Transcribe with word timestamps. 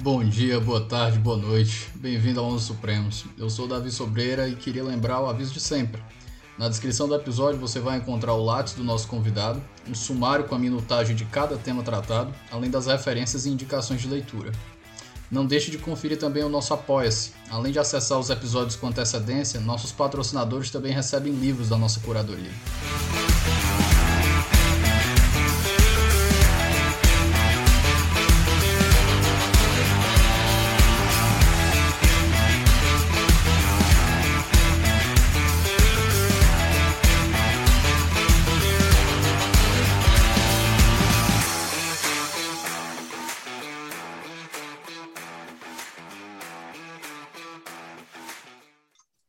Bom 0.00 0.22
dia, 0.22 0.60
boa 0.60 0.80
tarde, 0.80 1.18
boa 1.18 1.36
noite. 1.36 1.90
Bem-vindo 1.96 2.38
ao 2.38 2.46
Onze 2.46 2.66
Supremos. 2.66 3.24
Eu 3.36 3.50
sou 3.50 3.66
Davi 3.66 3.90
Sobreira 3.90 4.48
e 4.48 4.54
queria 4.54 4.84
lembrar 4.84 5.20
o 5.20 5.26
aviso 5.26 5.52
de 5.52 5.58
sempre. 5.58 6.00
Na 6.56 6.68
descrição 6.68 7.08
do 7.08 7.16
episódio 7.16 7.58
você 7.58 7.80
vai 7.80 7.98
encontrar 7.98 8.32
o 8.34 8.44
lápis 8.44 8.74
do 8.74 8.84
nosso 8.84 9.08
convidado, 9.08 9.60
um 9.88 9.94
sumário 9.96 10.44
com 10.44 10.54
a 10.54 10.58
minutagem 10.58 11.16
de 11.16 11.24
cada 11.24 11.56
tema 11.56 11.82
tratado, 11.82 12.32
além 12.48 12.70
das 12.70 12.86
referências 12.86 13.44
e 13.44 13.50
indicações 13.50 14.00
de 14.00 14.06
leitura. 14.06 14.52
Não 15.32 15.44
deixe 15.44 15.68
de 15.68 15.78
conferir 15.78 16.16
também 16.16 16.44
o 16.44 16.48
nosso 16.48 16.72
Apoia-se. 16.72 17.32
Além 17.50 17.72
de 17.72 17.80
acessar 17.80 18.20
os 18.20 18.30
episódios 18.30 18.76
com 18.76 18.86
antecedência, 18.86 19.58
nossos 19.58 19.90
patrocinadores 19.90 20.70
também 20.70 20.92
recebem 20.92 21.32
livros 21.32 21.68
da 21.68 21.76
nossa 21.76 21.98
curadoria. 21.98 22.52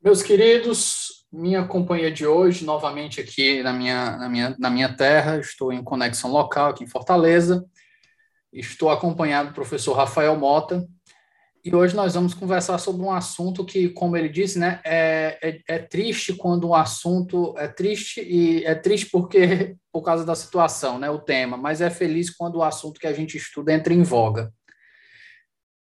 Meus 0.09 0.23
queridos, 0.23 1.23
minha 1.31 1.63
companhia 1.67 2.11
de 2.11 2.25
hoje, 2.25 2.65
novamente 2.65 3.21
aqui 3.21 3.61
na 3.61 3.71
minha, 3.71 4.17
na 4.17 4.27
minha, 4.27 4.55
na 4.57 4.67
minha 4.67 4.91
terra, 4.91 5.37
estou 5.37 5.71
em 5.71 5.83
conexão 5.83 6.31
local 6.31 6.71
aqui 6.71 6.83
em 6.83 6.87
Fortaleza. 6.87 7.63
Estou 8.51 8.89
acompanhado 8.89 9.49
do 9.49 9.53
professor 9.53 9.93
Rafael 9.93 10.35
Mota. 10.35 10.83
E 11.63 11.75
hoje 11.75 11.95
nós 11.95 12.15
vamos 12.15 12.33
conversar 12.33 12.79
sobre 12.79 13.03
um 13.03 13.11
assunto 13.11 13.63
que, 13.63 13.89
como 13.89 14.17
ele 14.17 14.29
disse, 14.29 14.57
né, 14.57 14.81
é, 14.83 15.37
é, 15.43 15.75
é 15.75 15.77
triste 15.77 16.33
quando 16.33 16.69
o 16.69 16.75
assunto 16.75 17.53
é 17.55 17.67
triste 17.67 18.19
e 18.19 18.65
é 18.65 18.73
triste 18.73 19.11
porque 19.11 19.75
por 19.93 20.01
causa 20.01 20.25
da 20.25 20.33
situação, 20.33 20.97
né, 20.97 21.07
o 21.11 21.19
tema, 21.19 21.55
mas 21.55 21.81
é 21.81 21.89
feliz 21.91 22.31
quando 22.31 22.55
o 22.55 22.63
assunto 22.63 22.99
que 22.99 23.05
a 23.05 23.13
gente 23.13 23.37
estuda 23.37 23.71
entra 23.71 23.93
em 23.93 24.01
voga. 24.01 24.51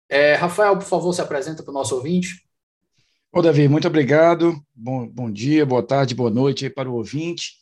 É, 0.07 0.35
Rafael, 0.35 0.77
por 0.77 0.85
favor, 0.85 1.11
se 1.11 1.21
apresenta 1.21 1.63
para 1.63 1.71
o 1.71 1.73
nosso 1.73 1.95
ouvinte. 1.95 2.50
Ô, 3.33 3.41
Davi, 3.41 3.65
muito 3.69 3.87
obrigado. 3.87 4.61
Bom, 4.75 5.07
bom 5.07 5.31
dia, 5.31 5.65
boa 5.65 5.81
tarde, 5.81 6.13
boa 6.13 6.29
noite 6.29 6.69
para 6.69 6.89
o 6.89 6.95
ouvinte, 6.95 7.53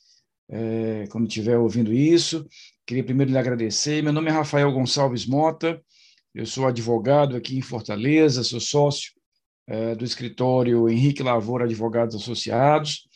é, 0.49 1.05
quando 1.11 1.27
estiver 1.27 1.59
ouvindo 1.59 1.93
isso. 1.93 2.47
Queria 2.87 3.03
primeiro 3.03 3.31
lhe 3.31 3.37
agradecer. 3.37 4.01
Meu 4.01 4.11
nome 4.11 4.29
é 4.29 4.33
Rafael 4.33 4.71
Gonçalves 4.71 5.27
Mota, 5.27 5.79
eu 6.33 6.43
sou 6.47 6.65
advogado 6.65 7.35
aqui 7.35 7.55
em 7.55 7.61
Fortaleza, 7.61 8.43
sou 8.43 8.59
sócio 8.59 9.11
é, 9.67 9.93
do 9.93 10.03
escritório 10.03 10.89
Henrique 10.89 11.21
Lavoura 11.21 11.65
Advogados 11.65 12.15
Associados. 12.15 13.07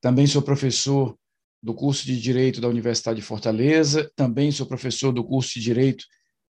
Também 0.00 0.26
sou 0.26 0.42
professor 0.42 1.16
do 1.62 1.72
curso 1.72 2.04
de 2.04 2.20
Direito 2.20 2.60
da 2.60 2.66
Universidade 2.66 3.20
de 3.20 3.24
Fortaleza, 3.24 4.10
também 4.16 4.50
sou 4.50 4.66
professor 4.66 5.12
do 5.12 5.22
curso 5.22 5.54
de 5.54 5.60
Direito 5.60 6.04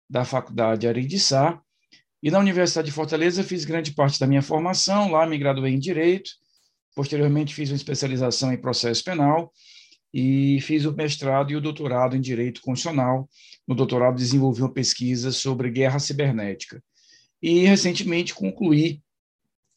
da 0.08 0.24
Faculdade 0.24 0.86
Sá. 1.18 1.60
E 2.22 2.30
na 2.30 2.38
Universidade 2.38 2.86
de 2.86 2.92
Fortaleza 2.92 3.42
fiz 3.42 3.64
grande 3.64 3.92
parte 3.92 4.20
da 4.20 4.26
minha 4.26 4.42
formação, 4.42 5.10
lá 5.10 5.26
me 5.26 5.38
graduei 5.38 5.72
em 5.72 5.78
Direito, 5.78 6.30
posteriormente 6.94 7.54
fiz 7.54 7.70
uma 7.70 7.76
especialização 7.76 8.52
em 8.52 8.60
processo 8.60 9.02
penal 9.02 9.52
e 10.12 10.60
fiz 10.60 10.84
o 10.84 10.92
mestrado 10.92 11.50
e 11.52 11.56
o 11.56 11.60
doutorado 11.60 12.16
em 12.16 12.20
Direito 12.20 12.60
Constitucional. 12.60 13.28
No 13.66 13.74
doutorado 13.74 14.16
desenvolvi 14.16 14.60
uma 14.60 14.72
pesquisa 14.72 15.32
sobre 15.32 15.70
guerra 15.70 15.98
cibernética. 15.98 16.82
E 17.40 17.60
recentemente 17.60 18.34
concluí 18.34 19.00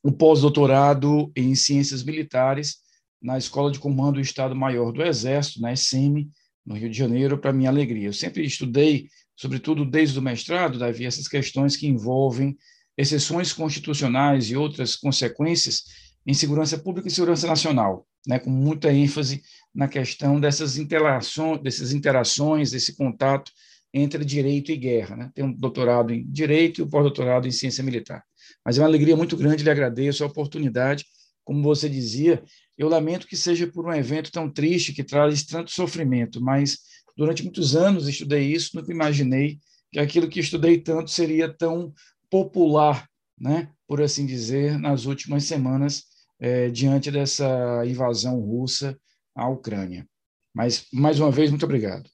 o 0.02 0.12
pós-doutorado 0.12 1.32
em 1.36 1.56
Ciências 1.56 2.04
Militares 2.04 2.78
na 3.22 3.38
Escola 3.38 3.72
de 3.72 3.80
Comando 3.80 4.16
do 4.16 4.22
Estado-Maior 4.22 4.92
do 4.92 5.02
Exército, 5.02 5.62
na 5.62 5.74
SM, 5.74 6.30
no 6.66 6.76
Rio 6.76 6.90
de 6.90 6.98
Janeiro, 6.98 7.38
para 7.38 7.54
minha 7.54 7.70
alegria. 7.70 8.10
Eu 8.10 8.14
sempre 8.14 8.44
estudei 8.44 9.08
sobretudo 9.36 9.86
desde 9.86 10.18
o 10.18 10.22
mestrado, 10.22 10.80
Davi, 10.80 11.06
essas 11.06 11.28
questões 11.28 11.76
que 11.76 11.88
envolvem 11.88 12.58
exceções 12.98 13.52
constitucionais 13.52 14.50
e 14.50 14.56
outras 14.56 14.96
consequências 14.96 15.84
em 16.26 16.34
segurança 16.34 16.78
pública 16.78 17.08
e 17.08 17.12
segurança 17.12 17.48
nacional, 17.48 18.08
né, 18.28 18.40
com 18.40 18.50
muita 18.50 18.94
ênfase 18.94 19.42
na 19.74 19.88
questão 19.88 20.40
dessas 20.40 20.78
interações, 20.78 21.62
dessas 21.62 21.94
interações, 21.94 22.72
desse 22.72 22.96
contato 22.96 23.52
entre 23.94 24.24
direito 24.24 24.72
e 24.72 24.78
guerra. 24.78 25.16
Né? 25.16 25.32
Tenho 25.34 25.48
um 25.48 25.54
doutorado 25.54 26.14
em 26.14 26.26
direito 26.26 26.80
e 26.80 26.84
um 26.84 26.90
pós-doutorado 26.90 27.48
em 27.48 27.52
ciência 27.52 27.84
militar. 27.84 28.24
Mas 28.66 28.78
é 28.78 28.82
uma 28.82 28.88
alegria 28.88 29.16
muito 29.16 29.36
grande, 29.36 29.64
lhe 29.64 29.70
agradeço 29.70 30.24
a 30.24 30.28
oportunidade. 30.28 31.06
Como 31.44 31.62
você 31.62 31.90
dizia, 31.90 32.42
eu 32.78 32.88
lamento 32.88 33.28
que 33.28 33.36
seja 33.36 33.68
por 33.68 33.86
um 33.86 33.94
evento 33.94 34.32
tão 34.32 34.50
triste 34.50 34.94
que 34.94 35.04
traz 35.04 35.44
tanto 35.44 35.72
sofrimento, 35.72 36.42
mas 36.42 36.80
Durante 37.16 37.44
muitos 37.44 37.76
anos 37.76 38.08
estudei 38.08 38.52
isso, 38.52 38.76
nunca 38.76 38.92
imaginei 38.92 39.60
que 39.92 40.00
aquilo 40.00 40.28
que 40.28 40.40
estudei 40.40 40.80
tanto 40.80 41.12
seria 41.12 41.52
tão 41.52 41.94
popular, 42.30 43.08
né, 43.40 43.70
por 43.88 44.02
assim 44.02 44.26
dizer, 44.26 44.80
nas 44.80 45.06
últimas 45.06 45.44
semanas, 45.44 46.04
é, 46.40 46.70
diante 46.70 47.12
dessa 47.12 47.84
invasão 47.86 48.40
russa 48.40 48.98
à 49.36 49.48
Ucrânia. 49.48 50.08
Mas, 50.54 50.88
mais 50.92 51.20
uma 51.20 51.32
vez, 51.32 51.50
muito 51.50 51.66
obrigado. 51.66 52.10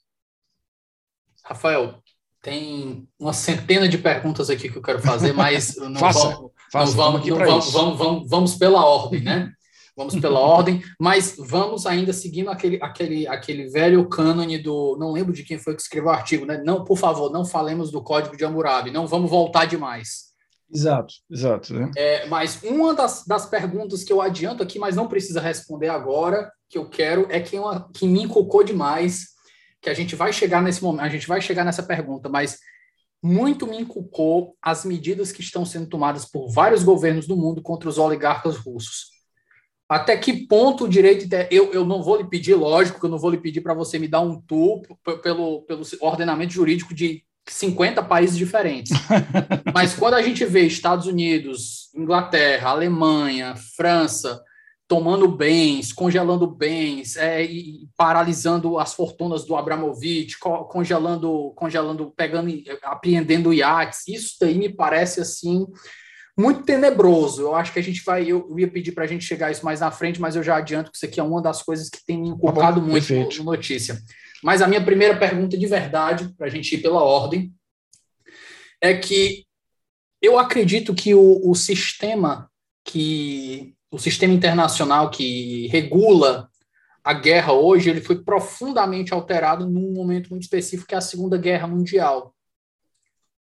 Rafael, 1.43 2.01
tem 2.41 3.07
uma 3.17 3.33
centena 3.33 3.87
de 3.87 3.97
perguntas 3.97 4.49
aqui 4.49 4.69
que 4.69 4.77
eu 4.77 4.81
quero 4.81 5.01
fazer, 5.01 5.33
mas 5.33 5.75
não 5.77 5.95
faça, 5.95 6.29
vamos, 6.29 6.51
faça, 6.71 6.95
não 6.95 6.95
vamos, 6.95 7.27
não 7.27 7.37
vamos, 7.37 7.71
vamos, 7.71 7.97
vamos, 7.97 8.29
vamos, 8.29 8.55
pela 8.55 8.85
ordem, 8.85 9.21
né? 9.21 9.51
Vamos 9.99 10.15
pela 10.17 10.39
ordem, 10.39 10.81
mas 10.97 11.35
vamos 11.37 11.85
ainda 11.85 12.13
seguindo 12.13 12.49
aquele, 12.49 12.79
aquele, 12.81 13.27
aquele 13.27 13.67
velho 13.67 14.07
cânone 14.07 14.57
do. 14.57 14.95
Não 14.97 15.11
lembro 15.11 15.33
de 15.33 15.43
quem 15.43 15.59
foi 15.59 15.75
que 15.75 15.81
escreveu 15.81 16.09
o 16.09 16.13
artigo, 16.13 16.45
né? 16.45 16.63
Não, 16.65 16.85
por 16.85 16.97
favor, 16.97 17.29
não 17.29 17.43
falemos 17.43 17.91
do 17.91 18.01
código 18.01 18.37
de 18.37 18.45
Hammurabi, 18.45 18.91
não 18.91 19.05
vamos 19.05 19.29
voltar 19.29 19.65
demais. 19.65 20.29
Exato, 20.73 21.15
exato. 21.29 21.73
Né? 21.73 21.91
É, 21.97 22.27
mas 22.27 22.61
uma 22.63 22.93
das, 22.93 23.25
das 23.25 23.45
perguntas 23.45 24.03
que 24.03 24.13
eu 24.13 24.21
adianto 24.21 24.63
aqui, 24.63 24.79
mas 24.79 24.95
não 24.95 25.07
precisa 25.07 25.41
responder 25.41 25.89
agora, 25.89 26.49
que 26.69 26.77
eu 26.77 26.87
quero, 26.87 27.27
é 27.29 27.41
que, 27.41 27.57
uma, 27.57 27.89
que 27.93 28.07
me 28.07 28.23
inculcou 28.23 28.63
demais, 28.63 29.29
que 29.81 29.89
a 29.89 29.93
gente 29.93 30.15
vai 30.15 30.31
chegar 30.31 30.61
nesse 30.61 30.81
momento, 30.81 31.05
a 31.05 31.09
gente 31.09 31.27
vai 31.27 31.41
chegar 31.41 31.65
nessa 31.65 31.83
pergunta, 31.83 32.29
mas 32.29 32.57
muito 33.21 33.67
me 33.67 33.81
inculcou 33.81 34.55
as 34.61 34.85
medidas 34.85 35.31
que 35.31 35.41
estão 35.41 35.65
sendo 35.65 35.87
tomadas 35.87 36.23
por 36.23 36.49
vários 36.49 36.83
governos 36.83 37.27
do 37.27 37.35
mundo 37.35 37.61
contra 37.61 37.89
os 37.89 37.97
oligarcas 37.97 38.55
russos 38.55 39.18
até 39.89 40.15
que 40.15 40.45
ponto 40.45 40.83
o 40.83 40.89
direito. 40.89 41.27
Eu, 41.49 41.73
eu 41.73 41.83
não 41.83 42.03
vou 42.03 42.17
lhe 42.17 42.29
pedir, 42.29 42.53
lógico, 42.53 42.99
que 42.99 43.05
eu 43.05 43.09
não 43.09 43.17
vou 43.17 43.31
lhe 43.31 43.39
pedir 43.39 43.61
para 43.61 43.73
você 43.73 43.97
me 43.97 44.07
dar 44.07 44.21
um 44.21 44.39
tour 44.39 44.83
pelo, 45.23 45.63
pelo 45.63 45.81
ordenamento 45.99 46.53
jurídico 46.53 46.93
de 46.93 47.23
50 47.47 48.03
países 48.03 48.37
diferentes. 48.37 48.91
Mas 49.73 49.95
quando 49.95 50.13
a 50.13 50.21
gente 50.21 50.45
vê 50.45 50.61
Estados 50.61 51.07
Unidos, 51.07 51.89
Inglaterra, 51.95 52.69
Alemanha, 52.69 53.55
França 53.75 54.39
tomando 54.87 55.27
bens, 55.27 55.93
congelando 55.93 56.47
bens, 56.47 57.15
é, 57.15 57.43
e 57.43 57.87
paralisando 57.95 58.79
as 58.79 58.95
fortunas 58.95 59.45
do 59.45 59.55
Abramovich, 59.55 60.39
congelando, 60.39 61.53
congelando, 61.55 62.11
pegando, 62.17 62.51
apreendendo 62.81 63.53
iates, 63.53 64.07
isso 64.07 64.35
daí 64.41 64.57
me 64.57 64.67
parece 64.67 65.21
assim 65.21 65.67
muito 66.39 66.63
tenebroso. 66.63 67.41
Eu 67.41 67.55
acho 67.55 67.73
que 67.73 67.79
a 67.79 67.83
gente 67.83 68.01
vai. 68.03 68.25
Eu 68.25 68.57
ia 68.57 68.67
pedir 68.67 68.93
para 68.93 69.03
a 69.03 69.07
gente 69.07 69.25
chegar 69.25 69.51
isso 69.51 69.65
mais 69.65 69.81
na 69.81 69.91
frente, 69.91 70.21
mas 70.21 70.37
eu 70.37 70.41
já 70.41 70.55
adianto 70.55 70.89
que 70.89 70.95
isso 70.95 71.05
aqui 71.05 71.19
é 71.19 71.23
uma 71.23 71.41
das 71.41 71.61
coisas 71.61 71.89
que 71.89 72.03
tem 72.05 72.17
me 72.17 72.29
inculcado 72.29 72.79
tá 72.79 72.87
muito 72.87 73.13
no, 73.13 73.29
no 73.29 73.43
notícia. 73.43 73.99
Mas 74.41 74.61
a 74.61 74.67
minha 74.67 74.83
primeira 74.83 75.17
pergunta 75.17 75.57
de 75.57 75.67
verdade, 75.67 76.33
para 76.37 76.47
a 76.47 76.49
gente 76.49 76.73
ir 76.73 76.81
pela 76.81 77.03
ordem, 77.03 77.53
é 78.81 78.95
que 78.95 79.45
eu 80.21 80.39
acredito 80.39 80.95
que 80.95 81.13
o, 81.13 81.41
o 81.43 81.53
sistema 81.53 82.49
que 82.85 83.75
o 83.91 83.99
sistema 83.99 84.33
internacional 84.33 85.09
que 85.09 85.67
regula 85.67 86.49
a 87.03 87.13
guerra 87.13 87.53
hoje 87.53 87.89
ele 87.89 88.01
foi 88.01 88.23
profundamente 88.23 89.13
alterado 89.13 89.67
num 89.67 89.91
momento 89.91 90.29
muito 90.29 90.43
específico 90.43 90.87
que 90.87 90.95
é 90.95 90.97
a 90.97 91.01
Segunda 91.01 91.37
Guerra 91.37 91.67
Mundial 91.67 92.33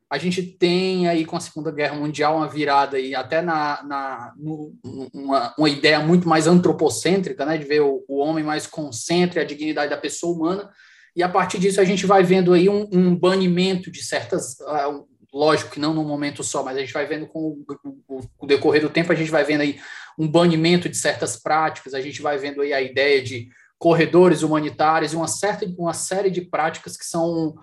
a 0.08 0.18
gente 0.18 0.42
tem 0.42 1.08
aí 1.08 1.24
com 1.24 1.36
a 1.36 1.40
Segunda 1.40 1.72
Guerra 1.72 1.96
Mundial 1.96 2.36
uma 2.36 2.48
virada 2.48 2.96
aí 2.96 3.14
até 3.14 3.42
na, 3.42 3.82
na 3.82 4.32
no, 4.36 4.72
uma, 5.12 5.52
uma 5.58 5.68
ideia 5.68 5.98
muito 5.98 6.28
mais 6.28 6.46
antropocêntrica, 6.46 7.44
né, 7.44 7.58
de 7.58 7.64
ver 7.64 7.80
o, 7.80 8.04
o 8.08 8.18
homem 8.18 8.44
mais 8.44 8.66
consciente, 8.66 9.38
a 9.38 9.44
dignidade 9.44 9.90
da 9.90 9.96
pessoa 9.96 10.34
humana, 10.34 10.70
e 11.14 11.22
a 11.22 11.28
partir 11.28 11.58
disso 11.58 11.80
a 11.80 11.84
gente 11.84 12.06
vai 12.06 12.22
vendo 12.22 12.52
aí 12.52 12.68
um, 12.68 12.88
um 12.92 13.16
banimento 13.16 13.90
de 13.90 14.04
certas, 14.04 14.58
uh, 14.60 15.06
lógico 15.32 15.72
que 15.72 15.80
não 15.80 15.92
num 15.92 16.04
momento 16.04 16.44
só, 16.44 16.62
mas 16.62 16.76
a 16.76 16.80
gente 16.80 16.92
vai 16.92 17.06
vendo 17.06 17.26
com 17.26 17.58
o, 18.08 18.20
o, 18.38 18.46
decorrer 18.46 18.82
do 18.82 18.90
tempo, 18.90 19.10
a 19.10 19.16
gente 19.16 19.30
vai 19.30 19.42
vendo 19.42 19.62
aí 19.62 19.80
um 20.16 20.28
banimento 20.28 20.88
de 20.88 20.96
certas 20.96 21.36
práticas, 21.36 21.94
a 21.94 22.00
gente 22.00 22.22
vai 22.22 22.38
vendo 22.38 22.62
aí 22.62 22.72
a 22.72 22.80
ideia 22.80 23.20
de 23.20 23.48
corredores 23.76 24.42
humanitários 24.42 25.12
e 25.12 25.16
uma 25.16 25.26
certa 25.26 25.66
uma 25.78 25.92
série 25.92 26.30
de 26.30 26.42
práticas 26.42 26.96
que 26.96 27.04
são 27.04 27.56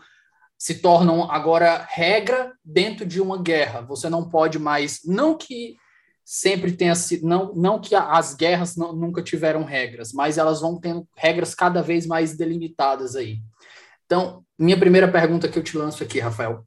se 0.63 0.75
tornam 0.75 1.29
agora 1.29 1.85
regra 1.89 2.53
dentro 2.63 3.05
de 3.05 3.19
uma 3.19 3.37
guerra. 3.37 3.81
Você 3.81 4.09
não 4.09 4.29
pode 4.29 4.57
mais, 4.57 5.01
não 5.03 5.37
que 5.37 5.75
sempre 6.23 6.71
tenha 6.71 6.95
sido, 6.95 7.27
não, 7.27 7.53
não 7.53 7.81
que 7.81 7.93
as 7.93 8.33
guerras 8.33 8.77
não, 8.77 8.93
nunca 8.93 9.21
tiveram 9.21 9.65
regras, 9.65 10.13
mas 10.13 10.37
elas 10.37 10.61
vão 10.61 10.79
tendo 10.79 11.05
regras 11.17 11.53
cada 11.53 11.81
vez 11.81 12.07
mais 12.07 12.37
delimitadas 12.37 13.17
aí. 13.17 13.39
Então, 14.05 14.41
minha 14.57 14.79
primeira 14.79 15.11
pergunta 15.11 15.49
que 15.49 15.59
eu 15.59 15.63
te 15.63 15.77
lanço 15.77 16.01
aqui, 16.01 16.21
Rafael, 16.21 16.63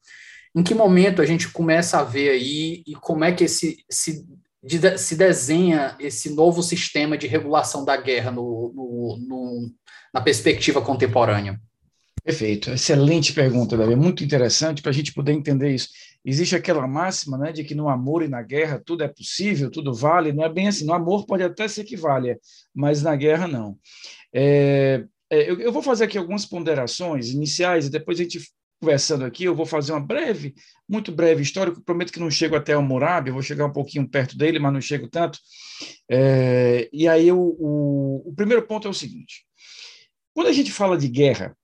em 0.55 0.63
que 0.63 0.75
momento 0.75 1.23
a 1.23 1.25
gente 1.25 1.49
começa 1.49 1.99
a 1.99 2.05
ver 2.05 2.33
aí 2.33 2.83
e 2.87 2.95
como 2.97 3.25
é 3.25 3.33
que 3.33 3.45
esse, 3.45 3.83
se, 3.91 4.27
se 4.99 5.17
desenha 5.17 5.97
esse 5.99 6.35
novo 6.35 6.63
sistema 6.63 7.17
de 7.17 7.27
regulação 7.27 7.83
da 7.83 7.97
guerra 7.97 8.31
no, 8.31 8.75
no, 8.75 9.17
no 9.27 9.71
na 10.13 10.21
perspectiva 10.21 10.83
contemporânea? 10.83 11.59
Perfeito, 12.23 12.71
excelente 12.71 13.33
pergunta, 13.33 13.77
Davi, 13.77 13.95
muito 13.95 14.25
interessante 14.25 14.83
para 14.83 14.91
a 14.91 14.95
gente 14.95 15.13
poder 15.13 15.33
entender 15.33 15.73
isso. 15.73 15.89
Existe 16.25 16.57
aquela 16.57 16.87
máxima 16.87 17.39
né, 17.39 17.53
de 17.53 17.63
que 17.63 17.75
no 17.75 17.89
amor 17.89 18.23
e 18.23 18.29
na 18.29 18.43
guerra 18.43 18.83
tudo 18.85 19.05
é 19.05 19.09
possível, 19.09 19.71
tudo 19.71 19.95
vale, 19.95 20.33
não 20.33 20.45
é 20.45 20.53
bem 20.53 20.67
assim, 20.67 20.85
no 20.85 20.93
amor 20.93 21.25
pode 21.25 21.45
até 21.45 21.69
ser 21.69 21.85
que 21.85 21.97
valha, 21.97 22.37
mas 22.75 23.01
na 23.01 23.15
guerra 23.15 23.47
não. 23.47 23.79
É, 24.35 25.05
é, 25.31 25.49
eu, 25.49 25.61
eu, 25.61 25.73
vou 25.73 25.83
fazer 25.83 26.05
aqui 26.05 26.19
algumas 26.19 26.45
ponderações 26.45 27.31
iniciais 27.31 27.87
e 27.87 27.91
depois 27.91 28.19
a 28.19 28.25
gente 28.25 28.41
conversando 28.81 29.25
aqui, 29.25 29.45
eu 29.45 29.55
vou 29.55 29.65
fazer 29.65 29.93
uma 29.93 30.01
breve, 30.01 30.55
muito 30.89 31.11
breve 31.11 31.43
história, 31.43 31.73
prometo 31.85 32.13
que 32.13 32.21
não 32.21 32.31
chego 32.31 32.57
até 32.57 32.77
o 32.77 32.83
Murabi, 32.83 33.31
vou 33.31 33.43
chegar 33.43 33.67
um 33.67 33.73
pouquinho 33.73 34.09
perto 34.09 34.37
dele, 34.37 34.59
mas 34.59 34.73
não 34.73 34.81
chego 34.81 35.09
tanto. 35.09 35.39
É, 36.11 36.89
e 36.93 37.09
aí 37.09 37.31
o, 37.33 37.39
o 37.39 38.35
primeiro 38.37 38.67
ponto 38.67 38.87
é 38.87 38.91
o 38.91 38.95
seguinte, 38.95 39.45
quando 40.35 40.49
a 40.49 40.53
gente 40.53 40.71
fala 40.71 40.99
de 40.99 41.09
guerra, 41.09 41.57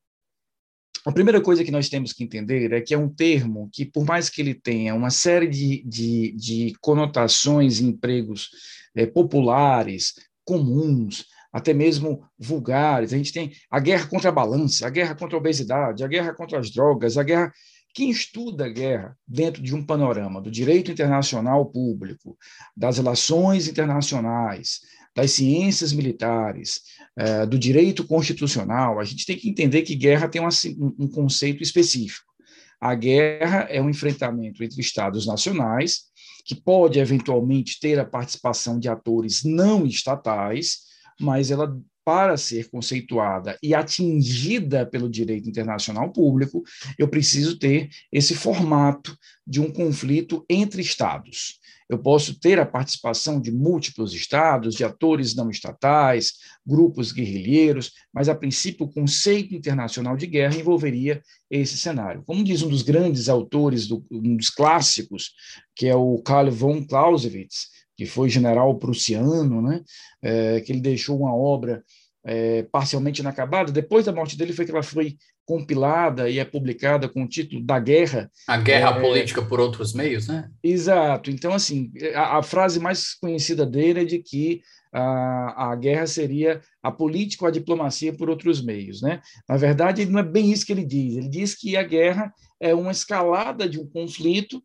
a 1.04 1.12
primeira 1.12 1.40
coisa 1.40 1.64
que 1.64 1.70
nós 1.70 1.88
temos 1.88 2.12
que 2.12 2.22
entender 2.22 2.72
é 2.72 2.80
que 2.80 2.94
é 2.94 2.98
um 2.98 3.08
termo 3.08 3.68
que, 3.72 3.84
por 3.84 4.04
mais 4.04 4.28
que 4.28 4.40
ele 4.40 4.54
tenha 4.54 4.94
uma 4.94 5.10
série 5.10 5.48
de, 5.48 5.82
de, 5.84 6.32
de 6.32 6.72
conotações 6.80 7.80
e 7.80 7.84
empregos 7.84 8.50
é, 8.94 9.04
populares, 9.04 10.14
comuns, 10.44 11.26
até 11.52 11.74
mesmo 11.74 12.24
vulgares, 12.38 13.12
a 13.12 13.16
gente 13.16 13.32
tem 13.32 13.52
a 13.70 13.80
guerra 13.80 14.06
contra 14.06 14.30
a 14.30 14.32
balança, 14.32 14.86
a 14.86 14.90
guerra 14.90 15.14
contra 15.14 15.36
a 15.36 15.40
obesidade, 15.40 16.04
a 16.04 16.08
guerra 16.08 16.32
contra 16.34 16.58
as 16.58 16.70
drogas, 16.70 17.18
a 17.18 17.22
guerra. 17.22 17.52
Quem 17.92 18.08
estuda 18.08 18.64
a 18.64 18.70
guerra 18.70 19.16
dentro 19.28 19.62
de 19.62 19.74
um 19.74 19.84
panorama 19.84 20.40
do 20.40 20.50
direito 20.50 20.90
internacional 20.90 21.66
público, 21.66 22.38
das 22.74 22.96
relações 22.96 23.68
internacionais, 23.68 24.80
das 25.14 25.32
ciências 25.32 25.92
militares, 25.92 26.80
é, 27.16 27.44
do 27.44 27.58
direito 27.58 28.04
constitucional, 28.06 28.98
a 28.98 29.04
gente 29.04 29.26
tem 29.26 29.36
que 29.36 29.48
entender 29.48 29.82
que 29.82 29.94
guerra 29.94 30.28
tem 30.28 30.40
uma, 30.40 30.50
um 30.98 31.08
conceito 31.08 31.62
específico. 31.62 32.32
A 32.80 32.94
guerra 32.94 33.66
é 33.70 33.80
um 33.80 33.90
enfrentamento 33.90 34.64
entre 34.64 34.80
estados 34.80 35.26
nacionais, 35.26 36.04
que 36.44 36.54
pode 36.54 36.98
eventualmente 36.98 37.78
ter 37.78 37.98
a 37.98 38.04
participação 38.04 38.78
de 38.78 38.88
atores 38.88 39.44
não 39.44 39.86
estatais, 39.86 40.78
mas 41.20 41.50
ela 41.50 41.78
para 42.04 42.36
ser 42.36 42.68
conceituada 42.70 43.58
e 43.62 43.74
atingida 43.74 44.84
pelo 44.86 45.08
direito 45.08 45.48
internacional 45.48 46.12
público, 46.12 46.62
eu 46.98 47.08
preciso 47.08 47.58
ter 47.58 47.88
esse 48.10 48.34
formato 48.34 49.16
de 49.46 49.60
um 49.60 49.70
conflito 49.70 50.44
entre 50.48 50.82
estados. 50.82 51.60
Eu 51.88 51.98
posso 51.98 52.40
ter 52.40 52.58
a 52.58 52.64
participação 52.64 53.38
de 53.38 53.52
múltiplos 53.52 54.14
estados, 54.14 54.74
de 54.74 54.82
atores 54.82 55.34
não 55.34 55.50
estatais, 55.50 56.32
grupos 56.66 57.12
guerrilheiros, 57.12 57.92
mas 58.10 58.30
a 58.30 58.34
princípio 58.34 58.86
o 58.86 58.90
conceito 58.90 59.54
internacional 59.54 60.16
de 60.16 60.26
guerra 60.26 60.56
envolveria 60.56 61.22
esse 61.50 61.76
cenário. 61.76 62.22
Como 62.24 62.42
diz 62.42 62.62
um 62.62 62.68
dos 62.70 62.80
grandes 62.80 63.28
autores, 63.28 63.86
do, 63.86 64.02
um 64.10 64.36
dos 64.36 64.48
clássicos, 64.48 65.32
que 65.76 65.86
é 65.86 65.94
o 65.94 66.16
Karl 66.22 66.50
von 66.50 66.82
Clausewitz, 66.86 67.68
que 67.96 68.06
foi 68.06 68.28
general 68.28 68.74
prussiano, 68.78 69.60
né, 69.62 69.82
é, 70.22 70.60
que 70.60 70.72
ele 70.72 70.80
deixou 70.80 71.18
uma 71.18 71.34
obra 71.34 71.82
é, 72.24 72.62
parcialmente 72.64 73.20
inacabada. 73.20 73.72
Depois 73.72 74.06
da 74.06 74.12
morte 74.12 74.36
dele 74.36 74.52
foi 74.52 74.64
que 74.64 74.70
ela 74.70 74.82
foi 74.82 75.16
compilada 75.44 76.30
e 76.30 76.38
é 76.38 76.44
publicada 76.44 77.08
com 77.08 77.24
o 77.24 77.28
título 77.28 77.62
da 77.62 77.78
Guerra. 77.78 78.30
A 78.46 78.56
Guerra 78.56 78.96
é, 78.96 79.00
Política 79.00 79.42
por 79.42 79.60
Outros 79.60 79.92
Meios, 79.92 80.28
né? 80.28 80.48
Exato. 80.62 81.30
Então, 81.30 81.52
assim, 81.52 81.90
a, 82.14 82.38
a 82.38 82.42
frase 82.42 82.78
mais 82.78 83.14
conhecida 83.14 83.66
dele 83.66 84.02
é 84.02 84.04
de 84.04 84.18
que 84.20 84.62
a, 84.92 85.72
a 85.72 85.76
guerra 85.76 86.06
seria 86.06 86.60
a 86.82 86.92
política 86.92 87.44
ou 87.44 87.48
a 87.48 87.52
diplomacia 87.52 88.12
por 88.12 88.28
outros 88.28 88.62
meios. 88.62 89.00
Né? 89.00 89.20
Na 89.48 89.56
verdade, 89.56 90.04
não 90.04 90.20
é 90.20 90.22
bem 90.22 90.52
isso 90.52 90.66
que 90.66 90.72
ele 90.72 90.84
diz. 90.84 91.16
Ele 91.16 91.28
diz 91.28 91.54
que 91.54 91.76
a 91.76 91.82
guerra 91.82 92.32
é 92.62 92.72
uma 92.72 92.92
escalada 92.92 93.68
de 93.68 93.80
um 93.80 93.86
conflito 93.86 94.62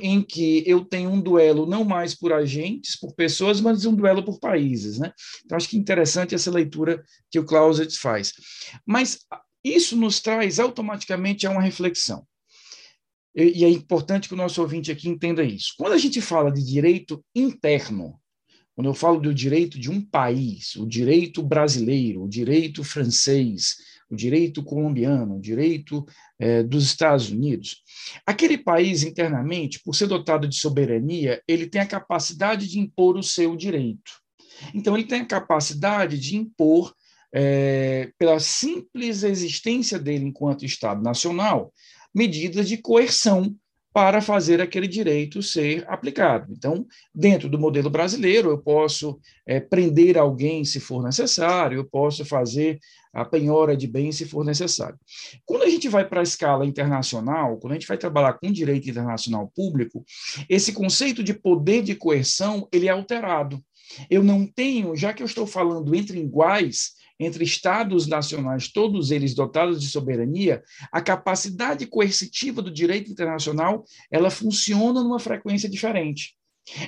em 0.00 0.20
que 0.20 0.64
eu 0.66 0.84
tenho 0.84 1.10
um 1.10 1.20
duelo 1.20 1.66
não 1.66 1.84
mais 1.84 2.12
por 2.12 2.32
agentes, 2.32 2.98
por 2.98 3.14
pessoas, 3.14 3.60
mas 3.60 3.86
um 3.86 3.94
duelo 3.94 4.24
por 4.24 4.40
países. 4.40 4.98
Né? 4.98 5.12
Então, 5.44 5.56
acho 5.56 5.68
que 5.68 5.76
é 5.76 5.80
interessante 5.80 6.34
essa 6.34 6.50
leitura 6.50 7.00
que 7.30 7.38
o 7.38 7.44
Clausewitz 7.44 7.96
faz. 7.96 8.32
Mas 8.84 9.20
isso 9.62 9.96
nos 9.96 10.20
traz 10.20 10.58
automaticamente 10.58 11.46
a 11.46 11.50
uma 11.50 11.62
reflexão. 11.62 12.26
E 13.32 13.64
é 13.64 13.70
importante 13.70 14.26
que 14.26 14.34
o 14.34 14.36
nosso 14.36 14.60
ouvinte 14.60 14.90
aqui 14.90 15.08
entenda 15.08 15.44
isso. 15.44 15.74
Quando 15.78 15.92
a 15.92 15.98
gente 15.98 16.20
fala 16.20 16.50
de 16.50 16.64
direito 16.64 17.24
interno, 17.36 18.20
quando 18.74 18.88
eu 18.88 18.94
falo 18.94 19.20
do 19.20 19.32
direito 19.32 19.78
de 19.78 19.88
um 19.88 20.00
país, 20.00 20.74
o 20.74 20.84
direito 20.84 21.40
brasileiro, 21.40 22.24
o 22.24 22.28
direito 22.28 22.82
francês, 22.82 23.76
o 24.10 24.16
direito 24.16 24.62
colombiano, 24.62 25.36
o 25.36 25.40
direito 25.40 26.06
eh, 26.38 26.62
dos 26.62 26.84
Estados 26.84 27.30
Unidos, 27.30 27.82
aquele 28.26 28.56
país 28.56 29.02
internamente, 29.02 29.80
por 29.82 29.94
ser 29.94 30.06
dotado 30.06 30.48
de 30.48 30.56
soberania, 30.56 31.42
ele 31.46 31.66
tem 31.66 31.80
a 31.80 31.86
capacidade 31.86 32.68
de 32.68 32.78
impor 32.78 33.16
o 33.16 33.22
seu 33.22 33.54
direito. 33.54 34.12
Então, 34.74 34.96
ele 34.96 35.06
tem 35.06 35.20
a 35.20 35.26
capacidade 35.26 36.18
de 36.18 36.36
impor, 36.36 36.94
eh, 37.32 38.10
pela 38.18 38.40
simples 38.40 39.22
existência 39.22 39.98
dele 39.98 40.24
enquanto 40.24 40.64
Estado 40.64 41.02
nacional, 41.02 41.72
medidas 42.14 42.68
de 42.68 42.78
coerção 42.78 43.54
para 43.92 44.20
fazer 44.20 44.60
aquele 44.60 44.86
direito 44.86 45.42
ser 45.42 45.84
aplicado. 45.88 46.52
Então, 46.52 46.86
dentro 47.14 47.48
do 47.48 47.58
modelo 47.58 47.90
brasileiro, 47.90 48.50
eu 48.50 48.58
posso 48.58 49.18
é, 49.46 49.58
prender 49.58 50.16
alguém 50.16 50.64
se 50.64 50.78
for 50.78 51.02
necessário, 51.02 51.78
eu 51.78 51.84
posso 51.84 52.24
fazer 52.24 52.78
a 53.22 53.28
penhora 53.28 53.76
de 53.76 53.86
bens 53.86 54.16
se 54.16 54.24
for 54.24 54.44
necessário. 54.44 54.98
Quando 55.44 55.62
a 55.62 55.68
gente 55.68 55.88
vai 55.88 56.06
para 56.06 56.20
a 56.20 56.22
escala 56.22 56.66
internacional, 56.66 57.58
quando 57.58 57.72
a 57.72 57.74
gente 57.74 57.86
vai 57.86 57.98
trabalhar 57.98 58.34
com 58.34 58.50
direito 58.50 58.88
internacional 58.88 59.50
público, 59.54 60.04
esse 60.48 60.72
conceito 60.72 61.22
de 61.22 61.34
poder 61.34 61.82
de 61.82 61.94
coerção 61.94 62.68
ele 62.72 62.86
é 62.86 62.90
alterado. 62.90 63.62
Eu 64.10 64.22
não 64.22 64.46
tenho, 64.46 64.94
já 64.94 65.12
que 65.12 65.22
eu 65.22 65.26
estou 65.26 65.46
falando 65.46 65.94
entre 65.94 66.18
iguais, 66.20 66.92
entre 67.18 67.42
estados 67.42 68.06
nacionais, 68.06 68.68
todos 68.68 69.10
eles 69.10 69.34
dotados 69.34 69.80
de 69.80 69.88
soberania, 69.88 70.62
a 70.92 71.00
capacidade 71.00 71.86
coercitiva 71.86 72.62
do 72.62 72.70
direito 72.70 73.10
internacional, 73.10 73.84
ela 74.10 74.30
funciona 74.30 75.02
numa 75.02 75.18
frequência 75.18 75.68
diferente. 75.68 76.37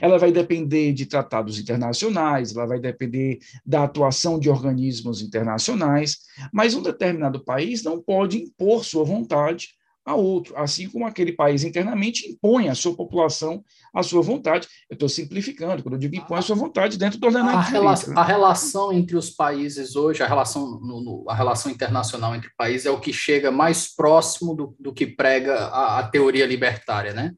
Ela 0.01 0.19
vai 0.19 0.33
depender 0.33 0.93
de 0.93 1.07
tratados 1.07 1.59
internacionais, 1.59 2.55
ela 2.55 2.67
vai 2.67 2.81
depender 2.81 3.39
da 3.65 3.85
atuação 3.85 4.39
de 4.39 4.51
organismos 4.51 5.23
internacionais, 5.23 6.19
mas 6.53 6.75
um 6.75 6.83
determinado 6.83 7.45
país 7.45 7.83
não 7.83 8.01
pode 8.01 8.39
impor 8.39 8.85
sua 8.85 9.05
vontade 9.05 9.69
a 10.05 10.15
outro, 10.15 10.57
assim 10.57 10.89
como 10.89 11.07
aquele 11.07 11.33
país 11.33 11.63
internamente 11.63 12.29
impõe 12.29 12.69
à 12.69 12.75
sua 12.75 12.95
população 12.95 13.63
a 13.95 14.03
sua 14.03 14.23
vontade. 14.23 14.67
Eu 14.89 14.95
estou 14.95 15.09
simplificando, 15.09 15.83
quando 15.83 15.95
eu 15.95 15.99
digo 15.99 16.17
impõe 16.17 16.39
a 16.39 16.43
sua 16.43 16.57
vontade 16.57 16.99
dentro 16.99 17.19
do 17.19 17.27
ordenamento 17.27 17.59
a, 17.59 17.63
rela 17.63 17.95
né? 17.95 18.15
a 18.17 18.25
relação 18.25 18.93
entre 18.93 19.17
os 19.17 19.31
países 19.31 19.97
hoje, 19.97 20.23
a 20.23 20.27
relação, 20.27 20.81
no, 20.81 21.01
no, 21.01 21.25
a 21.29 21.35
relação 21.35 21.71
internacional 21.71 22.35
entre 22.35 22.51
países 22.57 22.87
é 22.87 22.91
o 22.91 23.01
que 23.01 23.13
chega 23.13 23.51
mais 23.51 23.95
próximo 23.95 24.55
do, 24.55 24.75
do 24.79 24.93
que 24.93 25.07
prega 25.07 25.55
a, 25.55 25.99
a 25.99 26.09
teoria 26.09 26.47
libertária, 26.47 27.13
né? 27.13 27.33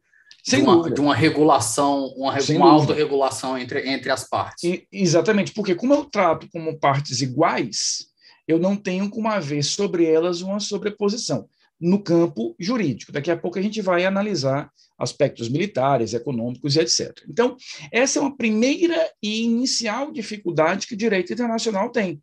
De 0.44 0.56
uma, 0.56 0.90
de 0.90 1.00
uma, 1.00 1.14
regulação, 1.14 2.06
uma, 2.16 2.34
uma 2.34 2.70
autorregulação 2.72 3.56
entre, 3.56 3.88
entre 3.88 4.11
as 4.11 4.28
partes. 4.28 4.64
E, 4.64 4.87
exatamente, 4.90 5.52
porque 5.52 5.75
como 5.75 5.94
eu 5.94 6.04
trato 6.04 6.49
como 6.52 6.78
partes 6.78 7.20
iguais, 7.20 8.06
eu 8.46 8.58
não 8.58 8.76
tenho 8.76 9.08
como 9.08 9.28
haver 9.28 9.62
sobre 9.62 10.04
elas 10.04 10.40
uma 10.40 10.58
sobreposição 10.58 11.49
no 11.80 12.02
campo 12.02 12.54
jurídico. 12.58 13.12
Daqui 13.12 13.30
a 13.30 13.37
pouco 13.37 13.58
a 13.58 13.62
gente 13.62 13.80
vai 13.80 14.04
analisar 14.04 14.70
aspectos 14.99 15.49
militares, 15.49 16.14
econômicos 16.14 16.76
e 16.76 16.80
etc. 16.80 17.12
Então, 17.28 17.56
essa 17.90 18.18
é 18.18 18.22
uma 18.22 18.37
primeira 18.37 19.11
e 19.22 19.42
inicial 19.42 20.12
dificuldade 20.12 20.87
que 20.87 20.94
o 20.94 20.96
direito 20.96 21.32
internacional 21.32 21.90
tem. 21.90 22.22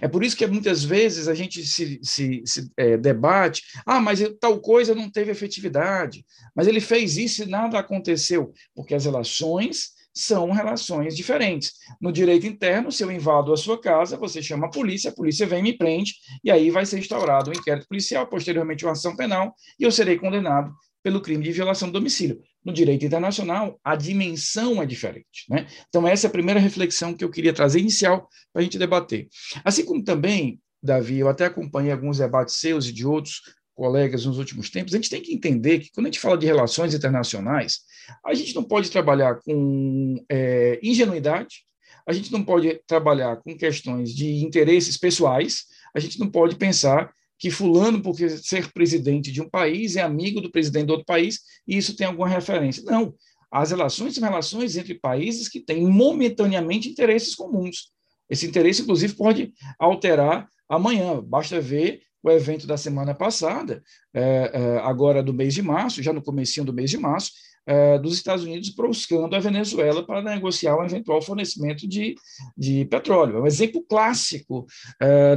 É 0.00 0.08
por 0.08 0.24
isso 0.24 0.36
que 0.36 0.46
muitas 0.46 0.82
vezes 0.82 1.28
a 1.28 1.34
gente 1.34 1.64
se, 1.64 2.00
se, 2.02 2.42
se 2.44 2.70
é, 2.76 2.96
debate, 2.96 3.62
ah, 3.84 4.00
mas 4.00 4.20
tal 4.40 4.60
coisa 4.60 4.94
não 4.94 5.10
teve 5.10 5.30
efetividade, 5.30 6.24
mas 6.54 6.66
ele 6.66 6.80
fez 6.80 7.16
isso 7.16 7.42
e 7.42 7.46
nada 7.46 7.78
aconteceu, 7.78 8.52
porque 8.74 8.94
as 8.94 9.04
relações 9.04 9.96
são 10.16 10.50
relações 10.50 11.14
diferentes. 11.14 11.72
No 12.00 12.10
direito 12.10 12.46
interno, 12.46 12.90
se 12.90 13.04
eu 13.04 13.12
invado 13.12 13.52
a 13.52 13.56
sua 13.56 13.78
casa, 13.78 14.16
você 14.16 14.42
chama 14.42 14.66
a 14.66 14.70
polícia, 14.70 15.10
a 15.10 15.14
polícia 15.14 15.46
vem 15.46 15.58
e 15.58 15.62
me 15.62 15.72
prende, 15.76 16.14
e 16.42 16.50
aí 16.50 16.70
vai 16.70 16.86
ser 16.86 16.98
instaurado 16.98 17.50
um 17.50 17.52
inquérito 17.52 17.86
policial, 17.86 18.26
posteriormente 18.26 18.84
uma 18.86 18.92
ação 18.92 19.14
penal, 19.14 19.54
e 19.78 19.84
eu 19.84 19.92
serei 19.92 20.16
condenado 20.16 20.72
pelo 21.02 21.20
crime 21.20 21.44
de 21.44 21.52
violação 21.52 21.88
do 21.88 21.98
domicílio. 21.98 22.42
No 22.66 22.72
direito 22.72 23.06
internacional, 23.06 23.78
a 23.84 23.94
dimensão 23.94 24.82
é 24.82 24.86
diferente. 24.86 25.46
Né? 25.48 25.68
Então, 25.88 26.06
essa 26.06 26.26
é 26.26 26.28
a 26.28 26.32
primeira 26.32 26.58
reflexão 26.58 27.14
que 27.14 27.22
eu 27.22 27.30
queria 27.30 27.52
trazer 27.52 27.78
inicial 27.78 28.28
para 28.52 28.60
a 28.60 28.64
gente 28.64 28.76
debater. 28.76 29.28
Assim 29.64 29.84
como 29.84 30.02
também, 30.02 30.60
Davi, 30.82 31.20
eu 31.20 31.28
até 31.28 31.44
acompanhei 31.44 31.92
alguns 31.92 32.18
debates 32.18 32.56
seus 32.56 32.88
e 32.88 32.92
de 32.92 33.06
outros 33.06 33.40
colegas 33.76 34.24
nos 34.24 34.38
últimos 34.38 34.68
tempos, 34.68 34.94
a 34.94 34.96
gente 34.96 35.10
tem 35.10 35.22
que 35.22 35.32
entender 35.32 35.78
que 35.78 35.92
quando 35.92 36.06
a 36.06 36.10
gente 36.10 36.18
fala 36.18 36.36
de 36.36 36.46
relações 36.46 36.94
internacionais, 36.94 37.80
a 38.24 38.34
gente 38.34 38.54
não 38.54 38.64
pode 38.64 38.90
trabalhar 38.90 39.38
com 39.42 40.16
é, 40.28 40.80
ingenuidade, 40.82 41.66
a 42.06 42.12
gente 42.12 42.32
não 42.32 42.42
pode 42.42 42.80
trabalhar 42.86 43.36
com 43.36 43.56
questões 43.56 44.14
de 44.14 44.44
interesses 44.44 44.96
pessoais, 44.96 45.66
a 45.94 46.00
gente 46.00 46.18
não 46.18 46.28
pode 46.28 46.56
pensar 46.56 47.12
que 47.38 47.50
fulano, 47.50 48.00
por 48.00 48.16
ser 48.16 48.72
presidente 48.72 49.30
de 49.30 49.42
um 49.42 49.48
país, 49.48 49.96
é 49.96 50.02
amigo 50.02 50.40
do 50.40 50.50
presidente 50.50 50.86
do 50.86 50.92
outro 50.92 51.06
país, 51.06 51.40
e 51.66 51.76
isso 51.76 51.96
tem 51.96 52.06
alguma 52.06 52.28
referência. 52.28 52.82
Não. 52.84 53.14
As 53.50 53.70
relações 53.70 54.14
são 54.14 54.24
relações 54.24 54.76
entre 54.76 54.94
países 54.94 55.48
que 55.48 55.60
têm 55.60 55.86
momentaneamente 55.86 56.88
interesses 56.88 57.34
comuns. 57.34 57.92
Esse 58.28 58.46
interesse, 58.46 58.82
inclusive, 58.82 59.14
pode 59.14 59.52
alterar 59.78 60.48
amanhã. 60.68 61.22
Basta 61.22 61.60
ver 61.60 62.02
o 62.22 62.30
evento 62.30 62.66
da 62.66 62.76
semana 62.76 63.14
passada, 63.14 63.82
é, 64.12 64.50
é, 64.52 64.78
agora 64.78 65.22
do 65.22 65.32
mês 65.32 65.54
de 65.54 65.62
março, 65.62 66.02
já 66.02 66.12
no 66.12 66.22
comecinho 66.22 66.66
do 66.66 66.72
mês 66.72 66.90
de 66.90 66.98
março, 66.98 67.30
é, 67.66 67.98
dos 67.98 68.14
Estados 68.14 68.44
Unidos 68.44 68.70
buscando 68.70 69.34
a 69.34 69.40
Venezuela 69.40 70.06
para 70.06 70.22
negociar 70.22 70.76
um 70.76 70.84
eventual 70.84 71.20
fornecimento 71.20 71.88
de, 71.88 72.14
de 72.56 72.84
petróleo. 72.84 73.38
É 73.38 73.40
um 73.42 73.46
exemplo 73.46 73.84
clássico 73.88 74.66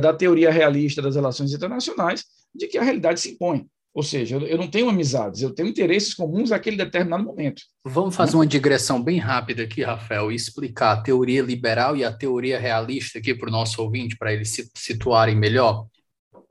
da 0.02 0.14
teoria 0.14 0.52
realista 0.52 1.02
das 1.02 1.16
relações 1.16 1.54
internacionais 1.54 2.24
de 2.54 2.68
que 2.68 2.78
a 2.78 2.84
realidade 2.84 3.20
se 3.20 3.32
impõe. 3.32 3.68
Ou 3.94 4.04
seja, 4.04 4.38
eu 4.38 4.58
não 4.58 4.68
tenho 4.68 4.88
amizades, 4.88 5.42
eu 5.42 5.54
tenho 5.54 5.68
interesses 5.68 6.14
comuns 6.14 6.52
naquele 6.52 6.78
determinado 6.78 7.24
momento. 7.24 7.64
Vamos 7.84 8.16
fazer 8.16 8.36
uma 8.36 8.46
digressão 8.46 9.04
bem 9.04 9.18
rápida 9.18 9.64
aqui, 9.64 9.84
Rafael, 9.84 10.32
e 10.32 10.36
explicar 10.36 10.92
a 10.92 11.02
teoria 11.02 11.42
liberal 11.42 11.98
e 11.98 12.04
a 12.04 12.12
teoria 12.12 12.60
realista 12.60 13.18
aqui 13.18 13.34
para 13.34 13.50
o 13.50 13.52
nosso 13.52 13.82
ouvinte, 13.82 14.16
para 14.16 14.32
eles 14.32 14.50
se 14.50 14.70
situarem 14.76 15.36
melhor. 15.36 15.88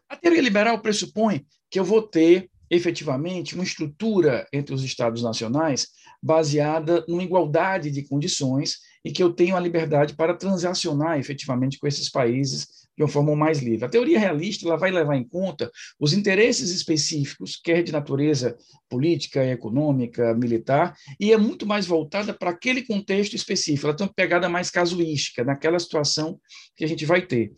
A 0.08 0.16
teoria 0.16 0.42
liberal 0.42 0.80
pressupõe 0.80 1.46
que 1.70 1.78
eu 1.78 1.84
vou 1.84 2.02
ter 2.02 2.50
efetivamente 2.70 3.54
uma 3.54 3.64
estrutura 3.64 4.46
entre 4.52 4.74
os 4.74 4.82
estados 4.82 5.22
nacionais 5.22 5.88
baseada 6.22 7.04
numa 7.08 7.22
igualdade 7.22 7.90
de 7.90 8.02
condições 8.02 8.78
e 9.04 9.12
que 9.12 9.22
eu 9.22 9.32
tenho 9.32 9.56
a 9.56 9.60
liberdade 9.60 10.14
para 10.14 10.34
transacionar 10.34 11.18
efetivamente 11.18 11.78
com 11.78 11.86
esses 11.86 12.10
países 12.10 12.77
de 12.98 13.04
uma 13.04 13.08
forma 13.08 13.36
mais 13.36 13.60
livre. 13.60 13.84
A 13.84 13.88
teoria 13.88 14.18
realista 14.18 14.66
ela 14.66 14.76
vai 14.76 14.90
levar 14.90 15.16
em 15.16 15.22
conta 15.22 15.70
os 16.00 16.12
interesses 16.12 16.70
específicos, 16.70 17.58
quer 17.62 17.80
de 17.84 17.92
natureza 17.92 18.56
política, 18.88 19.44
econômica, 19.44 20.34
militar, 20.34 20.96
e 21.20 21.32
é 21.32 21.38
muito 21.38 21.64
mais 21.64 21.86
voltada 21.86 22.34
para 22.34 22.50
aquele 22.50 22.82
contexto 22.82 23.36
específico. 23.36 23.86
Ela 23.86 23.96
tem 23.96 24.04
uma 24.04 24.12
pegada 24.12 24.48
mais 24.48 24.68
casuística, 24.68 25.44
naquela 25.44 25.78
situação 25.78 26.40
que 26.76 26.84
a 26.84 26.88
gente 26.88 27.06
vai 27.06 27.22
ter. 27.22 27.52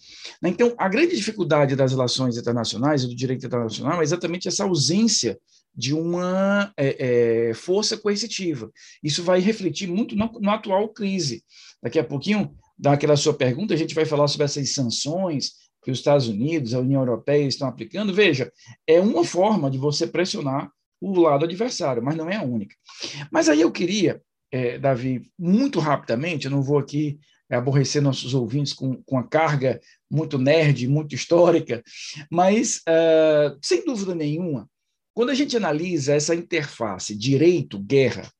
Então, 0.44 0.74
a 0.76 0.90
grande 0.90 1.16
dificuldade 1.16 1.74
das 1.74 1.92
relações 1.92 2.36
internacionais 2.36 3.02
e 3.02 3.08
do 3.08 3.16
direito 3.16 3.46
internacional 3.46 4.00
é 4.00 4.04
exatamente 4.04 4.46
essa 4.46 4.64
ausência 4.64 5.38
de 5.74 5.94
uma 5.94 6.70
é, 6.76 7.48
é, 7.48 7.54
força 7.54 7.96
coercitiva. 7.96 8.70
Isso 9.02 9.22
vai 9.22 9.40
refletir 9.40 9.88
muito 9.88 10.14
na, 10.14 10.30
na 10.38 10.54
atual 10.54 10.86
crise. 10.90 11.42
Daqui 11.82 11.98
a 11.98 12.04
pouquinho 12.04 12.54
daquela 12.80 13.16
sua 13.16 13.34
pergunta, 13.34 13.74
a 13.74 13.76
gente 13.76 13.94
vai 13.94 14.06
falar 14.06 14.26
sobre 14.26 14.46
essas 14.46 14.72
sanções 14.72 15.52
que 15.82 15.90
os 15.90 15.98
Estados 15.98 16.28
Unidos, 16.28 16.74
a 16.74 16.80
União 16.80 17.00
Europeia 17.00 17.46
estão 17.46 17.68
aplicando. 17.68 18.12
Veja, 18.12 18.50
é 18.86 19.00
uma 19.00 19.24
forma 19.24 19.70
de 19.70 19.78
você 19.78 20.06
pressionar 20.06 20.70
o 21.00 21.18
lado 21.20 21.44
adversário, 21.44 22.02
mas 22.02 22.16
não 22.16 22.28
é 22.28 22.36
a 22.36 22.42
única. 22.42 22.74
Mas 23.30 23.48
aí 23.48 23.60
eu 23.60 23.70
queria, 23.70 24.20
é, 24.50 24.78
Davi, 24.78 25.30
muito 25.38 25.78
rapidamente, 25.78 26.46
eu 26.46 26.50
não 26.50 26.62
vou 26.62 26.78
aqui 26.78 27.18
aborrecer 27.50 28.00
nossos 28.00 28.32
ouvintes 28.32 28.72
com, 28.72 29.02
com 29.02 29.18
a 29.18 29.26
carga 29.26 29.80
muito 30.10 30.38
nerd, 30.38 30.86
muito 30.86 31.14
histórica, 31.14 31.82
mas, 32.30 32.76
uh, 32.88 33.58
sem 33.62 33.84
dúvida 33.84 34.14
nenhuma, 34.14 34.68
quando 35.12 35.30
a 35.30 35.34
gente 35.34 35.56
analisa 35.56 36.14
essa 36.14 36.34
interface 36.34 37.16
direito-guerra, 37.16 38.30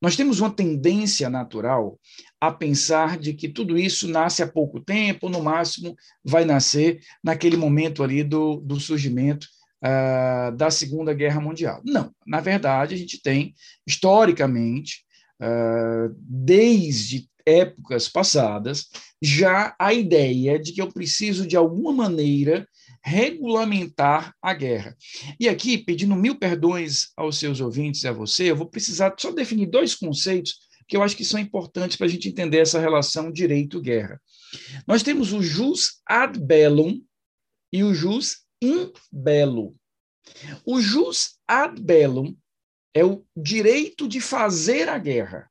nós 0.00 0.16
temos 0.16 0.40
uma 0.40 0.50
tendência 0.50 1.28
natural 1.28 1.98
a 2.40 2.52
pensar 2.52 3.18
de 3.18 3.34
que 3.34 3.48
tudo 3.48 3.76
isso 3.76 4.08
nasce 4.08 4.42
há 4.42 4.46
pouco 4.46 4.80
tempo, 4.80 5.28
no 5.28 5.42
máximo 5.42 5.96
vai 6.24 6.44
nascer 6.44 7.00
naquele 7.22 7.56
momento 7.56 8.02
ali 8.02 8.22
do, 8.22 8.56
do 8.56 8.78
surgimento 8.78 9.46
uh, 9.82 10.56
da 10.56 10.70
Segunda 10.70 11.12
Guerra 11.12 11.40
Mundial. 11.40 11.80
Não, 11.84 12.12
na 12.26 12.40
verdade, 12.40 12.94
a 12.94 12.98
gente 12.98 13.20
tem, 13.20 13.54
historicamente, 13.86 15.04
uh, 15.40 16.14
desde 16.18 17.28
épocas 17.44 18.08
passadas, 18.08 18.86
já 19.22 19.74
a 19.78 19.92
ideia 19.92 20.58
de 20.58 20.72
que 20.72 20.82
eu 20.82 20.92
preciso, 20.92 21.46
de 21.46 21.56
alguma 21.56 21.92
maneira, 21.92 22.68
regulamentar 23.02 24.34
a 24.42 24.54
guerra. 24.54 24.96
E 25.38 25.48
aqui, 25.48 25.78
pedindo 25.78 26.14
mil 26.14 26.36
perdões 26.36 27.08
aos 27.16 27.38
seus 27.38 27.60
ouvintes 27.60 28.02
e 28.02 28.08
a 28.08 28.12
você, 28.12 28.50
eu 28.50 28.56
vou 28.56 28.66
precisar 28.66 29.14
só 29.18 29.30
definir 29.30 29.66
dois 29.66 29.94
conceitos 29.94 30.68
que 30.86 30.96
eu 30.96 31.02
acho 31.02 31.16
que 31.16 31.24
são 31.24 31.38
importantes 31.38 31.96
para 31.96 32.06
a 32.06 32.10
gente 32.10 32.28
entender 32.28 32.58
essa 32.58 32.80
relação 32.80 33.30
direito-guerra. 33.30 34.20
Nós 34.86 35.02
temos 35.02 35.32
o 35.32 35.42
jus 35.42 36.00
ad 36.08 36.40
bellum 36.40 37.02
e 37.70 37.84
o 37.84 37.92
jus 37.92 38.38
in 38.62 38.90
bello. 39.12 39.76
O 40.64 40.80
jus 40.80 41.38
ad 41.46 41.80
bellum 41.80 42.34
é 42.94 43.04
o 43.04 43.24
direito 43.36 44.08
de 44.08 44.20
fazer 44.20 44.88
a 44.88 44.98
guerra. 44.98 45.50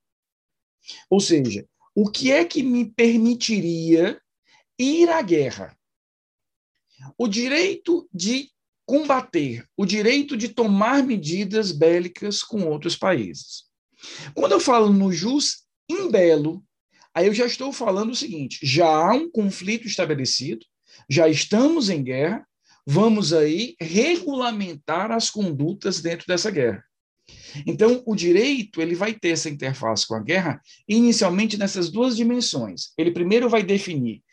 Ou 1.10 1.20
seja, 1.20 1.68
o 1.96 2.10
que 2.10 2.32
é 2.32 2.44
que 2.44 2.64
me 2.64 2.92
permitiria 2.92 4.20
ir 4.80 5.10
à 5.10 5.22
guerra? 5.22 5.77
O 7.18 7.28
direito 7.28 8.08
de 8.14 8.50
combater, 8.86 9.66
o 9.76 9.86
direito 9.86 10.38
de 10.38 10.48
tomar 10.48 11.04
medidas 11.04 11.72
bélicas 11.72 12.42
com 12.42 12.66
outros 12.66 12.96
países. 12.96 13.66
Quando 14.34 14.54
eu 14.54 14.60
falo 14.60 14.92
no 14.92 15.12
jus 15.12 15.66
in 15.90 16.10
bello, 16.10 16.64
aí 17.14 17.28
eu 17.28 17.34
já 17.34 17.46
estou 17.46 17.74
falando 17.74 18.12
o 18.12 18.16
seguinte: 18.16 18.60
já 18.64 18.88
há 18.88 19.14
um 19.14 19.30
conflito 19.30 19.88
estabelecido, 19.88 20.66
já 21.10 21.28
estamos 21.28 21.90
em 21.90 22.02
guerra, 22.02 22.48
vamos 22.86 23.34
aí 23.34 23.76
regulamentar 23.80 25.12
as 25.12 25.30
condutas 25.30 26.02
dentro 26.02 26.26
dessa 26.26 26.50
guerra. 26.50 26.84
Então, 27.66 28.02
o 28.06 28.16
direito 28.16 28.82
ele 28.82 28.96
vai 28.96 29.14
ter 29.14 29.30
essa 29.30 29.50
interface 29.50 30.08
com 30.08 30.16
a 30.16 30.24
guerra 30.24 30.62
inicialmente 30.88 31.58
nessas 31.58 31.90
duas 31.90 32.16
dimensões. 32.16 32.94
Ele 32.98 33.12
primeiro 33.12 33.50
vai 33.50 33.64
definir 33.64 34.24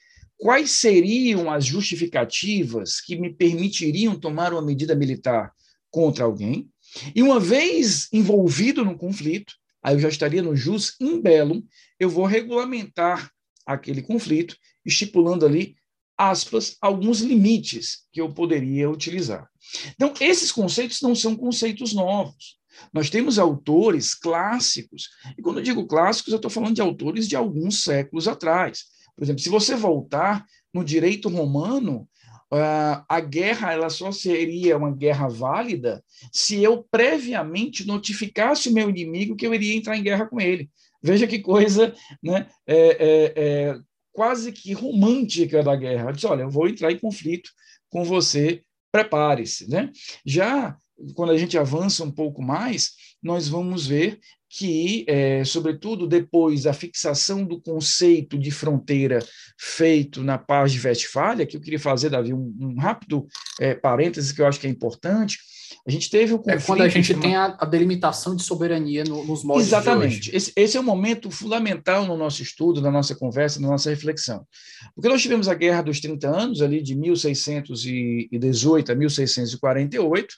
quais 0.45 0.73
seriam 0.73 1.51
as 1.51 1.65
justificativas 1.65 3.01
que 3.01 3.17
me 3.17 3.33
permitiriam 3.33 4.15
tomar 4.15 4.53
uma 4.53 4.61
medida 4.61 4.95
militar 4.95 5.51
contra 5.91 6.27
alguém, 6.27 6.69
e 7.17 7.23
uma 7.23 7.41
vez 7.41 8.09
envolvido 8.13 8.85
no 8.85 8.95
conflito, 8.95 9.55
aí 9.83 9.95
eu 9.95 10.01
já 10.01 10.11
estaria 10.11 10.43
no 10.43 10.55
jus 10.55 10.97
in 11.01 11.19
bellum, 11.19 11.63
eu 11.99 12.11
vou 12.11 12.27
regulamentar 12.27 13.31
aquele 13.65 14.03
conflito, 14.03 14.55
estipulando 14.85 15.47
ali, 15.47 15.77
aspas, 16.15 16.77
alguns 16.79 17.23
limites 17.23 18.01
que 18.13 18.21
eu 18.21 18.31
poderia 18.31 18.91
utilizar. 18.91 19.49
Então, 19.95 20.13
esses 20.21 20.53
conceitos 20.53 21.01
não 21.01 21.15
são 21.15 21.35
conceitos 21.35 21.95
novos. 21.95 22.59
Nós 22.93 23.09
temos 23.09 23.39
autores 23.39 24.15
clássicos, 24.15 25.09
e 25.39 25.41
quando 25.41 25.61
eu 25.61 25.65
digo 25.65 25.87
clássicos, 25.87 26.35
eu 26.35 26.37
estou 26.37 26.51
falando 26.51 26.75
de 26.75 26.83
autores 26.83 27.27
de 27.27 27.35
alguns 27.35 27.83
séculos 27.83 28.29
atrás. 28.29 28.93
Por 29.17 29.25
exemplo, 29.25 29.43
se 29.43 29.49
você 29.49 29.75
voltar 29.75 30.45
no 30.73 30.85
direito 30.85 31.29
romano, 31.29 32.09
uh, 32.53 33.05
a 33.09 33.21
guerra 33.21 33.73
ela 33.73 33.91
só 33.91 34.11
seria 34.11 34.77
uma 34.77 34.91
guerra 34.91 35.29
válida 35.29 36.03
se 36.33 36.63
eu 36.63 36.85
previamente 36.91 37.87
notificasse 37.87 38.69
o 38.69 38.73
meu 38.73 38.91
inimigo 38.91 39.37
que 39.37 39.47
eu 39.47 39.55
iria 39.55 39.77
entrar 39.77 39.97
em 39.97 40.03
guerra 40.03 40.27
com 40.27 40.41
ele. 40.41 40.69
Veja 41.03 41.27
que 41.27 41.39
coisa 41.39 41.95
né, 42.23 42.49
é, 42.67 42.77
é, 42.77 43.33
é 43.37 43.79
quase 44.13 44.53
que 44.53 44.73
romântica 44.73 45.63
da 45.63 45.77
guerra. 45.77 46.13
Diz, 46.13 46.25
olha, 46.25 46.43
eu 46.43 46.51
vou 46.51 46.69
entrar 46.69 46.91
em 46.91 46.99
conflito 46.99 47.51
com 47.91 48.05
você, 48.05 48.63
prepare-se. 48.91 49.69
Né? 49.69 49.91
Já 50.25 50.77
quando 51.15 51.33
a 51.33 51.37
gente 51.37 51.59
avança 51.59 52.05
um 52.05 52.11
pouco 52.11 52.41
mais, 52.43 52.93
nós 53.23 53.49
vamos 53.49 53.87
ver 53.87 54.19
que, 54.57 55.05
é, 55.09 55.43
sobretudo 55.45 56.07
depois 56.07 56.63
da 56.63 56.73
fixação 56.73 57.45
do 57.45 57.61
conceito 57.61 58.39
de 58.39 58.53
fronteira 58.53 59.19
feito 59.59 60.23
na 60.23 60.39
paz 60.39 60.71
de 60.73 60.87
Westfália, 60.87 61.45
que 61.45 61.57
eu 61.57 61.61
queria 61.61 61.81
fazer, 61.81 62.09
Davi, 62.09 62.33
um, 62.33 62.55
um 62.61 62.79
rápido 62.79 63.27
é, 63.61 63.75
parêntese 63.75 64.33
que 64.33 64.41
eu 64.41 64.47
acho 64.47 64.61
que 64.61 64.69
é 64.69 64.71
importante, 64.71 65.39
A 65.85 65.91
gente 65.91 66.09
teve 66.09 66.33
o 66.33 66.39
conflito... 66.39 66.63
É 66.63 66.67
quando 66.67 66.83
a 66.83 66.89
gente 66.89 67.15
tem 67.15 67.35
a, 67.35 67.57
a 67.59 67.67
delimitação 67.67 68.37
de 68.37 68.45
soberania 68.45 69.03
no, 69.03 69.25
nos 69.25 69.43
moldes 69.43 69.67
Exatamente. 69.67 70.31
Esse, 70.35 70.53
esse, 70.55 70.77
é 70.77 70.81
um 70.81 70.85
momento 70.85 71.33
fundamental 71.33 72.07
no 72.07 72.17
nosso 72.17 72.41
estudo, 72.41 72.81
na 72.81 72.93
nossa 72.93 73.17
conversa, 73.17 73.61
na 73.61 73.67
nossa 73.67 73.91
reflexão. 73.91 74.47
Porque 74.95 75.09
nós 75.09 75.21
tivemos 75.21 75.49
a 75.49 75.55
Guerra 75.55 75.83
dos 75.83 75.99
30 75.99 76.29
Anos, 76.29 76.63
ali 76.63 76.81
de 76.81 76.95
1618 76.95 78.93
a 78.93 78.95
1648, 78.95 80.37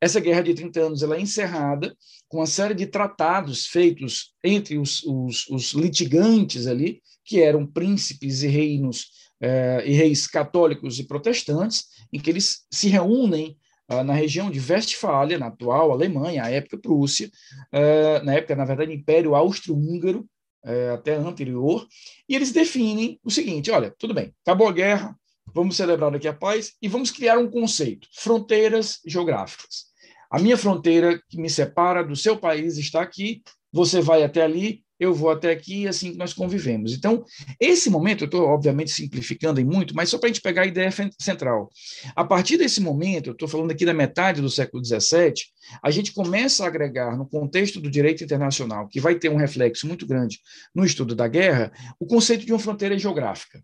essa 0.00 0.20
guerra 0.20 0.42
de 0.42 0.54
30 0.54 0.80
anos 0.80 1.02
ela 1.02 1.16
é 1.16 1.20
encerrada 1.20 1.96
com 2.28 2.38
uma 2.38 2.46
série 2.46 2.74
de 2.74 2.86
tratados 2.86 3.66
feitos 3.66 4.34
entre 4.42 4.78
os, 4.78 5.02
os, 5.04 5.48
os 5.48 5.72
litigantes 5.72 6.66
ali, 6.66 7.02
que 7.24 7.40
eram 7.40 7.66
príncipes 7.66 8.42
e 8.42 8.48
reinos 8.48 9.10
eh, 9.40 9.82
e 9.86 9.92
reis 9.92 10.26
católicos 10.26 10.98
e 10.98 11.06
protestantes, 11.06 11.86
em 12.12 12.20
que 12.20 12.30
eles 12.30 12.66
se 12.70 12.88
reúnem 12.88 13.56
ah, 13.88 14.02
na 14.02 14.14
região 14.14 14.50
de 14.50 14.60
Westfália, 14.60 15.38
na 15.38 15.46
atual 15.46 15.92
Alemanha, 15.92 16.44
à 16.44 16.50
época 16.50 16.78
Prússia, 16.78 17.30
eh, 17.72 18.20
na 18.22 18.34
época, 18.34 18.56
na 18.56 18.64
verdade, 18.64 18.92
Império 18.92 19.34
Austro-Húngaro, 19.34 20.28
eh, 20.64 20.90
até 20.90 21.14
anterior, 21.14 21.86
e 22.28 22.34
eles 22.34 22.50
definem 22.52 23.20
o 23.22 23.30
seguinte: 23.30 23.70
olha, 23.70 23.94
tudo 23.96 24.12
bem, 24.12 24.34
acabou 24.44 24.68
a 24.68 24.72
guerra, 24.72 25.16
vamos 25.56 25.74
celebrar 25.74 26.14
aqui 26.14 26.28
a 26.28 26.34
paz 26.34 26.74
e 26.82 26.86
vamos 26.86 27.10
criar 27.10 27.38
um 27.38 27.50
conceito: 27.50 28.06
fronteiras 28.12 29.00
geográficas. 29.06 29.86
A 30.30 30.38
minha 30.38 30.56
fronteira 30.56 31.18
que 31.30 31.40
me 31.40 31.48
separa 31.48 32.04
do 32.04 32.14
seu 32.14 32.36
país 32.36 32.76
está 32.76 33.00
aqui, 33.00 33.42
você 33.72 34.00
vai 34.00 34.22
até 34.22 34.42
ali, 34.42 34.84
eu 34.98 35.14
vou 35.14 35.30
até 35.30 35.50
aqui 35.50 35.82
e 35.82 35.88
assim 35.88 36.14
nós 36.16 36.34
convivemos. 36.34 36.92
Então, 36.92 37.24
esse 37.60 37.88
momento, 37.88 38.24
eu 38.24 38.26
estou 38.26 38.46
obviamente 38.48 38.90
simplificando 38.90 39.60
em 39.60 39.64
muito, 39.64 39.94
mas 39.94 40.10
só 40.10 40.18
para 40.18 40.28
a 40.28 40.32
gente 40.32 40.42
pegar 40.42 40.62
a 40.62 40.66
ideia 40.66 40.90
central. 41.18 41.70
A 42.14 42.24
partir 42.24 42.58
desse 42.58 42.80
momento, 42.80 43.30
eu 43.30 43.32
estou 43.32 43.48
falando 43.48 43.70
aqui 43.70 43.86
da 43.86 43.94
metade 43.94 44.42
do 44.42 44.50
século 44.50 44.84
XVII, 44.84 45.34
a 45.82 45.90
gente 45.90 46.12
começa 46.12 46.64
a 46.64 46.66
agregar 46.66 47.16
no 47.16 47.26
contexto 47.26 47.80
do 47.80 47.90
direito 47.90 48.24
internacional, 48.24 48.88
que 48.88 49.00
vai 49.00 49.14
ter 49.14 49.30
um 49.30 49.36
reflexo 49.36 49.86
muito 49.86 50.06
grande 50.06 50.38
no 50.74 50.84
estudo 50.84 51.14
da 51.14 51.28
guerra, 51.28 51.72
o 52.00 52.06
conceito 52.06 52.44
de 52.44 52.52
uma 52.52 52.58
fronteira 52.58 52.98
geográfica. 52.98 53.62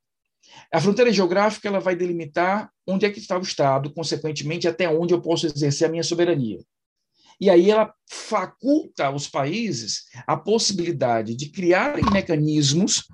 A 0.73 0.81
fronteira 0.81 1.13
geográfica 1.13 1.69
ela 1.69 1.81
vai 1.81 1.95
delimitar 1.95 2.71
onde 2.87 3.07
é 3.07 3.11
que 3.11 3.19
está 3.19 3.39
o 3.39 3.43
Estado, 3.43 3.93
consequentemente, 3.93 4.67
até 4.67 4.89
onde 4.89 5.13
eu 5.15 5.21
posso 5.21 5.47
exercer 5.47 5.89
a 5.89 5.91
minha 5.91 6.03
soberania. 6.03 6.61
E 7.41 7.51
aí 7.51 7.71
ela 7.71 7.93
faculta 8.09 9.07
aos 9.07 9.27
países 9.29 10.05
a 10.27 10.37
possibilidade 10.37 11.35
de 11.35 11.51
criarem 11.51 12.05
mecanismos 12.13 13.05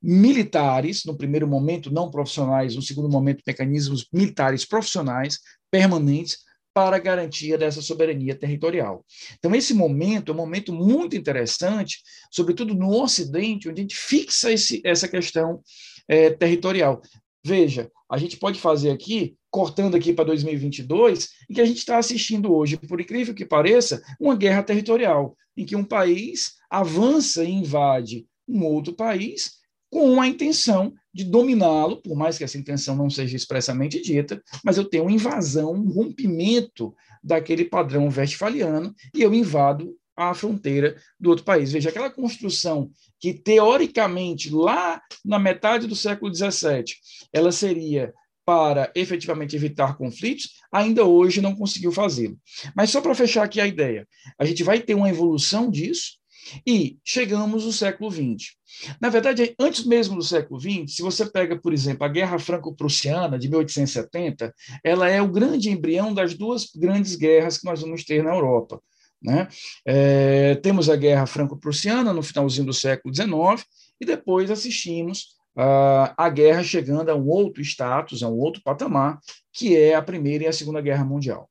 militares, 0.00 1.04
no 1.04 1.16
primeiro 1.16 1.46
momento 1.46 1.90
não 1.90 2.10
profissionais, 2.10 2.76
no 2.76 2.82
segundo 2.82 3.08
momento 3.08 3.42
mecanismos 3.46 4.06
militares 4.12 4.64
profissionais 4.64 5.38
permanentes 5.70 6.38
para 6.72 6.96
a 6.96 7.00
garantia 7.00 7.58
dessa 7.58 7.82
soberania 7.82 8.36
territorial. 8.36 9.04
Então, 9.38 9.52
esse 9.52 9.74
momento 9.74 10.30
é 10.30 10.34
um 10.34 10.38
momento 10.38 10.72
muito 10.72 11.16
interessante, 11.16 11.98
sobretudo 12.30 12.74
no 12.74 12.90
Ocidente, 13.02 13.68
onde 13.68 13.80
a 13.80 13.82
gente 13.82 13.96
fixa 13.96 14.52
esse, 14.52 14.80
essa 14.84 15.08
questão 15.08 15.60
é, 16.08 16.30
territorial. 16.30 17.02
Veja, 17.44 17.90
a 18.10 18.18
gente 18.18 18.36
pode 18.36 18.58
fazer 18.58 18.90
aqui, 18.90 19.36
cortando 19.50 19.94
aqui 19.94 20.12
para 20.12 20.24
2022, 20.24 21.28
em 21.48 21.54
que 21.54 21.60
a 21.60 21.64
gente 21.64 21.78
está 21.78 21.98
assistindo 21.98 22.52
hoje, 22.52 22.76
por 22.76 23.00
incrível 23.00 23.34
que 23.34 23.44
pareça, 23.44 24.02
uma 24.18 24.34
guerra 24.34 24.62
territorial, 24.62 25.36
em 25.56 25.64
que 25.64 25.76
um 25.76 25.84
país 25.84 26.54
avança 26.70 27.44
e 27.44 27.50
invade 27.50 28.26
um 28.48 28.64
outro 28.64 28.94
país 28.94 29.58
com 29.90 30.20
a 30.20 30.26
intenção 30.26 30.92
de 31.12 31.24
dominá-lo, 31.24 32.02
por 32.02 32.16
mais 32.16 32.36
que 32.36 32.44
essa 32.44 32.58
intenção 32.58 32.94
não 32.94 33.08
seja 33.08 33.36
expressamente 33.36 34.00
dita, 34.00 34.42
mas 34.64 34.76
eu 34.76 34.84
tenho 34.84 35.04
uma 35.04 35.12
invasão, 35.12 35.72
um 35.72 35.90
rompimento 35.90 36.94
daquele 37.22 37.64
padrão 37.64 38.08
westfaliano 38.08 38.94
e 39.14 39.22
eu 39.22 39.34
invado 39.34 39.96
a 40.18 40.34
fronteira 40.34 40.96
do 41.18 41.30
outro 41.30 41.44
país. 41.44 41.70
Veja, 41.70 41.90
aquela 41.90 42.10
construção 42.10 42.90
que, 43.20 43.32
teoricamente, 43.32 44.50
lá 44.50 45.00
na 45.24 45.38
metade 45.38 45.86
do 45.86 45.94
século 45.94 46.34
XVII, 46.34 46.84
ela 47.32 47.52
seria 47.52 48.12
para 48.44 48.90
efetivamente 48.94 49.54
evitar 49.54 49.96
conflitos, 49.98 50.52
ainda 50.72 51.04
hoje 51.04 51.40
não 51.40 51.54
conseguiu 51.54 51.92
fazê-lo. 51.92 52.38
Mas 52.74 52.88
só 52.88 53.00
para 53.00 53.14
fechar 53.14 53.44
aqui 53.44 53.60
a 53.60 53.66
ideia, 53.66 54.08
a 54.38 54.44
gente 54.44 54.64
vai 54.64 54.80
ter 54.80 54.94
uma 54.94 55.10
evolução 55.10 55.70
disso 55.70 56.18
e 56.66 56.98
chegamos 57.04 57.66
no 57.66 57.72
século 57.72 58.10
XX. 58.10 58.54
Na 59.00 59.08
verdade, 59.08 59.54
antes 59.58 59.84
mesmo 59.84 60.16
do 60.16 60.22
século 60.22 60.60
XX, 60.60 60.94
se 60.94 61.02
você 61.02 61.26
pega, 61.26 61.58
por 61.58 61.72
exemplo, 61.72 62.04
a 62.04 62.08
Guerra 62.08 62.38
Franco-Prussiana 62.38 63.38
de 63.38 63.48
1870, 63.48 64.54
ela 64.82 65.08
é 65.08 65.20
o 65.20 65.30
grande 65.30 65.70
embrião 65.70 66.14
das 66.14 66.34
duas 66.34 66.70
grandes 66.74 67.16
guerras 67.16 67.58
que 67.58 67.66
nós 67.66 67.80
vamos 67.80 68.04
ter 68.04 68.22
na 68.22 68.34
Europa. 68.34 68.80
Né? 69.22 69.48
É, 69.84 70.54
temos 70.56 70.88
a 70.88 70.96
Guerra 70.96 71.26
Franco-Prussiana 71.26 72.12
no 72.12 72.22
finalzinho 72.22 72.66
do 72.66 72.72
século 72.72 73.14
XIX 73.14 73.66
e 74.00 74.06
depois 74.06 74.50
assistimos 74.50 75.38
uh, 75.56 76.14
a 76.16 76.28
guerra 76.28 76.62
chegando 76.62 77.10
a 77.10 77.16
um 77.16 77.26
outro 77.28 77.60
status, 77.62 78.22
a 78.22 78.28
um 78.28 78.38
outro 78.38 78.62
patamar, 78.62 79.18
que 79.52 79.76
é 79.76 79.94
a 79.94 80.02
Primeira 80.02 80.44
e 80.44 80.46
a 80.46 80.52
Segunda 80.52 80.80
Guerra 80.80 81.04
Mundial. 81.04 81.50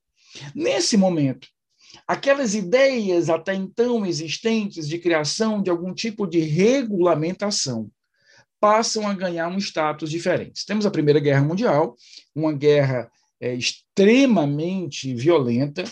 Nesse 0.56 0.96
momento, 0.96 1.48
aquelas 2.08 2.56
ideias 2.56 3.30
até 3.30 3.54
então 3.54 4.06
existentes 4.06 4.88
de 4.88 4.98
criação 4.98 5.62
de 5.62 5.70
algum 5.70 5.94
tipo 5.94 6.26
de 6.26 6.40
regulamentação 6.40 7.90
passam 8.60 9.08
a 9.08 9.14
ganhar 9.14 9.50
um 9.50 9.58
status 9.58 10.10
diferente. 10.10 10.66
Temos 10.66 10.86
a 10.86 10.92
Primeira 10.92 11.20
Guerra 11.20 11.42
Mundial, 11.42 11.96
uma 12.34 12.54
guerra 12.54 13.12
é, 13.40 13.54
extremamente 13.54 15.14
violenta, 15.14 15.84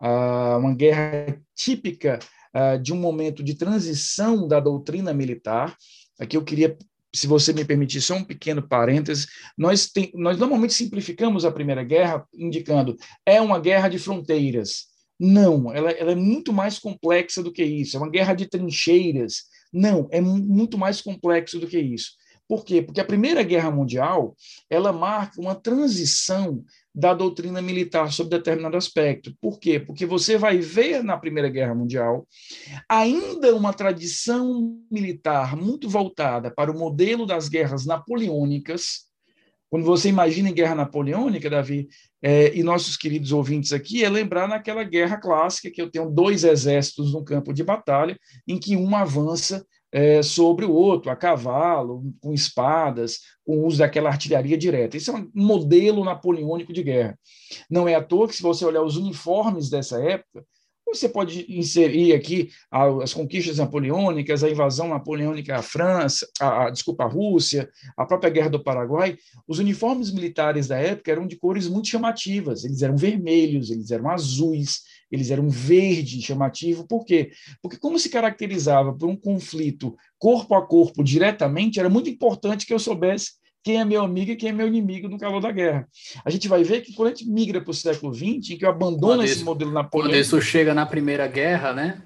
uma 0.00 0.74
guerra 0.74 1.40
típica 1.54 2.18
uh, 2.54 2.80
de 2.80 2.92
um 2.92 2.96
momento 2.96 3.42
de 3.42 3.54
transição 3.54 4.46
da 4.46 4.60
doutrina 4.60 5.12
militar. 5.12 5.76
Aqui 6.18 6.36
eu 6.36 6.44
queria, 6.44 6.76
se 7.14 7.26
você 7.26 7.52
me 7.52 7.64
permitir, 7.64 8.00
só 8.00 8.14
um 8.14 8.24
pequeno 8.24 8.66
parêntese. 8.66 9.26
Nós, 9.56 9.88
tem, 9.90 10.10
nós 10.14 10.38
normalmente 10.38 10.74
simplificamos 10.74 11.44
a 11.44 11.52
Primeira 11.52 11.84
Guerra 11.84 12.26
indicando 12.34 12.96
é 13.24 13.40
uma 13.40 13.58
guerra 13.58 13.88
de 13.88 13.98
fronteiras. 13.98 14.86
Não, 15.18 15.72
ela, 15.72 15.90
ela, 15.92 16.12
é 16.12 16.16
muito 16.16 16.52
mais 16.52 16.78
complexa 16.78 17.42
do 17.42 17.52
que 17.52 17.64
isso. 17.64 17.96
É 17.96 18.00
uma 18.00 18.10
guerra 18.10 18.34
de 18.34 18.46
trincheiras. 18.46 19.44
Não, 19.72 20.08
é 20.10 20.20
muito 20.20 20.76
mais 20.76 21.00
complexo 21.00 21.58
do 21.58 21.66
que 21.66 21.78
isso. 21.78 22.12
Por 22.48 22.64
quê? 22.64 22.80
Porque 22.80 23.00
a 23.00 23.04
Primeira 23.04 23.42
Guerra 23.42 23.70
Mundial 23.70 24.36
ela 24.70 24.92
marca 24.92 25.40
uma 25.40 25.54
transição 25.54 26.64
da 26.94 27.12
doutrina 27.12 27.60
militar 27.60 28.10
sobre 28.10 28.38
determinado 28.38 28.76
aspecto. 28.76 29.36
Por 29.38 29.58
quê? 29.58 29.78
Porque 29.78 30.06
você 30.06 30.38
vai 30.38 30.58
ver 30.58 31.04
na 31.04 31.16
Primeira 31.18 31.50
Guerra 31.50 31.74
Mundial 31.74 32.26
ainda 32.88 33.54
uma 33.54 33.74
tradição 33.74 34.80
militar 34.90 35.54
muito 35.56 35.90
voltada 35.90 36.50
para 36.50 36.70
o 36.70 36.78
modelo 36.78 37.26
das 37.26 37.50
guerras 37.50 37.84
napoleônicas. 37.84 39.06
Quando 39.68 39.84
você 39.84 40.08
imagina 40.08 40.48
em 40.48 40.54
guerra 40.54 40.76
napoleônica, 40.76 41.50
Davi, 41.50 41.88
é, 42.22 42.56
e 42.56 42.62
nossos 42.62 42.96
queridos 42.96 43.30
ouvintes 43.30 43.72
aqui, 43.72 44.02
é 44.02 44.08
lembrar 44.08 44.48
naquela 44.48 44.82
guerra 44.82 45.18
clássica 45.18 45.70
que 45.70 45.82
eu 45.82 45.90
tenho 45.90 46.08
dois 46.08 46.44
exércitos 46.44 47.12
no 47.12 47.24
campo 47.24 47.52
de 47.52 47.62
batalha, 47.62 48.18
em 48.48 48.58
que 48.58 48.76
um 48.76 48.96
avança 48.96 49.66
é, 49.92 50.22
sobre 50.22 50.64
o 50.64 50.72
outro, 50.72 51.10
a 51.10 51.16
cavalo, 51.16 52.02
com 52.20 52.32
espadas, 52.32 53.20
com 53.44 53.58
o 53.58 53.66
uso 53.66 53.78
daquela 53.78 54.10
artilharia 54.10 54.56
direta. 54.56 54.96
Isso 54.96 55.10
é 55.10 55.14
um 55.14 55.30
modelo 55.34 56.04
napoleônico 56.04 56.72
de 56.72 56.82
guerra. 56.82 57.18
Não 57.70 57.88
é 57.88 57.94
à 57.94 58.02
toa 58.02 58.28
que, 58.28 58.36
se 58.36 58.42
você 58.42 58.64
olhar 58.64 58.82
os 58.82 58.96
uniformes 58.96 59.70
dessa 59.70 60.02
época, 60.02 60.44
você 60.86 61.08
pode 61.08 61.44
inserir 61.48 62.12
aqui 62.14 62.48
as 62.70 63.12
conquistas 63.12 63.58
napoleônicas, 63.58 64.44
a 64.44 64.50
invasão 64.50 64.88
napoleônica 64.88 65.54
à 65.54 65.60
França, 65.60 66.26
a, 66.40 66.66
a, 66.66 66.70
desculpa, 66.70 67.04
à 67.04 67.08
Rússia, 67.08 67.68
a 67.96 68.06
própria 68.06 68.30
Guerra 68.30 68.50
do 68.50 68.62
Paraguai. 68.62 69.16
Os 69.48 69.58
uniformes 69.58 70.12
militares 70.12 70.68
da 70.68 70.78
época 70.78 71.10
eram 71.10 71.26
de 71.26 71.36
cores 71.36 71.66
muito 71.66 71.88
chamativas. 71.88 72.64
Eles 72.64 72.82
eram 72.82 72.96
vermelhos, 72.96 73.70
eles 73.70 73.90
eram 73.90 74.08
azuis, 74.08 74.82
eles 75.10 75.30
eram 75.30 75.48
verde 75.48 76.20
chamativo. 76.20 76.86
Por 76.86 77.04
quê? 77.04 77.30
Porque 77.62 77.76
como 77.76 77.98
se 77.98 78.08
caracterizava 78.08 78.92
por 78.92 79.08
um 79.08 79.16
conflito 79.16 79.96
corpo 80.18 80.54
a 80.54 80.66
corpo 80.66 81.02
diretamente, 81.04 81.78
era 81.78 81.88
muito 81.88 82.10
importante 82.10 82.66
que 82.66 82.74
eu 82.74 82.78
soubesse 82.78 83.32
quem 83.62 83.80
é 83.80 83.84
meu 83.84 84.02
amigo 84.02 84.30
e 84.30 84.36
quem 84.36 84.50
é 84.50 84.52
meu 84.52 84.68
inimigo 84.68 85.08
no 85.08 85.18
calor 85.18 85.40
da 85.40 85.50
guerra. 85.50 85.88
A 86.24 86.30
gente 86.30 86.46
vai 86.46 86.62
ver 86.62 86.82
que 86.82 86.94
quando 86.94 87.08
a 87.08 87.14
gente 87.14 87.28
migra 87.28 87.60
para 87.60 87.72
o 87.72 87.74
século 87.74 88.14
XX, 88.14 88.50
em 88.50 88.56
que 88.56 88.64
eu 88.64 88.70
abandono 88.70 89.24
esse 89.24 89.42
modelo 89.42 89.72
napoleônico... 89.72 90.14
Quando 90.14 90.22
isso 90.22 90.40
chega 90.40 90.72
na 90.72 90.86
Primeira 90.86 91.26
Guerra, 91.26 91.72
né? 91.72 92.00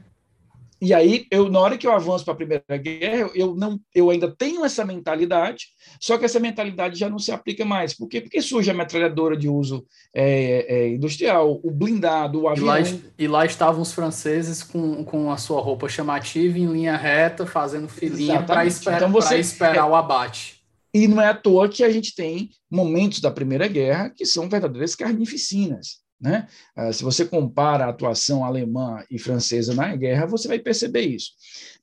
E 0.80 0.94
aí, 0.94 1.26
eu, 1.30 1.50
na 1.50 1.60
hora 1.60 1.76
que 1.76 1.86
eu 1.86 1.92
avanço 1.92 2.24
para 2.24 2.32
a 2.32 2.36
Primeira 2.36 2.64
Guerra, 2.78 3.30
eu, 3.34 3.54
não, 3.54 3.78
eu 3.94 4.08
ainda 4.08 4.34
tenho 4.34 4.64
essa 4.64 4.82
mentalidade, 4.82 5.66
só 6.00 6.16
que 6.16 6.24
essa 6.24 6.40
mentalidade 6.40 6.98
já 6.98 7.10
não 7.10 7.18
se 7.18 7.30
aplica 7.30 7.66
mais. 7.66 7.92
Por 7.92 8.08
quê? 8.08 8.20
Porque 8.20 8.40
surge 8.40 8.70
a 8.70 8.74
metralhadora 8.74 9.36
de 9.36 9.46
uso 9.46 9.84
é, 10.14 10.66
é, 10.68 10.88
industrial, 10.88 11.60
o 11.62 11.70
blindado, 11.70 12.42
o 12.42 12.48
avião. 12.48 12.78
E 12.78 12.82
lá, 12.82 12.98
e 13.18 13.28
lá, 13.28 13.44
estavam 13.44 13.82
os 13.82 13.92
franceses 13.92 14.62
com, 14.62 15.04
com 15.04 15.30
a 15.30 15.36
sua 15.36 15.60
roupa 15.60 15.86
chamativa 15.86 16.58
em 16.58 16.66
linha 16.66 16.96
reta, 16.96 17.44
fazendo 17.44 17.86
filinha 17.86 18.42
para 18.42 18.64
esper 18.64 18.96
então 18.96 19.12
você, 19.12 19.36
esperar 19.38 19.76
é, 19.76 19.84
o 19.84 19.94
abate. 19.94 20.60
E 20.94 21.06
não 21.06 21.20
é 21.20 21.28
à 21.28 21.34
toa 21.34 21.68
que 21.68 21.84
a 21.84 21.90
gente 21.90 22.14
tem 22.14 22.48
momentos 22.70 23.20
da 23.20 23.30
Primeira 23.30 23.68
Guerra 23.68 24.10
que 24.10 24.24
são 24.24 24.48
verdadeiras 24.48 24.94
carnificinas 24.94 26.00
Né? 26.20 26.46
Ah, 26.76 26.92
se 26.92 27.02
você 27.02 27.24
compara 27.24 27.86
a 27.86 27.88
atuação 27.88 28.44
alemã 28.44 29.02
e 29.10 29.18
francesa 29.18 29.74
na 29.74 29.96
guerra, 29.96 30.26
você 30.26 30.46
vai 30.46 30.58
perceber 30.58 31.02
isso. 31.02 31.30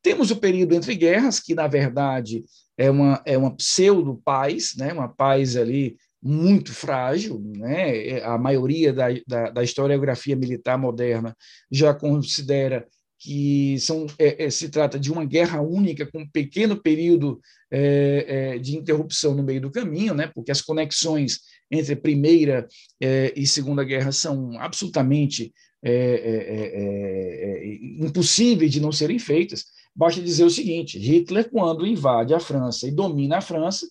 Temos 0.02 0.30
o 0.30 0.36
período 0.36 0.76
entre 0.76 0.96
guerras, 0.96 1.40
que 1.40 1.56
na 1.56 1.66
verdade 1.68 2.46
é 2.78 2.92
uma, 2.92 3.22
é 3.26 3.36
uma 3.38 3.56
pseudo-paz, 3.56 4.76
né? 4.78 4.94
uma 4.94 5.08
paz 5.08 5.58
ali 5.58 5.98
muito 6.22 6.72
frágil, 6.72 7.42
né? 7.56 8.22
a 8.22 8.38
maioria 8.38 8.94
da, 8.94 9.08
da, 9.26 9.50
da 9.50 9.64
historiografia 9.64 10.36
militar 10.36 10.78
moderna 10.78 11.36
já 11.72 11.94
considera 11.94 12.88
que 13.20 13.80
são, 13.80 14.06
é, 14.20 14.46
é, 14.46 14.50
se 14.50 14.70
trata 14.70 15.00
de 15.00 15.12
uma 15.12 15.26
guerra 15.26 15.62
única 15.62 16.06
com 16.06 16.20
um 16.20 16.30
pequeno 16.30 16.80
período 16.80 17.40
é, 17.72 18.54
é 18.56 18.60
de 18.60 18.78
interrupção 18.78 19.34
no 19.34 19.44
meio 19.44 19.62
do 19.62 19.72
caminho, 19.72 20.14
né? 20.14 20.28
porque 20.28 20.52
as 20.52 20.62
conexões 20.62 21.40
entre 21.70 21.96
Primeira 21.96 22.68
é, 23.02 23.34
e 23.36 23.46
Segunda 23.46 23.84
Guerra 23.84 24.12
são 24.12 24.60
absolutamente 24.60 25.54
é, 25.84 27.64
impossíveis 28.00 28.72
de 28.72 28.80
não 28.80 28.92
serem 28.92 29.20
feitas. 29.20 29.66
Basta 29.96 30.22
dizer 30.22 30.44
o 30.44 30.50
seguinte: 30.50 30.98
Hitler, 31.00 31.50
quando 31.50 31.86
invade 31.86 32.34
a 32.34 32.40
França 32.40 32.88
e 32.88 32.92
domina 32.92 33.38
a 33.38 33.42
França, 33.42 33.88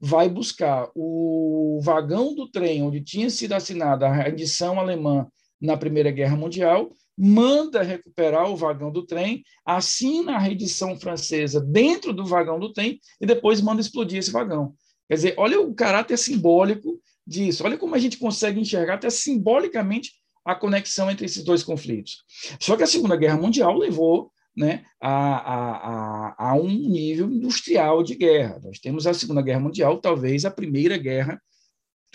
vai 0.00 0.28
buscar 0.28 0.90
o 0.94 1.78
vagão 1.82 2.34
do 2.34 2.48
trem 2.50 2.82
onde 2.82 3.02
tinha 3.02 3.28
sido 3.28 3.52
assinada 3.52 4.06
a 4.06 4.12
rendição 4.12 4.78
alemã 4.80 5.26
na 5.60 5.76
Primeira 5.76 6.10
Guerra 6.10 6.36
Mundial, 6.36 6.90
manda 7.18 7.82
recuperar 7.82 8.50
o 8.50 8.56
vagão 8.56 8.90
do 8.90 9.04
trem, 9.04 9.42
assina 9.64 10.36
a 10.36 10.38
rendição 10.38 10.98
francesa 10.98 11.60
dentro 11.60 12.14
do 12.14 12.24
vagão 12.24 12.58
do 12.58 12.72
trem 12.72 12.98
e 13.20 13.26
depois 13.26 13.60
manda 13.60 13.82
explodir 13.82 14.18
esse 14.18 14.30
vagão. 14.30 14.72
Quer 15.06 15.14
dizer, 15.16 15.34
olha 15.36 15.60
o 15.60 15.74
caráter 15.74 16.16
simbólico 16.16 16.98
disso, 17.30 17.64
olha 17.64 17.78
como 17.78 17.94
a 17.94 17.98
gente 17.98 18.18
consegue 18.18 18.60
enxergar 18.60 18.94
até 18.94 19.08
simbolicamente 19.08 20.14
a 20.44 20.54
conexão 20.54 21.08
entre 21.08 21.26
esses 21.26 21.44
dois 21.44 21.62
conflitos. 21.62 22.24
Só 22.58 22.76
que 22.76 22.82
a 22.82 22.86
Segunda 22.86 23.16
Guerra 23.16 23.36
Mundial 23.36 23.78
levou 23.78 24.32
né, 24.56 24.84
a, 25.00 25.10
a, 25.10 25.76
a, 25.76 26.50
a, 26.50 26.54
um 26.56 26.68
nível 26.68 27.30
industrial 27.30 28.02
de 28.02 28.16
guerra. 28.16 28.60
Nós 28.64 28.80
temos 28.80 29.06
a 29.06 29.14
Segunda 29.14 29.42
Guerra 29.42 29.60
Mundial, 29.60 30.00
talvez 30.00 30.44
a 30.44 30.50
primeira 30.50 30.98
guerra 30.98 31.40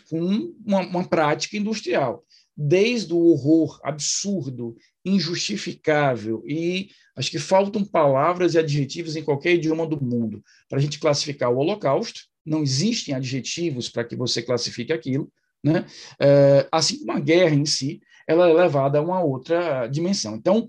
com 0.10 0.54
uma, 0.66 0.82
uma 0.82 1.08
prática 1.08 1.56
industrial. 1.56 2.26
Desde 2.58 3.14
o 3.14 3.18
horror 3.18 3.80
absurdo, 3.84 4.76
injustificável, 5.04 6.44
e 6.46 6.90
acho 7.16 7.32
que 7.32 7.40
faltam 7.40 7.86
palavras 7.86 8.54
e 8.54 8.60
adjetivos 8.60 9.16
em 9.16 9.24
qualquer 9.24 9.56
idioma 9.56 9.86
do 9.86 10.02
mundo 10.02 10.44
para 10.68 10.80
a 10.80 10.82
gente 10.82 11.00
classificar 11.00 11.52
o 11.52 11.58
Holocausto, 11.58 12.22
não 12.46 12.62
existem 12.62 13.14
adjetivos 13.14 13.90
para 13.90 14.04
que 14.04 14.16
você 14.16 14.42
classifique 14.42 14.94
aquilo, 14.94 15.32
né? 15.64 15.86
É, 16.20 16.68
assim 16.72 17.00
como 17.00 17.14
a 17.14 17.20
guerra 17.20 17.56
em 17.56 17.66
si, 17.66 18.02
ela 18.28 18.50
é 18.50 18.54
levada 18.54 19.00
a 19.00 19.02
uma 19.02 19.22
outra 19.22 19.88
dimensão. 19.88 20.36
Então, 20.36 20.68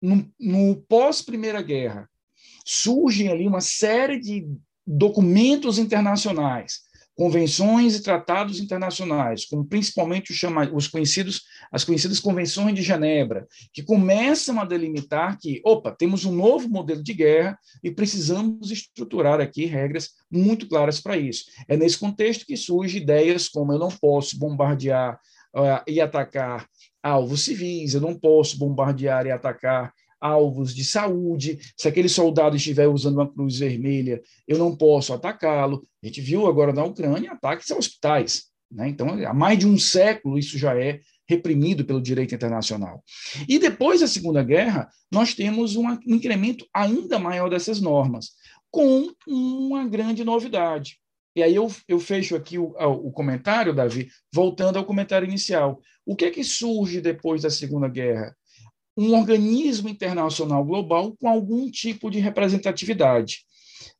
no, 0.00 0.30
no 0.38 0.76
pós-Primeira 0.88 1.62
Guerra, 1.62 2.08
surgem 2.64 3.28
ali 3.28 3.46
uma 3.46 3.60
série 3.60 4.18
de 4.18 4.46
documentos 4.86 5.78
internacionais, 5.78 6.82
convenções 7.16 7.96
e 7.96 8.02
tratados 8.02 8.60
internacionais, 8.60 9.46
como 9.46 9.64
principalmente 9.64 10.30
os, 10.30 10.36
chama, 10.36 10.70
os 10.72 10.86
conhecidos, 10.86 11.44
as 11.72 11.82
conhecidas 11.82 12.20
convenções 12.20 12.74
de 12.74 12.82
Genebra, 12.82 13.48
que 13.72 13.82
começam 13.82 14.60
a 14.60 14.64
delimitar 14.64 15.38
que, 15.38 15.62
opa, 15.64 15.90
temos 15.90 16.26
um 16.26 16.32
novo 16.32 16.68
modelo 16.68 17.02
de 17.02 17.14
guerra 17.14 17.58
e 17.82 17.90
precisamos 17.90 18.70
estruturar 18.70 19.40
aqui 19.40 19.64
regras 19.64 20.10
muito 20.30 20.68
claras 20.68 21.00
para 21.00 21.16
isso. 21.16 21.46
É 21.66 21.76
nesse 21.76 21.98
contexto 21.98 22.44
que 22.44 22.56
surgem 22.56 23.00
ideias 23.00 23.48
como 23.48 23.72
eu 23.72 23.78
não 23.78 23.88
posso 23.88 24.38
bombardear 24.38 25.18
uh, 25.54 25.82
e 25.86 26.00
atacar 26.00 26.68
alvos 27.02 27.44
civis, 27.44 27.94
eu 27.94 28.00
não 28.00 28.18
posso 28.18 28.58
bombardear 28.58 29.26
e 29.26 29.30
atacar 29.30 29.92
alvos 30.20 30.74
de 30.74 30.84
saúde. 30.84 31.58
Se 31.76 31.88
aquele 31.88 32.08
soldado 32.08 32.56
estiver 32.56 32.88
usando 32.88 33.16
uma 33.16 33.32
cruz 33.32 33.58
vermelha, 33.58 34.22
eu 34.46 34.58
não 34.58 34.76
posso 34.76 35.12
atacá-lo. 35.12 35.86
A 36.02 36.06
gente 36.06 36.20
viu 36.20 36.46
agora 36.46 36.72
na 36.72 36.84
Ucrânia 36.84 37.32
ataques 37.32 37.70
a 37.70 37.76
hospitais. 37.76 38.44
Né? 38.70 38.88
Então, 38.88 39.08
há 39.26 39.34
mais 39.34 39.58
de 39.58 39.66
um 39.66 39.78
século 39.78 40.38
isso 40.38 40.58
já 40.58 40.78
é 40.78 41.00
reprimido 41.28 41.84
pelo 41.84 42.00
direito 42.00 42.34
internacional. 42.34 43.02
E 43.48 43.58
depois 43.58 44.00
da 44.00 44.06
Segunda 44.06 44.42
Guerra, 44.42 44.88
nós 45.10 45.34
temos 45.34 45.76
um 45.76 45.90
incremento 46.06 46.64
ainda 46.72 47.18
maior 47.18 47.50
dessas 47.50 47.80
normas, 47.80 48.30
com 48.70 49.10
uma 49.26 49.86
grande 49.88 50.24
novidade. 50.24 50.98
E 51.34 51.42
aí 51.42 51.54
eu, 51.54 51.70
eu 51.88 51.98
fecho 51.98 52.34
aqui 52.34 52.58
o, 52.58 52.74
o 52.78 53.10
comentário, 53.12 53.74
Davi, 53.74 54.08
voltando 54.32 54.78
ao 54.78 54.84
comentário 54.84 55.26
inicial. 55.26 55.80
O 56.04 56.14
que 56.14 56.26
é 56.26 56.30
que 56.30 56.44
surge 56.44 57.00
depois 57.00 57.42
da 57.42 57.50
Segunda 57.50 57.88
Guerra? 57.88 58.35
Um 58.96 59.14
organismo 59.14 59.88
internacional 59.88 60.64
global 60.64 61.14
com 61.20 61.28
algum 61.28 61.70
tipo 61.70 62.10
de 62.10 62.18
representatividade. 62.18 63.44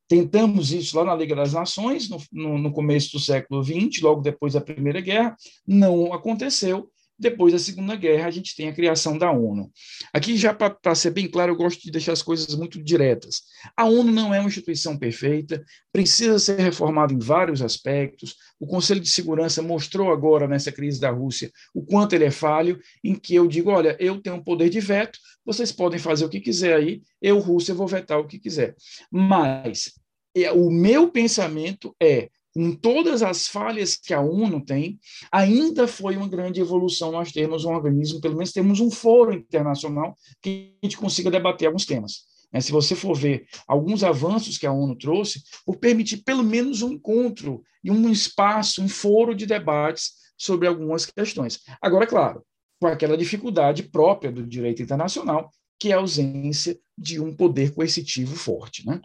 Tentamos 0.09 0.72
isso 0.72 0.96
lá 0.96 1.04
na 1.04 1.14
Liga 1.14 1.35
das 1.35 1.52
Nações, 1.52 2.09
no, 2.09 2.18
no, 2.32 2.59
no 2.59 2.72
começo 2.72 3.12
do 3.12 3.20
século 3.20 3.62
XX, 3.62 4.00
logo 4.02 4.20
depois 4.22 4.52
da 4.54 4.61
Primeira 4.61 5.00
Guerra, 5.00 5.37
não 5.66 6.12
aconteceu, 6.12 6.88
depois 7.18 7.52
da 7.52 7.59
Segunda 7.59 7.96
Guerra, 7.96 8.26
a 8.26 8.31
gente 8.31 8.55
tem 8.55 8.68
a 8.68 8.72
criação 8.72 9.16
da 9.16 9.31
ONU. 9.31 9.70
Aqui, 10.12 10.37
já 10.37 10.52
para 10.52 10.94
ser 10.94 11.11
bem 11.11 11.26
claro, 11.26 11.52
eu 11.52 11.57
gosto 11.57 11.83
de 11.83 11.90
deixar 11.90 12.12
as 12.12 12.22
coisas 12.22 12.55
muito 12.55 12.83
diretas. 12.83 13.42
A 13.76 13.85
ONU 13.85 14.12
não 14.12 14.35
é 14.35 14.40
uma 14.40 14.48
instituição 14.48 14.98
perfeita, 14.98 15.64
precisa 15.92 16.38
ser 16.38 16.59
reformada 16.61 17.12
em 17.12 17.18
vários 17.18 17.62
aspectos. 17.62 18.37
O 18.61 18.66
Conselho 18.66 19.00
de 19.00 19.09
Segurança 19.09 19.62
mostrou 19.62 20.12
agora, 20.12 20.46
nessa 20.46 20.70
crise 20.70 21.00
da 21.00 21.11
Rússia, 21.11 21.50
o 21.74 21.85
quanto 21.85 22.14
ele 22.14 22.24
é 22.24 22.31
falho, 22.31 22.79
em 23.02 23.14
que 23.14 23.35
eu 23.35 23.46
digo: 23.46 23.70
olha, 23.70 23.96
eu 23.98 24.20
tenho 24.20 24.37
um 24.37 24.44
poder 24.44 24.68
de 24.68 24.81
veto, 24.81 25.18
vocês 25.44 25.72
podem 25.72 25.98
fazer 25.98 26.24
o 26.24 26.29
que 26.29 26.40
quiser 26.40 26.74
aí, 26.74 27.02
eu, 27.22 27.38
Rússia, 27.38 27.74
vou 27.74 27.87
vetar 27.87 28.18
o 28.18 28.26
que 28.26 28.38
quiser. 28.38 28.74
Mas 29.11 29.92
é, 30.37 30.52
o 30.52 30.70
meu 30.70 31.11
pensamento 31.11 31.96
é 32.00 32.29
com 32.57 32.75
todas 32.75 33.23
as 33.23 33.47
falhas 33.47 33.97
que 33.97 34.14
a 34.14 34.21
ONU 34.23 34.64
tem, 34.64 34.99
ainda 35.31 35.87
foi 35.87 36.16
uma 36.16 36.27
grande 36.27 36.59
evolução 36.59 37.12
nós 37.12 37.31
termos 37.31 37.66
um 37.66 37.75
organismo, 37.75 38.19
pelo 38.19 38.35
menos 38.35 38.51
temos 38.51 38.81
um 38.81 38.90
foro 38.90 39.35
internacional 39.35 40.16
que 40.40 40.75
a 40.83 40.87
gente 40.87 40.97
consiga 40.97 41.31
debater 41.31 41.66
alguns 41.66 41.85
temas. 41.85 42.25
É, 42.51 42.59
se 42.59 42.73
você 42.73 42.97
for 42.97 43.14
ver 43.14 43.47
alguns 43.69 44.03
avanços 44.03 44.57
que 44.57 44.66
a 44.66 44.73
ONU 44.73 44.97
trouxe, 44.97 45.42
por 45.66 45.77
permitir 45.77 46.25
pelo 46.25 46.42
menos 46.42 46.81
um 46.81 46.92
encontro 46.92 47.62
e 47.85 47.90
um 47.90 48.11
espaço, 48.11 48.83
um 48.83 48.88
foro 48.88 49.35
de 49.35 49.45
debates 49.45 50.12
sobre 50.38 50.66
algumas 50.66 51.05
questões. 51.05 51.61
Agora, 51.79 52.07
claro, 52.07 52.42
com 52.81 52.87
aquela 52.87 53.19
dificuldade 53.19 53.83
própria 53.83 54.33
do 54.33 54.47
direito 54.47 54.81
internacional, 54.83 55.51
que 55.79 55.92
é 55.92 55.95
a 55.95 55.99
ausência 55.99 56.79
de 56.97 57.21
um 57.21 57.37
poder 57.37 57.75
coercitivo 57.75 58.35
forte. 58.35 58.87
Né? 58.87 58.99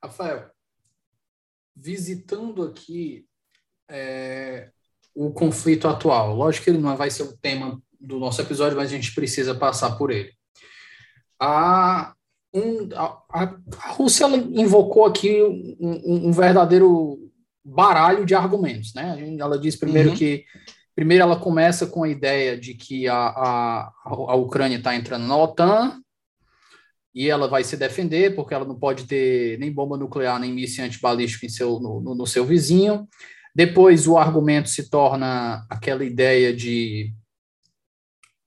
Rafael, 0.00 0.52
visitando 1.80 2.62
aqui 2.62 3.24
é, 3.88 4.68
o 5.14 5.30
conflito 5.30 5.88
atual. 5.88 6.34
Lógico 6.34 6.64
que 6.64 6.70
ele 6.70 6.78
não 6.78 6.96
vai 6.96 7.10
ser 7.10 7.22
o 7.22 7.36
tema 7.36 7.80
do 7.98 8.18
nosso 8.18 8.40
episódio, 8.40 8.76
mas 8.76 8.90
a 8.90 8.94
gente 8.94 9.14
precisa 9.14 9.54
passar 9.54 9.96
por 9.96 10.10
ele. 10.10 10.32
A, 11.40 12.14
um, 12.52 12.88
a, 12.94 13.22
a 13.30 13.92
Rússia 13.92 14.26
invocou 14.26 15.06
aqui 15.06 15.42
um, 15.42 16.28
um, 16.28 16.32
verdadeiro 16.32 17.30
baralho 17.64 18.26
de 18.26 18.34
argumentos. 18.34 18.94
Né? 18.94 19.36
Ela 19.38 19.58
diz 19.58 19.76
primeiro 19.76 20.10
uhum. 20.10 20.16
que 20.16 20.44
primeiro 20.94 21.22
ela 21.22 21.36
começa 21.36 21.86
com 21.86 22.02
a 22.02 22.08
ideia 22.08 22.58
de 22.58 22.74
que 22.74 23.08
a, 23.08 23.14
a, 23.16 23.92
a 24.04 24.34
Ucrânia 24.34 24.76
está 24.76 24.94
entrando 24.94 25.26
na 25.26 25.36
OTAN, 25.36 26.00
e 27.14 27.28
ela 27.28 27.48
vai 27.48 27.64
se 27.64 27.76
defender, 27.76 28.34
porque 28.34 28.54
ela 28.54 28.64
não 28.64 28.78
pode 28.78 29.04
ter 29.04 29.58
nem 29.58 29.72
bomba 29.72 29.96
nuclear, 29.96 30.38
nem 30.38 30.52
míssil 30.52 30.84
antibalístico 30.84 31.44
em 31.44 31.48
seu, 31.48 31.80
no, 31.80 32.00
no, 32.00 32.14
no 32.14 32.26
seu 32.26 32.44
vizinho. 32.44 33.08
Depois 33.54 34.06
o 34.06 34.16
argumento 34.16 34.68
se 34.68 34.88
torna 34.88 35.66
aquela 35.68 36.04
ideia 36.04 36.54
de, 36.54 37.12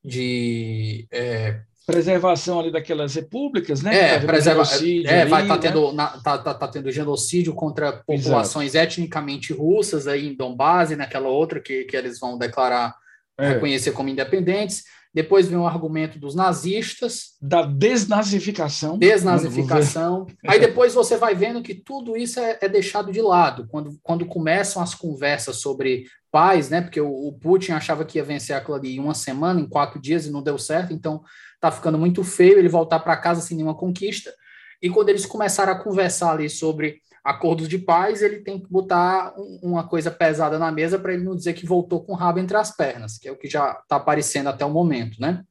de 0.03 1.05
é, 1.11 1.61
preservação 1.85 2.59
ali 2.59 2.71
daquelas 2.71 3.13
repúblicas, 3.13 3.81
né? 3.81 3.95
É, 3.95 4.19
tá 4.19 4.25
preserva 4.25 4.63
é 5.05 5.25
vai 5.25 5.41
estar 5.41 5.55
tá 5.55 5.61
tendo 5.61 5.91
né? 5.91 6.09
tá, 6.23 6.37
tá, 6.37 6.53
tá, 6.53 6.67
tendo 6.69 6.89
genocídio 6.89 7.53
contra 7.53 7.91
populações 7.91 8.75
Exato. 8.75 8.85
etnicamente 8.85 9.51
russas 9.51 10.07
aí 10.07 10.27
em 10.27 10.35
Donbass 10.35 10.91
e 10.91 10.95
naquela 10.95 11.27
outra 11.27 11.59
que, 11.59 11.83
que 11.83 11.97
eles 11.97 12.19
vão 12.19 12.37
declarar 12.37 12.95
é. 13.37 13.49
reconhecer 13.49 13.91
como 13.91 14.09
independentes. 14.09 14.85
Depois 15.13 15.47
vem 15.47 15.57
o 15.57 15.67
argumento 15.67 16.17
dos 16.17 16.33
nazistas. 16.33 17.37
Da 17.39 17.61
desnazificação. 17.61 18.97
Desnazificação. 18.97 20.25
Aí 20.47 20.59
depois 20.59 20.93
você 20.93 21.17
vai 21.17 21.35
vendo 21.35 21.61
que 21.61 21.75
tudo 21.75 22.17
isso 22.17 22.39
é, 22.39 22.57
é, 22.61 22.67
deixado 22.67 23.11
de 23.11 23.21
lado. 23.21 23.67
Quando, 23.67 23.99
quando 24.01 24.25
começam 24.25 24.81
as 24.81 24.95
conversas 24.95 25.57
sobre 25.57 26.05
paz, 26.31 26.69
né? 26.71 26.81
Porque 26.81 26.99
o, 26.99 27.11
o 27.11 27.33
Putin 27.33 27.73
achava 27.73 28.03
que 28.03 28.17
ia 28.17 28.23
vencer 28.23 28.55
aquilo 28.55 28.75
ali 28.75 28.95
em 28.95 28.99
uma 28.99 29.13
semana, 29.13 29.61
em 29.61 29.69
quatro 29.69 30.01
dias, 30.01 30.25
e 30.25 30.31
não 30.31 30.41
deu 30.41 30.57
certo. 30.57 30.91
Então 30.93 31.21
tá 31.59 31.69
ficando 31.71 31.99
muito 31.99 32.23
feio 32.23 32.57
ele 32.57 32.67
voltar 32.67 32.99
para 32.99 33.15
casa 33.15 33.41
sem 33.41 33.55
nenhuma 33.55 33.77
conquista. 33.77 34.33
E 34.81 34.89
quando 34.89 35.09
eles 35.09 35.27
começaram 35.27 35.73
a 35.73 35.79
conversar 35.79 36.31
ali 36.31 36.49
sobre 36.49 36.99
acordos 37.23 37.69
de 37.69 37.79
paz, 37.79 38.21
ele 38.21 38.41
tem 38.41 38.59
que 38.59 38.69
botar 38.69 39.33
um, 39.37 39.59
uma 39.63 39.87
coisa 39.87 40.11
pesada 40.11 40.59
na 40.59 40.71
mesa 40.71 40.99
para 40.99 41.13
ele 41.13 41.23
não 41.23 41.35
dizer 41.35 41.53
que 41.53 41.65
voltou 41.65 42.03
com 42.03 42.11
o 42.11 42.15
rabo 42.15 42.39
entre 42.39 42.57
as 42.57 42.75
pernas, 42.75 43.17
que 43.17 43.27
é 43.27 43.31
o 43.31 43.37
que 43.37 43.47
já 43.47 43.79
está 43.81 43.95
aparecendo 43.95 44.49
até 44.49 44.65
o 44.65 44.69
momento, 44.69 45.21
né? 45.21 45.43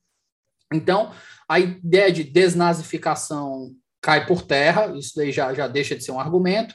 Então, 0.72 1.12
a 1.48 1.58
ideia 1.58 2.12
de 2.12 2.24
desnazificação 2.24 3.74
cai 4.00 4.26
por 4.26 4.42
terra, 4.42 4.94
isso 4.96 5.12
daí 5.16 5.32
já, 5.32 5.54
já 5.54 5.66
deixa 5.66 5.96
de 5.96 6.04
ser 6.04 6.12
um 6.12 6.20
argumento, 6.20 6.74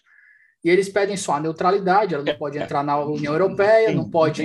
e 0.64 0.70
eles 0.70 0.90
pedem 0.90 1.16
só 1.16 1.34
a 1.34 1.40
neutralidade, 1.40 2.16
ela 2.16 2.24
não 2.24 2.38
pode 2.38 2.58
entrar 2.58 2.84
na 2.84 2.98
União 3.00 3.34
Europeia, 3.34 3.94
não 3.94 4.10
pode. 4.10 4.42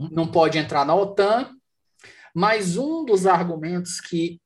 Não, 0.00 0.08
não 0.10 0.26
pode 0.26 0.58
entrar 0.58 0.86
na 0.86 0.94
OTAN, 0.94 1.50
mas 2.34 2.76
um 2.76 3.04
dos 3.04 3.26
argumentos 3.26 4.00
que 4.00 4.40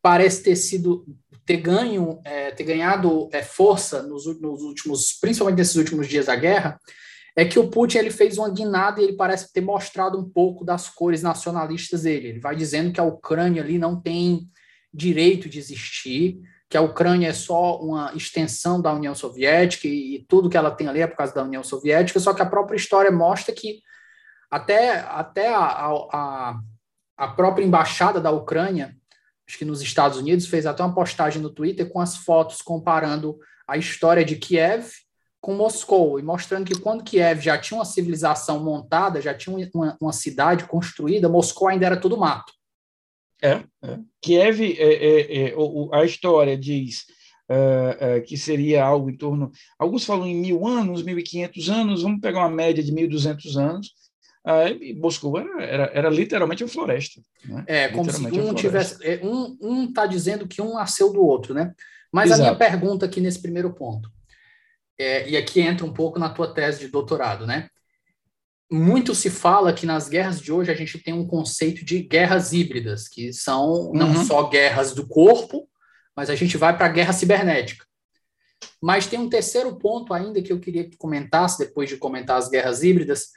parece 0.00 0.42
ter 0.42 0.56
sido 0.56 1.04
ter 1.44 1.56
ganho, 1.56 2.20
é, 2.24 2.50
ter 2.50 2.64
ganhado 2.64 3.28
é, 3.32 3.42
força 3.42 4.02
nos, 4.02 4.26
nos, 4.40 4.62
últimos, 4.62 5.12
principalmente 5.20 5.58
nesses 5.58 5.76
últimos 5.76 6.08
dias 6.08 6.26
da 6.26 6.36
guerra, 6.36 6.78
é 7.34 7.44
que 7.44 7.58
o 7.58 7.68
Putin 7.68 7.98
ele 7.98 8.10
fez 8.10 8.38
uma 8.38 8.50
guinada 8.50 9.00
e 9.00 9.04
ele 9.04 9.16
parece 9.16 9.52
ter 9.52 9.60
mostrado 9.60 10.18
um 10.18 10.28
pouco 10.28 10.64
das 10.64 10.88
cores 10.88 11.22
nacionalistas 11.22 12.02
dele. 12.02 12.28
Ele 12.28 12.40
vai 12.40 12.54
dizendo 12.54 12.92
que 12.92 13.00
a 13.00 13.04
Ucrânia 13.04 13.62
ali 13.62 13.78
não 13.78 14.00
tem 14.00 14.48
direito 14.92 15.48
de 15.48 15.58
existir, 15.58 16.40
que 16.68 16.76
a 16.76 16.82
Ucrânia 16.82 17.28
é 17.28 17.32
só 17.32 17.80
uma 17.80 18.12
extensão 18.14 18.80
da 18.80 18.92
União 18.92 19.14
Soviética 19.14 19.88
e, 19.88 20.16
e 20.16 20.24
tudo 20.26 20.48
que 20.48 20.56
ela 20.56 20.70
tem 20.70 20.88
ali 20.88 21.00
é 21.00 21.06
por 21.06 21.16
causa 21.16 21.34
da 21.34 21.42
União 21.42 21.64
Soviética, 21.64 22.20
só 22.20 22.34
que 22.34 22.42
a 22.42 22.46
própria 22.46 22.76
história 22.76 23.10
mostra 23.10 23.54
que 23.54 23.80
até, 24.50 25.00
até 25.00 25.48
a, 25.48 25.64
a, 25.64 26.60
a 27.16 27.28
própria 27.28 27.64
embaixada 27.64 28.20
da 28.20 28.30
Ucrânia 28.30 28.94
acho 29.48 29.58
que 29.58 29.64
nos 29.64 29.82
Estados 29.82 30.18
Unidos, 30.18 30.46
fez 30.46 30.66
até 30.66 30.82
uma 30.82 30.94
postagem 30.94 31.42
no 31.42 31.50
Twitter 31.50 31.88
com 31.88 32.00
as 32.00 32.16
fotos 32.16 32.62
comparando 32.62 33.38
a 33.66 33.76
história 33.76 34.24
de 34.24 34.36
Kiev 34.36 34.90
com 35.40 35.54
Moscou 35.54 36.20
e 36.20 36.22
mostrando 36.22 36.64
que 36.64 36.78
quando 36.78 37.02
Kiev 37.02 37.40
já 37.40 37.58
tinha 37.58 37.78
uma 37.78 37.84
civilização 37.84 38.62
montada, 38.62 39.20
já 39.20 39.34
tinha 39.34 39.68
uma, 39.74 39.96
uma 40.00 40.12
cidade 40.12 40.64
construída, 40.64 41.28
Moscou 41.28 41.68
ainda 41.68 41.86
era 41.86 41.96
tudo 41.96 42.16
mato. 42.16 42.52
É, 43.42 43.64
é. 43.82 43.98
Kiev, 44.20 44.60
é, 44.62 44.94
é, 44.94 45.48
é 45.48 45.54
a 45.92 46.04
história 46.04 46.56
diz 46.56 47.06
uh, 47.50 48.18
uh, 48.18 48.22
que 48.22 48.36
seria 48.36 48.84
algo 48.84 49.10
em 49.10 49.16
torno, 49.16 49.50
alguns 49.76 50.04
falam 50.04 50.28
em 50.28 50.36
mil 50.36 50.64
anos, 50.64 51.02
mil 51.02 51.18
e 51.18 51.24
quinhentos 51.24 51.68
anos, 51.68 52.02
vamos 52.02 52.20
pegar 52.20 52.40
uma 52.40 52.50
média 52.50 52.82
de 52.82 52.92
mil 52.92 53.06
e 53.06 53.08
duzentos 53.08 53.56
anos, 53.56 53.92
Aí, 54.44 54.92
Moscou 54.94 55.38
era, 55.38 55.62
era, 55.62 55.90
era, 55.94 56.10
literalmente 56.10 56.64
uma 56.64 56.70
floresta. 56.70 57.20
Né? 57.44 57.64
É, 57.66 57.88
como 57.88 58.10
se 58.10 58.20
um 58.20 58.54
tivesse. 58.54 58.96
É, 59.06 59.20
um 59.22 59.84
está 59.84 60.04
dizendo 60.04 60.48
que 60.48 60.60
um 60.60 60.74
nasceu 60.74 61.12
do 61.12 61.24
outro, 61.24 61.54
né? 61.54 61.72
Mas 62.10 62.26
Exato. 62.26 62.42
a 62.42 62.44
minha 62.44 62.58
pergunta 62.58 63.06
aqui 63.06 63.20
nesse 63.20 63.40
primeiro 63.40 63.72
ponto, 63.72 64.10
é, 64.98 65.28
e 65.28 65.36
aqui 65.36 65.60
entra 65.60 65.86
um 65.86 65.92
pouco 65.92 66.18
na 66.18 66.28
tua 66.28 66.52
tese 66.52 66.80
de 66.80 66.88
doutorado, 66.88 67.46
né? 67.46 67.68
Muito 68.70 69.14
se 69.14 69.30
fala 69.30 69.72
que 69.72 69.86
nas 69.86 70.08
guerras 70.08 70.40
de 70.40 70.52
hoje 70.52 70.70
a 70.70 70.74
gente 70.74 70.98
tem 70.98 71.14
um 71.14 71.26
conceito 71.26 71.84
de 71.84 72.02
guerras 72.02 72.52
híbridas, 72.52 73.08
que 73.08 73.32
são 73.32 73.92
não 73.94 74.08
uhum. 74.08 74.24
só 74.24 74.48
guerras 74.48 74.92
do 74.92 75.06
corpo, 75.06 75.68
mas 76.16 76.30
a 76.30 76.34
gente 76.34 76.56
vai 76.56 76.76
para 76.76 76.86
a 76.86 76.92
guerra 76.92 77.12
cibernética. 77.12 77.84
Mas 78.80 79.06
tem 79.06 79.18
um 79.18 79.28
terceiro 79.28 79.76
ponto 79.76 80.12
ainda 80.12 80.42
que 80.42 80.52
eu 80.52 80.58
queria 80.58 80.88
que 80.88 80.96
comentasse, 80.96 81.58
depois 81.58 81.88
de 81.88 81.96
comentar 81.96 82.38
as 82.38 82.48
guerras 82.48 82.82
híbridas, 82.82 83.28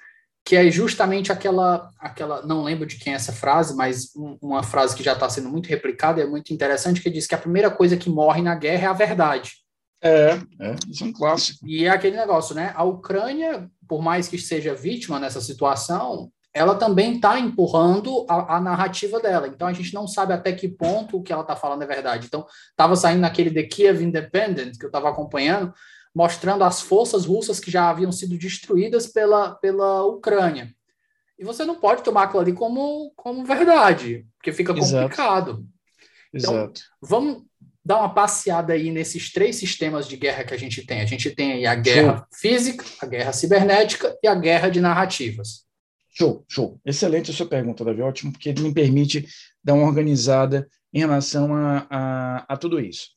que 0.45 0.55
é 0.55 0.69
justamente 0.69 1.31
aquela, 1.31 1.89
aquela, 1.99 2.45
não 2.45 2.63
lembro 2.63 2.85
de 2.85 2.97
quem 2.97 3.13
é 3.13 3.15
essa 3.15 3.33
frase, 3.33 3.75
mas 3.75 4.11
uma 4.39 4.61
frase 4.61 4.95
que 4.95 5.03
já 5.03 5.13
está 5.13 5.27
sendo 5.27 5.49
muito 5.49 5.67
replicada, 5.67 6.21
é 6.21 6.25
muito 6.25 6.53
interessante, 6.53 7.01
que 7.01 7.09
diz 7.09 7.25
que 7.25 7.33
a 7.33 7.39
primeira 7.39 7.71
coisa 7.71 7.97
que 7.97 8.11
morre 8.11 8.43
na 8.43 8.53
guerra 8.53 8.83
é 8.83 8.87
a 8.87 8.93
verdade. 8.93 9.53
É, 10.03 10.39
é 10.59 10.75
isso 10.87 11.03
é 11.03 11.07
um 11.07 11.11
clássico. 11.11 11.67
E 11.67 11.85
é 11.85 11.89
aquele 11.89 12.15
negócio, 12.15 12.53
né? 12.53 12.71
A 12.75 12.83
Ucrânia, 12.83 13.67
por 13.87 14.03
mais 14.03 14.27
que 14.27 14.37
seja 14.37 14.75
vítima 14.75 15.19
nessa 15.19 15.41
situação, 15.41 16.31
ela 16.53 16.75
também 16.75 17.15
está 17.15 17.39
empurrando 17.39 18.23
a, 18.29 18.57
a, 18.57 18.61
narrativa 18.61 19.19
dela. 19.19 19.47
Então 19.47 19.67
a 19.67 19.73
gente 19.73 19.95
não 19.95 20.07
sabe 20.07 20.31
até 20.31 20.53
que 20.53 20.69
ponto 20.69 21.17
o 21.17 21.23
que 21.23 21.33
ela 21.33 21.41
está 21.41 21.55
falando 21.55 21.81
é 21.81 21.87
verdade. 21.87 22.27
Então 22.27 22.45
estava 22.69 22.95
saindo 22.95 23.21
naquele 23.21 23.49
The 23.49 23.63
Kiev 23.63 24.03
Independent 24.03 24.77
que 24.77 24.85
eu 24.85 24.89
estava 24.89 25.09
acompanhando, 25.09 25.73
mostrando 26.15 26.63
as 26.63 26.81
forças 26.81 27.25
russas 27.25 27.59
que 27.59 27.69
já 27.69 27.89
haviam 27.89 28.11
sido 28.11 28.37
destruídas 28.37 29.05
pela, 29.07 29.53
pela 29.55 30.05
Ucrânia. 30.05 30.73
E 31.37 31.43
você 31.43 31.65
não 31.65 31.75
pode 31.75 32.03
tomar 32.03 32.23
aquilo 32.23 32.39
ali 32.39 32.53
como, 32.53 33.11
como 33.17 33.43
verdade, 33.43 34.25
porque 34.37 34.53
fica 34.53 34.73
complicado. 34.73 35.51
Exato. 35.51 35.75
Então, 36.33 36.53
Exato. 36.55 36.81
vamos 37.01 37.43
dar 37.83 37.99
uma 37.99 38.13
passeada 38.13 38.73
aí 38.73 38.89
nesses 38.89 39.31
três 39.31 39.57
sistemas 39.57 40.07
de 40.07 40.15
guerra 40.15 40.45
que 40.45 40.53
a 40.53 40.57
gente 40.57 40.85
tem. 40.85 41.01
A 41.01 41.05
gente 41.05 41.29
tem 41.31 41.51
aí 41.51 41.65
a 41.65 41.75
guerra 41.75 42.17
show. 42.17 42.25
física, 42.33 42.85
a 43.01 43.05
guerra 43.05 43.33
cibernética 43.33 44.17
e 44.23 44.27
a 44.27 44.33
guerra 44.33 44.69
de 44.69 44.79
narrativas. 44.79 45.65
Show, 46.09 46.45
show. 46.47 46.79
Excelente 46.85 47.29
a 47.29 47.33
sua 47.33 47.45
pergunta, 47.45 47.83
Davi. 47.83 48.01
Ótimo, 48.01 48.31
porque 48.31 48.53
me 48.53 48.73
permite 48.73 49.27
dar 49.61 49.73
uma 49.73 49.85
organizada 49.85 50.65
em 50.93 50.99
relação 50.99 51.53
a, 51.53 51.85
a, 51.89 52.53
a 52.53 52.57
tudo 52.57 52.79
isso. 52.79 53.14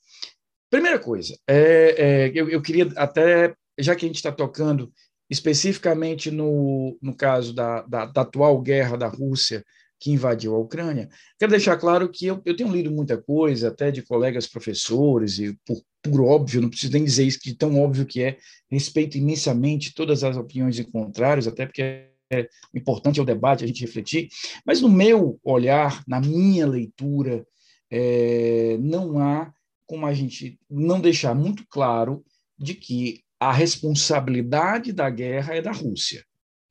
Primeira 0.71 0.99
coisa, 0.99 1.39
é, 1.47 1.95
é, 1.99 2.33
eu, 2.35 2.49
eu, 2.49 2.61
queria 2.61 2.93
até, 2.97 3.55
já 3.79 3.97
que 3.97 4.05
a 4.05 4.09
gente 4.09 4.17
está 4.17 4.31
tocando 4.31 4.93
especificamente 5.31 6.31
no, 6.31 6.99
no 7.01 7.15
caso 7.15 7.55
da, 7.55 7.83
da, 7.83 8.05
da, 8.07 8.21
atual 8.21 8.61
guerra 8.61 8.97
da 8.97 9.09
Rússia 9.09 9.65
que 10.01 10.13
invadiu 10.13 10.55
a 10.55 10.59
Ucrânia, 10.59 11.09
quero 11.39 11.51
deixar 11.51 11.77
claro 11.77 12.09
que 12.09 12.27
eu, 12.27 12.41
eu 12.45 12.55
tenho 12.55 12.71
lido 12.71 12.91
muita 12.91 13.21
coisa, 13.21 13.69
até 13.69 13.91
de 13.91 14.03
colegas 14.03 14.47
professores, 14.47 15.39
e 15.39 15.59
por, 15.67 15.83
por 16.03 16.21
óbvio, 16.21 16.61
não 16.61 16.69
preciso 16.69 16.93
nem 16.93 17.05
dizer 17.05 17.25
isso, 17.25 17.41
que 17.41 17.55
tão 17.55 17.81
óbvio 17.81 18.07
que 18.07 18.23
é, 18.23 18.37
respeito 18.71 19.19
imensamente 19.19 19.95
todas 19.95 20.23
as 20.23 20.37
opiniões 20.37 20.79
contrárias, 20.93 21.49
até 21.49 21.67
porque 21.67 22.11
é, 22.31 22.47
importante 22.75 23.19
é 23.19 23.23
o 23.23 23.27
debate, 23.27 23.65
a 23.65 23.67
gente 23.67 23.81
refletir, 23.81 24.29
mas 24.65 24.81
no 24.81 24.89
meu 24.89 25.41
olhar, 25.43 26.05
na 26.07 26.21
minha 26.21 26.67
leitura, 26.67 27.45
é, 27.91 28.77
não 28.81 29.19
há 29.19 29.53
como 29.89 30.07
a 30.07 30.13
gente 30.13 30.61
não 30.71 31.01
deixar 31.01 31.35
muito 31.35 31.67
claro 31.67 32.23
de 32.57 32.75
que 32.75 33.23
a 33.41 33.51
responsabilidade 33.51 34.93
da 34.93 35.09
guerra 35.09 35.55
é 35.55 35.63
da 35.63 35.73
Rússia. 35.73 36.25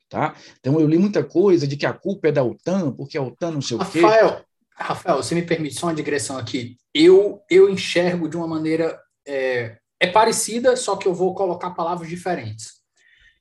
Tá? 0.07 0.35
Então, 0.59 0.79
eu 0.79 0.87
li 0.87 0.97
muita 0.97 1.23
coisa 1.23 1.67
de 1.67 1.75
que 1.75 1.85
a 1.85 1.91
culpa 1.91 2.29
é 2.29 2.31
da 2.31 2.43
OTAN, 2.43 2.91
porque 2.91 3.17
a 3.17 3.21
OTAN 3.21 3.51
não 3.51 3.61
sei 3.61 3.77
Rafael, 3.77 4.27
o 4.27 4.35
quê. 4.37 4.43
Rafael, 4.71 5.17
você 5.17 5.35
me 5.35 5.41
permite 5.41 5.77
só 5.77 5.87
uma 5.87 5.95
digressão 5.95 6.37
aqui. 6.37 6.77
Eu, 6.93 7.41
eu 7.49 7.69
enxergo 7.69 8.29
de 8.29 8.37
uma 8.37 8.47
maneira. 8.47 8.97
É, 9.27 9.77
é 9.99 10.07
parecida, 10.07 10.77
só 10.77 10.95
que 10.95 11.07
eu 11.07 11.13
vou 11.13 11.33
colocar 11.33 11.71
palavras 11.71 12.07
diferentes. 12.07 12.77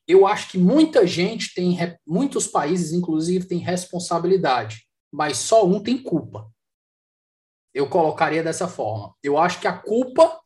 Eu 0.09 0.27
acho 0.27 0.51
que 0.51 0.59
muita 0.59 1.07
gente 1.07 1.53
tem, 1.55 1.77
muitos 2.07 2.47
países, 2.47 2.93
inclusive, 2.93 3.47
têm 3.47 3.59
responsabilidade, 3.59 4.87
mas 5.13 5.37
só 5.37 5.67
um 5.67 5.81
tem 5.81 5.99
culpa. 5.99 6.49
Eu 7.77 7.87
colocaria 7.89 8.43
dessa 8.43 8.67
forma. 8.67 9.15
Eu 9.23 9.37
acho 9.37 9.61
que 9.61 9.69
a 9.69 9.73
culpa 9.73 10.41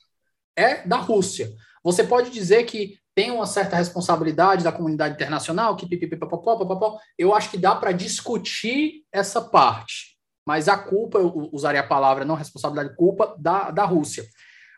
é 0.57 0.87
da 0.87 0.97
Rússia. 0.97 1.49
Você 1.85 2.03
pode 2.03 2.31
dizer 2.31 2.65
que 2.65 2.99
tem 3.15 3.31
uma 3.31 3.47
certa 3.47 3.77
responsabilidade 3.77 4.65
da 4.65 4.73
comunidade 4.73 5.15
internacional, 5.15 5.77
que 5.77 5.87
pipipipopopopopó. 5.87 6.99
Eu 7.17 7.33
acho 7.33 7.49
que 7.49 7.57
dá 7.57 7.77
para 7.77 7.93
discutir 7.93 9.05
essa 9.13 9.41
parte. 9.41 10.19
Mas 10.45 10.69
a 10.69 10.77
culpa, 10.77 11.19
eu 11.21 11.49
usaria 11.53 11.81
a 11.81 11.87
palavra 11.87 12.25
não 12.25 12.35
responsabilidade, 12.35 12.97
culpa 12.97 13.37
da, 13.39 13.71
da 13.71 13.85
Rússia. 13.85 14.25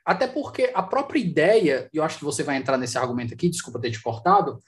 Até 0.04 0.26
porque 0.26 0.70
a 0.74 0.82
própria 0.82 1.20
ideia, 1.20 1.88
e 1.90 1.96
eu 1.96 2.04
acho 2.04 2.18
que 2.18 2.24
você 2.24 2.42
vai 2.42 2.56
entrar 2.56 2.76
nesse 2.76 2.98
argumento 2.98 3.32
aqui, 3.32 3.48
desculpa 3.48 3.80
ter 3.80 3.92
te 3.92 4.02
cortado, 4.02 4.58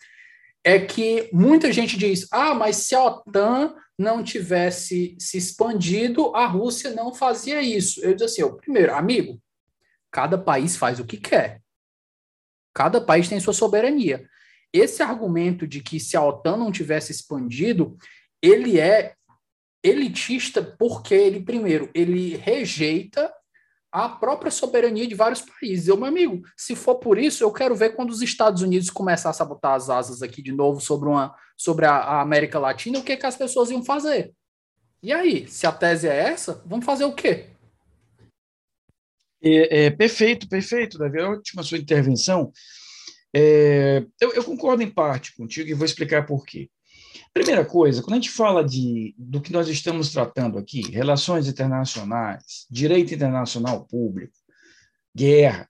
é 0.64 0.78
que 0.78 1.28
muita 1.32 1.70
gente 1.70 1.96
diz: 1.96 2.26
ah, 2.32 2.54
mas 2.54 2.76
se 2.78 2.94
a 2.94 3.04
OTAN 3.04 3.76
não 3.98 4.24
tivesse 4.24 5.14
se 5.20 5.36
expandido, 5.36 6.34
a 6.34 6.46
Rússia 6.46 6.90
não 6.90 7.14
fazia 7.14 7.62
isso. 7.62 8.00
Eu 8.00 8.14
disse 8.14 8.24
assim: 8.24 8.42
ó, 8.42 8.48
primeiro, 8.56 8.94
amigo, 8.94 9.40
cada 10.10 10.38
país 10.38 10.76
faz 10.76 10.98
o 10.98 11.04
que 11.04 11.18
quer. 11.18 11.60
Cada 12.74 13.00
país 13.00 13.28
tem 13.28 13.38
sua 13.38 13.52
soberania. 13.52 14.28
Esse 14.72 15.02
argumento 15.02 15.66
de 15.68 15.80
que 15.80 16.00
se 16.00 16.16
a 16.16 16.24
OTAN 16.24 16.56
não 16.56 16.72
tivesse 16.72 17.12
expandido, 17.12 17.96
ele 18.42 18.80
é 18.80 19.14
elitista 19.84 20.62
porque 20.62 21.14
ele, 21.14 21.42
primeiro, 21.42 21.90
ele 21.94 22.36
rejeita 22.36 23.32
a 23.94 24.08
própria 24.08 24.50
soberania 24.50 25.06
de 25.06 25.14
vários 25.14 25.40
países. 25.40 25.86
Eu, 25.86 25.96
meu 25.96 26.06
amigo, 26.06 26.42
se 26.56 26.74
for 26.74 26.96
por 26.96 27.16
isso, 27.16 27.44
eu 27.44 27.52
quero 27.52 27.76
ver 27.76 27.94
quando 27.94 28.10
os 28.10 28.22
Estados 28.22 28.60
Unidos 28.60 28.90
começarem 28.90 29.30
a 29.30 29.32
sabotar 29.32 29.74
as 29.74 29.88
asas 29.88 30.20
aqui 30.20 30.42
de 30.42 30.50
novo 30.50 30.80
sobre, 30.80 31.08
uma, 31.08 31.32
sobre 31.56 31.86
a, 31.86 31.92
a 31.92 32.20
América 32.20 32.58
Latina, 32.58 32.98
o 32.98 33.04
que, 33.04 33.16
que 33.16 33.24
as 33.24 33.36
pessoas 33.36 33.70
iam 33.70 33.84
fazer? 33.84 34.34
E 35.00 35.12
aí, 35.12 35.46
se 35.46 35.64
a 35.64 35.70
tese 35.70 36.08
é 36.08 36.16
essa, 36.16 36.60
vamos 36.66 36.84
fazer 36.84 37.04
o 37.04 37.14
quê? 37.14 37.50
É, 39.40 39.84
é, 39.84 39.90
perfeito, 39.90 40.48
perfeito, 40.48 40.98
Davi. 40.98 41.20
É 41.20 41.24
ótima 41.24 41.62
sua 41.62 41.78
intervenção. 41.78 42.50
É, 43.32 44.04
eu, 44.20 44.32
eu, 44.32 44.42
concordo 44.42 44.82
em 44.82 44.90
parte 44.90 45.36
contigo 45.36 45.70
e 45.70 45.74
vou 45.74 45.84
explicar 45.84 46.26
por 46.26 46.44
quê. 46.44 46.68
Primeira 47.32 47.64
coisa, 47.64 48.02
quando 48.02 48.14
a 48.14 48.16
gente 48.16 48.30
fala 48.30 48.64
de, 48.64 49.14
do 49.18 49.40
que 49.40 49.52
nós 49.52 49.68
estamos 49.68 50.10
tratando 50.10 50.58
aqui, 50.58 50.82
relações 50.90 51.48
internacionais, 51.48 52.66
direito 52.70 53.14
internacional 53.14 53.86
público, 53.86 54.34
guerra, 55.16 55.68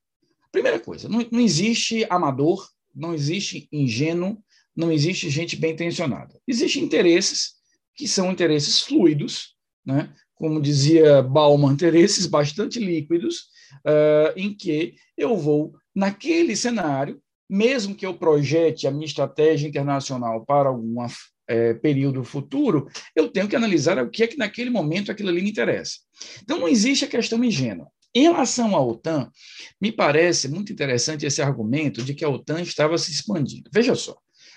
Primeira 0.54 0.78
coisa, 0.78 1.08
não, 1.08 1.18
não 1.32 1.40
existe 1.40 2.06
amador, 2.08 2.64
não 2.94 3.12
existe 3.12 3.66
ingênuo, 3.72 4.38
não 4.74 4.92
existe 4.92 5.28
gente 5.28 5.56
bem 5.56 5.72
intencionada. 5.72 6.40
Existem 6.46 6.80
interesses 6.80 7.54
que 7.92 8.06
são 8.06 8.30
interesses 8.30 8.80
fluidos, 8.80 9.56
né? 9.84 10.14
como 10.36 10.62
dizia 10.62 11.20
Bauman, 11.24 11.72
interesses 11.72 12.26
bastante 12.26 12.78
líquidos, 12.78 13.48
uh, 13.84 14.30
em 14.36 14.54
que 14.54 14.94
eu 15.16 15.36
vou, 15.36 15.74
naquele 15.92 16.54
cenário, 16.54 17.20
mesmo 17.50 17.92
que 17.92 18.06
eu 18.06 18.14
projete 18.14 18.86
a 18.86 18.92
minha 18.92 19.06
estratégia 19.06 19.66
internacional 19.66 20.44
para 20.46 20.68
algum 20.68 21.00
é, 21.46 21.74
período 21.74 22.24
futuro, 22.24 22.88
eu 23.14 23.28
tenho 23.28 23.48
que 23.48 23.56
analisar 23.56 23.98
o 23.98 24.10
que 24.10 24.22
é 24.22 24.26
que 24.26 24.36
naquele 24.36 24.70
momento 24.70 25.10
aquilo 25.10 25.28
ali 25.28 25.42
me 25.42 25.50
interessa. 25.50 25.98
Então, 26.42 26.58
não 26.58 26.68
existe 26.68 27.04
a 27.04 27.08
questão 27.08 27.42
ingênua. 27.42 27.88
Em 28.14 28.22
relação 28.22 28.76
à 28.76 28.80
OTAN, 28.80 29.28
me 29.80 29.90
parece 29.90 30.48
muito 30.48 30.72
interessante 30.72 31.26
esse 31.26 31.42
argumento 31.42 32.02
de 32.02 32.14
que 32.14 32.24
a 32.24 32.28
OTAN 32.28 32.60
estava 32.60 32.96
se 32.96 33.10
expandindo. 33.10 33.68
Veja 33.72 33.94
só, 33.94 34.16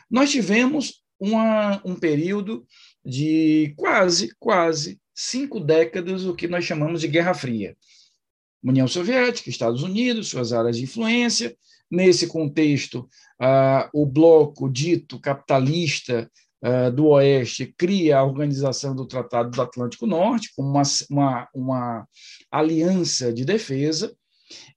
nós 0.09 0.29
tivemos 0.29 1.03
uma, 1.19 1.81
um 1.83 1.95
período 1.95 2.65
de 3.03 3.73
quase, 3.75 4.29
quase 4.39 4.99
cinco 5.15 5.59
décadas, 5.59 6.25
o 6.25 6.35
que 6.35 6.47
nós 6.47 6.65
chamamos 6.65 7.01
de 7.01 7.07
Guerra 7.07 7.33
Fria. 7.33 7.75
União 8.63 8.87
Soviética, 8.87 9.49
Estados 9.49 9.81
Unidos, 9.81 10.27
suas 10.27 10.53
áreas 10.53 10.77
de 10.77 10.83
influência. 10.83 11.55
Nesse 11.89 12.27
contexto, 12.27 13.07
ah, 13.39 13.89
o 13.93 14.05
bloco 14.05 14.69
dito 14.69 15.19
capitalista 15.19 16.29
do 16.95 17.07
Oeste 17.07 17.73
cria 17.77 18.17
a 18.17 18.23
organização 18.23 18.95
do 18.95 19.05
Tratado 19.05 19.51
do 19.51 19.61
Atlântico 19.61 20.07
Norte, 20.07 20.51
como 20.55 20.69
uma, 20.69 20.81
uma, 21.09 21.49
uma 21.53 22.07
aliança 22.51 23.31
de 23.31 23.45
defesa. 23.45 24.15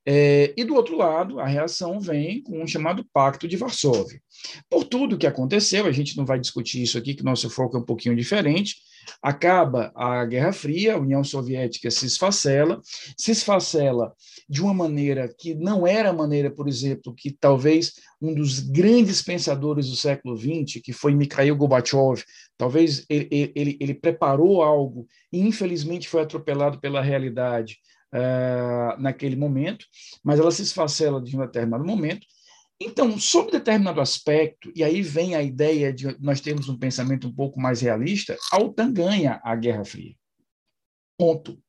É, 0.05 0.53
e 0.57 0.63
do 0.63 0.75
outro 0.75 0.97
lado, 0.97 1.39
a 1.39 1.47
reação 1.47 1.99
vem 1.99 2.41
com 2.43 2.59
o 2.59 2.63
um 2.63 2.67
chamado 2.67 3.05
Pacto 3.13 3.47
de 3.47 3.57
Varsóvia. 3.57 4.21
Por 4.69 4.83
tudo 4.83 5.17
que 5.17 5.27
aconteceu, 5.27 5.85
a 5.85 5.91
gente 5.91 6.17
não 6.17 6.25
vai 6.25 6.39
discutir 6.39 6.81
isso 6.81 6.97
aqui, 6.97 7.13
que 7.13 7.23
nosso 7.23 7.49
foco 7.49 7.77
é 7.77 7.79
um 7.79 7.85
pouquinho 7.85 8.15
diferente, 8.15 8.75
Acaba 9.21 9.91
a 9.95 10.25
Guerra 10.25 10.51
Fria, 10.51 10.95
a 10.95 10.99
União 10.99 11.23
Soviética 11.23 11.89
se 11.91 12.05
esfacela, 12.05 12.81
se 13.17 13.31
esfacela 13.31 14.13
de 14.49 14.61
uma 14.61 14.73
maneira 14.73 15.33
que 15.37 15.53
não 15.55 15.85
era 15.87 16.09
a 16.09 16.13
maneira, 16.13 16.51
por 16.51 16.67
exemplo, 16.67 17.13
que 17.15 17.31
talvez 17.31 17.93
um 18.21 18.33
dos 18.33 18.59
grandes 18.59 19.21
pensadores 19.21 19.89
do 19.89 19.95
século 19.95 20.37
XX, 20.37 20.81
que 20.83 20.91
foi 20.91 21.13
Mikhail 21.13 21.55
Gorbachev, 21.55 22.23
talvez 22.57 23.05
ele, 23.09 23.51
ele, 23.55 23.77
ele 23.79 23.93
preparou 23.93 24.61
algo 24.61 25.07
e 25.31 25.39
infelizmente 25.39 26.09
foi 26.09 26.21
atropelado 26.21 26.79
pela 26.79 27.01
realidade 27.01 27.77
uh, 28.13 29.01
naquele 29.01 29.35
momento, 29.35 29.85
mas 30.23 30.39
ela 30.39 30.51
se 30.51 30.61
esfacela 30.61 31.21
de 31.21 31.35
um 31.35 31.41
determinado 31.41 31.85
momento, 31.85 32.27
então, 32.85 33.19
sob 33.19 33.51
determinado 33.51 34.01
aspecto, 34.01 34.71
e 34.75 34.83
aí 34.83 35.01
vem 35.01 35.35
a 35.35 35.43
ideia 35.43 35.93
de 35.93 36.17
nós 36.19 36.41
termos 36.41 36.69
um 36.69 36.77
pensamento 36.77 37.27
um 37.27 37.33
pouco 37.33 37.59
mais 37.59 37.81
realista, 37.81 38.37
a 38.51 38.57
OTAN 38.57 38.91
ganha 38.91 39.39
a 39.43 39.55
Guerra 39.55 39.85
Fria. 39.85 40.15
Ponto. 41.17 41.61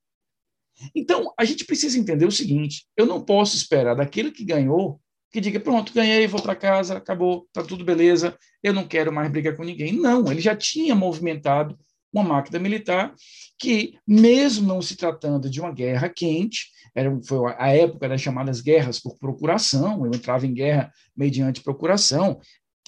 Então, 0.94 1.32
a 1.38 1.44
gente 1.44 1.64
precisa 1.64 1.98
entender 1.98 2.24
o 2.24 2.32
seguinte: 2.32 2.86
eu 2.96 3.06
não 3.06 3.22
posso 3.22 3.56
esperar 3.56 3.94
daquele 3.94 4.30
que 4.30 4.44
ganhou 4.44 5.00
que 5.32 5.40
diga, 5.40 5.58
pronto, 5.58 5.94
ganhei, 5.94 6.26
vou 6.26 6.42
para 6.42 6.54
casa, 6.54 6.98
acabou, 6.98 7.48
tá 7.54 7.62
tudo 7.62 7.82
beleza, 7.82 8.36
eu 8.62 8.74
não 8.74 8.86
quero 8.86 9.10
mais 9.10 9.30
brigar 9.30 9.56
com 9.56 9.64
ninguém. 9.64 9.94
Não, 9.94 10.30
ele 10.30 10.42
já 10.42 10.54
tinha 10.54 10.94
movimentado 10.94 11.78
uma 12.12 12.22
máquina 12.22 12.58
militar 12.58 13.14
que, 13.58 13.94
mesmo 14.06 14.66
não 14.66 14.82
se 14.82 14.96
tratando 14.96 15.48
de 15.48 15.60
uma 15.60 15.72
guerra 15.72 16.08
quente, 16.08 16.66
era, 16.94 17.10
foi 17.26 17.54
a 17.56 17.68
época 17.68 18.08
das 18.08 18.20
chamadas 18.20 18.60
guerras 18.60 19.00
por 19.00 19.16
procuração, 19.18 20.04
eu 20.04 20.12
entrava 20.12 20.46
em 20.46 20.52
guerra 20.52 20.92
mediante 21.16 21.62
procuração, 21.62 22.38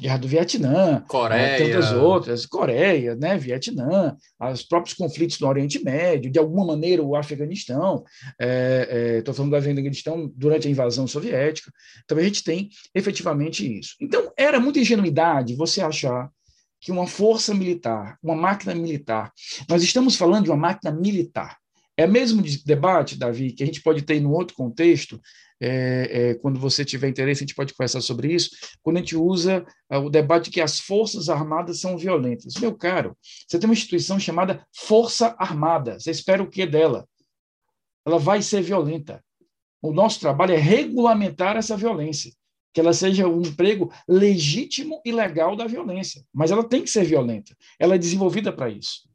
Guerra 0.01 0.19
do 0.19 0.27
Vietnã, 0.27 0.93
né, 0.93 1.05
Coreia. 1.07 1.57
tantas 1.57 1.93
outras, 1.93 2.45
Coreia, 2.47 3.15
né, 3.15 3.39
Vietnã, 3.39 4.17
os 4.53 4.65
próprios 4.65 4.97
conflitos 4.97 5.39
no 5.39 5.47
Oriente 5.47 5.83
Médio, 5.85 6.33
de 6.33 6.39
alguma 6.39 6.67
maneira 6.67 7.01
o 7.01 7.15
Afeganistão, 7.15 8.05
estou 8.31 8.41
é, 8.41 9.19
é, 9.21 9.33
falando 9.33 9.51
do 9.51 9.57
Afeganistão 9.57 10.33
durante 10.35 10.67
a 10.67 10.71
invasão 10.71 11.07
soviética, 11.07 11.71
então 12.05 12.19
a 12.19 12.23
gente 12.23 12.43
tem 12.43 12.71
efetivamente 12.93 13.79
isso. 13.79 13.95
Então 14.01 14.33
era 14.37 14.59
muita 14.59 14.81
ingenuidade 14.81 15.55
você 15.55 15.81
achar 15.81 16.29
que 16.85 16.93
uma 16.93 17.07
força 17.07 17.55
militar, 17.55 18.19
uma 18.23 18.37
máquina 18.37 18.75
militar, 18.75 19.33
nós 19.67 19.83
estamos 19.83 20.17
falando 20.17 20.45
de 20.45 20.51
uma 20.51 20.57
máquina 20.59 20.93
militar, 20.93 21.57
é 21.97 22.07
mesmo 22.07 22.43
debate, 22.67 23.17
Davi, 23.17 23.53
que 23.53 23.63
a 23.63 23.67
gente 23.67 23.81
pode 23.81 24.03
ter 24.03 24.17
em 24.17 24.27
outro 24.27 24.55
contexto, 24.55 25.19
é, 25.59 26.09
é, 26.11 26.35
quando 26.35 26.61
você 26.61 26.85
tiver 26.85 27.09
interesse, 27.09 27.43
a 27.43 27.47
gente 27.47 27.55
pode 27.55 27.73
conversar 27.73 28.03
sobre 28.03 28.35
isso, 28.35 28.51
quando 28.83 28.99
a 28.99 29.01
gente 29.01 29.17
usa 29.17 29.65
é, 29.91 29.97
o 29.97 30.11
debate 30.11 30.51
que 30.51 30.61
as 30.61 30.79
forças 30.79 31.31
armadas 31.31 31.81
são 31.81 31.97
violentas. 31.97 32.55
Meu 32.61 32.75
caro, 32.75 33.17
você 33.49 33.59
tem 33.59 33.67
uma 33.67 33.75
instituição 33.75 34.21
chamada 34.21 34.67
Força 34.75 35.35
Armada, 35.39 35.99
você 35.99 36.11
espera 36.11 36.43
o 36.43 36.51
que 36.51 36.67
dela? 36.67 37.09
Ela 38.05 38.19
vai 38.19 38.43
ser 38.43 38.61
violenta. 38.61 39.25
O 39.81 39.91
nosso 39.91 40.21
trabalho 40.21 40.53
é 40.53 40.59
regulamentar 40.59 41.57
essa 41.57 41.77
violência, 41.79 42.31
que 42.75 42.81
ela 42.81 42.93
seja 42.93 43.29
um 43.29 43.41
emprego 43.41 43.91
legítimo 44.07 45.01
e 45.05 45.13
legal 45.13 45.55
da 45.55 45.65
violência, 45.65 46.25
mas 46.35 46.51
ela 46.51 46.65
tem 46.65 46.83
que 46.83 46.91
ser 46.91 47.05
violenta, 47.05 47.57
ela 47.79 47.95
é 47.95 47.99
desenvolvida 47.99 48.53
para 48.53 48.69
isso. 48.69 49.09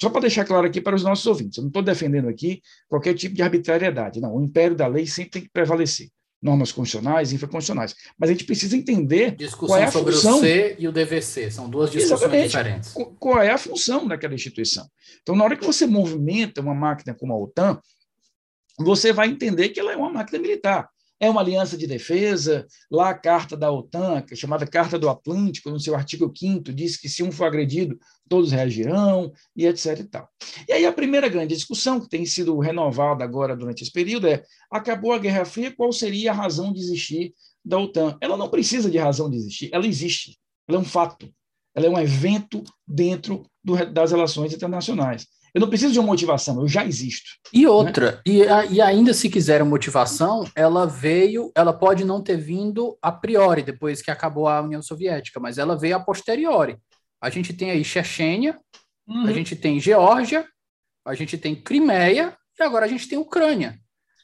Só 0.00 0.08
para 0.08 0.22
deixar 0.22 0.44
claro 0.44 0.66
aqui 0.66 0.80
para 0.80 0.94
os 0.94 1.02
nossos 1.02 1.26
ouvintes, 1.26 1.58
eu 1.58 1.62
não 1.62 1.68
estou 1.68 1.82
defendendo 1.82 2.28
aqui 2.28 2.62
qualquer 2.88 3.14
tipo 3.14 3.34
de 3.34 3.42
arbitrariedade. 3.42 4.20
Não, 4.20 4.36
o 4.36 4.42
império 4.42 4.76
da 4.76 4.86
lei 4.86 5.06
sempre 5.06 5.30
tem 5.32 5.42
que 5.42 5.50
prevalecer. 5.50 6.08
Normas 6.42 6.72
constitucionais, 6.72 7.32
infraconstitucionais. 7.32 7.94
Mas 8.18 8.30
a 8.30 8.32
gente 8.32 8.44
precisa 8.44 8.76
entender 8.76 9.36
Discussão 9.36 9.68
qual 9.68 9.78
é 9.78 9.84
a 9.84 9.90
sobre 9.90 10.12
função. 10.14 10.38
o 10.38 10.40
C 10.40 10.76
e 10.78 10.88
o 10.88 10.92
DVC, 10.92 11.50
são 11.50 11.68
duas 11.68 11.90
discussões 11.90 12.20
Exatamente. 12.22 12.46
diferentes. 12.46 12.94
Qual 13.18 13.42
é 13.42 13.50
a 13.50 13.58
função 13.58 14.08
daquela 14.08 14.34
instituição? 14.34 14.88
Então, 15.22 15.36
na 15.36 15.44
hora 15.44 15.56
que 15.56 15.66
você 15.66 15.86
movimenta 15.86 16.60
uma 16.62 16.74
máquina 16.74 17.14
como 17.14 17.32
a 17.32 17.38
OTAN, 17.38 17.78
você 18.78 19.12
vai 19.12 19.28
entender 19.28 19.68
que 19.68 19.78
ela 19.78 19.92
é 19.92 19.96
uma 19.96 20.10
máquina 20.10 20.38
militar 20.38 20.88
é 21.20 21.28
uma 21.28 21.42
aliança 21.42 21.76
de 21.76 21.86
defesa. 21.86 22.66
Lá 22.90 23.10
a 23.10 23.14
carta 23.14 23.54
da 23.54 23.70
OTAN, 23.70 24.24
é 24.28 24.34
chamada 24.34 24.66
Carta 24.66 24.98
do 24.98 25.08
Atlântico, 25.08 25.70
no 25.70 25.78
seu 25.78 25.94
artigo 25.94 26.32
5 26.34 26.72
diz 26.72 26.96
que 26.96 27.08
se 27.08 27.22
um 27.22 27.30
for 27.30 27.44
agredido, 27.44 27.98
todos 28.26 28.50
reagirão, 28.50 29.30
e 29.54 29.66
etc. 29.66 30.00
E, 30.00 30.04
tal. 30.04 30.28
e 30.66 30.72
aí 30.72 30.86
a 30.86 30.92
primeira 30.92 31.28
grande 31.28 31.54
discussão, 31.54 32.00
que 32.00 32.08
tem 32.08 32.24
sido 32.24 32.58
renovada 32.58 33.22
agora 33.22 33.54
durante 33.54 33.82
esse 33.82 33.92
período, 33.92 34.26
é: 34.26 34.42
acabou 34.70 35.12
a 35.12 35.18
Guerra 35.18 35.44
Fria, 35.44 35.74
qual 35.76 35.92
seria 35.92 36.30
a 36.30 36.34
razão 36.34 36.72
de 36.72 36.80
existir 36.80 37.34
da 37.62 37.78
OTAN? 37.78 38.16
Ela 38.20 38.36
não 38.36 38.48
precisa 38.48 38.90
de 38.90 38.96
razão 38.96 39.28
de 39.28 39.36
existir, 39.36 39.68
ela 39.72 39.86
existe, 39.86 40.38
ela 40.66 40.78
é 40.78 40.80
um 40.80 40.84
fato, 40.84 41.30
ela 41.74 41.86
é 41.86 41.90
um 41.90 41.98
evento 41.98 42.64
dentro 42.88 43.42
do, 43.62 43.76
das 43.92 44.10
relações 44.10 44.54
internacionais. 44.54 45.26
Eu 45.54 45.60
não 45.60 45.68
preciso 45.68 45.92
de 45.92 45.98
uma 45.98 46.06
motivação, 46.06 46.60
eu 46.60 46.68
já 46.68 46.84
existo. 46.84 47.30
E 47.52 47.66
outra, 47.66 48.12
né? 48.12 48.20
e, 48.26 48.42
a, 48.42 48.64
e 48.66 48.80
ainda 48.80 49.12
se 49.12 49.28
quiser 49.28 49.64
motivação, 49.64 50.48
ela 50.54 50.86
veio, 50.86 51.50
ela 51.54 51.72
pode 51.72 52.04
não 52.04 52.22
ter 52.22 52.36
vindo 52.36 52.96
a 53.02 53.10
priori, 53.10 53.62
depois 53.62 54.00
que 54.02 54.10
acabou 54.10 54.48
a 54.48 54.60
União 54.60 54.82
Soviética, 54.82 55.40
mas 55.40 55.58
ela 55.58 55.76
veio 55.76 55.96
a 55.96 56.00
posteriori. 56.00 56.78
A 57.20 57.30
gente 57.30 57.52
tem 57.52 57.70
aí 57.70 57.84
Chechênia, 57.84 58.58
uhum. 59.06 59.26
a 59.26 59.32
gente 59.32 59.54
tem 59.56 59.78
Geórgia, 59.78 60.46
a 61.04 61.14
gente 61.14 61.36
tem 61.36 61.54
Crimeia 61.54 62.36
e 62.58 62.62
agora 62.62 62.86
a 62.86 62.88
gente 62.88 63.08
tem 63.08 63.18
Ucrânia. 63.18 63.78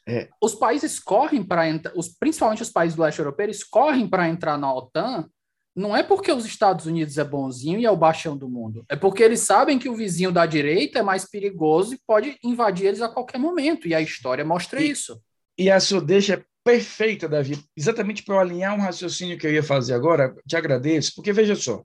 É. 0.08 0.28
Os 0.40 0.54
países 0.54 1.00
correm 1.00 1.42
para 1.42 1.68
entrar, 1.68 1.92
principalmente 2.20 2.62
os 2.62 2.70
países 2.70 2.94
do 2.94 3.02
leste 3.02 3.18
europeu, 3.18 3.44
eles 3.44 3.64
correm 3.64 4.08
para 4.08 4.28
entrar 4.28 4.56
na 4.56 4.72
OTAN 4.72 5.28
não 5.76 5.94
é 5.94 6.02
porque 6.02 6.32
os 6.32 6.46
Estados 6.46 6.86
Unidos 6.86 7.18
é 7.18 7.24
bonzinho 7.24 7.78
e 7.78 7.84
é 7.84 7.90
o 7.90 7.96
baixão 7.96 8.34
do 8.34 8.48
mundo. 8.48 8.82
É 8.88 8.96
porque 8.96 9.22
eles 9.22 9.40
sabem 9.40 9.78
que 9.78 9.90
o 9.90 9.94
vizinho 9.94 10.32
da 10.32 10.46
direita 10.46 11.00
é 11.00 11.02
mais 11.02 11.28
perigoso 11.28 11.94
e 11.94 12.00
pode 12.06 12.38
invadir 12.42 12.86
eles 12.86 13.02
a 13.02 13.10
qualquer 13.10 13.38
momento. 13.38 13.86
E 13.86 13.94
a 13.94 14.00
história 14.00 14.42
mostra 14.42 14.80
e, 14.80 14.90
isso. 14.90 15.20
E 15.58 15.70
a 15.70 15.78
sua 15.78 16.00
deixa 16.00 16.34
é 16.34 16.44
perfeita, 16.64 17.28
Davi. 17.28 17.62
Exatamente 17.76 18.22
para 18.22 18.36
eu 18.36 18.40
alinhar 18.40 18.74
um 18.74 18.80
raciocínio 18.80 19.38
que 19.38 19.46
eu 19.46 19.52
ia 19.52 19.62
fazer 19.62 19.92
agora, 19.92 20.34
te 20.48 20.56
agradeço, 20.56 21.14
porque 21.14 21.32
veja 21.32 21.54
só, 21.54 21.84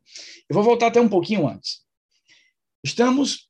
eu 0.49 0.53
vou 0.53 0.63
voltar 0.63 0.87
até 0.87 1.01
um 1.01 1.09
pouquinho 1.09 1.47
antes. 1.47 1.81
Estamos, 2.83 3.49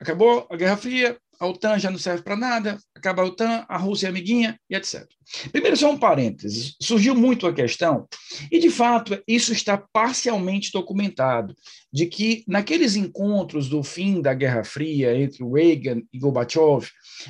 acabou 0.00 0.48
a 0.50 0.56
Guerra 0.56 0.76
Fria, 0.76 1.16
a 1.40 1.46
OTAN 1.46 1.78
já 1.78 1.90
não 1.90 1.98
serve 1.98 2.22
para 2.22 2.36
nada, 2.36 2.78
acaba 2.94 3.22
a 3.22 3.24
OTAN, 3.24 3.64
a 3.66 3.78
Rússia 3.78 4.06
é 4.06 4.10
amiguinha 4.10 4.60
e 4.68 4.76
etc. 4.76 5.08
Primeiro, 5.50 5.74
só 5.74 5.90
um 5.90 5.98
parênteses. 5.98 6.76
Surgiu 6.82 7.14
muito 7.14 7.46
a 7.46 7.52
questão, 7.52 8.06
e 8.52 8.58
de 8.58 8.68
fato 8.68 9.18
isso 9.26 9.50
está 9.50 9.78
parcialmente 9.78 10.70
documentado, 10.70 11.54
de 11.90 12.04
que 12.04 12.44
naqueles 12.46 12.94
encontros 12.94 13.70
do 13.70 13.82
fim 13.82 14.20
da 14.20 14.34
Guerra 14.34 14.62
Fria 14.64 15.16
entre 15.16 15.42
Reagan 15.42 16.02
e 16.12 16.18
Gorbachev, 16.18 16.86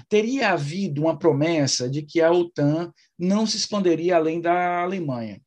teria 0.08 0.50
havido 0.50 1.02
uma 1.02 1.16
promessa 1.16 1.88
de 1.88 2.02
que 2.02 2.20
a 2.20 2.32
OTAN 2.32 2.92
não 3.16 3.46
se 3.46 3.58
expandiria 3.58 4.16
além 4.16 4.40
da 4.40 4.82
Alemanha. 4.82 5.40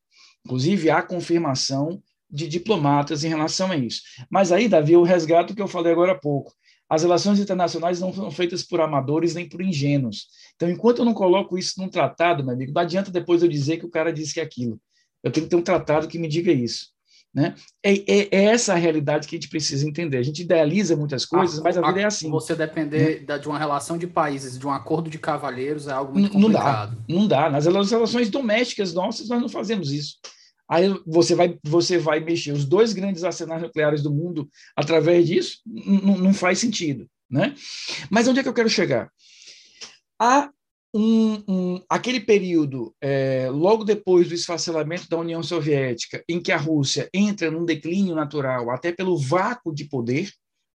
Inclusive, 0.46 0.90
há 0.90 1.02
confirmação 1.02 2.02
de 2.30 2.48
diplomatas 2.48 3.26
em 3.26 3.30
relação 3.30 3.72
a 3.72 3.78
isso. 3.78 4.02
Mas 4.30 4.52
aí, 4.54 4.70
Davi, 4.70 4.96
o 4.96 5.06
que 5.54 5.62
eu 5.62 5.68
falei 5.68 5.92
agora 5.92 6.14
há 6.14 6.18
pouco 6.18 6.54
as 6.94 7.02
relações 7.02 7.40
internacionais 7.40 8.00
não 8.00 8.14
são 8.14 8.30
feitas 8.30 8.62
por 8.62 8.80
amadores 8.80 9.34
nem 9.34 9.50
por 9.50 9.62
ingênuos. 9.62 10.28
Então, 10.56 10.70
enquanto 10.70 11.00
eu 11.00 11.06
não 11.06 11.14
coloco 11.14 11.58
isso 11.58 11.82
num 11.82 11.90
tratado, 11.90 12.44
meu 12.44 12.54
amigo, 12.54 12.72
não 12.72 12.82
adianta 12.84 13.10
depois 13.10 13.42
eu 13.42 13.50
dizer 13.50 13.78
que 13.78 13.86
o 13.86 13.90
cara 13.90 14.14
disse 14.14 14.36
que 14.36 14.40
é 14.40 14.44
aquilo. 14.44 14.80
Eu 15.24 15.32
tenho 15.32 15.48
que 15.48 15.50
ter 15.50 15.56
um 15.56 15.64
tratado 15.64 16.08
que 16.08 16.20
me 16.20 16.28
diga 16.28 16.52
isso. 16.52 16.94
Né? 17.34 17.56
É, 17.82 17.94
é, 17.94 18.30
é, 18.32 18.44
essa 18.46 18.74
a 18.74 18.76
realidade 18.76 19.28
que 19.28 19.36
a 19.36 19.40
gente 19.40 19.50
precisa 19.50 19.88
entender. 19.88 20.18
A 20.18 20.24
gente 20.24 20.44
idealiza 20.44 20.96
muitas 20.96 21.26
coisas, 21.26 21.58
a, 21.58 21.64
mas 21.64 21.76
a, 21.76 21.82
a 21.82 21.88
vida 21.88 22.02
é 22.02 22.06
assim. 22.06 22.30
Você 22.30 22.54
depender 22.54 23.22
né? 23.22 23.26
da, 23.26 23.38
de 23.40 23.48
uma 23.48 23.58
relação 23.58 23.98
de 23.98 24.06
países, 24.06 24.60
de 24.60 24.68
um 24.68 24.72
acordo 24.72 25.10
de 25.10 25.18
cavalheiros, 25.18 25.88
é 25.88 25.94
algo 25.94 26.14
muito 26.14 26.32
complicado. 26.32 27.04
Não 27.10 27.28
dá, 27.28 27.42
não 27.42 27.50
dá. 27.50 27.50
Nas 27.50 27.66
relações 27.66 28.30
domésticas 28.30 28.94
nossas, 28.94 29.30
nós 29.30 29.42
não 29.42 29.50
fazemos 29.50 29.92
isso. 29.92 30.18
Aí 30.70 30.88
você 31.06 31.36
vai, 31.36 31.58
você 31.64 31.98
vai 31.98 32.20
mexer 32.20 32.52
os 32.52 32.66
dois 32.66 32.94
grandes 32.94 33.24
arsenais 33.24 33.62
nucleares 33.62 34.02
do 34.02 34.12
mundo 34.12 34.50
através 34.76 35.28
disso, 35.28 35.60
não 35.66 36.34
faz 36.34 36.60
sentido. 36.60 37.08
Né? 37.30 37.56
Mas 38.10 38.28
onde 38.28 38.40
é 38.40 38.44
que 38.44 38.50
eu 38.50 38.54
quero 38.54 38.70
chegar? 38.70 39.12
Há 40.20 40.50
um, 40.94 41.44
um, 41.48 41.82
aquele 41.90 42.20
período, 42.20 42.96
é, 43.02 43.50
logo 43.50 43.84
depois 43.84 44.28
do 44.28 44.36
esfacelamento 44.36 45.10
da 45.10 45.18
União 45.18 45.42
Soviética, 45.42 46.24
em 46.30 46.40
que 46.40 46.52
a 46.52 46.58
Rússia 46.58 47.10
entra 47.14 47.50
num 47.50 47.66
declínio 47.66 48.14
natural, 48.14 48.70
até 48.70 48.92
pelo 48.92 49.18
vácuo 49.18 49.74
de 49.74 49.86
poder, 49.86 50.30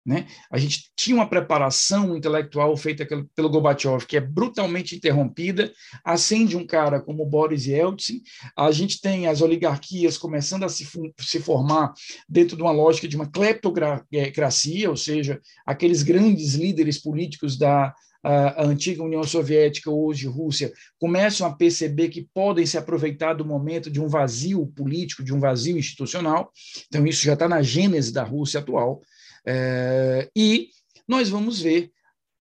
né? 0.06 0.28
A 0.52 0.58
gente 0.58 0.92
tinha 0.96 1.16
uma 1.16 1.28
preparação 1.28 2.16
intelectual 2.16 2.76
feita 2.78 3.08
pelo 3.34 3.50
Gorbachev, 3.50 4.06
que 4.06 4.18
é 4.18 4.22
brutalmente 4.22 4.96
interrompida, 4.96 5.74
acende 6.04 6.56
um 6.56 6.66
cara 6.66 7.02
como 7.02 7.26
Boris 7.26 7.66
Yeltsin, 7.66 8.22
a 8.56 8.72
gente 8.72 9.02
tem 9.02 9.28
as 9.28 9.42
oligarquias 9.42 10.18
começando 10.18 10.64
a 10.64 10.70
se, 10.70 10.88
se 11.20 11.40
formar 11.40 11.94
dentro 12.30 12.56
de 12.56 12.62
uma 12.62 12.72
lógica 12.72 13.08
de 13.08 13.16
uma 13.16 13.30
cleptocracia, 13.30 14.90
ou 14.90 14.98
seja, 14.98 15.42
aqueles 15.66 16.04
grandes 16.04 16.54
líderes 16.54 17.02
políticos 17.02 17.58
da 17.58 17.94
a, 18.26 18.64
antiga 18.66 19.04
União 19.04 19.24
Soviética, 19.24 19.92
hoje 19.92 20.26
Rússia, 20.28 20.74
começam 21.00 21.46
a 21.46 21.56
perceber 21.56 22.10
que 22.10 22.28
podem 22.34 22.66
se 22.66 22.76
aproveitar 22.78 23.34
do 23.34 23.46
momento 23.46 23.90
de 23.92 24.02
um 24.02 24.08
vazio 24.08 24.66
político, 24.76 25.24
de 25.24 25.32
um 25.32 25.40
vazio 25.40 25.78
institucional. 25.78 26.52
Então, 26.88 27.06
isso 27.06 27.24
já 27.24 27.34
está 27.34 27.48
na 27.48 27.62
gênese 27.62 28.12
da 28.12 28.24
Rússia 28.24 28.60
atual. 28.60 29.02
É, 29.46 30.30
e 30.36 30.70
nós 31.08 31.30
vamos 31.30 31.62
ver 31.62 31.92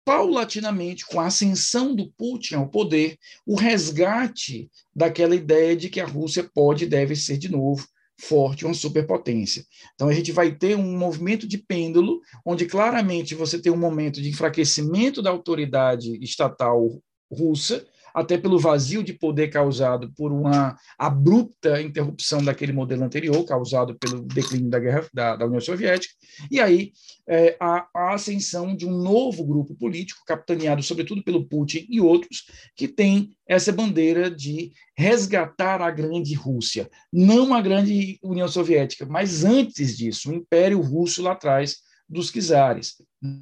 paulatinamente, 0.04 1.06
com 1.06 1.20
a 1.20 1.26
ascensão 1.26 1.94
do 1.94 2.10
Putin 2.14 2.56
ao 2.56 2.70
poder, 2.70 3.18
o 3.46 3.56
resgate 3.56 4.72
daquela 4.96 5.36
ideia 5.36 5.76
de 5.76 5.90
que 5.90 6.00
a 6.00 6.06
Rússia 6.06 6.50
pode 6.54 6.86
e 6.86 6.88
deve 6.88 7.14
ser 7.14 7.38
de 7.38 7.50
novo 7.50 7.86
forte, 8.20 8.66
uma 8.66 8.74
superpotência. 8.74 9.66
Então 9.94 10.08
a 10.08 10.14
gente 10.14 10.32
vai 10.32 10.56
ter 10.56 10.76
um 10.76 10.98
movimento 10.98 11.48
de 11.48 11.58
pêndulo, 11.58 12.22
onde 12.46 12.66
claramente 12.66 13.36
você 13.36 13.60
tem 13.60 13.72
um 13.72 13.78
momento 13.78 14.22
de 14.22 14.30
enfraquecimento 14.30 15.22
da 15.22 15.30
autoridade 15.30 16.18
estatal 16.24 17.02
russa, 17.32 17.86
até 18.18 18.36
pelo 18.36 18.58
vazio 18.58 19.04
de 19.04 19.14
poder 19.14 19.50
causado 19.50 20.12
por 20.18 20.32
uma 20.32 20.76
abrupta 20.98 21.80
interrupção 21.80 22.44
daquele 22.44 22.74
modelo 22.74 23.04
anterior, 23.04 23.46
causado 23.46 23.96
pelo 24.00 24.24
declínio 24.24 24.72
da 24.72 24.80
guerra 24.80 25.08
da, 25.14 25.36
da 25.36 25.46
União 25.46 25.62
Soviética, 25.62 26.16
e 26.50 26.60
aí 26.60 26.94
é, 27.30 27.56
a, 27.60 27.88
a, 27.94 28.16
ascensão 28.16 28.76
de 28.76 28.88
um 28.88 28.92
novo 28.92 29.46
grupo 29.46 29.76
político, 29.76 30.24
capitaneado 30.26 30.82
sobretudo 30.82 31.24
pelo 31.24 31.46
Putin 31.46 31.86
e 31.88 32.02
outros, 32.02 32.46
que 32.76 32.88
tem 32.88 33.30
essa 33.48 33.72
bandeira 33.72 34.32
de 34.32 34.72
resgatar 34.98 35.80
a 35.80 35.92
grande 35.92 36.34
Rússia, 36.34 36.90
não 37.14 37.54
a 37.54 37.62
grande 37.62 38.18
União 38.24 38.48
Soviética, 38.48 39.06
mas 39.06 39.46
antes 39.46 39.96
disso, 39.96 40.32
o 40.32 40.34
Império 40.34 40.82
Russo 40.82 41.22
lá 41.22 41.34
atrás 41.34 41.78
dos 42.10 42.32
czares. 42.32 42.96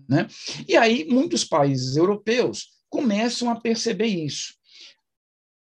Né? 0.09 0.28
E 0.67 0.76
aí 0.76 1.05
muitos 1.05 1.45
países 1.45 1.95
europeus 1.95 2.76
começam 2.89 3.49
a 3.49 3.59
perceber 3.59 4.07
isso. 4.07 4.53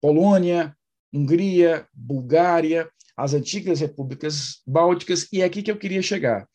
Polônia, 0.03 0.77
Hungria, 1.13 1.87
Bulgária, 1.95 2.91
as 3.17 3.35
antigas 3.35 3.79
repúblicas 3.79 4.61
bálticas, 4.67 5.29
e 5.33 5.41
é 5.41 5.45
aqui 5.45 5.63
que 5.63 5.71
eu 5.71 5.79
queria 5.79 6.03
chegar. 6.03 6.49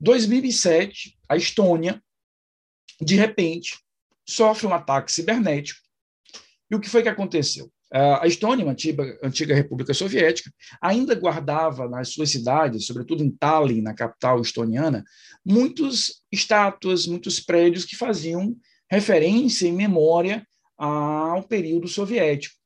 2007, 0.00 1.18
a 1.28 1.36
Estônia, 1.36 2.00
de 3.00 3.16
repente, 3.16 3.76
sofre 4.24 4.68
um 4.68 4.72
ataque 4.72 5.10
cibernético. 5.10 5.80
E 6.70 6.76
o 6.76 6.80
que 6.80 6.88
foi 6.88 7.02
que 7.02 7.08
aconteceu? 7.08 7.72
A 7.90 8.26
Estônia, 8.26 8.64
uma 8.64 8.72
antiga, 8.72 9.18
antiga 9.22 9.54
república 9.54 9.92
soviética, 9.92 10.50
ainda 10.80 11.14
guardava 11.14 11.88
nas 11.88 12.10
suas 12.10 12.30
cidades, 12.30 12.86
sobretudo 12.86 13.24
em 13.24 13.30
Tallinn, 13.30 13.82
na 13.82 13.94
capital 13.94 14.40
estoniana, 14.40 15.04
muitas 15.44 16.22
estátuas, 16.30 17.06
muitos 17.06 17.40
prédios 17.40 17.84
que 17.84 17.96
faziam 17.96 18.56
referência 18.88 19.66
e 19.66 19.72
memória 19.72 20.46
ao 20.78 21.42
período 21.42 21.88
soviético. 21.88 22.61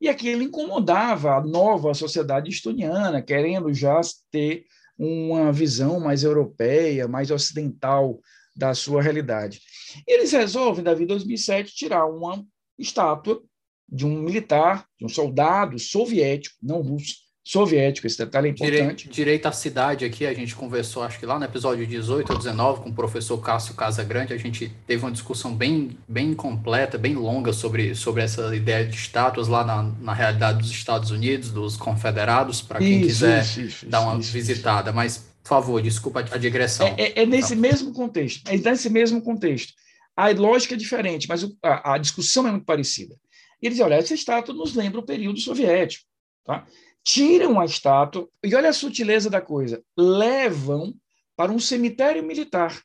E 0.00 0.08
aquilo 0.08 0.42
incomodava 0.42 1.36
a 1.36 1.40
nova 1.40 1.92
sociedade 1.94 2.50
estoniana, 2.50 3.20
querendo 3.22 3.72
já 3.74 4.00
ter 4.30 4.64
uma 4.98 5.52
visão 5.52 6.00
mais 6.00 6.24
europeia, 6.24 7.08
mais 7.08 7.30
ocidental 7.30 8.20
da 8.56 8.74
sua 8.74 9.00
realidade. 9.00 9.60
Eles 10.06 10.32
resolvem, 10.32 10.82
Davi, 10.82 11.04
em 11.04 11.06
2007, 11.06 11.74
tirar 11.74 12.06
uma 12.06 12.44
estátua 12.78 13.40
de 13.88 14.04
um 14.04 14.20
militar, 14.20 14.86
de 14.98 15.06
um 15.06 15.08
soldado 15.08 15.78
soviético, 15.78 16.56
não 16.62 16.82
russo, 16.82 17.27
soviético, 17.48 18.06
esse 18.06 18.18
detalhe 18.18 18.48
é 18.48 18.50
importante. 18.50 19.08
Direito, 19.08 19.46
à 19.46 19.52
cidade 19.52 20.04
aqui, 20.04 20.26
a 20.26 20.34
gente 20.34 20.54
conversou, 20.54 21.02
acho 21.02 21.18
que 21.18 21.24
lá 21.24 21.38
no 21.38 21.46
episódio 21.46 21.86
18 21.86 22.30
ou 22.30 22.38
19, 22.38 22.82
com 22.82 22.90
o 22.90 22.92
professor 22.92 23.38
Cássio 23.38 23.72
Casagrande, 23.72 24.34
a 24.34 24.36
gente 24.36 24.70
teve 24.86 25.02
uma 25.02 25.10
discussão 25.10 25.54
bem, 25.54 25.96
bem 26.06 26.34
completa, 26.34 26.98
bem 26.98 27.14
longa 27.14 27.54
sobre, 27.54 27.94
sobre 27.94 28.22
essa 28.22 28.54
ideia 28.54 28.84
de 28.84 28.94
estátuas 28.94 29.48
lá 29.48 29.64
na, 29.64 29.82
na 29.98 30.12
realidade 30.12 30.58
dos 30.58 30.70
Estados 30.70 31.10
Unidos, 31.10 31.50
dos 31.50 31.74
confederados, 31.74 32.60
para 32.60 32.80
quem 32.80 32.98
isso, 32.98 33.06
quiser 33.06 33.42
isso, 33.42 33.60
isso, 33.62 33.86
dar 33.86 34.02
uma 34.02 34.18
visitada. 34.18 34.92
Mas, 34.92 35.26
por 35.42 35.48
favor, 35.48 35.80
desculpa 35.80 36.20
a 36.20 36.36
digressão. 36.36 36.86
É, 36.98 37.02
é, 37.02 37.22
é 37.22 37.26
nesse 37.26 37.54
então. 37.54 37.62
mesmo 37.62 37.94
contexto, 37.94 38.46
é 38.46 38.58
nesse 38.58 38.90
mesmo 38.90 39.22
contexto. 39.22 39.72
A 40.14 40.28
lógica 40.32 40.74
é 40.74 40.76
diferente, 40.76 41.26
mas 41.26 41.48
a, 41.62 41.94
a 41.94 41.96
discussão 41.96 42.46
é 42.46 42.50
muito 42.50 42.66
parecida. 42.66 43.16
E 43.62 43.66
eles 43.66 43.80
olha, 43.80 43.94
essa 43.94 44.12
estátua 44.12 44.54
nos 44.54 44.74
lembra 44.74 45.00
o 45.00 45.06
período 45.06 45.40
soviético, 45.40 46.04
tá? 46.44 46.66
Tiram 47.08 47.58
a 47.58 47.64
estátua, 47.64 48.28
e 48.44 48.54
olha 48.54 48.68
a 48.68 48.72
sutileza 48.72 49.30
da 49.30 49.40
coisa, 49.40 49.82
levam 49.96 50.92
para 51.34 51.50
um 51.50 51.58
cemitério 51.58 52.22
militar. 52.22 52.82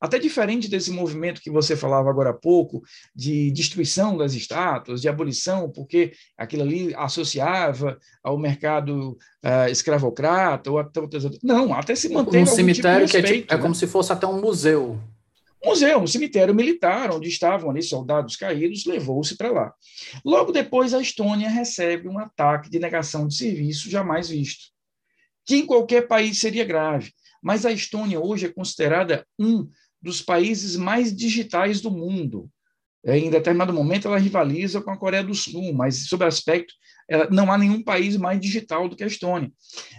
Até 0.00 0.16
diferente 0.16 0.68
desse 0.68 0.92
movimento 0.92 1.40
que 1.40 1.50
você 1.50 1.74
falava 1.74 2.08
agora 2.08 2.30
há 2.30 2.34
pouco, 2.34 2.82
de 3.16 3.50
destruição 3.50 4.16
das 4.16 4.34
estátuas, 4.34 5.00
de 5.00 5.08
abolição, 5.08 5.68
porque 5.72 6.12
aquilo 6.38 6.62
ali 6.62 6.94
associava 6.94 7.98
ao 8.22 8.38
mercado 8.38 9.18
uh, 9.44 9.68
escravocrata 9.68 10.70
ou 10.70 10.78
a 10.78 10.88
outras. 10.96 11.24
Não, 11.42 11.74
até 11.74 11.96
se 11.96 12.08
mantém. 12.10 12.44
Um 12.44 12.46
cemitério 12.46 13.08
tipo 13.08 13.16
respeito, 13.16 13.26
que 13.26 13.32
é, 13.32 13.40
tipo, 13.40 13.54
é 13.54 13.56
né? 13.56 13.62
como 13.62 13.74
se 13.74 13.88
fosse 13.88 14.12
até 14.12 14.26
um 14.26 14.40
museu 14.40 15.00
museu, 15.64 16.00
um 16.00 16.06
cemitério 16.06 16.54
militar, 16.54 17.10
onde 17.10 17.28
estavam 17.28 17.70
ali 17.70 17.82
soldados 17.82 18.36
caídos, 18.36 18.84
levou-se 18.84 19.36
para 19.36 19.50
lá. 19.50 19.74
Logo 20.24 20.52
depois, 20.52 20.94
a 20.94 21.00
Estônia 21.00 21.48
recebe 21.48 22.08
um 22.08 22.18
ataque 22.18 22.70
de 22.70 22.78
negação 22.78 23.26
de 23.26 23.36
serviço 23.36 23.90
jamais 23.90 24.28
visto, 24.28 24.66
que 25.44 25.56
em 25.56 25.66
qualquer 25.66 26.06
país 26.06 26.38
seria 26.38 26.64
grave. 26.64 27.12
Mas 27.42 27.66
a 27.66 27.72
Estônia 27.72 28.20
hoje 28.20 28.46
é 28.46 28.52
considerada 28.52 29.26
um 29.38 29.68
dos 30.00 30.22
países 30.22 30.76
mais 30.76 31.14
digitais 31.14 31.80
do 31.80 31.90
mundo. 31.90 32.50
É, 33.06 33.18
em 33.18 33.30
determinado 33.30 33.72
momento, 33.72 34.08
ela 34.08 34.18
rivaliza 34.18 34.80
com 34.80 34.90
a 34.90 34.96
Coreia 34.96 35.22
do 35.22 35.34
Sul, 35.34 35.74
mas, 35.74 36.08
sob 36.08 36.24
aspecto, 36.24 36.72
ela, 37.06 37.28
não 37.30 37.52
há 37.52 37.58
nenhum 37.58 37.82
país 37.82 38.16
mais 38.16 38.40
digital 38.40 38.88
do 38.88 38.96
que 38.96 39.04
a 39.04 39.06
Estônia. 39.06 39.52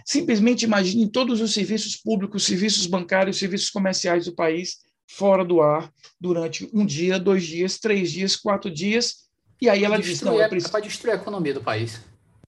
Simplesmente 0.04 0.64
imagine 0.64 1.08
todos 1.08 1.40
os 1.40 1.54
serviços 1.54 1.96
públicos, 1.96 2.44
serviços 2.44 2.86
bancários, 2.86 3.38
serviços 3.38 3.70
comerciais 3.70 4.24
do 4.24 4.34
país 4.34 4.78
fora 5.06 5.44
do 5.44 5.60
ar 5.60 5.92
durante 6.20 6.68
um 6.72 6.84
dia, 6.84 7.18
dois 7.18 7.44
dias, 7.44 7.78
três 7.78 8.10
dias, 8.10 8.36
quatro 8.36 8.70
dias. 8.70 9.26
E 9.60 9.68
aí 9.68 9.84
ela 9.84 9.98
diz: 9.98 10.20
Não, 10.20 10.40
eu 10.40 10.48
preciso... 10.48 10.72
para 10.72 10.80
destruir 10.80 11.12
a 11.12 11.16
economia 11.16 11.54
do 11.54 11.62
país. 11.62 12.00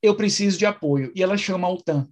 Eu 0.02 0.14
preciso 0.14 0.58
de 0.58 0.66
apoio. 0.66 1.12
E 1.14 1.22
ela 1.22 1.36
chama 1.36 1.66
a 1.66 1.70
OTAN. 1.70 2.08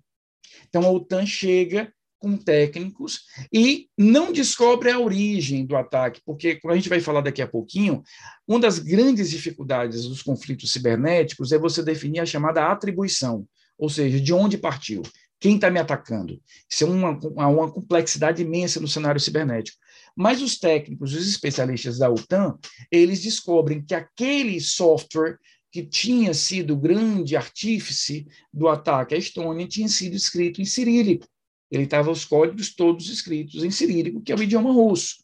Então 0.69 0.83
a 0.83 0.91
OTAN 0.91 1.27
chega 1.27 1.93
com 2.19 2.37
técnicos 2.37 3.21
e 3.53 3.89
não 3.97 4.33
descobre 4.33 4.91
a 4.91 4.99
origem 4.99 5.67
do 5.67 5.77
ataque, 5.77 6.21
porque, 6.25 6.57
como 6.57 6.73
a 6.73 6.77
gente 6.77 6.89
vai 6.89 7.01
falar 7.01 7.21
daqui 7.21 7.43
a 7.43 7.47
pouquinho, 7.47 8.03
uma 8.49 8.59
das 8.59 8.79
grandes 8.79 9.31
dificuldades 9.31 10.09
dos 10.09 10.23
conflitos 10.23 10.73
cibernéticos 10.73 11.53
é 11.53 11.59
você 11.59 11.83
definir 11.83 12.21
a 12.21 12.27
chamada 12.27 12.67
atribuição, 12.67 13.47
ou 13.79 13.89
seja, 13.89 14.19
de 14.19 14.33
onde 14.33 14.57
partiu, 14.57 15.03
quem 15.39 15.57
está 15.57 15.71
me 15.71 15.79
atacando. 15.79 16.41
Isso 16.69 16.85
é 16.85 16.87
uma, 16.87 17.11
uma 17.11 17.71
complexidade 17.71 18.43
imensa 18.43 18.81
no 18.81 18.89
cenário 18.89 19.21
cibernético. 19.21 19.79
Mas 20.17 20.41
os 20.41 20.59
técnicos, 20.59 21.13
os 21.13 21.29
especialistas 21.29 21.99
da 21.99 22.11
OTAN, 22.11 22.59
eles 22.91 23.21
descobrem 23.21 23.85
que 23.85 23.95
aquele 23.95 24.59
software 24.61 25.39
que 25.71 25.85
tinha 25.85 26.33
sido 26.33 26.75
grande 26.75 27.37
artífice 27.37 28.27
do 28.51 28.67
ataque 28.67 29.15
à 29.15 29.19
Estônia 29.19 29.69
tinha 29.69 29.89
sido 29.89 30.17
escrito 30.17 30.63
em 30.63 30.65
cirílico. 30.65 31.29
Ele 31.71 31.85
estava 31.85 32.11
os 32.11 32.25
códigos 32.25 32.75
todos 32.75 33.11
escritos 33.11 33.63
em 33.63 33.71
cirílico, 33.71 34.23
que 34.23 34.33
é 34.33 34.35
o 34.35 34.43
idioma 34.43 34.73
russo. 34.73 35.23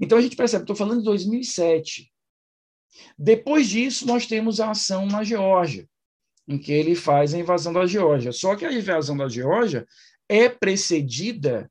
Então 0.00 0.16
a 0.16 0.22
gente 0.22 0.36
percebe, 0.36 0.62
estou 0.62 0.76
falando 0.76 1.00
de 1.00 1.04
2007. 1.04 2.10
Depois 3.18 3.68
disso, 3.68 4.06
nós 4.06 4.26
temos 4.26 4.58
a 4.58 4.70
ação 4.70 5.06
na 5.06 5.22
Geórgia, 5.22 5.86
em 6.48 6.58
que 6.58 6.72
ele 6.72 6.94
faz 6.94 7.34
a 7.34 7.38
invasão 7.38 7.72
da 7.72 7.86
Geórgia. 7.86 8.32
Só 8.32 8.56
que 8.56 8.64
a 8.64 8.72
invasão 8.72 9.16
da 9.16 9.28
Geórgia 9.28 9.86
é 10.28 10.48
precedida 10.48 11.70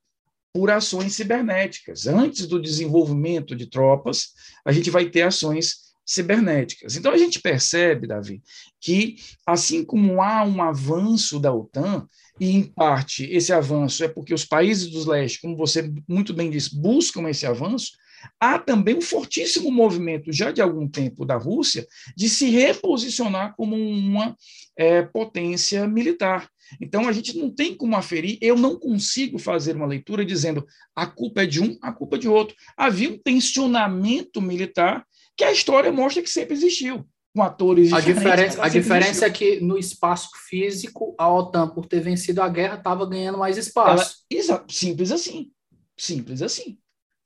por 0.54 0.72
ações 0.72 1.14
cibernéticas. 1.14 2.08
Antes 2.08 2.48
do 2.48 2.62
desenvolvimento 2.62 3.56
de 3.56 3.68
tropas, 3.68 4.30
a 4.66 4.72
gente 4.72 4.90
vai 4.90 5.10
ter 5.10 5.22
ações 5.22 5.90
cibernéticas. 6.06 6.96
Então 6.96 7.12
a 7.12 7.18
gente 7.18 7.40
percebe, 7.40 8.08
Davi, 8.08 8.42
que 8.82 9.18
assim 9.46 9.86
como 9.86 10.22
há 10.22 10.44
um 10.44 10.62
avanço 10.62 11.40
da 11.40 11.54
OTAN, 11.54 12.08
e 12.40 12.50
em 12.50 12.64
parte 12.64 13.26
esse 13.26 13.54
avanço 13.54 14.04
é 14.04 14.08
porque 14.08 14.34
os 14.34 14.46
países 14.46 14.90
dos 14.90 15.06
leste, 15.06 15.42
como 15.42 15.56
você 15.56 15.92
muito 16.08 16.34
bem 16.34 16.50
disse, 16.50 16.76
buscam 16.76 17.30
esse 17.30 17.46
avanço, 17.46 17.92
há 18.40 18.58
também 18.58 18.96
um 18.98 19.02
fortíssimo 19.02 19.72
movimento, 19.72 20.32
já 20.32 20.52
de 20.52 20.62
algum 20.62 20.88
tempo, 20.88 21.26
da 21.26 21.36
Rússia, 21.36 21.86
de 22.16 22.30
se 22.30 22.50
reposicionar 22.50 23.54
como 23.56 23.76
uma 23.76 24.36
é, 24.76 25.04
potência 25.04 25.88
militar. 25.88 26.50
Então, 26.82 27.08
a 27.08 27.12
gente 27.12 27.38
não 27.38 27.50
tem 27.50 27.76
como 27.76 27.96
aferir, 27.96 28.38
eu 28.42 28.58
não 28.58 28.78
consigo 28.78 29.38
fazer 29.38 29.76
uma 29.76 29.86
leitura 29.86 30.26
dizendo 30.26 30.66
a 30.96 31.06
culpa 31.06 31.44
é 31.44 31.46
de 31.46 31.62
um, 31.62 31.78
a 31.82 31.92
culpa 31.92 32.16
é 32.16 32.20
de 32.20 32.28
outro. 32.28 32.56
Havia 32.78 33.10
um 33.10 33.18
tensionamento 33.18 34.42
militar 34.42 35.06
que 35.38 35.44
a 35.44 35.52
história 35.52 35.92
mostra 35.92 36.22
que 36.22 36.30
sempre 36.30 36.54
existiu, 36.54 37.08
com 37.34 37.42
atores 37.42 37.94
a 37.94 38.02
diferença 38.02 38.64
A 38.64 38.68
diferença 38.68 39.26
é 39.26 39.30
que 39.30 39.62
no 39.62 39.78
espaço 39.78 40.30
físico, 40.50 41.16
a 41.18 41.32
OTAN, 41.32 41.70
por 41.70 41.86
ter 41.86 42.02
vencido 42.02 42.42
a 42.42 42.50
guerra, 42.50 42.76
estava 42.76 43.06
ganhando 43.06 43.38
mais 43.38 43.58
espaço. 43.58 44.26
Ela, 44.32 44.66
simples 44.68 45.12
assim. 45.12 45.52
Simples 45.98 46.42
assim. 46.42 46.78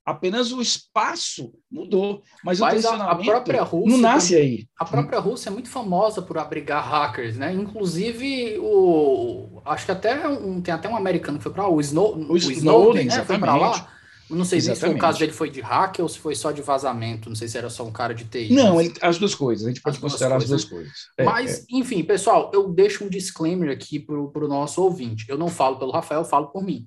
Apenas 0.04 0.52
o 0.52 0.60
espaço 0.60 1.54
mudou, 1.70 2.22
mas, 2.44 2.60
mas 2.60 2.84
o 2.84 2.88
a, 2.88 3.12
a 3.12 3.14
própria 3.16 3.62
Rússia 3.62 3.90
não 3.90 3.98
nasce 3.98 4.36
aí. 4.36 4.66
A 4.78 4.84
própria 4.84 5.18
Rússia 5.18 5.48
é 5.48 5.52
muito 5.52 5.70
famosa 5.70 6.20
por 6.20 6.36
abrigar 6.36 6.86
hackers, 6.86 7.38
né? 7.38 7.54
Inclusive 7.54 8.58
o 8.58 9.62
acho 9.64 9.86
que 9.86 9.92
até 9.92 10.28
um, 10.28 10.60
tem 10.60 10.74
até 10.74 10.88
um 10.88 10.96
americano 10.96 11.38
que 11.38 11.44
foi 11.44 11.52
para 11.52 11.62
lá, 11.62 11.70
o, 11.70 11.80
Snow, 11.80 12.16
o, 12.16 12.32
o 12.32 12.36
Snowden, 12.36 12.58
Snowden 12.58 13.06
né? 13.06 13.24
foi 13.24 13.38
para 13.38 13.56
lá. 13.56 13.94
Não 14.28 14.44
sei 14.44 14.58
Exatamente. 14.58 14.94
se 14.94 14.98
o 14.98 15.00
caso 15.00 15.18
dele 15.18 15.32
foi 15.32 15.50
de 15.50 15.60
hacker 15.60 16.02
ou 16.02 16.08
se 16.08 16.18
foi 16.18 16.34
só 16.34 16.50
de 16.50 16.62
vazamento. 16.62 17.28
Não 17.28 17.36
sei 17.36 17.46
se 17.46 17.58
era 17.58 17.68
só 17.68 17.84
um 17.84 17.92
cara 17.92 18.14
de 18.14 18.24
TI. 18.24 18.52
Não, 18.52 18.76
mas... 18.76 18.92
as 19.00 19.18
duas 19.18 19.34
coisas. 19.34 19.66
A 19.66 19.68
gente 19.68 19.82
pode 19.82 19.96
as 19.96 20.02
considerar 20.02 20.36
as 20.36 20.48
duas 20.48 20.64
coisas. 20.64 20.92
É, 21.18 21.24
mas, 21.24 21.60
é. 21.60 21.64
enfim, 21.70 22.02
pessoal, 22.02 22.50
eu 22.52 22.68
deixo 22.68 23.04
um 23.04 23.08
disclaimer 23.08 23.70
aqui 23.70 23.98
para 23.98 24.16
o 24.16 24.48
nosso 24.48 24.82
ouvinte. 24.82 25.26
Eu 25.28 25.36
não 25.36 25.48
falo 25.48 25.78
pelo 25.78 25.92
Rafael, 25.92 26.22
eu 26.22 26.26
falo 26.26 26.46
por 26.48 26.62
mim. 26.62 26.86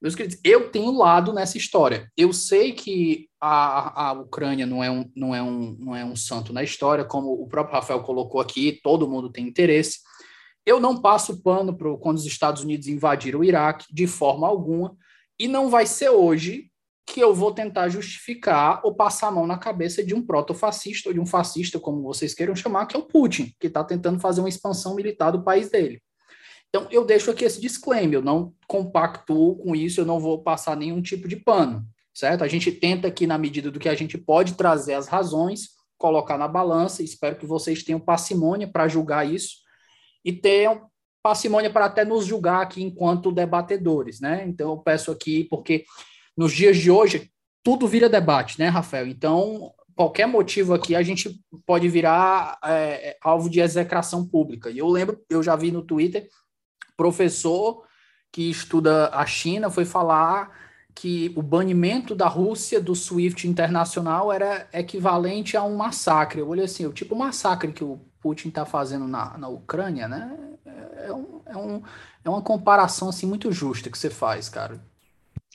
Meus 0.00 0.14
queridos, 0.14 0.38
eu 0.44 0.70
tenho 0.70 0.96
lado 0.96 1.32
nessa 1.32 1.56
história. 1.56 2.10
Eu 2.16 2.32
sei 2.32 2.72
que 2.72 3.28
a, 3.40 4.08
a 4.08 4.12
Ucrânia 4.12 4.66
não 4.66 4.82
é, 4.84 4.90
um, 4.90 5.10
não, 5.14 5.34
é 5.34 5.42
um, 5.42 5.76
não 5.78 5.96
é 5.96 6.04
um 6.04 6.14
santo 6.14 6.52
na 6.52 6.62
história, 6.62 7.04
como 7.04 7.32
o 7.32 7.48
próprio 7.48 7.74
Rafael 7.74 8.02
colocou 8.02 8.40
aqui, 8.40 8.78
todo 8.82 9.08
mundo 9.08 9.30
tem 9.30 9.46
interesse. 9.46 10.00
Eu 10.64 10.80
não 10.80 11.00
passo 11.00 11.42
pano 11.42 11.76
para 11.76 11.96
quando 11.96 12.18
os 12.18 12.26
Estados 12.26 12.62
Unidos 12.62 12.88
invadiram 12.88 13.40
o 13.40 13.44
Iraque, 13.44 13.86
de 13.90 14.06
forma 14.06 14.46
alguma, 14.46 14.96
e 15.38 15.46
não 15.48 15.68
vai 15.68 15.86
ser 15.86 16.10
hoje 16.10 16.70
que 17.06 17.20
eu 17.20 17.32
vou 17.32 17.52
tentar 17.52 17.88
justificar 17.88 18.80
ou 18.84 18.94
passar 18.94 19.28
a 19.28 19.30
mão 19.30 19.46
na 19.46 19.56
cabeça 19.56 20.04
de 20.04 20.12
um 20.12 20.20
protofascista 20.26 21.08
ou 21.08 21.12
de 21.14 21.20
um 21.20 21.26
fascista, 21.26 21.78
como 21.78 22.02
vocês 22.02 22.34
queiram 22.34 22.56
chamar, 22.56 22.86
que 22.86 22.96
é 22.96 22.98
o 22.98 23.06
Putin, 23.06 23.54
que 23.60 23.68
está 23.68 23.84
tentando 23.84 24.18
fazer 24.18 24.40
uma 24.40 24.48
expansão 24.48 24.94
militar 24.94 25.30
do 25.30 25.44
país 25.44 25.70
dele. 25.70 26.02
Então, 26.76 26.88
eu 26.90 27.06
deixo 27.06 27.30
aqui 27.30 27.42
esse 27.42 27.58
disclaimer, 27.58 28.18
eu 28.18 28.22
não 28.22 28.52
compactuo 28.66 29.56
com 29.56 29.74
isso, 29.74 29.98
eu 29.98 30.04
não 30.04 30.20
vou 30.20 30.42
passar 30.42 30.76
nenhum 30.76 31.00
tipo 31.00 31.26
de 31.26 31.34
pano, 31.34 31.86
certo? 32.12 32.44
A 32.44 32.48
gente 32.48 32.70
tenta 32.70 33.08
aqui, 33.08 33.26
na 33.26 33.38
medida 33.38 33.70
do 33.70 33.80
que 33.80 33.88
a 33.88 33.94
gente 33.94 34.18
pode, 34.18 34.52
trazer 34.52 34.92
as 34.92 35.08
razões, 35.08 35.70
colocar 35.96 36.36
na 36.36 36.46
balança, 36.46 37.02
espero 37.02 37.36
que 37.36 37.46
vocês 37.46 37.82
tenham 37.82 37.98
parcimônia 37.98 38.68
para 38.68 38.88
julgar 38.88 39.26
isso 39.26 39.56
e 40.22 40.34
tenham 40.34 40.82
parcimônia 41.22 41.70
para 41.70 41.86
até 41.86 42.04
nos 42.04 42.26
julgar 42.26 42.60
aqui 42.60 42.82
enquanto 42.82 43.32
debatedores, 43.32 44.20
né? 44.20 44.44
Então, 44.46 44.72
eu 44.72 44.76
peço 44.76 45.10
aqui, 45.10 45.44
porque 45.44 45.82
nos 46.36 46.52
dias 46.52 46.76
de 46.76 46.90
hoje, 46.90 47.30
tudo 47.64 47.88
vira 47.88 48.06
debate, 48.06 48.58
né, 48.58 48.68
Rafael? 48.68 49.06
Então, 49.06 49.72
qualquer 49.94 50.26
motivo 50.26 50.74
aqui, 50.74 50.94
a 50.94 51.02
gente 51.02 51.40
pode 51.64 51.88
virar 51.88 52.58
é, 52.62 53.16
alvo 53.22 53.48
de 53.48 53.60
execração 53.60 54.28
pública. 54.28 54.68
E 54.68 54.76
eu 54.76 54.88
lembro, 54.88 55.18
eu 55.30 55.42
já 55.42 55.56
vi 55.56 55.72
no 55.72 55.80
Twitter, 55.80 56.28
professor 56.96 57.84
que 58.32 58.50
estuda 58.50 59.08
a 59.12 59.24
China 59.26 59.70
foi 59.70 59.84
falar 59.84 60.50
que 60.94 61.30
o 61.36 61.42
banimento 61.42 62.14
da 62.14 62.26
Rússia 62.26 62.80
do 62.80 62.94
SWIFT 62.94 63.46
internacional 63.46 64.32
era 64.32 64.66
equivalente 64.72 65.56
a 65.56 65.62
um 65.62 65.76
massacre. 65.76 66.40
Eu 66.40 66.48
olhei 66.48 66.64
assim, 66.64 66.86
o 66.86 66.92
tipo 66.92 67.14
massacre 67.14 67.70
que 67.70 67.84
o 67.84 68.00
Putin 68.20 68.48
está 68.48 68.64
fazendo 68.64 69.06
na, 69.06 69.36
na 69.36 69.48
Ucrânia, 69.48 70.08
né? 70.08 70.36
É, 70.96 71.12
um, 71.12 71.42
é, 71.46 71.56
um, 71.56 71.82
é 72.24 72.30
uma 72.30 72.40
comparação 72.40 73.10
assim 73.10 73.26
muito 73.26 73.52
justa 73.52 73.90
que 73.90 73.98
você 73.98 74.08
faz, 74.08 74.48
cara. 74.48 74.80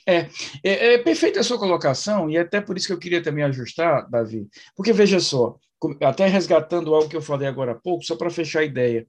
É, 0.06 0.28
é, 0.62 0.94
é 0.94 0.98
perfeita 0.98 1.40
a 1.40 1.44
sua 1.44 1.58
colocação, 1.58 2.30
e 2.30 2.38
até 2.38 2.60
por 2.60 2.76
isso 2.76 2.86
que 2.86 2.92
eu 2.92 2.98
queria 2.98 3.22
também 3.22 3.44
ajustar, 3.44 4.08
Davi, 4.10 4.48
porque 4.76 4.92
veja 4.92 5.20
só, 5.20 5.58
até 6.00 6.26
resgatando 6.26 6.94
algo 6.94 7.08
que 7.08 7.16
eu 7.16 7.22
falei 7.22 7.46
agora 7.46 7.72
há 7.72 7.74
pouco, 7.74 8.04
só 8.04 8.16
para 8.16 8.30
fechar 8.30 8.60
a 8.60 8.64
ideia, 8.64 9.06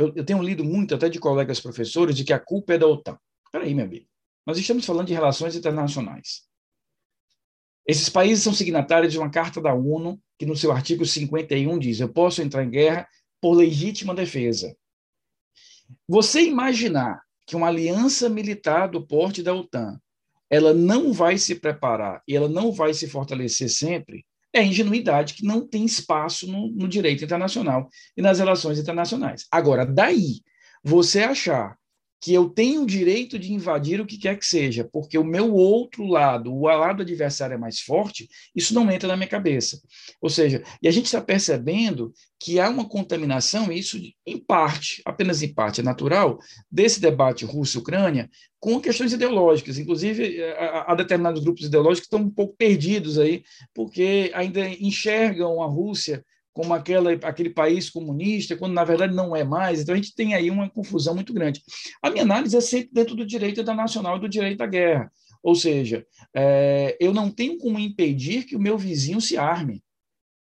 eu, 0.00 0.12
eu, 0.16 0.24
tenho 0.24 0.42
lido 0.42 0.64
muito, 0.64 0.94
até 0.94 1.10
de 1.10 1.18
colegas 1.18 1.60
professores, 1.60 2.16
de 2.16 2.24
que 2.24 2.32
a 2.32 2.38
culpa 2.38 2.72
é 2.72 2.78
da 2.78 2.86
OTAN. 2.86 3.18
Espera 3.44 3.64
aí, 3.64 3.74
meu 3.74 3.84
amigo, 3.84 4.06
nós 4.46 4.56
estamos 4.56 4.86
falando 4.86 5.08
de 5.08 5.12
relações 5.12 5.54
internacionais. 5.54 6.48
Esses 7.86 8.08
países 8.08 8.42
são 8.42 8.54
signatários 8.54 9.12
de 9.12 9.18
uma 9.18 9.30
carta 9.30 9.60
da 9.60 9.74
ONU, 9.74 10.18
que 10.38 10.46
no 10.46 10.56
seu 10.56 10.72
artigo 10.72 11.04
51 11.04 11.78
diz: 11.78 12.00
eu 12.00 12.08
posso 12.08 12.40
entrar 12.40 12.64
em 12.64 12.70
guerra 12.70 13.06
por 13.42 13.52
legítima 13.52 14.14
defesa. 14.14 14.74
Você 16.08 16.42
imaginar 16.42 17.22
que 17.46 17.56
uma 17.56 17.66
aliança 17.66 18.28
militar 18.28 18.88
do 18.88 19.06
porte 19.06 19.42
da 19.42 19.54
OTAN 19.54 20.00
ela 20.48 20.72
não 20.72 21.12
vai 21.12 21.36
se 21.36 21.56
preparar 21.56 22.22
e 22.26 22.34
ela 22.34 22.48
não 22.48 22.72
vai 22.72 22.94
se 22.94 23.06
fortalecer 23.06 23.68
sempre, 23.68 24.24
é 24.52 24.62
ingenuidade 24.62 25.34
que 25.34 25.44
não 25.44 25.66
tem 25.66 25.84
espaço 25.84 26.50
no, 26.50 26.70
no 26.72 26.88
direito 26.88 27.24
internacional 27.24 27.88
e 28.16 28.22
nas 28.22 28.38
relações 28.38 28.78
internacionais. 28.78 29.46
Agora, 29.50 29.86
daí, 29.86 30.40
você 30.82 31.22
achar 31.22 31.76
que 32.20 32.34
eu 32.34 32.50
tenho 32.50 32.82
o 32.82 32.86
direito 32.86 33.38
de 33.38 33.52
invadir 33.52 34.00
o 34.00 34.06
que 34.06 34.18
quer 34.18 34.38
que 34.38 34.44
seja, 34.44 34.88
porque 34.92 35.16
o 35.16 35.24
meu 35.24 35.54
outro 35.54 36.06
lado, 36.06 36.52
o 36.52 36.66
lado 36.66 37.02
adversário 37.02 37.54
é 37.54 37.58
mais 37.58 37.80
forte, 37.80 38.28
isso 38.54 38.74
não 38.74 38.90
entra 38.90 39.08
na 39.08 39.16
minha 39.16 39.28
cabeça. 39.28 39.80
Ou 40.20 40.28
seja, 40.28 40.62
e 40.82 40.88
a 40.88 40.90
gente 40.90 41.06
está 41.06 41.20
percebendo 41.20 42.12
que 42.38 42.60
há 42.60 42.68
uma 42.68 42.86
contaminação, 42.86 43.72
e 43.72 43.78
isso 43.78 43.98
em 44.26 44.38
parte, 44.38 45.00
apenas 45.04 45.42
em 45.42 45.52
parte, 45.52 45.80
é 45.80 45.84
natural, 45.84 46.38
desse 46.70 47.00
debate 47.00 47.44
Rússia-Ucrânia 47.44 48.30
com 48.58 48.78
questões 48.78 49.12
ideológicas. 49.14 49.78
Inclusive, 49.78 50.42
há 50.86 50.94
determinados 50.94 51.42
grupos 51.42 51.64
ideológicos 51.64 52.00
que 52.00 52.14
estão 52.14 52.26
um 52.26 52.30
pouco 52.30 52.54
perdidos 52.56 53.18
aí, 53.18 53.42
porque 53.74 54.30
ainda 54.34 54.68
enxergam 54.68 55.62
a 55.62 55.66
Rússia 55.66 56.22
como 56.52 56.74
aquela, 56.74 57.12
aquele 57.12 57.50
país 57.50 57.88
comunista, 57.88 58.56
quando 58.56 58.74
na 58.74 58.84
verdade 58.84 59.14
não 59.14 59.34
é 59.34 59.44
mais. 59.44 59.80
Então 59.80 59.94
a 59.94 59.96
gente 59.96 60.14
tem 60.14 60.34
aí 60.34 60.50
uma 60.50 60.68
confusão 60.68 61.14
muito 61.14 61.32
grande. 61.32 61.62
A 62.02 62.10
minha 62.10 62.24
análise 62.24 62.56
é 62.56 62.60
sempre 62.60 62.90
dentro 62.92 63.14
do 63.14 63.26
direito 63.26 63.60
internacional 63.60 64.16
e 64.16 64.20
do 64.20 64.28
direito 64.28 64.60
à 64.62 64.66
guerra. 64.66 65.10
Ou 65.42 65.54
seja, 65.54 66.06
é, 66.34 66.96
eu 67.00 67.14
não 67.14 67.30
tenho 67.30 67.56
como 67.58 67.78
impedir 67.78 68.44
que 68.44 68.56
o 68.56 68.60
meu 68.60 68.76
vizinho 68.76 69.20
se 69.20 69.36
arme. 69.36 69.82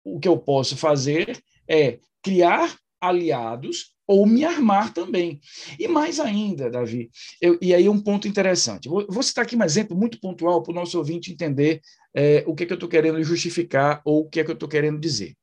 O 0.05 0.19
que 0.19 0.29
eu 0.29 0.39
posso 0.39 0.77
fazer 0.77 1.43
é 1.69 1.99
criar 2.23 2.75
aliados 3.01 3.95
ou 4.07 4.27
me 4.27 4.45
armar 4.45 4.93
também. 4.93 5.41
E 5.79 5.87
mais 5.87 6.19
ainda, 6.19 6.69
Davi, 6.69 7.11
eu, 7.41 7.57
e 7.63 7.73
aí 7.73 7.89
um 7.89 8.01
ponto 8.01 8.27
interessante. 8.27 8.89
Vou, 8.89 9.07
vou, 9.09 9.23
citar 9.23 9.45
aqui 9.45 9.55
um 9.55 9.63
exemplo 9.63 9.97
muito 9.97 10.19
pontual 10.19 10.63
para 10.63 10.73
o 10.73 10.75
nosso 10.75 10.99
ouvinte 10.99 11.33
entender 11.33 11.81
é, 12.13 12.43
o 12.45 12.55
que, 12.55 12.65
é 12.65 12.67
que 12.67 12.73
eu 12.73 12.77
estou 12.77 12.89
querendo 12.89 13.23
justificar 13.23 14.01
ou 14.05 14.23
o 14.23 14.29
que 14.29 14.41
é 14.41 14.45
que 14.45 14.51
eu 14.51 14.55
estou 14.55 14.69
querendo 14.69 14.99
dizer. 14.99 15.37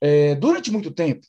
É, 0.00 0.34
durante 0.34 0.70
muito 0.70 0.90
tempo, 0.90 1.26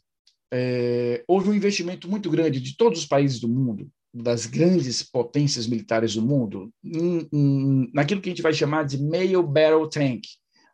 é, 0.52 1.24
houve 1.28 1.50
um 1.50 1.54
investimento 1.54 2.10
muito 2.10 2.30
grande 2.30 2.60
de 2.60 2.76
todos 2.76 3.00
os 3.00 3.06
países 3.06 3.40
do 3.40 3.48
mundo, 3.48 3.90
das 4.14 4.46
grandes 4.46 5.04
potências 5.04 5.68
militares 5.68 6.16
do 6.16 6.22
mundo, 6.22 6.72
em, 6.84 7.28
em, 7.32 7.92
naquilo 7.94 8.22
que 8.22 8.30
a 8.30 8.32
gente 8.32 8.42
vai 8.42 8.54
chamar 8.54 8.84
de 8.84 9.02
male 9.02 9.42
battle 9.44 9.88
tank, 9.88 10.24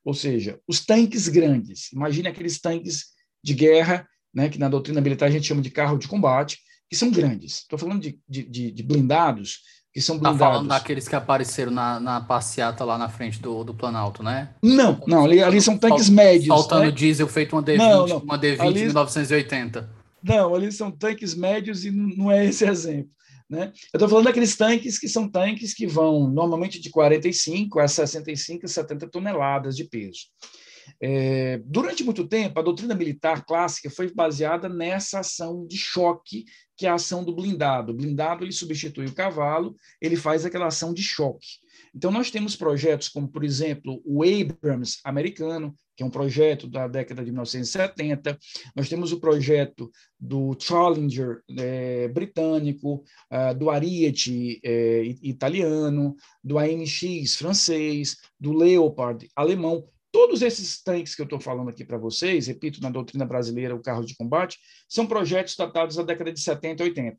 ou 0.03 0.13
seja, 0.13 0.59
os 0.67 0.85
tanques 0.85 1.27
grandes. 1.27 1.91
Imagine 1.91 2.29
aqueles 2.29 2.59
tanques 2.59 3.07
de 3.43 3.53
guerra, 3.53 4.07
né, 4.33 4.49
que 4.49 4.59
na 4.59 4.69
doutrina 4.69 5.01
militar 5.01 5.27
a 5.27 5.31
gente 5.31 5.47
chama 5.47 5.61
de 5.61 5.69
carro 5.69 5.97
de 5.97 6.07
combate, 6.07 6.59
que 6.89 6.95
são 6.95 7.11
grandes. 7.11 7.59
Estou 7.59 7.79
falando 7.79 8.01
de, 8.01 8.19
de, 8.27 8.71
de 8.71 8.83
blindados 8.83 9.59
que 9.95 10.01
são 10.01 10.17
blindados. 10.17 10.39
Tá 10.39 10.45
falando 10.47 10.67
daqueles 10.67 11.07
que 11.07 11.15
apareceram 11.15 11.71
na, 11.71 12.01
na 12.01 12.19
passeata 12.19 12.83
lá 12.83 12.97
na 12.97 13.07
frente 13.07 13.41
do, 13.41 13.63
do 13.63 13.73
Planalto, 13.73 14.21
né? 14.21 14.49
Não, 14.61 15.01
não, 15.07 15.23
ali, 15.23 15.41
ali 15.41 15.61
são 15.61 15.77
tanques 15.77 16.09
médios. 16.09 16.47
Faltando 16.47 16.87
né? 16.87 16.91
diesel 16.91 17.29
feito 17.29 17.55
uma 17.55 17.63
D20, 17.63 17.77
não, 17.77 18.05
não. 18.05 18.17
uma 18.17 18.37
D20 18.37 18.59
ali, 18.59 18.81
1980. 18.81 19.89
Não, 20.21 20.53
ali 20.53 20.69
são 20.69 20.91
tanques 20.91 21.33
médios 21.33 21.85
e 21.85 21.91
não 21.91 22.29
é 22.29 22.45
esse 22.45 22.67
exemplo. 22.67 23.09
Né? 23.49 23.71
Eu 23.93 23.97
estou 23.97 24.09
falando 24.09 24.25
daqueles 24.25 24.57
tanques 24.57 24.99
que 24.99 25.07
são 25.07 25.29
tanques 25.29 25.73
que 25.73 25.87
vão 25.87 26.29
normalmente 26.29 26.77
de 26.81 26.89
45 26.89 27.79
a 27.79 27.87
65, 27.87 28.67
70 28.67 29.07
toneladas 29.07 29.77
de 29.77 29.85
peso. 29.85 30.25
É, 31.01 31.61
durante 31.65 32.03
muito 32.03 32.27
tempo, 32.27 32.59
a 32.59 32.63
doutrina 32.63 32.95
militar 32.95 33.45
clássica 33.45 33.89
foi 33.89 34.13
baseada 34.13 34.69
nessa 34.69 35.19
ação 35.19 35.65
de 35.67 35.77
choque, 35.77 36.45
que 36.77 36.86
é 36.86 36.89
a 36.89 36.95
ação 36.95 37.23
do 37.23 37.33
blindado. 37.33 37.91
O 37.91 37.95
blindado 37.95 38.43
ele 38.43 38.51
substitui 38.51 39.05
o 39.05 39.13
cavalo, 39.13 39.75
ele 40.01 40.15
faz 40.15 40.45
aquela 40.45 40.67
ação 40.67 40.93
de 40.93 41.01
choque. 41.01 41.47
Então, 41.93 42.11
nós 42.11 42.29
temos 42.29 42.55
projetos 42.55 43.07
como, 43.07 43.27
por 43.27 43.43
exemplo, 43.43 44.01
o 44.05 44.21
Abrams 44.23 44.99
americano, 45.03 45.73
que 45.95 46.03
é 46.03 46.05
um 46.05 46.09
projeto 46.09 46.67
da 46.67 46.88
década 46.88 47.23
de 47.23 47.31
1970. 47.31 48.38
Nós 48.75 48.89
temos 48.89 49.13
o 49.13 49.19
projeto 49.19 49.89
do 50.19 50.55
Challenger 50.59 51.41
é, 51.57 52.07
britânico, 52.09 53.03
uh, 53.31 53.57
do 53.57 53.69
Ariete 53.69 54.59
é, 54.63 55.03
italiano, 55.21 56.15
do 56.43 56.59
AMX 56.59 57.36
francês, 57.38 58.17
do 58.38 58.51
Leopard 58.51 59.27
alemão. 59.36 59.88
Todos 60.16 60.41
esses 60.41 60.82
tanques 60.82 61.13
que 61.13 61.22
eu 61.22 61.26
estou 61.26 61.41
falando 61.41 61.70
aqui 61.70 61.84
para 61.84 61.97
vocês, 61.97 62.47
repito, 62.47 62.82
na 62.82 62.89
doutrina 62.89 63.26
brasileira, 63.26 63.76
o 63.76 63.82
carro 63.82 64.05
de 64.05 64.16
combate, 64.16 64.57
são 64.88 65.05
projetos 65.05 65.57
datados 65.57 65.97
da 65.97 66.03
década 66.03 66.32
de 66.32 66.39
70 66.39 66.84
e 66.84 66.88
80. 66.88 67.18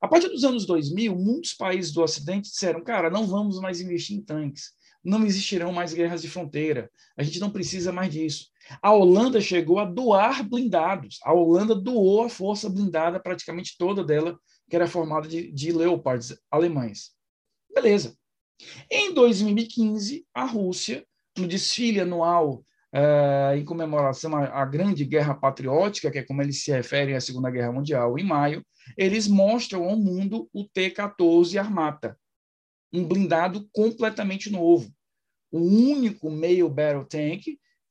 A 0.00 0.06
partir 0.06 0.28
dos 0.28 0.44
anos 0.44 0.64
2000, 0.66 1.16
muitos 1.16 1.52
países 1.52 1.92
do 1.92 2.00
Ocidente 2.00 2.48
disseram, 2.48 2.80
cara, 2.84 3.10
não 3.10 3.26
vamos 3.26 3.58
mais 3.60 3.80
investir 3.80 4.16
em 4.16 4.22
tanques, 4.22 4.70
não 5.02 5.26
existirão 5.26 5.72
mais 5.72 5.92
guerras 5.92 6.22
de 6.22 6.30
fronteira, 6.30 6.88
a 7.16 7.24
gente 7.24 7.40
não 7.40 7.50
precisa 7.50 7.90
mais 7.90 8.12
disso. 8.12 8.46
A 8.80 8.92
Holanda 8.92 9.40
chegou 9.40 9.80
a 9.80 9.84
doar 9.84 10.48
blindados, 10.48 11.18
a 11.24 11.32
Holanda 11.32 11.74
doou 11.74 12.22
a 12.22 12.28
força 12.28 12.70
blindada, 12.70 13.18
praticamente 13.18 13.76
toda 13.76 14.04
dela, 14.04 14.38
que 14.70 14.76
era 14.76 14.86
formada 14.86 15.26
de, 15.26 15.50
de 15.50 15.72
leopards 15.72 16.38
alemães. 16.52 17.10
Beleza. 17.74 18.16
Em 18.88 19.12
2015, 19.12 20.24
a 20.32 20.44
Rússia 20.44 21.04
no 21.38 21.46
desfile 21.46 22.00
anual 22.00 22.64
uh, 22.94 23.56
em 23.56 23.64
comemoração 23.64 24.36
à, 24.36 24.62
à, 24.62 24.64
Grande 24.64 25.04
Guerra 25.04 25.34
Patriótica, 25.34 26.10
que 26.10 26.18
é 26.18 26.22
como 26.22 26.42
eles 26.42 26.62
se 26.62 26.70
referem 26.70 27.14
à 27.14 27.20
Segunda 27.20 27.50
Guerra 27.50 27.72
Mundial, 27.72 28.18
em 28.18 28.24
maio, 28.24 28.64
eles 28.96 29.28
mostram 29.28 29.84
ao 29.84 29.96
mundo 29.96 30.48
o 30.52 30.64
T-14 30.64 31.58
Armata, 31.58 32.18
um 32.92 33.06
blindado 33.06 33.68
completamente 33.72 34.50
novo, 34.50 34.92
o 35.52 35.58
único 35.60 36.30
meio 36.30 36.68
battle 36.68 37.04
tank 37.04 37.42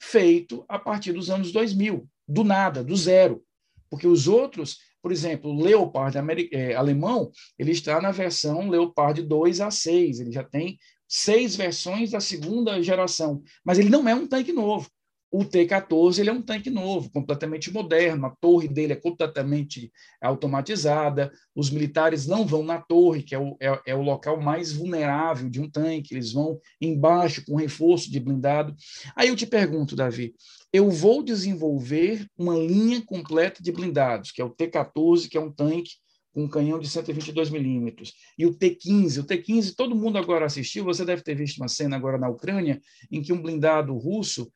feito 0.02 0.66
a 0.68 0.80
partir 0.80 1.14
dos 1.14 1.30
anos 1.30 1.52
2000, 1.52 2.08
do 2.28 2.44
nada, 2.44 2.84
do 2.84 2.96
zero, 2.96 3.44
porque 3.90 4.08
os 4.08 4.28
outros, 4.28 4.78
por 5.02 5.12
exemplo, 5.12 5.50
o 5.50 5.62
Leopard 5.62 6.16
é, 6.52 6.76
alemão, 6.76 7.32
ele 7.58 7.72
está 7.72 8.02
na 8.02 8.12
versão 8.12 8.70
Leopard 8.70 9.22
2 9.22 9.62
a 9.62 9.72
6, 9.72 10.20
ele 10.20 10.32
já 10.32 10.44
tem 10.44 10.78
seis 11.10 11.56
versões 11.56 12.12
da 12.12 12.20
segunda 12.20 12.82
geração, 12.84 13.42
mas 13.66 13.80
ele 13.80 13.90
não 13.90 14.08
é 14.08 14.14
um 14.14 14.28
tanque 14.28 14.54
novo. 14.54 14.88
O 15.32 15.46
T-14 15.46 16.20
ele 16.20 16.30
é 16.30 16.34
um 16.34 16.42
tanque 16.42 16.72
novo, 16.72 17.12
completamente 17.12 17.72
moderno, 17.72 18.26
a 18.26 18.36
torre 18.42 18.68
dele 18.68 18.94
é 18.94 18.96
completamente 18.96 19.92
automatizada, 20.20 21.32
os 21.56 21.70
militares 21.70 22.26
não 22.26 22.48
vão 22.48 22.64
na 22.64 22.82
torre, 22.82 23.22
que 23.22 23.36
é 23.36 23.40
o, 23.40 23.56
é, 23.60 23.80
é 23.88 23.96
o 23.96 24.02
local 24.02 24.42
mais 24.42 24.72
vulnerável 24.72 25.48
de 25.48 25.62
um 25.62 25.70
tanque, 25.70 26.16
eles 26.16 26.32
vão 26.32 26.60
embaixo 26.82 27.46
com 27.46 27.56
reforço 27.56 28.12
de 28.12 28.20
blindado. 28.20 28.76
Aí 29.16 29.28
eu 29.28 29.36
te 29.36 29.46
pergunto, 29.46 29.96
Davi, 29.96 30.34
eu 30.74 30.90
vou 30.90 31.22
desenvolver 31.22 32.26
uma 32.36 32.56
linha 32.56 33.04
completa 33.06 33.62
de 33.62 33.72
blindados, 33.72 34.32
que 34.32 34.42
é 34.42 34.46
o 34.46 34.50
T-14, 34.50 35.30
que 35.30 35.38
é 35.38 35.42
um 35.42 35.52
tanque 35.52 35.92
com 36.34 36.44
um 36.44 36.48
canhão 36.48 36.80
de 36.80 36.90
122 36.90 37.50
milímetros. 37.50 38.14
E 38.38 38.46
o 38.46 38.54
T-15, 38.54 39.20
o 39.20 39.24
T-15, 39.24 39.74
todo 39.76 39.96
mundo 39.96 40.18
agora 40.18 40.46
assistiu, 40.46 40.84
você 40.84 41.04
deve 41.04 41.22
ter 41.22 41.36
visto 41.36 41.58
uma 41.58 41.68
cena 41.68 41.96
agora 41.96 42.18
na 42.18 42.30
Ucrânia, 42.30 42.80
em 43.12 43.22
que 43.22 43.34
um 43.34 43.42
blindado 43.42 43.96
russo, 43.96 44.52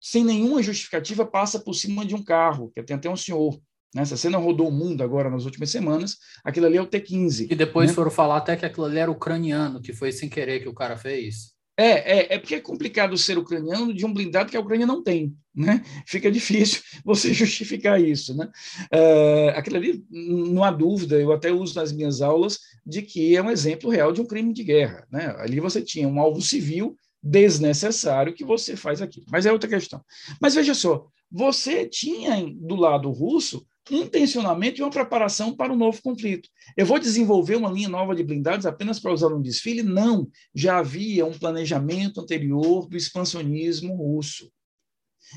sem 0.00 0.24
nenhuma 0.24 0.62
justificativa, 0.62 1.26
passa 1.26 1.58
por 1.58 1.74
cima 1.74 2.04
de 2.04 2.14
um 2.14 2.22
carro, 2.22 2.70
que 2.70 2.82
tem 2.82 2.96
até 2.96 3.08
um 3.08 3.16
senhor. 3.16 3.60
Né? 3.94 4.02
Essa 4.02 4.16
cena 4.16 4.38
rodou 4.38 4.68
o 4.68 4.72
mundo 4.72 5.02
agora 5.02 5.30
nas 5.30 5.44
últimas 5.44 5.70
semanas. 5.70 6.16
Aquilo 6.44 6.66
ali 6.66 6.76
é 6.76 6.82
o 6.82 6.86
T-15. 6.86 7.48
E 7.50 7.54
depois 7.54 7.90
né? 7.90 7.94
foram 7.94 8.10
falar 8.10 8.38
até 8.38 8.56
que 8.56 8.66
aquilo 8.66 8.86
ali 8.86 8.98
era 8.98 9.10
ucraniano, 9.10 9.80
que 9.80 9.92
foi 9.92 10.12
sem 10.12 10.28
querer 10.28 10.60
que 10.60 10.68
o 10.68 10.74
cara 10.74 10.96
fez. 10.96 11.57
É, 11.80 12.18
é, 12.18 12.34
é 12.34 12.38
porque 12.40 12.56
é 12.56 12.60
complicado 12.60 13.16
ser 13.16 13.38
ucraniano 13.38 13.94
de 13.94 14.04
um 14.04 14.12
blindado 14.12 14.50
que 14.50 14.56
a 14.56 14.60
Ucrânia 14.60 14.84
não 14.84 15.00
tem, 15.00 15.32
né? 15.54 15.80
Fica 16.08 16.28
difícil 16.28 16.82
você 17.04 17.32
justificar 17.32 18.02
isso, 18.02 18.36
né? 18.36 18.50
Uh, 18.92 19.50
aquilo 19.54 19.76
ali, 19.76 20.04
não 20.10 20.64
há 20.64 20.72
dúvida, 20.72 21.20
eu 21.20 21.32
até 21.32 21.52
uso 21.52 21.76
nas 21.76 21.92
minhas 21.92 22.20
aulas, 22.20 22.58
de 22.84 23.00
que 23.00 23.36
é 23.36 23.40
um 23.40 23.48
exemplo 23.50 23.90
real 23.90 24.12
de 24.12 24.20
um 24.20 24.26
crime 24.26 24.52
de 24.52 24.64
guerra, 24.64 25.06
né? 25.08 25.32
Ali 25.38 25.60
você 25.60 25.80
tinha 25.80 26.08
um 26.08 26.18
alvo 26.18 26.42
civil 26.42 26.96
desnecessário 27.22 28.34
que 28.34 28.44
você 28.44 28.74
faz 28.74 29.00
aqui, 29.00 29.24
mas 29.30 29.46
é 29.46 29.52
outra 29.52 29.70
questão. 29.70 30.02
Mas 30.40 30.56
veja 30.56 30.74
só, 30.74 31.06
você 31.30 31.86
tinha 31.86 32.44
do 32.56 32.74
lado 32.74 33.08
russo 33.12 33.64
intencionamento 33.90 34.80
e 34.80 34.82
uma 34.82 34.90
preparação 34.90 35.54
para 35.54 35.72
um 35.72 35.76
novo 35.76 36.00
conflito. 36.02 36.48
Eu 36.76 36.86
vou 36.86 36.98
desenvolver 36.98 37.56
uma 37.56 37.70
linha 37.70 37.88
nova 37.88 38.14
de 38.14 38.22
blindados 38.22 38.66
apenas 38.66 38.98
para 38.98 39.12
usar 39.12 39.28
no 39.28 39.42
desfile? 39.42 39.82
Não. 39.82 40.28
Já 40.54 40.78
havia 40.78 41.24
um 41.26 41.38
planejamento 41.38 42.20
anterior 42.20 42.88
do 42.88 42.96
expansionismo 42.96 43.94
russo. 43.94 44.50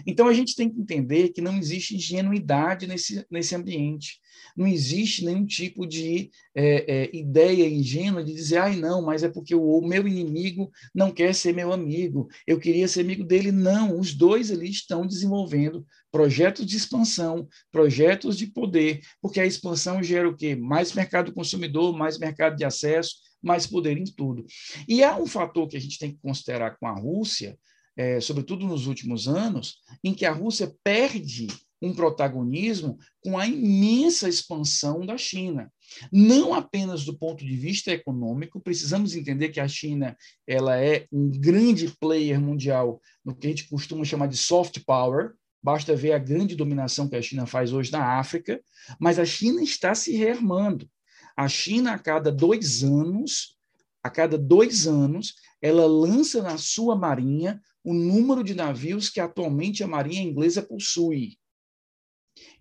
Então 0.05 0.27
a 0.27 0.33
gente 0.33 0.55
tem 0.55 0.69
que 0.69 0.79
entender 0.79 1.29
que 1.29 1.41
não 1.41 1.57
existe 1.57 1.95
ingenuidade 1.95 2.87
nesse, 2.87 3.25
nesse 3.29 3.55
ambiente. 3.55 4.19
Não 4.55 4.67
existe 4.67 5.25
nenhum 5.25 5.45
tipo 5.45 5.85
de 5.85 6.31
é, 6.55 6.93
é, 6.93 7.15
ideia 7.15 7.69
ingênua 7.69 8.23
de 8.23 8.33
dizer, 8.33 8.57
ai, 8.57 8.75
não, 8.75 9.01
mas 9.01 9.23
é 9.23 9.29
porque 9.29 9.55
o, 9.55 9.61
o, 9.61 9.87
meu 9.87 10.07
inimigo 10.07 10.71
não 10.93 11.11
quer 11.11 11.33
ser 11.33 11.53
meu 11.53 11.71
amigo, 11.71 12.27
eu 12.45 12.59
queria 12.59 12.87
ser 12.87 13.01
amigo 13.01 13.23
dele. 13.23 13.51
Não, 13.51 13.99
os 13.99 14.13
dois 14.13 14.51
ali 14.51 14.69
estão 14.69 15.05
desenvolvendo 15.05 15.85
projetos 16.11 16.65
de 16.65 16.75
expansão, 16.75 17.47
projetos 17.71 18.37
de 18.37 18.47
poder, 18.47 19.01
porque 19.21 19.39
a 19.39 19.45
expansão 19.45 20.03
gera 20.03 20.27
o 20.27 20.35
quê? 20.35 20.55
Mais 20.55 20.93
mercado 20.93 21.33
consumidor, 21.33 21.97
mais 21.97 22.17
mercado 22.19 22.55
de 22.57 22.65
acesso, 22.65 23.15
mais 23.41 23.65
poder 23.65 23.97
em 23.97 24.03
tudo. 24.03 24.45
E 24.87 25.03
há 25.03 25.17
um 25.17 25.25
fator 25.25 25.67
que 25.67 25.77
a 25.77 25.79
gente 25.79 25.97
tem 25.97 26.11
que 26.11 26.19
considerar 26.21 26.77
com 26.77 26.87
a 26.87 26.93
Rússia, 26.93 27.57
é, 27.95 28.19
sobretudo 28.19 28.65
nos 28.65 28.87
últimos 28.87 29.27
anos, 29.27 29.77
em 30.03 30.13
que 30.13 30.25
a 30.25 30.31
Rússia 30.31 30.73
perde 30.83 31.47
um 31.81 31.93
protagonismo 31.93 32.97
com 33.23 33.37
a 33.39 33.47
imensa 33.47 34.29
expansão 34.29 35.05
da 35.05 35.17
China. 35.17 35.71
Não 36.11 36.53
apenas 36.53 37.03
do 37.03 37.17
ponto 37.17 37.43
de 37.43 37.55
vista 37.55 37.91
econômico, 37.91 38.61
precisamos 38.61 39.15
entender 39.15 39.49
que 39.49 39.59
a 39.59 39.67
China 39.67 40.15
ela 40.45 40.79
é 40.79 41.07
um 41.11 41.29
grande 41.29 41.89
player 41.99 42.39
mundial 42.39 43.01
no 43.25 43.35
que 43.35 43.47
a 43.47 43.49
gente 43.49 43.67
costuma 43.67 44.05
chamar 44.05 44.27
de 44.27 44.37
soft 44.37 44.79
power, 44.85 45.33
basta 45.61 45.95
ver 45.95 46.13
a 46.13 46.19
grande 46.19 46.55
dominação 46.55 47.09
que 47.09 47.15
a 47.15 47.21
China 47.21 47.45
faz 47.45 47.73
hoje 47.73 47.91
na 47.91 48.19
África, 48.19 48.61
mas 48.99 49.17
a 49.17 49.25
China 49.25 49.61
está 49.61 49.95
se 49.95 50.15
rearmando. 50.15 50.87
A 51.35 51.47
China, 51.47 51.93
a 51.93 51.99
cada 51.99 52.31
dois 52.31 52.83
anos, 52.83 53.57
a 54.03 54.09
cada 54.09 54.37
dois 54.37 54.87
anos, 54.87 55.35
ela 55.61 55.85
lança 55.85 56.41
na 56.41 56.57
sua 56.57 56.95
marinha 56.95 57.61
o 57.83 57.93
número 57.93 58.43
de 58.43 58.53
navios 58.53 59.09
que 59.09 59.19
atualmente 59.19 59.83
a 59.83 59.87
Marinha 59.87 60.21
Inglesa 60.21 60.61
possui. 60.61 61.37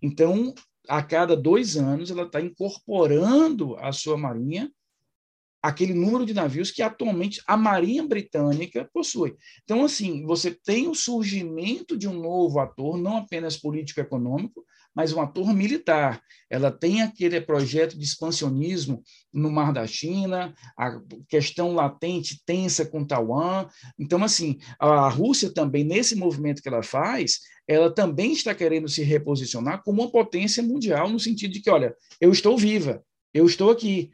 Então, 0.01 0.53
a 0.87 1.01
cada 1.03 1.35
dois 1.35 1.77
anos, 1.77 2.11
ela 2.11 2.23
está 2.23 2.41
incorporando 2.41 3.75
à 3.77 3.91
sua 3.91 4.17
marinha 4.17 4.71
aquele 5.61 5.93
número 5.93 6.25
de 6.25 6.33
navios 6.33 6.71
que 6.71 6.81
atualmente 6.81 7.41
a 7.45 7.55
Marinha 7.55 8.03
Britânica 8.03 8.89
possui. 8.91 9.35
Então, 9.63 9.85
assim, 9.85 10.25
você 10.25 10.51
tem 10.51 10.87
o 10.87 10.95
surgimento 10.95 11.95
de 11.95 12.07
um 12.07 12.19
novo 12.19 12.59
ator, 12.59 12.97
não 12.97 13.17
apenas 13.17 13.57
político-econômico, 13.57 14.65
mas 14.95 15.13
um 15.13 15.21
ator 15.21 15.53
militar. 15.53 16.21
Ela 16.49 16.71
tem 16.71 17.01
aquele 17.01 17.39
projeto 17.39 17.97
de 17.97 18.03
expansionismo 18.03 19.01
no 19.33 19.49
Mar 19.49 19.71
da 19.71 19.87
China, 19.87 20.53
a 20.77 20.99
questão 21.27 21.73
latente 21.73 22.41
tensa 22.45 22.85
com 22.85 23.05
Taiwan. 23.05 23.67
Então, 23.97 24.23
assim, 24.23 24.57
a 24.79 25.07
Rússia 25.09 25.53
também, 25.53 25.83
nesse 25.83 26.15
movimento 26.15 26.61
que 26.61 26.67
ela 26.67 26.83
faz, 26.83 27.39
ela 27.67 27.93
também 27.93 28.33
está 28.33 28.53
querendo 28.53 28.89
se 28.89 29.01
reposicionar 29.03 29.81
como 29.83 30.01
uma 30.01 30.11
potência 30.11 30.61
mundial, 30.61 31.09
no 31.09 31.19
sentido 31.19 31.53
de 31.53 31.61
que, 31.61 31.69
olha, 31.69 31.95
eu 32.19 32.31
estou 32.31 32.57
viva, 32.57 33.01
eu 33.33 33.45
estou 33.45 33.71
aqui, 33.71 34.11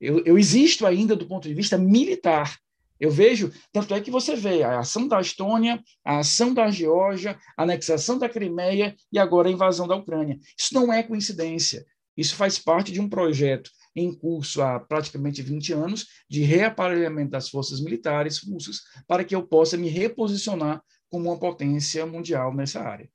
eu, 0.00 0.22
eu 0.24 0.38
existo 0.38 0.86
ainda 0.86 1.16
do 1.16 1.26
ponto 1.26 1.48
de 1.48 1.54
vista 1.54 1.76
militar. 1.76 2.56
Eu 3.04 3.10
vejo, 3.10 3.52
tanto 3.70 3.92
é 3.92 4.00
que 4.00 4.10
você 4.10 4.34
vê 4.34 4.62
a 4.62 4.78
ação 4.78 5.06
da 5.06 5.20
Estônia, 5.20 5.78
a 6.02 6.20
ação 6.20 6.54
da 6.54 6.70
Geórgia, 6.70 7.38
a 7.54 7.62
anexação 7.62 8.18
da 8.18 8.30
Crimeia 8.30 8.96
e 9.12 9.18
agora 9.18 9.46
a 9.46 9.52
invasão 9.52 9.86
da 9.86 9.94
Ucrânia. 9.94 10.38
Isso 10.58 10.72
não 10.72 10.90
é 10.90 11.02
coincidência. 11.02 11.84
Isso 12.16 12.34
faz 12.34 12.58
parte 12.58 12.90
de 12.90 13.02
um 13.02 13.08
projeto 13.08 13.70
em 13.94 14.10
curso 14.10 14.62
há 14.62 14.80
praticamente 14.80 15.42
20 15.42 15.74
anos 15.74 16.06
de 16.30 16.44
reaparelhamento 16.44 17.32
das 17.32 17.50
forças 17.50 17.78
militares 17.78 18.38
russas 18.38 18.80
para 19.06 19.22
que 19.22 19.34
eu 19.34 19.46
possa 19.46 19.76
me 19.76 19.90
reposicionar 19.90 20.82
como 21.10 21.28
uma 21.28 21.38
potência 21.38 22.06
mundial 22.06 22.54
nessa 22.54 22.80
área. 22.80 23.10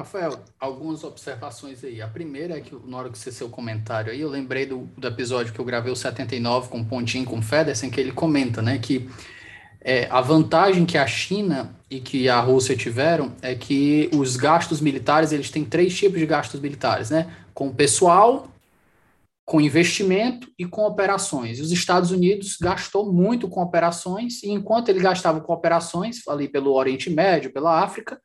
Rafael, 0.00 0.42
algumas 0.58 1.04
observações 1.04 1.84
aí. 1.84 2.00
A 2.00 2.08
primeira 2.08 2.56
é 2.56 2.60
que, 2.60 2.74
na 2.86 2.96
hora 2.96 3.10
que 3.10 3.18
você 3.18 3.30
seu 3.30 3.48
comentário 3.48 4.10
aí, 4.10 4.20
eu 4.20 4.28
lembrei 4.28 4.66
do, 4.66 4.88
do 4.96 5.06
episódio 5.06 5.52
que 5.52 5.58
eu 5.58 5.64
gravei 5.64 5.92
o 5.92 5.96
79 5.96 6.68
com 6.68 6.80
o 6.80 6.84
Pontinho 6.84 7.24
com 7.24 7.38
o 7.38 7.42
Federsen, 7.42 7.90
que 7.90 8.00
ele 8.00 8.12
comenta, 8.12 8.62
né, 8.62 8.78
que 8.78 9.08
é, 9.80 10.06
a 10.10 10.20
vantagem 10.20 10.84
que 10.84 10.98
a 10.98 11.06
China 11.06 11.74
e 11.90 12.00
que 12.00 12.28
a 12.28 12.40
Rússia 12.40 12.76
tiveram 12.76 13.32
é 13.40 13.54
que 13.54 14.10
os 14.14 14.36
gastos 14.36 14.80
militares, 14.80 15.32
eles 15.32 15.50
têm 15.50 15.64
três 15.64 15.96
tipos 15.96 16.18
de 16.18 16.26
gastos 16.26 16.60
militares, 16.60 17.10
né? 17.10 17.34
Com 17.54 17.72
pessoal, 17.72 18.48
com 19.44 19.60
investimento 19.60 20.48
e 20.58 20.66
com 20.66 20.82
operações. 20.82 21.58
E 21.58 21.62
os 21.62 21.72
Estados 21.72 22.10
Unidos 22.10 22.56
gastou 22.60 23.10
muito 23.10 23.48
com 23.48 23.62
operações, 23.62 24.42
e 24.42 24.50
enquanto 24.50 24.90
ele 24.90 25.00
gastava 25.00 25.40
com 25.40 25.52
operações, 25.52 26.26
ali 26.28 26.46
pelo 26.46 26.74
Oriente 26.74 27.08
Médio, 27.08 27.52
pela 27.52 27.82
África, 27.82 28.20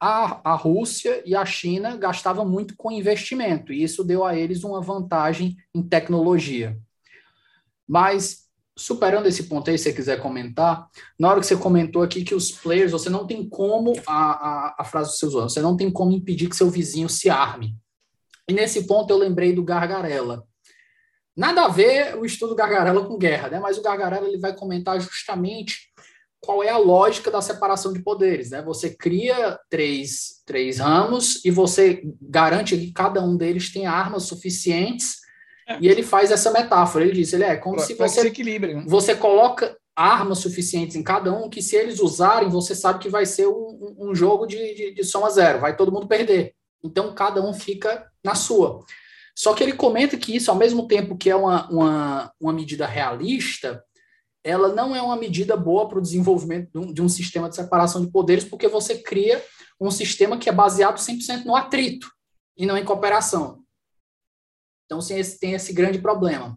a, 0.00 0.52
a 0.52 0.54
Rússia 0.54 1.22
e 1.24 1.34
a 1.34 1.44
China 1.44 1.96
gastavam 1.96 2.46
muito 2.46 2.76
com 2.76 2.90
investimento, 2.90 3.72
e 3.72 3.82
isso 3.82 4.04
deu 4.04 4.24
a 4.24 4.36
eles 4.36 4.62
uma 4.62 4.80
vantagem 4.80 5.56
em 5.74 5.82
tecnologia. 5.82 6.78
Mas, 7.88 8.46
superando 8.76 9.26
esse 9.26 9.44
ponto 9.44 9.70
aí, 9.70 9.78
se 9.78 9.84
você 9.84 9.92
quiser 9.92 10.20
comentar, 10.20 10.88
na 11.18 11.30
hora 11.30 11.40
que 11.40 11.46
você 11.46 11.56
comentou 11.56 12.02
aqui 12.02 12.24
que 12.24 12.34
os 12.34 12.50
players, 12.52 12.92
você 12.92 13.08
não 13.08 13.26
tem 13.26 13.48
como, 13.48 13.92
a, 14.06 14.32
a, 14.32 14.76
a 14.80 14.84
frase 14.84 15.10
dos 15.10 15.18
seus 15.18 15.34
anos, 15.34 15.52
você 15.52 15.62
não 15.62 15.76
tem 15.76 15.90
como 15.90 16.12
impedir 16.12 16.48
que 16.48 16.56
seu 16.56 16.68
vizinho 16.68 17.08
se 17.08 17.30
arme. 17.30 17.76
E 18.48 18.52
nesse 18.52 18.86
ponto 18.86 19.10
eu 19.10 19.18
lembrei 19.18 19.52
do 19.52 19.64
Gargarella. 19.64 20.44
Nada 21.36 21.64
a 21.64 21.68
ver 21.68 22.16
o 22.16 22.24
estudo 22.24 22.54
Gargarella 22.54 23.04
com 23.04 23.18
guerra, 23.18 23.48
né? 23.50 23.58
mas 23.58 23.76
o 23.76 23.82
Gargarella 23.82 24.26
ele 24.26 24.38
vai 24.38 24.54
comentar 24.54 24.98
justamente 25.00 25.92
qual 26.46 26.62
é 26.62 26.68
a 26.68 26.78
lógica 26.78 27.28
da 27.28 27.42
separação 27.42 27.92
de 27.92 28.00
poderes. 28.00 28.50
Né? 28.50 28.62
Você 28.62 28.90
cria 28.90 29.58
três, 29.68 30.42
três 30.46 30.78
ramos 30.78 31.44
e 31.44 31.50
você 31.50 32.02
garante 32.22 32.76
que 32.76 32.92
cada 32.92 33.20
um 33.20 33.36
deles 33.36 33.72
tem 33.72 33.84
armas 33.84 34.22
suficientes. 34.22 35.16
É. 35.68 35.78
E 35.80 35.88
ele 35.88 36.04
faz 36.04 36.30
essa 36.30 36.52
metáfora. 36.52 37.04
Ele 37.04 37.14
diz: 37.14 37.32
ele 37.32 37.42
é 37.42 37.56
como 37.56 37.76
pra, 37.76 37.84
se 37.84 37.94
você, 37.94 38.30
né? 38.30 38.84
você 38.86 39.16
coloca 39.16 39.76
armas 39.96 40.38
suficientes 40.38 40.94
em 40.94 41.02
cada 41.02 41.32
um 41.32 41.50
que, 41.50 41.60
se 41.60 41.74
eles 41.74 41.98
usarem, 41.98 42.48
você 42.48 42.74
sabe 42.74 43.00
que 43.00 43.08
vai 43.08 43.26
ser 43.26 43.48
um, 43.48 43.96
um 43.98 44.14
jogo 44.14 44.46
de, 44.46 44.74
de, 44.74 44.94
de 44.94 45.04
soma 45.04 45.28
zero, 45.30 45.58
vai 45.58 45.76
todo 45.76 45.90
mundo 45.90 46.06
perder. 46.06 46.54
Então, 46.84 47.12
cada 47.12 47.42
um 47.42 47.52
fica 47.52 48.06
na 48.22 48.36
sua. 48.36 48.84
Só 49.34 49.52
que 49.52 49.64
ele 49.64 49.72
comenta 49.72 50.16
que 50.16 50.36
isso, 50.36 50.50
ao 50.50 50.56
mesmo 50.56 50.86
tempo 50.86 51.16
que 51.16 51.28
é 51.28 51.34
uma, 51.34 51.68
uma, 51.68 52.32
uma 52.40 52.52
medida 52.52 52.86
realista, 52.86 53.82
ela 54.46 54.68
não 54.68 54.94
é 54.94 55.02
uma 55.02 55.16
medida 55.16 55.56
boa 55.56 55.88
para 55.88 55.98
o 55.98 56.02
desenvolvimento 56.02 56.70
de 56.70 56.78
um, 56.78 56.92
de 56.92 57.02
um, 57.02 57.08
sistema 57.08 57.48
de 57.48 57.56
separação 57.56 58.04
de 58.04 58.12
poderes, 58.12 58.44
porque 58.44 58.68
você 58.68 58.96
cria 58.96 59.44
um 59.80 59.90
sistema 59.90 60.38
que 60.38 60.48
é 60.48 60.52
baseado 60.52 60.98
100% 60.98 61.44
no 61.44 61.56
atrito 61.56 62.08
e 62.56 62.64
não 62.64 62.78
em 62.78 62.84
cooperação. 62.84 63.64
Então, 64.84 65.00
sim, 65.00 65.18
esse, 65.18 65.40
tem 65.40 65.54
esse 65.54 65.72
grande 65.72 65.98
problema. 65.98 66.56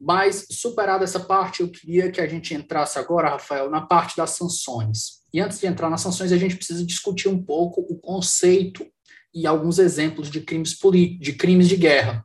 Mas, 0.00 0.46
superada 0.50 1.04
essa 1.04 1.20
parte, 1.20 1.60
eu 1.60 1.70
queria 1.70 2.10
que 2.10 2.22
a 2.22 2.26
gente 2.26 2.54
entrasse 2.54 2.98
agora, 2.98 3.28
Rafael, 3.28 3.68
na 3.68 3.82
parte 3.82 4.16
das 4.16 4.30
sanções. 4.30 5.18
E 5.30 5.40
antes 5.40 5.60
de 5.60 5.66
entrar 5.66 5.90
nas 5.90 6.00
sanções, 6.00 6.32
a 6.32 6.38
gente 6.38 6.56
precisa 6.56 6.86
discutir 6.86 7.28
um 7.28 7.44
pouco 7.44 7.82
o 7.82 7.98
conceito 7.98 8.86
e 9.34 9.46
alguns 9.46 9.78
exemplos 9.78 10.30
de 10.30 10.40
crimes 10.40 10.78
de 11.20 11.32
crimes 11.34 11.68
de 11.68 11.76
guerra. 11.76 12.24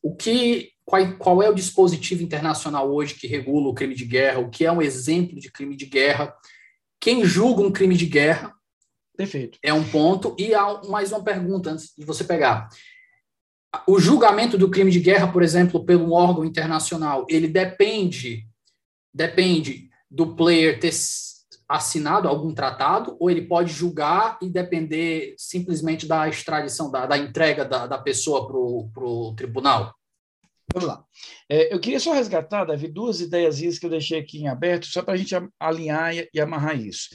O 0.00 0.14
que 0.14 0.70
qual, 0.88 1.12
qual 1.18 1.42
é 1.42 1.50
o 1.50 1.54
dispositivo 1.54 2.22
internacional 2.22 2.90
hoje 2.90 3.14
que 3.14 3.26
regula 3.26 3.68
o 3.68 3.74
crime 3.74 3.94
de 3.94 4.06
guerra? 4.06 4.38
O 4.38 4.48
que 4.48 4.64
é 4.64 4.72
um 4.72 4.80
exemplo 4.80 5.38
de 5.38 5.52
crime 5.52 5.76
de 5.76 5.84
guerra? 5.84 6.34
Quem 6.98 7.26
julga 7.26 7.60
um 7.60 7.70
crime 7.70 7.94
de 7.94 8.06
guerra? 8.06 8.54
Perfeito. 9.14 9.58
É 9.62 9.70
um 9.70 9.84
ponto. 9.84 10.34
E 10.38 10.54
há 10.54 10.80
mais 10.84 11.12
uma 11.12 11.22
pergunta 11.22 11.72
antes 11.72 11.92
de 11.94 12.06
você 12.06 12.24
pegar. 12.24 12.70
O 13.86 14.00
julgamento 14.00 14.56
do 14.56 14.70
crime 14.70 14.90
de 14.90 14.98
guerra, 14.98 15.30
por 15.30 15.42
exemplo, 15.42 15.84
pelo 15.84 16.12
órgão 16.12 16.42
internacional, 16.42 17.26
ele 17.28 17.48
depende 17.48 18.48
depende 19.12 19.90
do 20.10 20.34
player 20.34 20.80
ter 20.80 20.94
assinado 21.68 22.28
algum 22.28 22.54
tratado, 22.54 23.14
ou 23.20 23.30
ele 23.30 23.42
pode 23.42 23.70
julgar 23.74 24.38
e 24.40 24.48
depender 24.48 25.34
simplesmente 25.36 26.06
da 26.06 26.26
extradição, 26.26 26.90
da, 26.90 27.04
da 27.04 27.18
entrega 27.18 27.62
da, 27.62 27.86
da 27.86 27.98
pessoa 27.98 28.46
para 28.46 28.56
o 28.56 29.34
tribunal? 29.36 29.97
Vamos 30.72 30.88
lá. 30.88 31.04
É, 31.48 31.72
eu 31.72 31.80
queria 31.80 31.98
só 31.98 32.12
resgatar, 32.12 32.64
Davi, 32.64 32.88
duas 32.88 33.20
ideias 33.20 33.78
que 33.78 33.86
eu 33.86 33.90
deixei 33.90 34.18
aqui 34.18 34.38
em 34.38 34.48
aberto, 34.48 34.86
só 34.86 35.02
para 35.02 35.14
a 35.14 35.16
gente 35.16 35.34
alinhar 35.58 36.14
e, 36.14 36.40
amarrar 36.40 36.78
isso. 36.78 37.08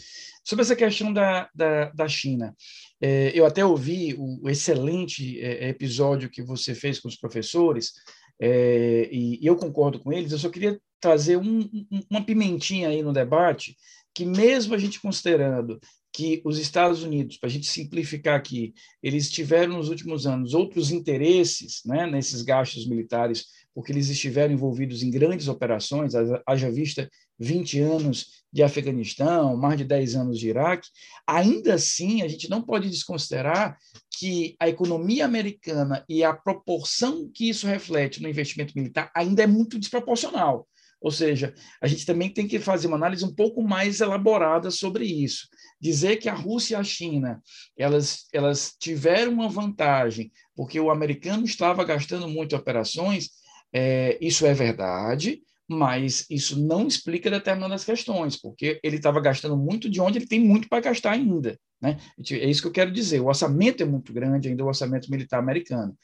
Sobre 0.43 0.63
essa 0.63 0.75
questão 0.75 1.13
da, 1.13 1.49
da, 1.53 1.85
da 1.91 2.07
China, 2.07 2.55
é, 2.99 3.31
eu 3.33 3.45
até 3.45 3.63
ouvi 3.63 4.15
o, 4.15 4.43
o 4.43 4.49
excelente 4.49 5.39
é, 5.39 5.69
episódio 5.69 6.29
que 6.29 6.41
você 6.41 6.73
fez 6.73 6.99
com 6.99 7.07
os 7.07 7.15
professores, 7.15 7.93
é, 8.41 9.07
e, 9.11 9.39
e, 9.41 9.45
eu 9.45 9.55
concordo 9.55 9.99
com 9.99 10.11
eles, 10.11 10.31
eu 10.31 10.39
só 10.39 10.49
queria 10.49 10.79
trazer 10.99 11.37
um, 11.37 11.59
um, 11.91 12.01
uma 12.09 12.25
pimentinha 12.25 12.89
aí 12.89 13.03
no 13.03 13.13
debate, 13.13 13.77
que 14.13 14.25
mesmo 14.25 14.73
a 14.73 14.77
gente 14.77 14.99
considerando 14.99 15.79
que 16.13 16.43
os 16.45 16.59
Estados 16.59 17.01
Unidos, 17.01 17.37
para 17.37 17.49
a 17.49 17.51
gente 17.51 17.65
simplificar 17.65 18.35
aqui, 18.35 18.73
eles 19.01 19.31
tiveram 19.31 19.77
nos 19.77 19.89
últimos 19.89 20.27
anos 20.27 20.53
outros 20.53 20.91
interesses 20.91 21.81
né, 21.83 22.05
nesses 22.05 22.43
gastos 22.43 22.87
militares, 22.87 23.47
porque 23.73 23.91
eles 23.91 24.09
estiveram 24.09 24.53
envolvidos 24.53 25.01
em 25.01 25.09
grandes 25.09 25.47
operações, 25.47 26.13
haja 26.45 26.69
vista 26.69 27.09
20 27.39 27.79
anos 27.79 28.43
de 28.51 28.61
Afeganistão, 28.61 29.57
mais 29.57 29.79
de 29.79 29.85
10 29.85 30.15
anos 30.15 30.37
de 30.37 30.49
Iraque, 30.49 30.87
ainda 31.25 31.73
assim 31.73 32.21
a 32.21 32.27
gente 32.27 32.47
não 32.47 32.61
pode 32.61 32.87
desconsiderar 32.87 33.75
que 34.15 34.55
a 34.59 34.69
economia 34.69 35.25
americana 35.25 36.05
e 36.07 36.23
a 36.23 36.31
proporção 36.31 37.27
que 37.33 37.49
isso 37.49 37.65
reflete 37.65 38.21
no 38.21 38.29
investimento 38.29 38.73
militar 38.75 39.11
ainda 39.15 39.41
é 39.41 39.47
muito 39.47 39.79
desproporcional. 39.79 40.67
Ou 41.03 41.11
seja, 41.11 41.53
a 41.81 41.87
gente 41.87 42.05
também 42.05 42.29
tem 42.29 42.47
que 42.47 42.57
fazer 42.59 42.87
uma 42.87 42.95
análise 42.95 43.25
um 43.25 43.35
pouco 43.35 43.61
mais 43.61 43.99
elaborada 43.99 44.71
sobre 44.71 45.05
isso. 45.05 45.49
Dizer 45.79 46.15
que 46.15 46.29
a 46.29 46.33
Rússia 46.33 46.75
e 46.75 46.79
a 46.79 46.83
China 46.83 47.43
elas, 47.77 48.25
elas 48.31 48.73
tiveram 48.79 49.33
uma 49.33 49.49
vantagem 49.49 50.31
porque 50.55 50.79
o 50.79 50.89
americano 50.89 51.43
estava 51.43 51.83
gastando 51.83 52.25
muito 52.29 52.55
operações, 52.55 53.31
é, 53.73 54.17
isso 54.21 54.45
é 54.45 54.53
verdade, 54.53 55.41
mas 55.67 56.25
isso 56.29 56.61
não 56.61 56.87
explica 56.87 57.29
determinadas 57.29 57.85
questões, 57.85 58.35
porque 58.35 58.79
ele 58.83 58.97
estava 58.97 59.19
gastando 59.21 59.55
muito 59.55 59.89
de 59.89 60.01
onde 60.01 60.19
ele 60.19 60.27
tem 60.27 60.39
muito 60.39 60.67
para 60.67 60.81
gastar 60.81 61.11
ainda. 61.11 61.57
Né? 61.81 61.97
É 62.31 62.49
isso 62.49 62.61
que 62.61 62.67
eu 62.69 62.71
quero 62.71 62.91
dizer. 62.91 63.19
O 63.19 63.27
orçamento 63.27 63.83
é 63.83 63.85
muito 63.85 64.13
grande, 64.13 64.47
ainda 64.47 64.63
o 64.63 64.67
orçamento 64.67 65.11
militar 65.11 65.39
americano. 65.39 65.97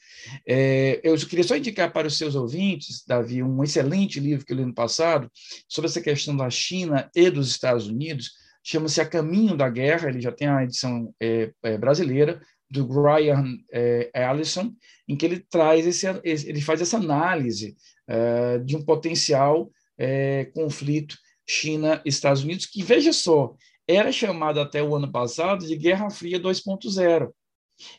É, 0.46 1.00
eu 1.02 1.16
queria 1.16 1.42
só 1.42 1.56
indicar 1.56 1.90
para 1.90 2.06
os 2.06 2.18
seus 2.18 2.34
ouvintes, 2.34 3.02
Davi, 3.06 3.42
um 3.42 3.64
excelente 3.64 4.20
livro 4.20 4.44
que 4.44 4.52
eu 4.52 4.58
li 4.58 4.64
no 4.64 4.74
passado 4.74 5.30
sobre 5.66 5.88
essa 5.88 6.02
questão 6.02 6.36
da 6.36 6.50
China 6.50 7.10
e 7.14 7.30
dos 7.30 7.48
Estados 7.48 7.86
Unidos. 7.88 8.32
Chama-se 8.62 9.00
A 9.00 9.06
Caminho 9.06 9.56
da 9.56 9.70
Guerra. 9.70 10.10
Ele 10.10 10.20
já 10.20 10.30
tem 10.30 10.48
a 10.48 10.62
edição 10.64 11.14
é, 11.18 11.50
é, 11.62 11.78
brasileira 11.78 12.42
do 12.70 12.86
Brian 12.86 13.56
é, 13.72 14.10
Allison, 14.14 14.72
em 15.08 15.16
que 15.16 15.24
ele 15.26 15.40
traz 15.40 15.86
esse, 15.86 16.06
ele 16.24 16.60
faz 16.60 16.80
essa 16.80 16.98
análise 16.98 17.74
é, 18.06 18.58
de 18.58 18.76
um 18.76 18.82
potencial 18.82 19.70
é, 19.98 20.46
conflito 20.46 21.16
China-Estados 21.46 22.44
Unidos, 22.44 22.66
que, 22.66 22.82
veja 22.82 23.12
só, 23.12 23.54
era 23.86 24.12
chamado 24.12 24.60
até 24.60 24.82
o 24.82 24.94
ano 24.94 25.10
passado 25.10 25.66
de 25.66 25.76
Guerra 25.76 26.10
Fria 26.10 26.38
2.0, 26.38 27.30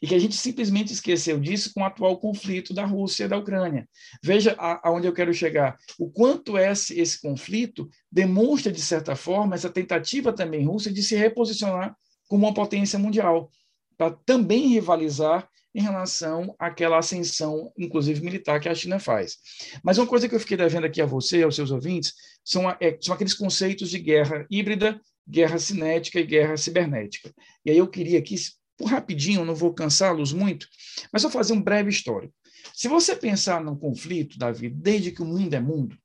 e 0.02 0.08
que 0.08 0.16
a 0.16 0.20
gente 0.20 0.36
simplesmente 0.36 0.94
esqueceu 0.94 1.40
disso 1.40 1.72
com 1.74 1.82
o 1.82 1.86
atual 1.86 2.18
conflito 2.18 2.74
da 2.74 2.86
Rússia 2.86 3.26
e 3.26 3.28
da 3.28 3.38
Ucrânia. 3.38 3.88
Veja 4.24 4.56
aonde 4.84 5.08
eu 5.08 5.14
quero 5.14 5.34
chegar. 5.34 5.78
O 5.98 6.10
quanto 6.10 6.58
esse, 6.58 7.00
esse 7.00 7.20
conflito 7.20 7.90
demonstra, 8.12 8.72
de 8.72 8.82
certa 8.82 9.16
forma, 9.16 9.56
essa 9.56 9.70
tentativa 9.70 10.32
também 10.32 10.66
russa 10.66 10.92
de 10.92 11.02
se 11.04 11.16
reposicionar 11.16 11.96
como 12.28 12.46
uma 12.46 12.54
potência 12.54 12.98
mundial, 12.98 13.52
para 13.98 14.12
também 14.26 14.68
rivalizar 14.68 15.50
em 15.74 15.82
relação 15.82 16.56
àquela 16.60 16.98
ascensão, 16.98 17.72
inclusive 17.78 18.22
militar, 18.22 18.60
que 18.60 18.68
a 18.68 18.76
China 18.76 19.00
faz. 19.00 19.38
Mas 19.84 19.98
uma 19.98 20.08
coisa 20.08 20.28
que 20.28 20.36
eu 20.36 20.40
fiquei 20.40 20.58
devendo 20.58 20.86
aqui 20.86 21.02
a 21.02 21.06
você 21.06 21.44
aos 21.44 21.56
seus 21.56 21.72
ouvintes 21.72 22.14
são, 22.44 22.70
é, 22.70 22.98
são 23.02 23.14
aqueles 23.14 23.34
conceitos 23.34 23.90
de 23.90 24.00
guerra 24.00 24.46
híbrida, 24.50 25.00
guerra 25.28 25.58
cinética 25.58 26.20
e 26.20 26.26
guerra 26.26 26.58
cibernética. 26.58 27.34
E 27.66 27.72
aí 27.72 27.78
eu 27.78 27.88
queria 27.88 28.20
aqui, 28.20 28.36
por 28.78 28.90
rapidinho, 28.90 29.46
não 29.46 29.56
vou 29.56 29.74
cansá-los 29.74 30.34
muito, 30.34 30.68
mas 31.12 31.22
só 31.22 31.30
fazer 31.30 31.54
um 31.54 31.62
breve 31.62 31.90
histórico. 31.90 32.34
Se 32.74 32.88
você 32.88 33.16
pensar 33.16 33.64
no 33.64 33.78
conflito, 33.78 34.38
Davi, 34.38 34.70
desde 34.70 35.12
que 35.12 35.22
o 35.22 35.26
mundo 35.26 35.54
é 35.54 35.60
mundo, 35.60 35.98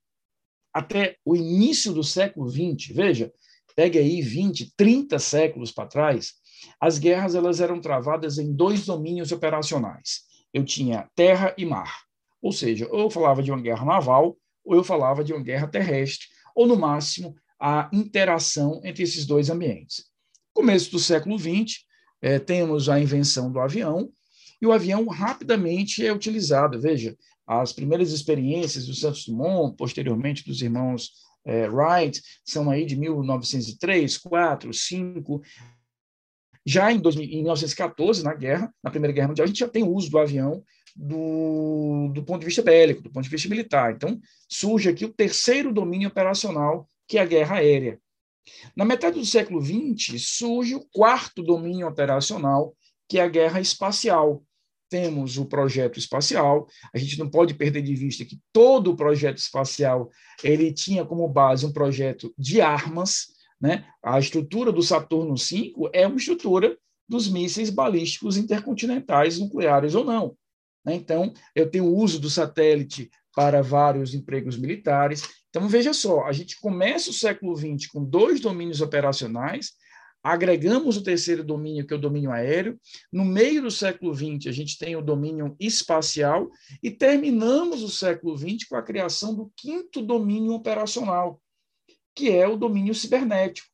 até 0.72 1.16
o 1.24 1.34
início 1.34 1.92
do 1.92 2.04
século 2.04 2.48
XX, 2.48 2.94
veja, 2.94 3.32
pegue 3.74 3.98
aí 3.98 4.20
20, 4.20 4.74
30 4.76 5.18
séculos 5.18 5.72
para 5.72 5.88
trás, 5.88 6.34
as 6.80 6.98
guerras 6.98 7.34
elas 7.34 7.60
eram 7.60 7.80
travadas 7.80 8.38
em 8.38 8.52
dois 8.52 8.86
domínios 8.86 9.32
operacionais. 9.32 10.22
Eu 10.52 10.64
tinha 10.64 11.08
terra 11.14 11.54
e 11.56 11.64
mar. 11.64 12.02
Ou 12.40 12.52
seja, 12.52 12.88
ou 12.90 13.00
eu 13.00 13.10
falava 13.10 13.42
de 13.42 13.50
uma 13.50 13.60
guerra 13.60 13.84
naval, 13.84 14.36
ou 14.64 14.74
eu 14.74 14.84
falava 14.84 15.24
de 15.24 15.32
uma 15.32 15.42
guerra 15.42 15.66
terrestre, 15.66 16.26
ou 16.54 16.66
no 16.66 16.76
máximo 16.76 17.34
a 17.60 17.88
interação 17.92 18.80
entre 18.84 19.02
esses 19.02 19.26
dois 19.26 19.50
ambientes. 19.50 20.04
Começo 20.52 20.90
do 20.90 20.98
século 20.98 21.38
XX, 21.38 21.84
é, 22.20 22.38
temos 22.38 22.88
a 22.88 23.00
invenção 23.00 23.50
do 23.50 23.60
avião, 23.60 24.10
e 24.60 24.66
o 24.66 24.72
avião 24.72 25.06
rapidamente 25.06 26.06
é 26.06 26.12
utilizado. 26.12 26.80
Veja, 26.80 27.16
as 27.46 27.72
primeiras 27.72 28.10
experiências 28.10 28.86
do 28.86 28.94
Santos 28.94 29.26
Dumont, 29.26 29.76
posteriormente 29.76 30.44
dos 30.44 30.62
irmãos 30.62 31.10
é, 31.44 31.68
Wright, 31.68 32.20
são 32.44 32.70
aí 32.70 32.84
de 32.84 32.96
1903, 32.96 34.18
4, 34.18 34.72
5. 34.72 35.42
Já 36.66 36.92
em, 36.92 36.98
2000, 36.98 37.24
em 37.24 37.42
1914, 37.42 38.24
na 38.24 38.34
guerra, 38.34 38.74
na 38.82 38.90
Primeira 38.90 39.14
Guerra 39.14 39.28
Mundial, 39.28 39.44
a 39.44 39.46
gente 39.46 39.60
já 39.60 39.68
tem 39.68 39.84
o 39.84 39.94
uso 39.94 40.10
do 40.10 40.18
avião 40.18 40.64
do, 40.96 42.10
do 42.12 42.24
ponto 42.24 42.40
de 42.40 42.46
vista 42.46 42.62
bélico, 42.62 43.02
do 43.02 43.10
ponto 43.10 43.22
de 43.22 43.30
vista 43.30 43.48
militar. 43.48 43.92
Então, 43.92 44.18
surge 44.48 44.88
aqui 44.88 45.04
o 45.04 45.12
terceiro 45.12 45.72
domínio 45.72 46.08
operacional, 46.08 46.88
que 47.06 47.18
é 47.18 47.20
a 47.20 47.26
guerra 47.26 47.56
aérea. 47.58 48.00
Na 48.74 48.84
metade 48.84 49.18
do 49.18 49.24
século 49.24 49.62
XX, 49.62 50.20
surge 50.20 50.74
o 50.74 50.84
quarto 50.92 51.42
domínio 51.42 51.86
operacional, 51.86 52.76
que 53.08 53.18
é 53.18 53.22
a 53.22 53.28
guerra 53.28 53.60
espacial. 53.60 54.42
Temos 54.88 55.36
o 55.36 55.46
projeto 55.46 55.98
espacial, 55.98 56.66
a 56.94 56.98
gente 56.98 57.18
não 57.18 57.28
pode 57.28 57.54
perder 57.54 57.82
de 57.82 57.94
vista 57.94 58.24
que 58.24 58.40
todo 58.52 58.92
o 58.92 58.96
projeto 58.96 59.38
espacial 59.38 60.10
ele 60.42 60.72
tinha 60.72 61.04
como 61.04 61.28
base 61.28 61.66
um 61.66 61.72
projeto 61.72 62.32
de 62.38 62.60
armas, 62.60 63.35
né? 63.60 63.86
A 64.02 64.18
estrutura 64.18 64.70
do 64.70 64.82
Saturno 64.82 65.34
V 65.34 65.72
é 65.92 66.06
uma 66.06 66.16
estrutura 66.16 66.76
dos 67.08 67.28
mísseis 67.28 67.70
balísticos 67.70 68.36
intercontinentais 68.36 69.38
nucleares 69.38 69.94
ou 69.94 70.04
não. 70.04 70.36
Né? 70.84 70.94
Então, 70.94 71.32
eu 71.54 71.70
tenho 71.70 71.84
o 71.84 71.96
uso 71.96 72.20
do 72.20 72.28
satélite 72.28 73.10
para 73.34 73.62
vários 73.62 74.14
empregos 74.14 74.56
militares. 74.56 75.22
Então, 75.50 75.68
veja 75.68 75.92
só, 75.92 76.24
a 76.24 76.32
gente 76.32 76.58
começa 76.60 77.10
o 77.10 77.14
século 77.14 77.54
XX 77.56 77.86
com 77.88 78.04
dois 78.04 78.40
domínios 78.40 78.80
operacionais, 78.80 79.72
agregamos 80.22 80.96
o 80.96 81.02
terceiro 81.02 81.44
domínio, 81.44 81.86
que 81.86 81.94
é 81.94 81.96
o 81.96 82.00
domínio 82.00 82.32
aéreo. 82.32 82.80
No 83.12 83.24
meio 83.24 83.62
do 83.62 83.70
século 83.70 84.14
XX, 84.14 84.48
a 84.48 84.52
gente 84.52 84.76
tem 84.78 84.96
o 84.96 85.02
domínio 85.02 85.54
espacial 85.60 86.50
e 86.82 86.90
terminamos 86.90 87.82
o 87.82 87.88
século 87.88 88.36
XX 88.36 88.66
com 88.68 88.76
a 88.76 88.82
criação 88.82 89.34
do 89.34 89.52
quinto 89.54 90.02
domínio 90.02 90.52
operacional, 90.52 91.40
que 92.16 92.30
é 92.30 92.48
o 92.48 92.56
domínio 92.56 92.94
cibernético. 92.94 93.68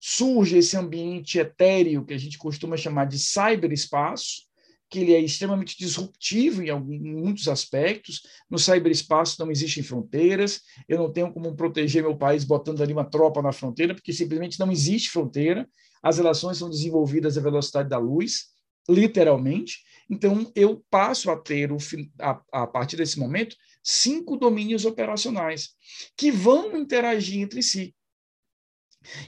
Surge 0.00 0.56
esse 0.56 0.76
ambiente 0.76 1.38
etéreo 1.38 2.04
que 2.04 2.14
a 2.14 2.18
gente 2.18 2.38
costuma 2.38 2.76
chamar 2.76 3.04
de 3.04 3.18
cyberespaço, 3.18 4.46
que 4.88 5.00
ele 5.00 5.12
é 5.12 5.20
extremamente 5.20 5.76
disruptivo 5.76 6.62
em, 6.62 6.70
alguns, 6.70 6.94
em 6.94 7.14
muitos 7.14 7.48
aspectos. 7.48 8.22
No 8.48 8.58
cyberespaço 8.58 9.36
não 9.38 9.50
existem 9.50 9.82
fronteiras, 9.82 10.62
eu 10.88 10.96
não 10.96 11.12
tenho 11.12 11.30
como 11.32 11.54
proteger 11.54 12.02
meu 12.02 12.16
país 12.16 12.44
botando 12.44 12.82
ali 12.82 12.92
uma 12.92 13.04
tropa 13.04 13.42
na 13.42 13.52
fronteira, 13.52 13.94
porque 13.94 14.12
simplesmente 14.12 14.58
não 14.58 14.72
existe 14.72 15.10
fronteira. 15.10 15.68
As 16.02 16.18
relações 16.18 16.56
são 16.56 16.70
desenvolvidas 16.70 17.36
à 17.36 17.40
velocidade 17.40 17.88
da 17.88 17.98
luz, 17.98 18.46
literalmente. 18.88 19.80
Então, 20.08 20.50
eu 20.54 20.84
passo 20.88 21.30
a 21.30 21.36
ter, 21.36 21.72
o, 21.72 21.78
a, 22.20 22.40
a 22.52 22.66
partir 22.66 22.96
desse 22.96 23.18
momento, 23.18 23.56
cinco 23.82 24.36
domínios 24.36 24.84
operacionais 24.84 25.70
que 26.16 26.30
vão 26.30 26.76
interagir 26.76 27.40
entre 27.40 27.62
si. 27.62 27.94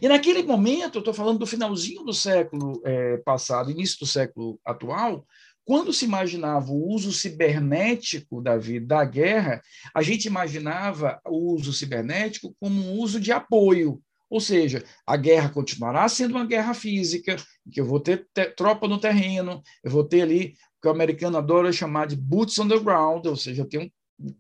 E 0.01 0.09
naquele 0.09 0.43
momento, 0.43 0.97
eu 0.97 1.01
estou 1.01 1.15
falando 1.15 1.39
do 1.39 1.47
finalzinho 1.47 2.05
do 2.05 2.13
século 2.13 2.81
é, 2.85 3.17
passado, 3.19 3.71
início 3.71 3.99
do 4.01 4.07
século 4.07 4.61
atual, 4.65 5.25
quando 5.65 5.93
se 5.93 6.07
imaginava 6.07 6.71
o 6.71 6.89
uso 6.89 7.13
cibernético 7.13 8.41
da 8.41 8.57
vida 8.57 8.87
da 8.87 9.05
guerra, 9.05 9.61
a 9.95 10.03
gente 10.03 10.25
imaginava 10.25 11.21
o 11.27 11.55
uso 11.55 11.75
cibernético 11.75 12.57
como 12.59 12.81
um 12.81 12.99
uso 12.99 13.21
de 13.21 13.31
apoio. 13.33 14.01
Ou 14.31 14.41
seja, 14.41 14.83
a 15.07 15.17
guerra 15.17 15.51
continuará 15.51 16.09
sendo 16.09 16.33
uma 16.37 16.47
guerra 16.47 16.73
física, 16.73 17.37
que 17.71 17.81
eu 17.81 17.85
vou 17.85 18.01
ter 18.01 18.27
tropa 18.57 18.89
no 18.89 18.99
terreno, 18.99 19.63
eu 19.85 19.91
vou 19.91 20.05
ter 20.05 20.23
ali 20.23 20.55
que 20.81 20.89
o 20.89 20.91
americano 20.91 21.39
adora 21.39 21.73
chamar 21.73 22.07
de 22.07 22.17
boots 22.17 22.59
on 22.59 22.69
the 22.69 22.79
ground, 22.79 23.27
ou 23.27 23.37
seja, 23.37 23.65
tenho 23.65 23.91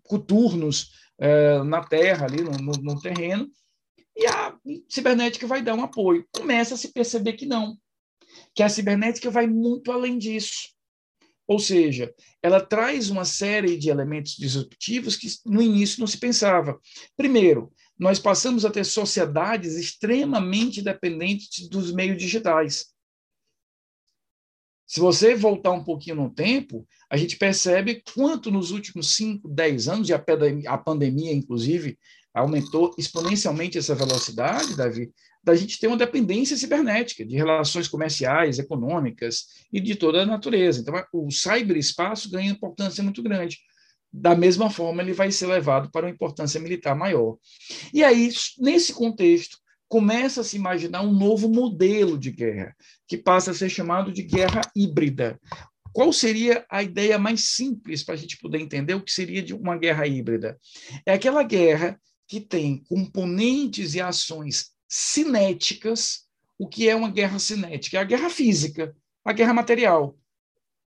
coturnos 0.02 0.92
é, 1.18 1.62
na 1.62 1.82
terra, 1.82 2.26
ali 2.26 2.42
no, 2.42 2.52
no, 2.52 2.72
no 2.72 3.00
terreno, 3.00 3.48
e 4.16 4.26
a 4.26 4.56
cibernética 4.88 5.46
vai 5.46 5.62
dar 5.62 5.74
um 5.74 5.82
apoio. 5.82 6.26
Começa 6.32 6.74
a 6.74 6.76
se 6.76 6.92
perceber 6.92 7.34
que 7.34 7.46
não, 7.46 7.76
que 8.54 8.62
a 8.62 8.68
cibernética 8.68 9.30
vai 9.30 9.46
muito 9.46 9.92
além 9.92 10.18
disso. 10.18 10.70
Ou 11.46 11.58
seja, 11.58 12.12
ela 12.42 12.60
traz 12.60 13.08
uma 13.08 13.24
série 13.24 13.78
de 13.78 13.88
elementos 13.88 14.36
disruptivos 14.36 15.16
que 15.16 15.28
no 15.46 15.62
início 15.62 16.00
não 16.00 16.06
se 16.06 16.18
pensava. 16.18 16.78
Primeiro, 17.16 17.72
nós 17.98 18.18
passamos 18.18 18.64
a 18.64 18.70
ter 18.70 18.84
sociedades 18.84 19.76
extremamente 19.76 20.82
dependentes 20.82 21.68
dos 21.68 21.90
meios 21.90 22.18
digitais. 22.18 22.86
Se 24.88 25.00
você 25.00 25.34
voltar 25.34 25.72
um 25.72 25.84
pouquinho 25.84 26.16
no 26.16 26.30
tempo, 26.30 26.88
a 27.10 27.16
gente 27.18 27.36
percebe 27.36 28.02
quanto 28.14 28.50
nos 28.50 28.70
últimos 28.70 29.14
5, 29.14 29.46
10 29.46 29.86
anos, 29.86 30.08
e 30.08 30.14
a 30.14 30.78
pandemia, 30.78 31.30
inclusive, 31.30 31.98
aumentou 32.32 32.94
exponencialmente 32.96 33.76
essa 33.76 33.94
velocidade, 33.94 34.74
Davi, 34.74 35.12
da 35.44 35.54
gente 35.54 35.78
ter 35.78 35.88
uma 35.88 35.96
dependência 35.96 36.56
cibernética 36.56 37.22
de 37.22 37.36
relações 37.36 37.86
comerciais, 37.86 38.58
econômicas 38.58 39.44
e 39.70 39.78
de 39.78 39.94
toda 39.94 40.22
a 40.22 40.26
natureza. 40.26 40.80
Então, 40.80 40.94
o 41.12 41.30
cyberespaço 41.30 42.30
ganha 42.30 42.50
importância 42.50 43.04
muito 43.04 43.22
grande. 43.22 43.58
Da 44.10 44.34
mesma 44.34 44.70
forma, 44.70 45.02
ele 45.02 45.12
vai 45.12 45.30
ser 45.30 45.48
levado 45.48 45.90
para 45.90 46.06
uma 46.06 46.12
importância 46.12 46.58
militar 46.58 46.96
maior. 46.96 47.36
E 47.92 48.02
aí, 48.02 48.30
nesse 48.58 48.94
contexto, 48.94 49.58
começa 49.88 50.42
a 50.42 50.44
se 50.44 50.56
imaginar 50.56 51.02
um 51.02 51.12
novo 51.12 51.48
modelo 51.48 52.18
de 52.18 52.30
guerra, 52.30 52.76
que 53.06 53.16
passa 53.16 53.50
a 53.50 53.54
ser 53.54 53.70
chamado 53.70 54.12
de 54.12 54.22
guerra 54.22 54.60
híbrida. 54.76 55.40
Qual 55.92 56.12
seria 56.12 56.64
a 56.70 56.82
ideia 56.82 57.18
mais 57.18 57.48
simples 57.48 58.04
para 58.04 58.14
a 58.14 58.16
gente 58.16 58.38
poder 58.38 58.60
entender 58.60 58.94
o 58.94 59.02
que 59.02 59.10
seria 59.10 59.42
de 59.42 59.54
uma 59.54 59.76
guerra 59.76 60.06
híbrida? 60.06 60.58
É 61.04 61.12
aquela 61.12 61.42
guerra 61.42 61.98
que 62.28 62.40
tem 62.40 62.84
componentes 62.84 63.94
e 63.94 64.00
ações 64.00 64.70
cinéticas. 64.86 66.26
O 66.58 66.68
que 66.68 66.88
é 66.88 66.94
uma 66.94 67.10
guerra 67.10 67.38
cinética? 67.38 67.96
É 67.96 68.00
a 68.00 68.04
guerra 68.04 68.28
física, 68.28 68.94
a 69.24 69.32
guerra 69.32 69.54
material. 69.54 70.16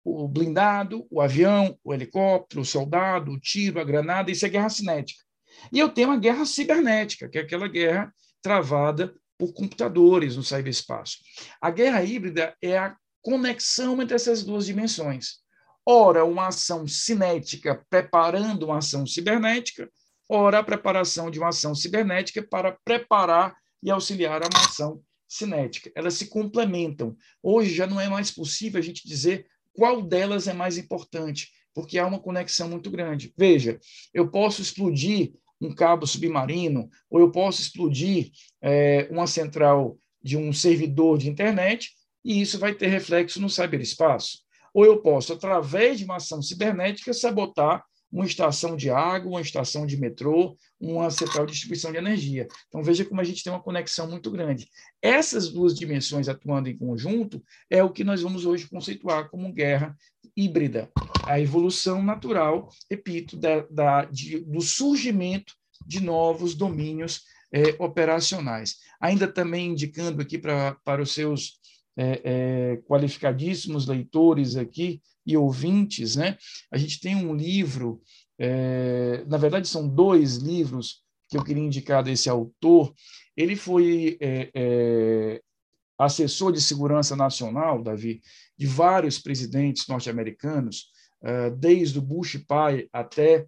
O 0.06 0.28
blindado, 0.28 1.08
o 1.10 1.20
avião, 1.20 1.78
o 1.84 1.94
helicóptero, 1.94 2.62
o 2.62 2.66
soldado, 2.66 3.32
o 3.32 3.39
tiro, 3.39 3.80
a 3.80 3.84
granada, 3.84 4.30
isso 4.30 4.46
é 4.46 4.50
guerra 4.50 4.70
cinética. 4.70 5.24
E 5.72 5.80
eu 5.80 5.89
tenho 5.89 6.12
a 6.12 6.18
guerra 6.18 6.46
cibernética, 6.46 7.28
que 7.30 7.38
é 7.38 7.41
aquela 7.41 7.68
guerra 7.68 8.14
travada 8.44 9.16
por 9.38 9.54
computadores 9.54 10.36
no 10.36 10.44
ciberespaço. 10.44 11.18
A 11.60 11.72
guerra 11.72 12.04
híbrida 12.04 12.56
é 12.62 12.78
a 12.78 12.96
conexão 13.22 14.00
entre 14.02 14.16
essas 14.16 14.44
duas 14.44 14.66
dimensões. 14.68 15.41
Ora, 15.86 16.24
uma 16.24 16.48
ação 16.48 16.88
cinética 16.88 17.84
preparando 17.89 18.64
uma 18.64 18.78
ação 18.78 19.08
cibernética, 19.08 19.89
ora, 20.30 20.60
a 20.60 20.64
preparação 20.64 21.32
de 21.32 21.39
uma 21.39 21.50
ação 21.50 21.74
cibernética 21.74 22.41
para 22.44 22.78
preparar 22.86 23.56
e 23.82 23.89
auxiliar 23.89 24.44
a 24.44 24.48
uma 24.48 24.66
ação 24.66 25.02
cinética. 25.28 25.91
Elas 25.96 26.14
se 26.14 26.28
complementam. 26.28 27.18
Hoje 27.41 27.74
já 27.74 27.88
não 27.88 28.00
é 28.00 28.08
mais 28.08 28.30
possível 28.30 28.80
a 28.80 28.84
gente 28.84 29.08
dizer 29.08 29.48
qual 29.74 30.02
delas 30.02 30.48
é 30.48 30.54
mais 30.54 30.78
importante, 30.78 31.52
porque 31.74 31.98
há 31.98 32.06
uma 32.06 32.20
conexão 32.20 32.70
muito 32.70 32.91
grande. 32.91 33.34
Veja, 33.36 33.80
eu 34.14 34.30
posso 34.30 34.62
explodir 34.62 35.34
um 35.66 35.74
cabo 35.74 36.05
submarino, 36.05 36.89
ou 37.09 37.20
eu 37.20 37.32
posso 37.32 37.61
explodir 37.61 38.32
é, 38.61 39.07
uma 39.09 39.28
central 39.28 39.97
de 40.22 40.38
um 40.38 40.53
servidor 40.53 41.18
de 41.18 41.30
internet, 41.30 41.91
e 42.24 42.41
isso 42.41 42.57
vai 42.57 42.74
ter 42.74 42.88
reflexo 42.88 43.41
no 43.41 43.49
ciberespaço. 43.49 44.39
Ou 44.74 44.86
eu 44.86 45.01
posso, 45.01 45.34
através 45.34 45.99
de 45.99 46.05
uma 46.05 46.16
ação 46.16 46.41
cibernética, 46.41 47.14
sabotar 47.14 47.84
uma 48.11 48.26
estação 48.26 48.78
de 48.78 48.91
água, 48.91 49.32
uma 49.32 49.41
estação 49.41 49.88
de 49.88 49.97
metrô, 49.97 50.55
uma 50.80 51.09
central 51.09 51.47
de 51.47 51.51
distribuição 51.53 51.91
de 51.91 51.97
energia. 51.97 52.47
Então, 52.68 52.84
veja 52.84 53.03
como 53.03 53.20
a 53.20 53.24
gente 53.24 53.43
tem 53.43 53.51
uma 53.51 53.61
conexão 53.61 54.07
muito 54.07 54.30
grande. 54.30 54.68
Essas 55.01 55.49
duas 55.49 55.74
dimensões 55.74 56.30
atuando 56.30 56.70
em 56.70 56.78
conjunto 56.78 57.43
é 57.72 57.84
o 57.84 57.89
que 57.89 58.03
nós 58.03 58.22
vamos 58.22 58.45
hoje 58.45 58.70
conceituar 58.70 59.30
como 59.32 59.51
guerra 59.51 59.95
híbrida. 60.36 60.90
A 61.26 61.40
evolução 61.40 62.04
natural, 62.04 62.70
repito, 62.90 63.38
da, 63.38 63.62
da 63.70 64.06
de, 64.06 64.40
do 64.40 64.62
surgimento 64.62 65.54
de 65.86 66.00
novos 66.00 66.56
domínios 66.56 67.22
é, 67.52 67.76
operacionais. 67.78 68.78
Ainda 69.00 69.28
também 69.28 69.70
indicando 69.70 70.22
aqui 70.22 70.38
pra, 70.38 70.76
para 70.84 71.02
os 71.02 71.14
seus 71.14 71.60
é, 71.96 72.22
é, 72.24 72.78
qualificadíssimos 72.88 73.86
leitores 73.86 74.56
aqui 74.56 75.02
e 75.26 75.38
ouvintes, 75.38 76.16
né? 76.16 76.38
A 76.72 76.78
gente 76.78 77.00
tem 77.00 77.16
um 77.16 77.34
livro, 77.34 78.02
na 79.28 79.38
verdade 79.38 79.70
são 79.70 79.88
dois 79.88 80.36
livros 80.36 81.02
que 81.30 81.38
eu 81.38 81.44
queria 81.46 81.64
indicar 81.64 82.04
desse 82.04 82.30
autor. 82.30 82.94
Ele 83.38 83.56
foi 83.56 84.20
assessor 85.98 86.52
de 86.52 86.62
segurança 86.62 87.16
nacional, 87.16 87.82
Davi, 87.82 88.22
de 88.64 88.68
vários 88.68 89.20
presidentes 89.20 89.88
norte-americanos, 89.88 90.86
é, 91.22 91.49
desde 91.49 91.99
o 91.99 92.01
Bush 92.01 92.38
pai 92.47 92.88
até 92.93 93.45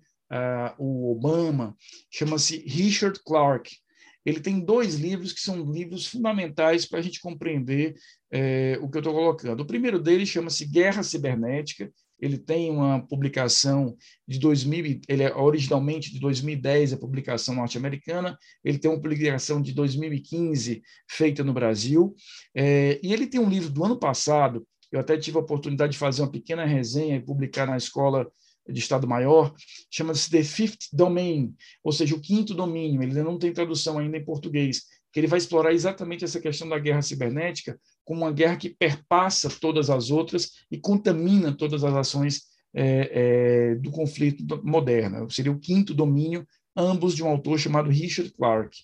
o 0.77 1.11
Obama. 1.11 1.75
Chama-se 2.11 2.57
Richard 2.67 3.21
Clarke 3.23 3.77
ele 4.25 4.39
tem 4.39 4.59
dois 4.59 4.95
livros 4.95 5.31
que 5.31 5.39
são 5.39 5.71
livros 5.71 6.07
fundamentais 6.07 6.85
para 6.85 6.99
a 6.99 7.01
gente 7.01 7.21
compreender 7.21 7.95
é, 8.31 8.77
o 8.81 8.89
que 8.89 8.97
eu 8.97 9.01
estou 9.01 9.13
colocando. 9.13 9.59
O 9.59 9.67
primeiro 9.67 9.99
deles 9.99 10.27
chama-se 10.27 10.65
Guerra 10.65 11.03
Cibernética. 11.03 11.91
Ele 12.19 12.37
tem 12.37 12.71
uma 12.71 13.05
publicação 13.05 13.95
de 14.27 14.39
2000, 14.39 15.01
ele 15.07 15.21
é 15.21 15.35
originalmente 15.35 16.11
de 16.11 16.19
2010, 16.19 16.93
a 16.93 16.97
publicação 16.97 17.53
norte-americana. 17.53 18.35
Ele 18.63 18.79
tem 18.79 18.89
uma 18.89 18.99
publicação 18.99 19.61
de 19.61 19.73
2015 19.73 20.81
feita 21.07 21.43
no 21.43 21.53
Brasil. 21.53 22.15
É, 22.55 22.99
e 23.03 23.13
ele 23.13 23.27
tem 23.27 23.39
um 23.39 23.49
livro 23.49 23.69
do 23.69 23.85
ano 23.85 23.99
passado. 23.99 24.65
Eu 24.91 24.99
até 24.99 25.17
tive 25.17 25.37
a 25.37 25.41
oportunidade 25.41 25.93
de 25.93 25.97
fazer 25.97 26.21
uma 26.21 26.31
pequena 26.31 26.65
resenha 26.65 27.15
e 27.15 27.21
publicar 27.21 27.65
na 27.65 27.77
escola 27.77 28.27
de 28.67 28.79
Estado 28.79 29.07
Maior, 29.07 29.53
chama-se 29.91 30.29
The 30.29 30.43
Fifth 30.43 30.87
Domain, 30.91 31.53
ou 31.83 31.91
seja, 31.91 32.15
o 32.15 32.19
quinto 32.19 32.53
domínio. 32.53 33.03
Ele 33.03 33.21
não 33.21 33.37
tem 33.37 33.53
tradução 33.53 33.99
ainda 33.99 34.17
em 34.17 34.25
português, 34.25 34.85
que 35.13 35.19
ele 35.19 35.27
vai 35.27 35.37
explorar 35.37 35.73
exatamente 35.73 36.25
essa 36.25 36.39
questão 36.39 36.67
da 36.67 36.79
guerra 36.79 37.01
cibernética 37.01 37.79
como 38.03 38.21
uma 38.21 38.31
guerra 38.31 38.57
que 38.57 38.69
perpassa 38.69 39.49
todas 39.49 39.89
as 39.89 40.11
outras 40.11 40.51
e 40.69 40.77
contamina 40.77 41.55
todas 41.55 41.83
as 41.83 41.93
ações 41.93 42.43
é, 42.73 43.71
é, 43.71 43.75
do 43.75 43.91
conflito 43.91 44.61
moderno. 44.63 45.29
Seria 45.29 45.51
o 45.51 45.59
quinto 45.59 45.93
domínio, 45.93 46.45
ambos 46.75 47.15
de 47.15 47.23
um 47.23 47.27
autor 47.27 47.57
chamado 47.57 47.89
Richard 47.89 48.31
Clarke. 48.33 48.77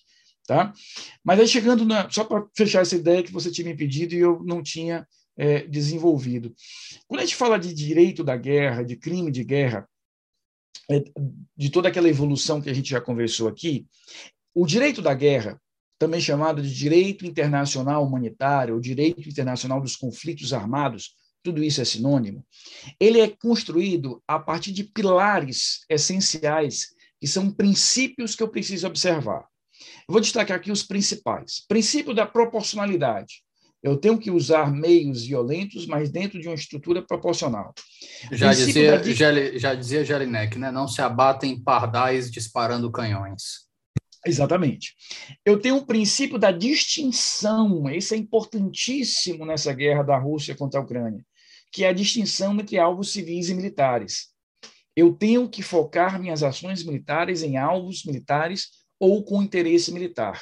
Tá? 0.46 0.72
Mas 1.22 1.38
aí 1.38 1.46
chegando 1.46 1.84
na, 1.84 2.10
só 2.10 2.24
para 2.24 2.44
fechar 2.56 2.80
essa 2.80 2.96
ideia 2.96 3.22
que 3.22 3.32
você 3.32 3.50
tinha 3.50 3.68
me 3.68 3.76
pedido 3.76 4.14
e 4.14 4.18
eu 4.18 4.42
não 4.44 4.60
tinha 4.60 5.06
é, 5.36 5.66
desenvolvido. 5.66 6.54
Quando 7.06 7.20
a 7.20 7.24
gente 7.24 7.36
fala 7.36 7.58
de 7.58 7.72
direito 7.72 8.22
da 8.22 8.36
guerra, 8.36 8.82
de 8.82 8.96
crime 8.96 9.30
de 9.30 9.44
guerra, 9.44 9.88
é, 10.90 11.02
de 11.56 11.70
toda 11.70 11.88
aquela 11.88 12.08
evolução 12.08 12.60
que 12.60 12.70
a 12.70 12.74
gente 12.74 12.90
já 12.90 13.00
conversou 13.00 13.48
aqui, 13.48 13.86
o 14.54 14.66
direito 14.66 15.00
da 15.00 15.14
guerra, 15.14 15.60
também 15.98 16.20
chamado 16.20 16.60
de 16.60 16.74
direito 16.74 17.24
internacional 17.24 18.04
humanitário, 18.04 18.74
ou 18.74 18.80
direito 18.80 19.28
internacional 19.28 19.80
dos 19.80 19.96
conflitos 19.96 20.52
armados, 20.52 21.16
tudo 21.42 21.62
isso 21.62 21.80
é 21.80 21.84
sinônimo, 21.84 22.44
ele 23.00 23.20
é 23.20 23.28
construído 23.28 24.22
a 24.26 24.38
partir 24.38 24.72
de 24.72 24.84
pilares 24.84 25.84
essenciais, 25.88 26.88
que 27.20 27.26
são 27.26 27.50
princípios 27.50 28.34
que 28.34 28.42
eu 28.42 28.48
preciso 28.48 28.86
observar. 28.86 29.46
Vou 30.08 30.20
destacar 30.20 30.56
aqui 30.56 30.70
os 30.70 30.82
principais. 30.82 31.64
Princípio 31.66 32.14
da 32.14 32.26
proporcionalidade. 32.26 33.42
Eu 33.82 33.96
tenho 33.96 34.16
que 34.16 34.30
usar 34.30 34.70
meios 34.70 35.26
violentos, 35.26 35.86
mas 35.86 36.08
dentro 36.08 36.40
de 36.40 36.46
uma 36.46 36.54
estrutura 36.54 37.02
proporcional. 37.02 37.74
Já 38.30 38.52
dizia, 38.52 38.98
da... 38.98 39.58
já 39.58 39.74
dizia 39.74 40.04
Jelinek, 40.04 40.56
né? 40.56 40.70
Não 40.70 40.86
se 40.86 41.02
abatem 41.02 41.60
pardais 41.60 42.30
disparando 42.30 42.92
canhões. 42.92 43.66
Exatamente. 44.24 44.94
Eu 45.44 45.58
tenho 45.58 45.78
o 45.78 45.86
princípio 45.86 46.38
da 46.38 46.52
distinção, 46.52 47.90
esse 47.90 48.14
é 48.14 48.16
importantíssimo 48.16 49.44
nessa 49.44 49.72
guerra 49.72 50.04
da 50.04 50.16
Rússia 50.16 50.54
contra 50.54 50.78
a 50.78 50.82
Ucrânia, 50.84 51.24
que 51.72 51.82
é 51.82 51.88
a 51.88 51.92
distinção 51.92 52.54
entre 52.60 52.78
alvos 52.78 53.12
civis 53.12 53.48
e 53.48 53.54
militares. 53.54 54.28
Eu 54.94 55.12
tenho 55.12 55.48
que 55.48 55.60
focar 55.60 56.20
minhas 56.20 56.44
ações 56.44 56.84
militares 56.84 57.42
em 57.42 57.56
alvos 57.56 58.04
militares 58.04 58.68
ou 59.00 59.24
com 59.24 59.42
interesse 59.42 59.90
militar 59.90 60.40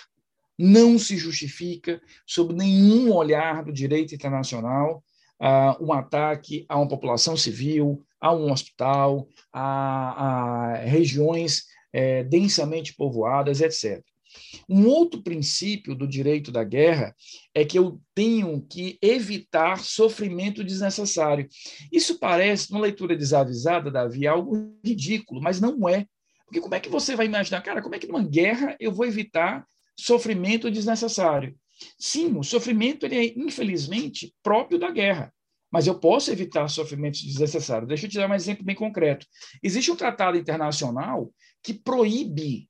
não 0.60 0.98
se 0.98 1.16
justifica, 1.16 2.00
sob 2.26 2.54
nenhum 2.54 3.12
olhar 3.12 3.64
do 3.64 3.72
direito 3.72 4.14
internacional, 4.14 5.02
uh, 5.40 5.84
um 5.84 5.92
ataque 5.92 6.66
a 6.68 6.76
uma 6.76 6.88
população 6.88 7.36
civil, 7.36 8.04
a 8.20 8.34
um 8.34 8.52
hospital, 8.52 9.26
a, 9.52 10.72
a 10.72 10.76
regiões 10.76 11.64
é, 11.92 12.22
densamente 12.22 12.94
povoadas, 12.94 13.60
etc. 13.60 14.04
Um 14.68 14.86
outro 14.86 15.22
princípio 15.22 15.94
do 15.94 16.06
direito 16.06 16.52
da 16.52 16.62
guerra 16.62 17.16
é 17.54 17.64
que 17.64 17.78
eu 17.78 18.00
tenho 18.14 18.60
que 18.62 18.98
evitar 19.02 19.78
sofrimento 19.78 20.62
desnecessário. 20.62 21.48
Isso 21.90 22.18
parece, 22.18 22.70
numa 22.70 22.82
leitura 22.82 23.16
desavisada, 23.16 23.90
Davi, 23.90 24.26
algo 24.26 24.72
ridículo, 24.84 25.40
mas 25.40 25.60
não 25.60 25.88
é. 25.88 26.06
Porque 26.44 26.60
como 26.60 26.74
é 26.74 26.80
que 26.80 26.88
você 26.88 27.16
vai 27.16 27.26
imaginar, 27.26 27.62
cara, 27.62 27.82
como 27.82 27.94
é 27.94 27.98
que 27.98 28.06
numa 28.06 28.22
guerra 28.22 28.76
eu 28.78 28.92
vou 28.92 29.06
evitar 29.06 29.66
sofrimento 29.98 30.70
desnecessário. 30.70 31.56
Sim, 31.98 32.36
o 32.36 32.42
sofrimento 32.42 33.06
ele 33.06 33.16
é, 33.16 33.34
infelizmente, 33.38 34.34
próprio 34.42 34.78
da 34.78 34.90
guerra, 34.90 35.32
mas 35.70 35.86
eu 35.86 35.98
posso 35.98 36.30
evitar 36.30 36.68
sofrimento 36.68 37.20
desnecessário. 37.20 37.86
Deixa 37.86 38.06
eu 38.06 38.10
te 38.10 38.18
dar 38.18 38.28
um 38.28 38.34
exemplo 38.34 38.64
bem 38.64 38.74
concreto. 38.74 39.26
Existe 39.62 39.90
um 39.90 39.96
tratado 39.96 40.36
internacional 40.36 41.32
que 41.62 41.72
proíbe 41.72 42.68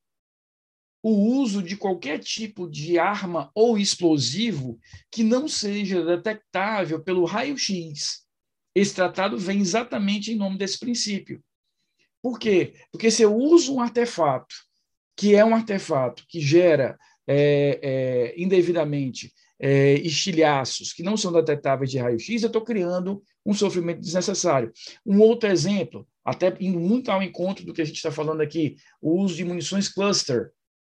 o 1.03 1.11
uso 1.11 1.63
de 1.63 1.77
qualquer 1.77 2.19
tipo 2.19 2.69
de 2.69 2.99
arma 2.99 3.51
ou 3.55 3.79
explosivo 3.79 4.79
que 5.11 5.23
não 5.23 5.49
seja 5.49 6.05
detectável 6.05 7.03
pelo 7.03 7.25
raio-x. 7.25 8.27
Esse 8.75 8.95
tratado 8.95 9.39
vem 9.39 9.61
exatamente 9.61 10.31
em 10.31 10.37
nome 10.37 10.59
desse 10.59 10.79
princípio. 10.79 11.43
Por 12.23 12.39
quê? 12.39 12.75
Porque 12.93 13.11
se 13.11 13.23
eu 13.23 13.35
uso 13.35 13.75
um 13.75 13.81
artefato, 13.81 14.55
que 15.17 15.35
é 15.35 15.45
um 15.45 15.55
artefato 15.55 16.25
que 16.29 16.41
gera 16.41 16.99
é, 17.33 17.79
é, 17.81 18.35
indevidamente 18.37 19.33
é, 19.61 19.95
estilhaços 19.95 20.93
que 20.93 21.05
não 21.05 21.17
são 21.17 21.33
detectáveis 21.33 21.89
de 21.89 21.99
raio-x, 21.99 22.43
eu 22.43 22.49
estou 22.49 22.63
criando 22.63 23.23
um 23.47 23.55
sofrimento 23.55 24.01
desnecessário. 24.01 24.73
Um 25.07 25.21
outro 25.21 25.49
exemplo, 25.49 26.09
até 26.25 26.53
indo 26.59 26.81
muito 26.81 27.09
ao 27.09 27.23
encontro 27.23 27.65
do 27.65 27.73
que 27.73 27.83
a 27.83 27.85
gente 27.85 27.97
está 27.97 28.11
falando 28.11 28.41
aqui, 28.41 28.75
o 29.01 29.21
uso 29.21 29.37
de 29.37 29.45
munições 29.45 29.89
cluster, 29.89 30.51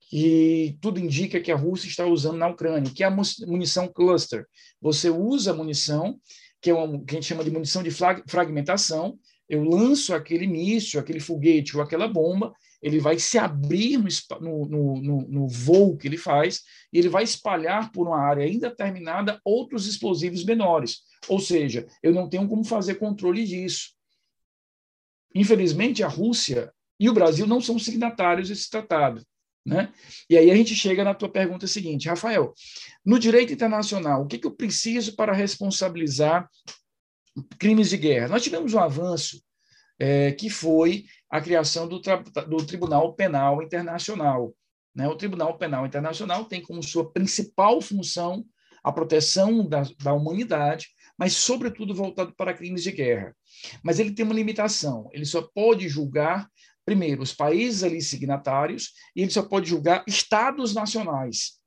que 0.10 0.78
tudo 0.82 1.00
indica 1.00 1.40
que 1.40 1.54
a 1.54 1.56
Rússia 1.56 1.88
está 1.88 2.06
usando 2.06 2.38
na 2.38 2.50
Ucrânia, 2.50 2.92
que 2.94 3.04
é 3.04 3.08
a 3.08 3.16
munição 3.48 3.88
cluster. 3.88 4.46
Você 4.82 5.10
usa 5.10 5.52
a 5.52 5.56
munição, 5.56 6.20
que 6.62 6.70
é 6.70 6.74
uma, 6.74 7.00
que 7.06 7.12
a 7.12 7.16
gente 7.16 7.28
chama 7.28 7.46
de 7.46 7.52
munição 7.52 7.82
de 7.82 7.92
fragmentação, 8.28 9.18
eu 9.48 9.64
lanço 9.64 10.14
aquele 10.14 10.48
míssil, 10.48 11.00
aquele 11.00 11.22
foguete 11.22 11.78
ou 11.78 11.82
aquela 11.82 12.08
bomba, 12.08 12.52
ele 12.86 13.00
vai 13.00 13.18
se 13.18 13.40
abrir 13.40 13.98
no, 13.98 14.08
no, 14.68 15.02
no, 15.02 15.22
no, 15.28 15.48
voo 15.48 15.98
que 15.98 16.08
ele 16.08 16.20
faz 16.20 16.62
e 16.94 17.00
ele 17.00 17.10
vai 17.10 17.24
espalhar 17.24 17.92
por 17.92 18.06
uma 18.06 18.20
área 18.20 18.48
indeterminada 18.48 19.42
outros 19.44 19.88
explosivos 19.88 20.46
menores. 20.46 21.00
Ou 21.28 21.40
seja, 21.40 21.88
eu 22.04 22.14
não 22.14 22.30
tenho 22.30 22.48
como 22.48 22.64
fazer 22.64 22.96
controle 22.96 23.44
disso. 23.44 23.90
Infelizmente, 25.34 26.04
a 26.04 26.08
Rússia 26.08 26.72
e 27.00 27.10
o 27.10 27.14
Brasil 27.14 27.48
não 27.48 27.60
são 27.60 27.80
signatários 27.80 28.50
desse 28.50 28.70
tratado. 28.70 29.26
Né? 29.66 29.92
E 30.30 30.38
aí 30.38 30.52
a 30.52 30.56
gente 30.56 30.76
chega 30.76 31.04
na 31.04 31.16
tua 31.16 31.28
pergunta 31.28 31.66
seguinte, 31.66 32.08
Rafael, 32.08 32.54
no 33.04 33.18
direito 33.18 33.52
internacional, 33.52 34.22
o 34.22 34.28
que, 34.28 34.38
que 34.38 34.46
eu 34.46 34.56
preciso 34.56 35.16
para 35.16 35.34
responsabilizar 35.34 36.48
crimes 37.58 37.90
de 37.90 37.98
guerra? 37.98 38.28
Nós 38.28 38.44
tivemos 38.44 38.76
um 38.76 38.80
avanço 38.80 39.44
é, 40.00 40.32
que 40.32 40.50
foi 40.50 41.06
a 41.30 41.42
criação 41.42 41.88
do, 41.88 42.00
do 42.00 42.58
Tribunal 42.66 43.14
Penal 43.14 43.62
Internacional. 43.62 44.54
Né? 44.94 45.08
O 45.08 45.16
Tribunal 45.16 45.58
Penal 45.58 45.86
Internacional 45.86 46.46
tem 46.46 46.62
como 46.62 46.82
sua 46.82 47.12
principal 47.12 47.82
função 47.82 48.46
a 48.84 48.92
proteção 48.92 49.68
da, 49.68 49.82
da 50.04 50.14
humanidade, 50.14 50.88
mas, 51.18 51.34
sobretudo, 51.34 51.96
voltado 51.96 52.36
para 52.36 52.54
crimes 52.54 52.84
de 52.84 52.92
guerra. 52.92 53.36
Mas 53.84 54.00
ele 54.00 54.12
tem 54.12 54.24
uma 54.24 54.36
limitação: 54.36 55.10
ele 55.12 55.26
só 55.26 55.42
pode 55.42 55.90
julgar, 55.90 56.50
primeiro, 56.86 57.24
os 57.24 57.34
países 57.34 57.84
ali 57.84 58.02
signatários, 58.02 58.92
e 59.16 59.22
ele 59.22 59.32
só 59.32 59.42
pode 59.42 59.68
julgar 59.68 60.04
estados 60.08 60.74
nacionais, 60.74 61.60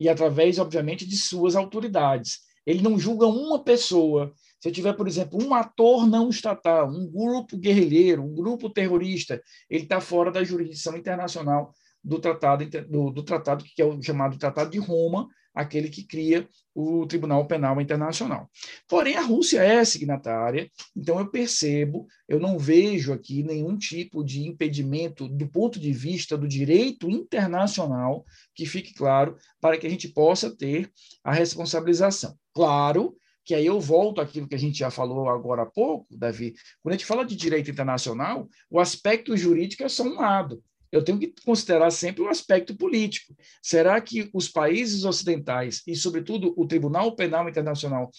e 0.00 0.08
através, 0.08 0.58
obviamente, 0.58 1.06
de 1.06 1.16
suas 1.16 1.54
autoridades. 1.54 2.40
Ele 2.66 2.82
não 2.82 2.98
julga 2.98 3.26
uma 3.26 3.62
pessoa, 3.62 4.32
se 4.64 4.70
eu 4.70 4.72
tiver, 4.72 4.94
por 4.94 5.06
exemplo, 5.06 5.38
um 5.44 5.52
ator 5.52 6.06
não 6.06 6.30
estatal, 6.30 6.88
um 6.88 7.06
grupo 7.06 7.54
guerrilheiro, 7.54 8.24
um 8.24 8.34
grupo 8.34 8.70
terrorista, 8.70 9.38
ele 9.68 9.82
está 9.82 10.00
fora 10.00 10.32
da 10.32 10.42
jurisdição 10.42 10.96
internacional 10.96 11.74
do 12.02 12.18
tratado, 12.18 12.64
do, 12.88 13.10
do, 13.10 13.22
tratado 13.22 13.62
que 13.62 13.82
é 13.82 13.84
o 13.84 14.00
chamado 14.00 14.38
Tratado 14.38 14.70
de 14.70 14.78
Roma, 14.78 15.28
aquele 15.54 15.90
que 15.90 16.02
cria 16.02 16.48
o 16.74 17.04
Tribunal 17.06 17.46
Penal 17.46 17.78
Internacional. 17.78 18.50
Porém, 18.88 19.16
a 19.16 19.20
Rússia 19.20 19.60
é 19.60 19.84
signatária, 19.84 20.70
então 20.96 21.18
eu 21.18 21.30
percebo, 21.30 22.06
eu 22.26 22.40
não 22.40 22.58
vejo 22.58 23.12
aqui 23.12 23.42
nenhum 23.42 23.76
tipo 23.76 24.24
de 24.24 24.48
impedimento 24.48 25.28
do 25.28 25.46
ponto 25.46 25.78
de 25.78 25.92
vista 25.92 26.38
do 26.38 26.48
direito 26.48 27.10
internacional, 27.10 28.24
que 28.54 28.64
fique 28.64 28.94
claro, 28.94 29.36
para 29.60 29.76
que 29.76 29.86
a 29.86 29.90
gente 29.90 30.08
possa 30.08 30.50
ter 30.56 30.90
a 31.22 31.34
responsabilização. 31.34 32.34
Claro 32.54 33.14
que 33.44 33.54
aí 33.54 33.66
eu 33.66 33.78
volto 33.78 34.20
àquilo 34.20 34.48
que 34.48 34.54
a 34.54 34.58
gente 34.58 34.78
já 34.78 34.90
falou 34.90 35.28
agora 35.28 35.62
há 35.62 35.66
pouco, 35.66 36.06
Davi. 36.16 36.54
Quando 36.82 36.94
a 36.94 36.96
gente 36.96 37.06
fala 37.06 37.24
de 37.24 37.36
direito 37.36 37.70
internacional, 37.70 38.48
o 38.70 38.80
aspecto 38.80 39.36
jurídico 39.36 39.82
é 39.82 39.88
só 39.88 40.02
um 40.02 40.14
lado. 40.14 40.62
eu 40.94 41.02
tenho 41.02 41.18
que 41.18 41.34
considerar 41.44 41.90
sempre 41.90 42.22
o 42.22 42.28
aspecto 42.28 42.76
político. 42.76 43.34
Será 43.60 44.00
que 44.00 44.30
os 44.32 44.48
países 44.48 45.04
ocidentais, 45.04 45.82
e 45.86 45.96
sobretudo 45.96 46.54
o 46.56 46.66
Tribunal 46.66 47.16
Penal 47.16 47.48
Internacional, 47.48 48.10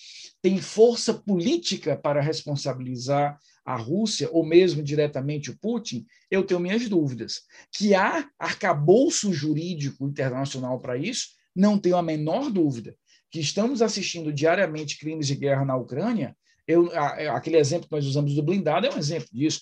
têm 0.42 0.60
força 0.60 1.14
política 1.14 1.96
para 1.96 2.22
responsabilizar 2.22 3.40
a 3.66 3.78
Rússia, 3.78 4.30
ou 4.32 4.46
mesmo 4.46 4.84
diretamente 4.84 5.50
o 5.50 5.58
Putin? 5.58 6.06
Eu 6.30 6.44
tenho 6.44 6.60
minhas 6.60 6.88
dúvidas. 6.90 7.44
Que 7.72 7.96
há 7.96 8.30
arcabouço 8.38 9.32
jurídico 9.32 10.06
internacional 10.06 10.80
para 10.80 10.98
isso, 10.98 11.30
não 11.56 11.80
tenho 11.80 11.96
a 11.96 12.04
menor 12.04 12.52
dúvida. 12.52 12.94
Que 13.36 13.42
estamos 13.42 13.82
assistindo 13.82 14.32
diariamente 14.32 14.98
crimes 14.98 15.28
de 15.28 15.36
guerra 15.36 15.66
na 15.66 15.76
Ucrânia, 15.76 16.34
eu, 16.66 16.90
aquele 17.34 17.58
exemplo 17.58 17.86
que 17.86 17.94
nós 17.94 18.06
usamos 18.06 18.34
do 18.34 18.42
blindado 18.42 18.88
é 18.88 18.96
um 18.96 18.98
exemplo 18.98 19.28
disso. 19.30 19.60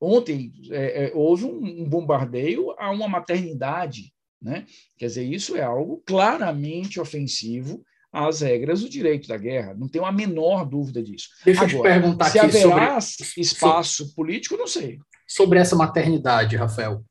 Ontem 0.00 0.50
é, 0.72 1.04
é, 1.04 1.12
houve 1.14 1.44
um, 1.44 1.82
um, 1.82 1.88
bombardeio 1.88 2.74
a 2.76 2.90
uma 2.90 3.06
maternidade, 3.06 4.12
né? 4.42 4.66
Quer 4.98 5.06
dizer, 5.06 5.22
isso 5.22 5.56
é 5.56 5.62
algo 5.62 6.02
claramente 6.04 6.98
ofensivo 6.98 7.84
às 8.12 8.40
regras 8.40 8.80
do 8.80 8.88
direito 8.88 9.28
da 9.28 9.36
guerra. 9.36 9.72
Não 9.72 9.86
tenho 9.86 10.04
a 10.04 10.10
menor 10.10 10.68
dúvida 10.68 11.00
disso. 11.00 11.28
Deixa 11.44 11.62
Agora, 11.62 11.76
eu 11.76 11.80
te 11.80 12.00
perguntar 12.00 12.24
se 12.24 12.40
aqui 12.40 12.56
haverá 12.58 13.00
sobre, 13.00 13.40
espaço 13.40 13.96
sobre, 13.98 14.14
político, 14.14 14.56
não 14.56 14.66
sei. 14.66 14.98
Sobre 15.28 15.60
essa 15.60 15.76
maternidade, 15.76 16.56
Rafael. 16.56 17.04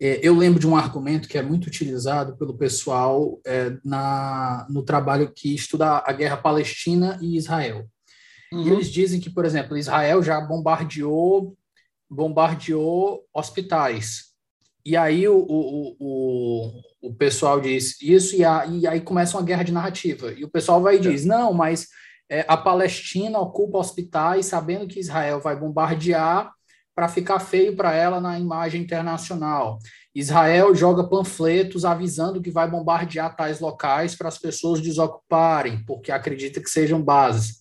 É, 0.00 0.20
eu 0.22 0.34
lembro 0.34 0.60
de 0.60 0.66
um 0.66 0.76
argumento 0.76 1.28
que 1.28 1.38
é 1.38 1.42
muito 1.42 1.66
utilizado 1.66 2.36
pelo 2.36 2.56
pessoal 2.56 3.40
é, 3.46 3.76
na, 3.84 4.66
no 4.68 4.82
trabalho 4.82 5.32
que 5.34 5.54
estuda 5.54 6.02
a 6.04 6.12
guerra 6.12 6.36
Palestina 6.36 7.18
e 7.22 7.36
Israel. 7.36 7.86
Uhum. 8.52 8.62
E 8.62 8.70
eles 8.70 8.90
dizem 8.90 9.20
que, 9.20 9.30
por 9.30 9.44
exemplo, 9.44 9.76
Israel 9.76 10.22
já 10.22 10.40
bombardeou 10.40 11.56
bombardeou 12.08 13.24
hospitais. 13.34 14.26
E 14.84 14.96
aí 14.96 15.26
o, 15.26 15.36
o, 15.36 15.96
o, 15.98 16.82
o 17.02 17.14
pessoal 17.14 17.60
diz 17.60 18.00
isso, 18.00 18.36
e, 18.36 18.44
a, 18.44 18.64
e 18.66 18.86
aí 18.86 19.00
começa 19.00 19.36
uma 19.36 19.44
guerra 19.44 19.64
de 19.64 19.72
narrativa. 19.72 20.32
E 20.32 20.44
o 20.44 20.48
pessoal 20.48 20.80
vai 20.80 20.96
e 20.96 21.00
diz: 21.00 21.24
não, 21.24 21.52
mas 21.52 21.88
é, 22.30 22.44
a 22.46 22.56
Palestina 22.56 23.38
ocupa 23.40 23.78
hospitais 23.78 24.46
sabendo 24.46 24.86
que 24.86 25.00
Israel 25.00 25.40
vai 25.40 25.58
bombardear 25.58 26.52
para 26.96 27.08
ficar 27.08 27.38
feio 27.38 27.76
para 27.76 27.94
ela 27.94 28.20
na 28.20 28.40
imagem 28.40 28.82
internacional. 28.82 29.78
Israel 30.14 30.74
joga 30.74 31.08
panfletos 31.08 31.84
avisando 31.84 32.42
que 32.42 32.50
vai 32.50 32.68
bombardear 32.68 33.36
tais 33.36 33.60
locais 33.60 34.16
para 34.16 34.28
as 34.28 34.38
pessoas 34.38 34.80
desocuparem, 34.80 35.84
porque 35.84 36.10
acredita 36.10 36.60
que 36.60 36.70
sejam 36.70 37.00
bases. 37.00 37.58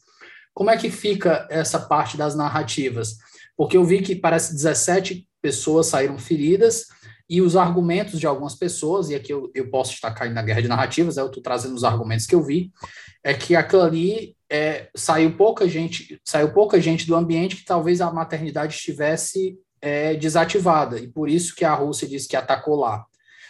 Como 0.53 0.71
é 0.71 0.77
que 0.77 0.89
fica 0.89 1.45
essa 1.51 1.79
parte 1.79 2.15
das 2.15 2.33
narrativas? 2.33 3.17
porque 3.57 3.77
eu 3.77 3.83
vi 3.83 4.01
que 4.01 4.15
parece 4.15 4.53
17 4.53 5.27
pessoas 5.41 5.87
saíram 5.87 6.17
feridas 6.17 6.85
e 7.29 7.41
os 7.41 7.55
argumentos 7.55 8.19
de 8.19 8.27
algumas 8.27 8.53
pessoas, 8.53 9.09
e 9.09 9.15
aqui 9.15 9.33
eu, 9.33 9.49
eu 9.55 9.69
posso 9.69 9.99
caindo 10.15 10.33
na 10.33 10.43
guerra 10.43 10.61
de 10.61 10.67
narrativas, 10.67 11.17
eu 11.17 11.25
estou 11.25 11.41
trazendo 11.41 11.73
os 11.73 11.83
argumentos 11.83 12.27
que 12.27 12.35
eu 12.35 12.43
vi, 12.43 12.71
é 13.23 13.33
que 13.33 13.55
aquilo 13.55 13.81
ali 13.81 14.34
é, 14.49 14.89
saiu 14.95 15.35
pouca 15.35 15.67
gente, 15.67 16.19
saiu 16.23 16.53
pouca 16.53 16.79
gente 16.79 17.07
do 17.07 17.15
ambiente 17.15 17.55
que 17.55 17.65
talvez 17.65 18.01
a 18.01 18.11
maternidade 18.11 18.75
estivesse 18.75 19.59
é, 19.81 20.15
desativada, 20.15 20.99
e 20.99 21.07
por 21.07 21.29
isso 21.29 21.55
que 21.55 21.65
a 21.65 21.73
Rússia 21.73 22.07
disse 22.07 22.27
que 22.27 22.35
atacou 22.35 22.75
lá. 22.75 23.05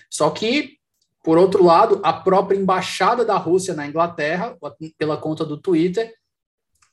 Só 0.10 0.30
que, 0.30 0.78
por 1.24 1.38
outro 1.38 1.64
lado, 1.64 2.00
a 2.04 2.14
própria 2.14 2.58
embaixada 2.58 3.26
da 3.26 3.38
Rússia 3.38 3.74
na 3.74 3.88
Inglaterra, 3.88 4.58
pela 4.98 5.18
conta 5.18 5.46
do 5.46 5.58
Twitter, 5.58 6.14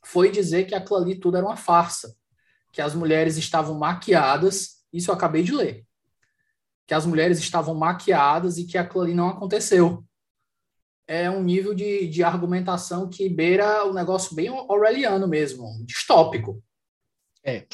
foi 0.04 0.30
dizer 0.30 0.64
que 0.64 0.74
aquilo 0.74 0.96
ali 0.96 1.14
tudo 1.14 1.36
era 1.36 1.46
uma 1.46 1.56
farsa 1.56 2.14
que 2.72 2.80
as 2.80 2.94
mulheres 2.94 3.36
estavam 3.36 3.78
maquiadas, 3.78 4.82
isso 4.92 5.10
eu 5.10 5.14
acabei 5.14 5.42
de 5.42 5.52
ler, 5.52 5.84
que 6.86 6.94
as 6.94 7.04
mulheres 7.04 7.38
estavam 7.38 7.74
maquiadas 7.74 8.56
e 8.56 8.64
que 8.64 8.78
aquilo 8.78 9.04
ali 9.04 9.14
não 9.14 9.28
aconteceu. 9.28 10.02
É 11.06 11.30
um 11.30 11.42
nível 11.42 11.74
de, 11.74 12.06
de 12.06 12.22
argumentação 12.22 13.08
que 13.08 13.28
beira 13.28 13.84
o 13.84 13.92
negócio 13.92 14.34
bem 14.34 14.50
orwelliano 14.50 15.26
mesmo, 15.26 15.66
distópico. 15.84 16.62
É. 17.44 17.66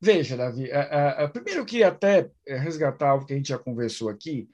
Veja, 0.00 0.36
Davi, 0.36 0.70
a, 0.72 0.80
a, 0.80 1.24
a, 1.24 1.28
primeiro 1.28 1.60
eu 1.60 1.64
queria 1.64 1.88
até 1.88 2.28
resgatar 2.44 3.14
o 3.14 3.24
que 3.24 3.32
a 3.32 3.36
gente 3.36 3.48
já 3.48 3.58
conversou 3.58 4.08
aqui, 4.08 4.48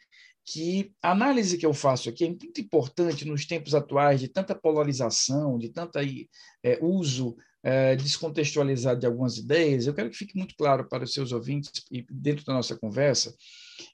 que 0.45 0.93
a 1.03 1.13
análise 1.13 1.57
que 1.57 1.65
eu 1.65 1.73
faço 1.73 2.09
aqui 2.09 2.25
é 2.25 2.29
muito 2.29 2.61
importante 2.61 3.25
nos 3.25 3.47
tempos 3.47 3.75
atuais 3.75 4.21
de 4.21 4.29
tanta 4.29 4.55
polarização, 4.55 5.59
de 5.59 5.71
tanto 5.71 5.99
é, 5.99 6.79
uso 6.83 7.35
é, 7.63 7.97
descontextualizado 7.97 9.01
de 9.01 9.07
algumas 9.07 9.37
ideias, 9.37 9.87
eu 9.87 9.95
quero 9.95 10.11
que 10.11 10.17
fique 10.17 10.37
muito 10.37 10.55
claro 10.57 10.89
para 10.89 11.05
os 11.05 11.13
seus 11.13 11.33
ouvintes 11.33 11.71
e 11.91 12.07
dentro 12.11 12.45
da 12.45 12.55
nossa 12.55 12.77
conversa 12.77 13.35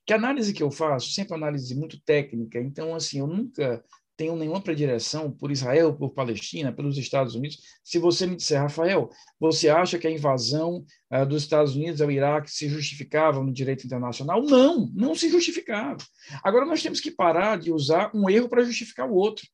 que 0.06 0.12
a 0.12 0.16
análise 0.16 0.52
que 0.52 0.62
eu 0.62 0.70
faço 0.70 1.10
sempre 1.12 1.34
é 1.34 1.36
uma 1.36 1.46
análise 1.46 1.74
muito 1.74 2.00
técnica, 2.02 2.60
então 2.60 2.94
assim 2.94 3.18
eu 3.18 3.26
nunca 3.26 3.82
tenho 4.16 4.36
nenhuma 4.36 4.60
predileção 4.60 5.30
por 5.30 5.50
Israel, 5.50 5.92
por 5.92 6.10
Palestina, 6.10 6.72
pelos 6.72 6.96
Estados 6.96 7.34
Unidos. 7.34 7.58
Se 7.82 7.98
você 7.98 8.26
me 8.26 8.36
disser, 8.36 8.60
Rafael, 8.60 9.10
você 9.40 9.68
acha 9.68 9.98
que 9.98 10.06
a 10.06 10.10
invasão 10.10 10.84
uh, 11.12 11.26
dos 11.26 11.42
Estados 11.42 11.74
Unidos 11.74 12.00
ao 12.00 12.10
Iraque 12.10 12.50
se 12.50 12.68
justificava 12.68 13.42
no 13.42 13.52
direito 13.52 13.84
internacional? 13.84 14.42
Não, 14.42 14.88
não 14.94 15.14
se 15.14 15.28
justificava. 15.28 15.98
Agora 16.42 16.64
nós 16.64 16.82
temos 16.82 17.00
que 17.00 17.10
parar 17.10 17.58
de 17.58 17.72
usar 17.72 18.10
um 18.14 18.30
erro 18.30 18.48
para 18.48 18.64
justificar 18.64 19.08
o 19.08 19.14
outro. 19.14 19.46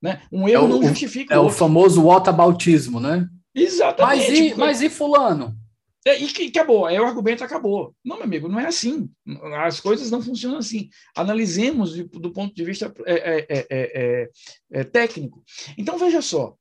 Né? 0.00 0.20
Um 0.30 0.48
erro 0.48 0.64
é 0.64 0.66
o, 0.66 0.68
não 0.68 0.82
justifica 0.88 1.34
é 1.34 1.38
o, 1.38 1.46
o 1.46 1.50
famoso 1.50 2.04
whataboutismo, 2.04 2.98
né? 3.00 3.28
Exatamente. 3.54 4.28
Mas 4.28 4.38
e, 4.38 4.54
mas 4.54 4.82
e 4.82 4.90
fulano? 4.90 5.56
É, 6.04 6.20
e 6.20 6.48
acabou, 6.48 6.86
aí 6.86 6.98
o 6.98 7.04
argumento 7.04 7.44
acabou. 7.44 7.94
Não, 8.04 8.16
meu 8.16 8.24
amigo, 8.24 8.48
não 8.48 8.58
é 8.58 8.66
assim. 8.66 9.08
As 9.58 9.78
coisas 9.78 10.10
não 10.10 10.20
funcionam 10.20 10.58
assim. 10.58 10.88
Analisemos 11.16 11.94
do 11.94 12.32
ponto 12.32 12.54
de 12.54 12.64
vista 12.64 12.92
é 13.06 13.46
é, 13.48 13.66
é, 13.70 14.30
é, 14.72 14.84
técnico. 14.84 15.44
Então, 15.78 15.96
veja 15.98 16.20
só, 16.20 16.56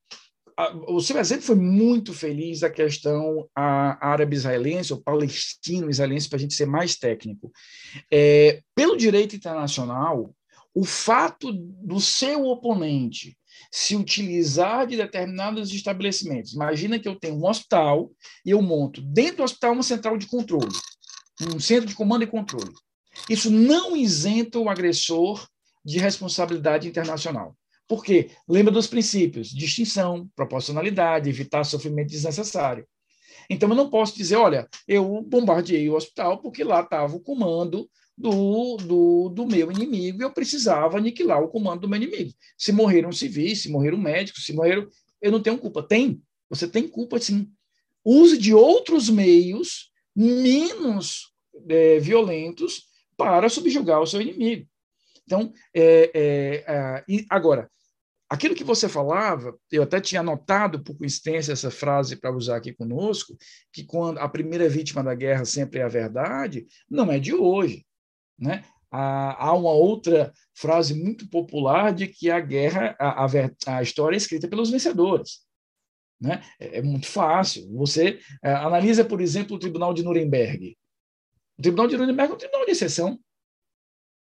o 0.87 1.01
seu 1.01 1.17
exemplo 1.17 1.43
foi 1.43 1.55
muito 1.55 2.13
feliz 2.13 2.59
da 2.59 2.69
questão 2.69 3.49
árabe-israelense 3.55 4.93
ou 4.93 5.01
palestino-israelense, 5.01 6.29
para 6.29 6.37
a 6.37 6.41
gente 6.41 6.53
ser 6.53 6.67
mais 6.67 6.95
técnico. 6.95 7.51
É, 8.11 8.61
pelo 8.75 8.95
direito 8.95 9.35
internacional, 9.35 10.35
o 10.73 10.85
fato 10.85 11.51
do 11.51 11.99
seu 11.99 12.45
oponente 12.45 13.37
se 13.71 13.95
utilizar 13.95 14.87
de 14.87 14.97
determinados 14.97 15.73
estabelecimentos. 15.73 16.53
Imagina 16.53 16.97
que 16.97 17.07
eu 17.07 17.19
tenho 17.19 17.35
um 17.35 17.45
hospital 17.45 18.11
e 18.45 18.51
eu 18.51 18.61
monto 18.61 19.01
dentro 19.01 19.37
do 19.37 19.43
hospital 19.43 19.73
uma 19.73 19.83
central 19.83 20.17
de 20.17 20.27
controle, 20.27 20.71
um 21.53 21.59
centro 21.59 21.87
de 21.87 21.95
comando 21.95 22.23
e 22.23 22.27
controle. 22.27 22.71
Isso 23.29 23.51
não 23.51 23.95
isenta 23.95 24.59
o 24.59 24.69
agressor 24.69 25.45
de 25.83 25.99
responsabilidade 25.99 26.87
internacional. 26.87 27.55
Por 27.87 28.03
quê? 28.03 28.31
Lembra 28.47 28.71
dos 28.71 28.87
princípios: 28.87 29.49
distinção, 29.49 30.29
proporcionalidade, 30.35 31.29
evitar 31.29 31.63
sofrimento 31.63 32.09
desnecessário. 32.09 32.87
Então, 33.49 33.67
eu 33.67 33.75
não 33.75 33.89
posso 33.89 34.15
dizer, 34.15 34.37
olha, 34.37 34.65
eu 34.87 35.21
bombardeei 35.23 35.89
o 35.89 35.95
hospital 35.95 36.37
porque 36.41 36.63
lá 36.63 36.81
estava 36.81 37.13
o 37.13 37.19
comando 37.19 37.89
do, 38.21 38.77
do, 38.77 39.29
do 39.29 39.47
meu 39.47 39.71
inimigo 39.71 40.21
eu 40.21 40.31
precisava 40.31 40.97
aniquilar 40.97 41.41
o 41.41 41.49
comando 41.49 41.81
do 41.81 41.89
meu 41.89 42.01
inimigo. 42.01 42.31
Se 42.57 42.71
morreram 42.71 43.11
civis, 43.11 43.63
se 43.63 43.69
morreram 43.69 43.97
médicos, 43.97 44.45
se 44.45 44.53
morreram. 44.53 44.87
Eu 45.21 45.31
não 45.31 45.41
tenho 45.41 45.57
culpa. 45.57 45.83
Tem. 45.83 46.21
Você 46.49 46.67
tem 46.67 46.87
culpa, 46.87 47.19
sim. 47.19 47.49
Use 48.05 48.37
de 48.37 48.53
outros 48.53 49.09
meios 49.09 49.91
menos 50.15 51.31
é, 51.67 51.99
violentos 51.99 52.83
para 53.17 53.49
subjugar 53.49 54.01
o 54.01 54.07
seu 54.07 54.21
inimigo. 54.21 54.67
Então, 55.25 55.53
é, 55.73 56.11
é, 56.13 56.63
é, 56.67 57.25
agora, 57.29 57.69
aquilo 58.29 58.55
que 58.55 58.63
você 58.63 58.89
falava, 58.89 59.57
eu 59.71 59.83
até 59.83 60.01
tinha 60.01 60.21
anotado 60.21 60.83
por 60.83 60.97
coincidência 60.97 61.53
essa 61.53 61.71
frase 61.71 62.15
para 62.15 62.35
usar 62.35 62.57
aqui 62.57 62.73
conosco, 62.73 63.37
que 63.71 63.83
quando 63.83 64.17
a 64.17 64.27
primeira 64.27 64.67
vítima 64.67 65.03
da 65.03 65.15
guerra 65.15 65.45
sempre 65.45 65.79
é 65.79 65.83
a 65.83 65.87
verdade, 65.87 66.65
não 66.89 67.11
é 67.11 67.19
de 67.19 67.33
hoje. 67.33 67.85
Né? 68.41 68.63
Há 68.91 69.53
uma 69.53 69.71
outra 69.71 70.33
frase 70.53 70.93
muito 70.93 71.29
popular 71.29 71.93
de 71.93 72.07
que 72.07 72.29
a 72.29 72.39
guerra, 72.41 72.95
a, 72.99 73.25
a, 73.67 73.81
história 73.81 74.15
é 74.15 74.17
escrita 74.17 74.49
pelos 74.49 74.69
vencedores. 74.69 75.45
Né? 76.19 76.43
É, 76.59 76.79
é 76.79 76.81
muito 76.81 77.07
fácil. 77.07 77.71
Você 77.77 78.19
é, 78.43 78.51
analisa, 78.51 79.05
por 79.05 79.21
exemplo, 79.21 79.55
o 79.55 79.59
Tribunal 79.59 79.93
de 79.93 80.03
Nuremberg. 80.03 80.77
O 81.57 81.61
Tribunal 81.61 81.87
de 81.87 81.97
Nuremberg 81.97 82.31
é 82.31 82.35
um 82.35 82.37
tribunal 82.37 82.65
de 82.65 82.71
exceção. 82.71 83.19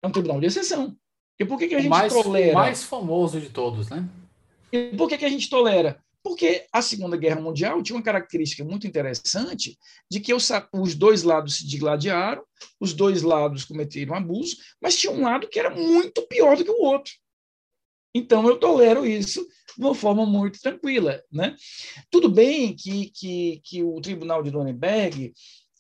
É 0.02 0.08
um 0.08 0.12
tribunal 0.12 0.40
de 0.40 0.48
exceção. 0.48 0.98
E 1.40 1.46
por 1.46 1.60
que, 1.60 1.68
que 1.68 1.76
a 1.76 1.80
gente 1.80 1.90
mais, 1.90 2.12
tolera? 2.12 2.54
O 2.54 2.56
mais 2.56 2.84
famoso 2.84 3.40
de 3.40 3.50
todos, 3.50 3.90
né? 3.90 4.08
E 4.72 4.96
por 4.98 5.08
que, 5.08 5.18
que 5.18 5.26
a 5.26 5.30
gente 5.30 5.50
tolera? 5.50 6.04
Porque 6.24 6.66
a 6.74 6.82
Segunda 6.82 7.16
Guerra 7.16 7.40
Mundial 7.40 7.82
tinha 7.82 7.96
uma 7.96 8.04
característica 8.04 8.64
muito 8.64 8.86
interessante 8.86 9.78
de 10.10 10.20
que 10.20 10.34
os, 10.34 10.96
dois 10.96 11.24
lados 11.24 11.58
se 11.58 11.68
digladiaram, 11.68 12.44
os 12.80 12.94
dois 12.94 13.22
lados 13.22 13.66
cometeram 13.66 14.16
abuso, 14.16 14.58
mas 14.82 14.98
tinha 14.98 15.12
um 15.12 15.22
lado 15.22 15.48
que 15.48 15.60
era 15.60 15.70
muito 15.70 16.22
pior 16.28 16.58
do 16.58 16.66
que 16.66 16.72
o 16.72 16.82
outro. 16.82 17.14
Então, 18.14 18.48
eu 18.48 18.58
tolero 18.58 19.06
isso 19.06 19.48
de 19.78 19.84
uma 19.84 19.94
forma 19.94 20.26
muito 20.26 20.60
tranquila. 20.60 21.22
Né? 21.32 21.56
Tudo 22.10 22.30
bem 22.30 22.76
que, 22.76 23.12
que, 23.12 23.62
que 23.64 23.84
o 23.84 24.02
Tribunal 24.02 24.42
de 24.42 24.52
Nuremberg 24.52 25.34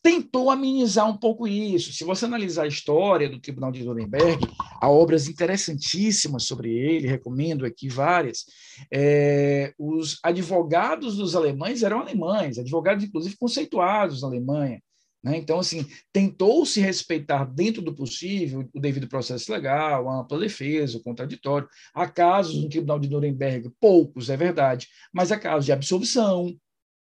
tentou 0.08 0.50
amenizar 0.50 1.06
um 1.10 1.18
pouco 1.18 1.46
isso. 1.46 1.92
Se 1.92 2.06
você 2.06 2.24
analisar 2.24 2.64
a 2.64 2.68
história 2.68 3.30
do 3.30 3.42
Tribunal 3.42 3.74
de 3.74 3.84
Nuremberg, 3.84 4.40
há 4.80 4.90
obras 4.90 5.28
interessantíssimas 5.28 6.44
sobre 6.44 6.72
ele, 6.72 7.10
recomendo 7.10 7.66
aqui 7.66 7.90
várias. 7.90 8.46
É, 8.90 9.74
os 9.78 10.18
advogados 10.24 11.18
dos 11.18 11.36
alemães 11.36 11.84
eram 11.84 12.00
alemães, 12.00 12.58
advogados, 12.58 13.04
inclusive, 13.04 13.36
conceituados 13.36 14.22
na 14.22 14.30
Alemanha. 14.30 14.82
Né? 15.22 15.36
Então, 15.36 15.60
assim, 15.60 15.86
tentou-se 16.14 16.80
respeitar 16.80 17.44
dentro 17.44 17.82
do 17.82 17.94
possível 17.94 18.66
o 18.74 18.80
devido 18.80 19.10
processo 19.10 19.52
legal, 19.52 20.08
a 20.08 20.22
ampla 20.22 20.40
defesa, 20.40 20.98
o 20.98 21.04
contraditório. 21.04 21.68
Há 21.94 22.08
casos 22.08 22.64
no 22.64 22.70
Tribunal 22.70 22.98
de 22.98 23.10
Nuremberg, 23.10 23.70
poucos, 23.78 24.30
é 24.30 24.38
verdade, 24.38 24.88
mas 25.14 25.34
há 25.34 25.38
casos 25.38 25.66
de 25.66 25.74
absolvição, 25.74 26.56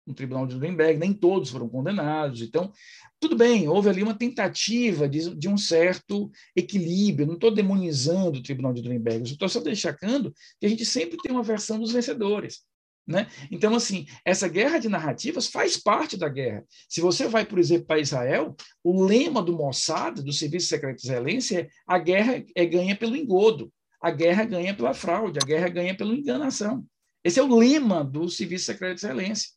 no 0.05 0.13
Tribunal 0.13 0.45
de 0.45 0.55
Nuremberg, 0.55 0.99
nem 0.99 1.13
todos 1.13 1.49
foram 1.49 1.69
condenados. 1.69 2.41
Então, 2.41 2.71
tudo 3.19 3.35
bem, 3.35 3.67
houve 3.67 3.89
ali 3.89 4.03
uma 4.03 4.17
tentativa 4.17 5.07
de, 5.07 5.35
de 5.35 5.47
um 5.47 5.57
certo 5.57 6.29
equilíbrio. 6.55 7.27
Não 7.27 7.35
estou 7.35 7.53
demonizando 7.53 8.39
o 8.39 8.43
Tribunal 8.43 8.73
de 8.73 8.81
Nuremberg, 8.81 9.23
estou 9.23 9.47
só 9.47 9.59
destacando 9.59 10.33
que 10.59 10.65
a 10.65 10.69
gente 10.69 10.85
sempre 10.85 11.17
tem 11.17 11.31
uma 11.31 11.43
versão 11.43 11.79
dos 11.79 11.91
vencedores. 11.91 12.61
Né? 13.05 13.27
Então, 13.51 13.75
assim, 13.75 14.05
essa 14.23 14.47
guerra 14.47 14.77
de 14.77 14.87
narrativas 14.87 15.47
faz 15.47 15.75
parte 15.75 16.15
da 16.15 16.29
guerra. 16.29 16.63
Se 16.87 17.01
você 17.01 17.27
vai, 17.27 17.45
por 17.45 17.59
exemplo, 17.59 17.85
para 17.85 17.99
Israel, 17.99 18.55
o 18.81 19.03
lema 19.03 19.41
do 19.41 19.55
Mossad, 19.55 20.21
do 20.21 20.31
Serviço 20.31 20.67
Secreto 20.67 21.03
Israelense, 21.03 21.57
é 21.57 21.67
a 21.85 21.99
guerra 21.99 22.43
é 22.55 22.65
ganha 22.65 22.95
pelo 22.95 23.17
engodo, 23.17 23.71
a 24.01 24.09
guerra 24.09 24.45
ganha 24.45 24.73
pela 24.73 24.93
fraude, 24.93 25.39
a 25.41 25.45
guerra 25.45 25.67
ganha 25.67 25.95
pela 25.95 26.13
enganação. 26.13 26.85
Esse 27.23 27.39
é 27.39 27.43
o 27.43 27.55
lema 27.55 28.03
do 28.03 28.29
Serviço 28.29 28.65
Secreto 28.65 28.97
Israelense. 28.97 29.49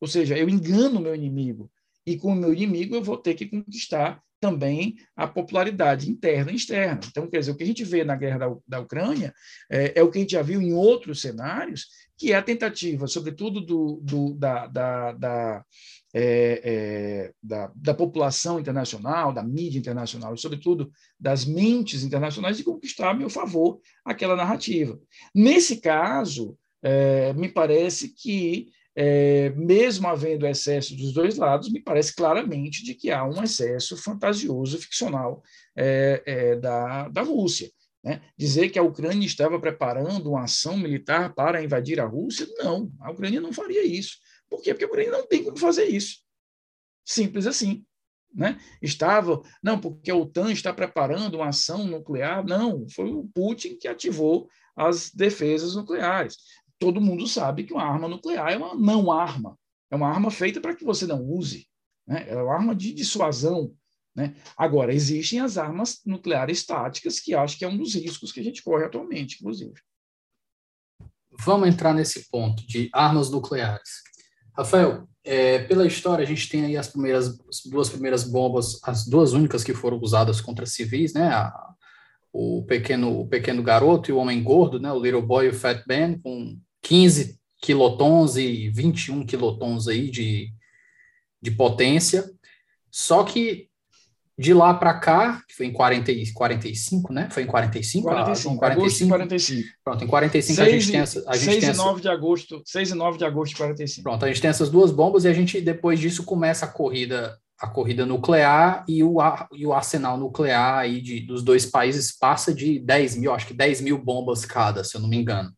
Ou 0.00 0.08
seja, 0.08 0.36
eu 0.36 0.48
engano 0.48 0.98
o 0.98 1.02
meu 1.02 1.14
inimigo. 1.14 1.70
E 2.06 2.16
com 2.16 2.32
o 2.32 2.36
meu 2.36 2.52
inimigo 2.52 2.94
eu 2.94 3.02
vou 3.02 3.18
ter 3.18 3.34
que 3.34 3.46
conquistar 3.46 4.22
também 4.40 4.96
a 5.14 5.28
popularidade 5.28 6.10
interna 6.10 6.50
e 6.50 6.56
externa. 6.56 7.00
Então, 7.06 7.28
quer 7.28 7.40
dizer, 7.40 7.50
o 7.52 7.56
que 7.56 7.62
a 7.62 7.66
gente 7.66 7.84
vê 7.84 8.02
na 8.02 8.16
guerra 8.16 8.38
da, 8.38 8.56
da 8.66 8.80
Ucrânia 8.80 9.34
é, 9.70 10.00
é, 10.00 10.02
o 10.02 10.10
que 10.10 10.18
a 10.18 10.20
gente 10.22 10.32
já 10.32 10.42
viu 10.42 10.62
em 10.62 10.72
outros 10.72 11.20
cenários, 11.20 11.88
que 12.16 12.32
é 12.32 12.36
a 12.36 12.42
tentativa, 12.42 13.06
sobretudo, 13.06 13.60
do, 13.60 14.00
do 14.02 14.34
da, 14.34 14.66
da, 14.66 15.12
da, 15.12 15.64
é, 16.14 16.60
é, 16.64 17.32
da, 17.42 17.70
da, 17.76 17.94
população 17.94 18.58
internacional, 18.58 19.32
da 19.32 19.42
mídia 19.42 19.78
internacional, 19.78 20.34
e, 20.34 20.38
sobretudo, 20.38 20.90
das 21.18 21.44
mentes 21.44 22.02
internacionais, 22.02 22.56
de 22.56 22.64
conquistar 22.64 23.10
a 23.10 23.14
meu 23.14 23.28
favor 23.28 23.78
aquela 24.04 24.36
narrativa. 24.36 24.98
Nesse 25.34 25.76
caso, 25.76 26.56
é, 26.82 27.34
me 27.34 27.48
parece 27.48 28.08
que 28.08 28.68
é, 28.96 29.50
mesmo 29.50 30.08
havendo 30.08 30.46
excesso 30.46 30.96
dos 30.96 31.12
dois 31.12 31.36
lados, 31.36 31.70
me 31.70 31.80
parece 31.80 32.14
claramente 32.14 32.84
de 32.84 32.94
que 32.94 33.10
há 33.10 33.24
um 33.24 33.42
excesso 33.42 33.96
fantasioso, 33.96 34.78
ficcional 34.78 35.42
é, 35.76 36.22
é, 36.26 36.56
da, 36.56 37.08
da 37.08 37.22
Rússia. 37.22 37.70
Né? 38.02 38.20
Dizer 38.36 38.70
que 38.70 38.78
a 38.78 38.82
Ucrânia 38.82 39.26
estava 39.26 39.60
preparando 39.60 40.30
uma 40.30 40.44
ação 40.44 40.76
militar 40.76 41.34
para 41.34 41.62
invadir 41.62 42.00
a 42.00 42.06
Rússia, 42.06 42.46
não, 42.58 42.90
a 43.00 43.10
Ucrânia 43.10 43.40
não 43.40 43.52
faria 43.52 43.84
isso. 43.84 44.16
Por 44.48 44.60
quê? 44.62 44.72
Porque 44.72 44.84
a 44.84 44.88
Ucrânia 44.88 45.12
não 45.12 45.26
tem 45.26 45.44
como 45.44 45.56
fazer 45.56 45.84
isso. 45.84 46.18
Simples 47.04 47.46
assim. 47.46 47.84
Né? 48.32 48.60
Estava, 48.80 49.42
não, 49.62 49.78
porque 49.78 50.10
a 50.10 50.14
OTAN 50.14 50.52
está 50.52 50.72
preparando 50.72 51.36
uma 51.36 51.48
ação 51.48 51.84
nuclear, 51.84 52.44
não, 52.46 52.88
foi 52.88 53.10
o 53.12 53.28
Putin 53.34 53.76
que 53.76 53.88
ativou 53.88 54.48
as 54.76 55.10
defesas 55.10 55.74
nucleares 55.74 56.36
todo 56.80 57.00
mundo 57.00 57.28
sabe 57.28 57.64
que 57.64 57.74
uma 57.74 57.84
arma 57.84 58.08
nuclear 58.08 58.50
é 58.50 58.56
uma 58.56 58.74
não 58.74 59.12
arma. 59.12 59.56
É 59.90 59.94
uma 59.94 60.08
arma 60.08 60.30
feita 60.30 60.60
para 60.60 60.74
que 60.74 60.84
você 60.84 61.06
não 61.06 61.22
use. 61.22 61.68
Né? 62.06 62.24
É 62.28 62.42
uma 62.42 62.54
arma 62.54 62.74
de 62.74 62.92
dissuasão. 62.92 63.72
Né? 64.16 64.34
Agora, 64.56 64.92
existem 64.92 65.40
as 65.40 65.58
armas 65.58 66.00
nucleares 66.06 66.64
táticas, 66.64 67.20
que 67.20 67.34
acho 67.34 67.58
que 67.58 67.64
é 67.64 67.68
um 67.68 67.76
dos 67.76 67.94
riscos 67.94 68.32
que 68.32 68.40
a 68.40 68.42
gente 68.42 68.62
corre 68.62 68.84
atualmente, 68.84 69.36
inclusive. 69.40 69.74
Vamos 71.44 71.68
entrar 71.68 71.92
nesse 71.92 72.28
ponto 72.30 72.66
de 72.66 72.88
armas 72.92 73.30
nucleares. 73.30 74.02
Rafael, 74.56 75.06
é, 75.22 75.60
pela 75.60 75.86
história, 75.86 76.22
a 76.22 76.26
gente 76.26 76.48
tem 76.48 76.64
aí 76.64 76.76
as 76.76 76.88
primeiras 76.88 77.38
as 77.48 77.62
duas 77.64 77.88
primeiras 77.88 78.24
bombas, 78.24 78.80
as 78.82 79.06
duas 79.06 79.32
únicas 79.32 79.62
que 79.62 79.74
foram 79.74 80.00
usadas 80.00 80.40
contra 80.40 80.66
civis, 80.66 81.12
né? 81.12 81.28
A, 81.28 81.70
o 82.32 82.64
pequeno 82.64 83.20
o 83.20 83.28
pequeno 83.28 83.62
garoto 83.62 84.10
e 84.10 84.12
o 84.12 84.16
homem 84.18 84.42
gordo, 84.42 84.80
né? 84.80 84.90
O 84.92 85.00
Little 85.00 85.22
Boy 85.22 85.46
e 85.46 85.48
o 85.50 85.54
Fat 85.54 85.84
Man, 85.86 86.18
com 86.18 86.58
15 86.90 87.38
quilotons 87.62 88.36
e 88.36 88.68
21 88.68 89.24
quilotons 89.24 89.86
aí 89.86 90.10
de, 90.10 90.52
de 91.40 91.52
potência. 91.52 92.28
Só 92.90 93.22
que 93.22 93.68
de 94.36 94.52
lá 94.52 94.74
para 94.74 94.94
cá, 94.94 95.40
que 95.46 95.54
foi 95.54 95.66
em 95.66 95.72
40, 95.72 96.10
45, 96.34 97.12
né? 97.12 97.28
Foi 97.30 97.44
em 97.44 97.46
45? 97.46 98.08
45, 98.08 98.64
ah, 98.64 98.74
45. 98.74 99.08
45. 99.08 99.68
Pronto, 99.84 100.02
em 100.02 100.06
45 100.08 100.56
6, 100.56 100.68
a 100.68 100.72
gente 100.72 100.90
tem 100.90 101.00
essa... 101.00 101.24
A 101.28 101.36
gente 101.36 101.52
6 101.52 101.64
tem 101.64 101.74
e 101.74 101.76
9 101.76 101.90
essa... 101.90 102.00
de 102.00 102.08
agosto, 102.08 102.62
6 102.64 102.90
e 102.90 102.94
9 102.94 103.18
de 103.18 103.24
agosto 103.24 103.52
de 103.52 103.58
45. 103.58 104.02
Pronto, 104.02 104.24
a 104.24 104.28
gente 104.28 104.40
tem 104.40 104.50
essas 104.50 104.68
duas 104.68 104.90
bombas 104.90 105.24
e 105.24 105.28
a 105.28 105.32
gente, 105.32 105.60
depois 105.60 106.00
disso, 106.00 106.24
começa 106.24 106.64
a 106.64 106.68
corrida 106.68 107.38
a 107.60 107.68
corrida 107.68 108.06
nuclear 108.06 108.86
e 108.88 109.04
o, 109.04 109.18
e 109.52 109.66
o 109.66 109.74
arsenal 109.74 110.16
nuclear 110.16 110.78
aí 110.78 111.00
de, 111.02 111.20
dos 111.20 111.42
dois 111.42 111.66
países 111.66 112.10
passa 112.10 112.54
de 112.54 112.78
10 112.78 113.16
mil, 113.16 113.34
acho 113.34 113.46
que 113.46 113.52
10 113.52 113.82
mil 113.82 113.98
bombas 113.98 114.46
cada, 114.46 114.82
se 114.82 114.96
eu 114.96 115.00
não 115.02 115.08
me 115.10 115.18
engano. 115.18 115.52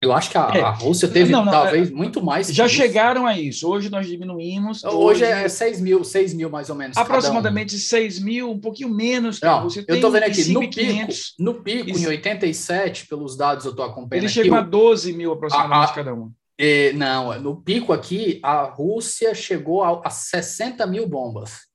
Eu 0.00 0.12
acho 0.12 0.30
que 0.30 0.38
a, 0.38 0.50
é. 0.54 0.60
a 0.60 0.70
Rússia 0.70 1.08
teve 1.08 1.32
não, 1.32 1.44
não, 1.44 1.50
talvez 1.50 1.90
é, 1.90 1.92
muito 1.92 2.22
mais. 2.22 2.46
Já 2.48 2.66
isso. 2.66 2.76
chegaram 2.76 3.26
a 3.26 3.36
isso. 3.36 3.68
Hoje 3.68 3.90
nós 3.90 4.06
diminuímos. 4.06 4.84
Hoje, 4.84 4.96
hoje 4.96 5.24
é 5.24 5.48
6 5.48 5.80
mil, 5.80 6.04
6 6.04 6.34
mil 6.34 6.48
mais 6.48 6.70
ou 6.70 6.76
menos. 6.76 6.96
Aproximadamente 6.96 7.74
um. 7.74 7.78
6 7.78 8.20
mil, 8.20 8.50
um 8.50 8.60
pouquinho 8.60 8.90
menos. 8.90 9.40
Não, 9.40 9.62
Rússia 9.62 9.84
eu 9.88 9.96
estou 9.96 10.10
vendo 10.12 10.22
aqui, 10.22 10.52
no 10.52 10.60
pico, 10.70 11.12
no 11.40 11.54
pico, 11.54 11.90
em 11.90 12.06
87, 12.06 13.08
pelos 13.08 13.36
dados 13.36 13.64
eu 13.64 13.72
estou 13.72 13.84
acompanhando. 13.84 14.24
Ele 14.24 14.32
chegou 14.32 14.56
a 14.56 14.62
12 14.62 15.12
mil 15.14 15.32
aproximadamente 15.32 15.88
a, 15.88 15.90
a, 15.90 15.94
cada 15.94 16.14
um. 16.14 16.30
É, 16.56 16.92
não, 16.92 17.40
no 17.40 17.56
pico 17.60 17.92
aqui, 17.92 18.38
a 18.42 18.62
Rússia 18.62 19.34
chegou 19.34 19.82
a, 19.82 20.00
a 20.04 20.10
60 20.10 20.86
mil 20.86 21.08
bombas. 21.08 21.68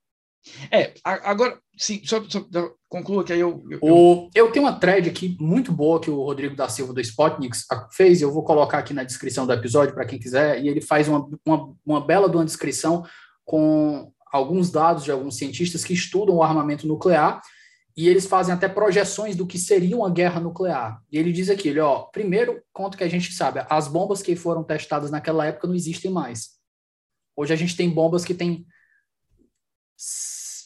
É, 0.71 0.93
agora, 1.03 1.57
sim, 1.77 2.01
só, 2.05 2.21
só 2.27 2.45
conclua 2.93 3.23
que 3.23 3.33
aí 3.33 3.39
eu, 3.39 3.65
eu, 3.71 3.79
o, 3.81 4.29
eu 4.35 4.51
tenho 4.51 4.65
uma 4.65 4.79
thread 4.79 5.09
aqui 5.09 5.35
muito 5.39 5.71
boa 5.71 5.99
que 5.99 6.11
o 6.11 6.23
Rodrigo 6.23 6.55
da 6.55 6.69
Silva 6.69 6.93
do 6.93 7.01
Spotnik 7.01 7.57
fez, 7.91 8.21
eu 8.21 8.31
vou 8.31 8.43
colocar 8.43 8.77
aqui 8.77 8.93
na 8.93 9.03
descrição 9.03 9.47
do 9.47 9.53
episódio 9.53 9.95
para 9.95 10.05
quem 10.05 10.19
quiser, 10.19 10.63
e 10.63 10.69
ele 10.69 10.79
faz 10.79 11.07
uma, 11.07 11.27
uma, 11.43 11.75
uma 11.83 12.05
bela 12.05 12.29
de 12.29 12.35
uma 12.37 12.45
descrição 12.45 13.03
com 13.43 14.11
alguns 14.31 14.69
dados 14.69 15.03
de 15.03 15.11
alguns 15.11 15.37
cientistas 15.37 15.83
que 15.83 15.91
estudam 15.91 16.35
o 16.35 16.43
armamento 16.43 16.87
nuclear, 16.87 17.41
e 17.97 18.07
eles 18.07 18.27
fazem 18.27 18.53
até 18.53 18.67
projeções 18.67 19.35
do 19.35 19.47
que 19.47 19.57
seria 19.57 19.97
uma 19.97 20.11
guerra 20.11 20.39
nuclear. 20.39 21.01
E 21.11 21.17
ele 21.17 21.31
diz 21.31 21.49
aqui, 21.49 21.69
ele, 21.69 21.79
ó, 21.79 22.03
primeiro 22.11 22.61
conto 22.71 22.95
que 22.95 23.03
a 23.03 23.09
gente 23.09 23.33
sabe, 23.33 23.65
as 23.71 23.87
bombas 23.87 24.21
que 24.21 24.35
foram 24.35 24.63
testadas 24.63 25.09
naquela 25.09 25.47
época 25.47 25.67
não 25.67 25.73
existem 25.73 26.11
mais. 26.11 26.51
Hoje 27.35 27.53
a 27.53 27.57
gente 27.57 27.75
tem 27.75 27.89
bombas 27.89 28.23
que 28.23 28.35
têm 28.35 28.67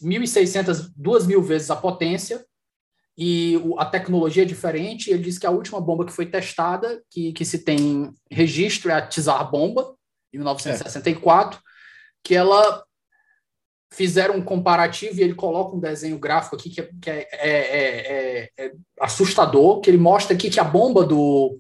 1.600, 0.04 0.92
2.000 1.00 1.42
vezes 1.42 1.70
a 1.70 1.76
potência, 1.76 2.46
e 3.18 3.60
a 3.78 3.86
tecnologia 3.86 4.44
é 4.44 4.46
diferente. 4.46 5.10
Ele 5.10 5.24
diz 5.24 5.40
que 5.40 5.48
a 5.48 5.52
última 5.52 5.82
bomba 5.82 6.06
que 6.06 6.12
foi 6.12 6.28
testada, 6.28 7.02
que, 7.10 7.34
que 7.34 7.44
se 7.44 7.60
tem 7.60 8.14
registro, 8.30 8.92
é 8.92 8.94
a 8.94 9.08
Tsar 9.08 9.50
Bomba, 9.50 9.96
em 10.32 10.38
1964, 10.38 11.58
é. 11.58 11.62
que 12.24 12.36
ela 12.36 12.86
fizeram 13.92 14.36
um 14.36 14.42
comparativo 14.42 15.20
e 15.20 15.24
ele 15.24 15.34
coloca 15.34 15.76
um 15.76 15.80
desenho 15.80 16.20
gráfico 16.20 16.56
aqui 16.56 16.70
que, 16.70 16.82
é, 16.82 16.90
que 17.02 17.10
é, 17.10 17.28
é, 17.32 17.48
é, 17.48 18.50
é, 18.58 18.72
assustador, 19.00 19.80
que 19.80 19.90
ele 19.90 19.98
mostra 19.98 20.36
aqui 20.36 20.50
que 20.50 20.60
a 20.60 20.64
bomba 20.64 21.06
do, 21.06 21.58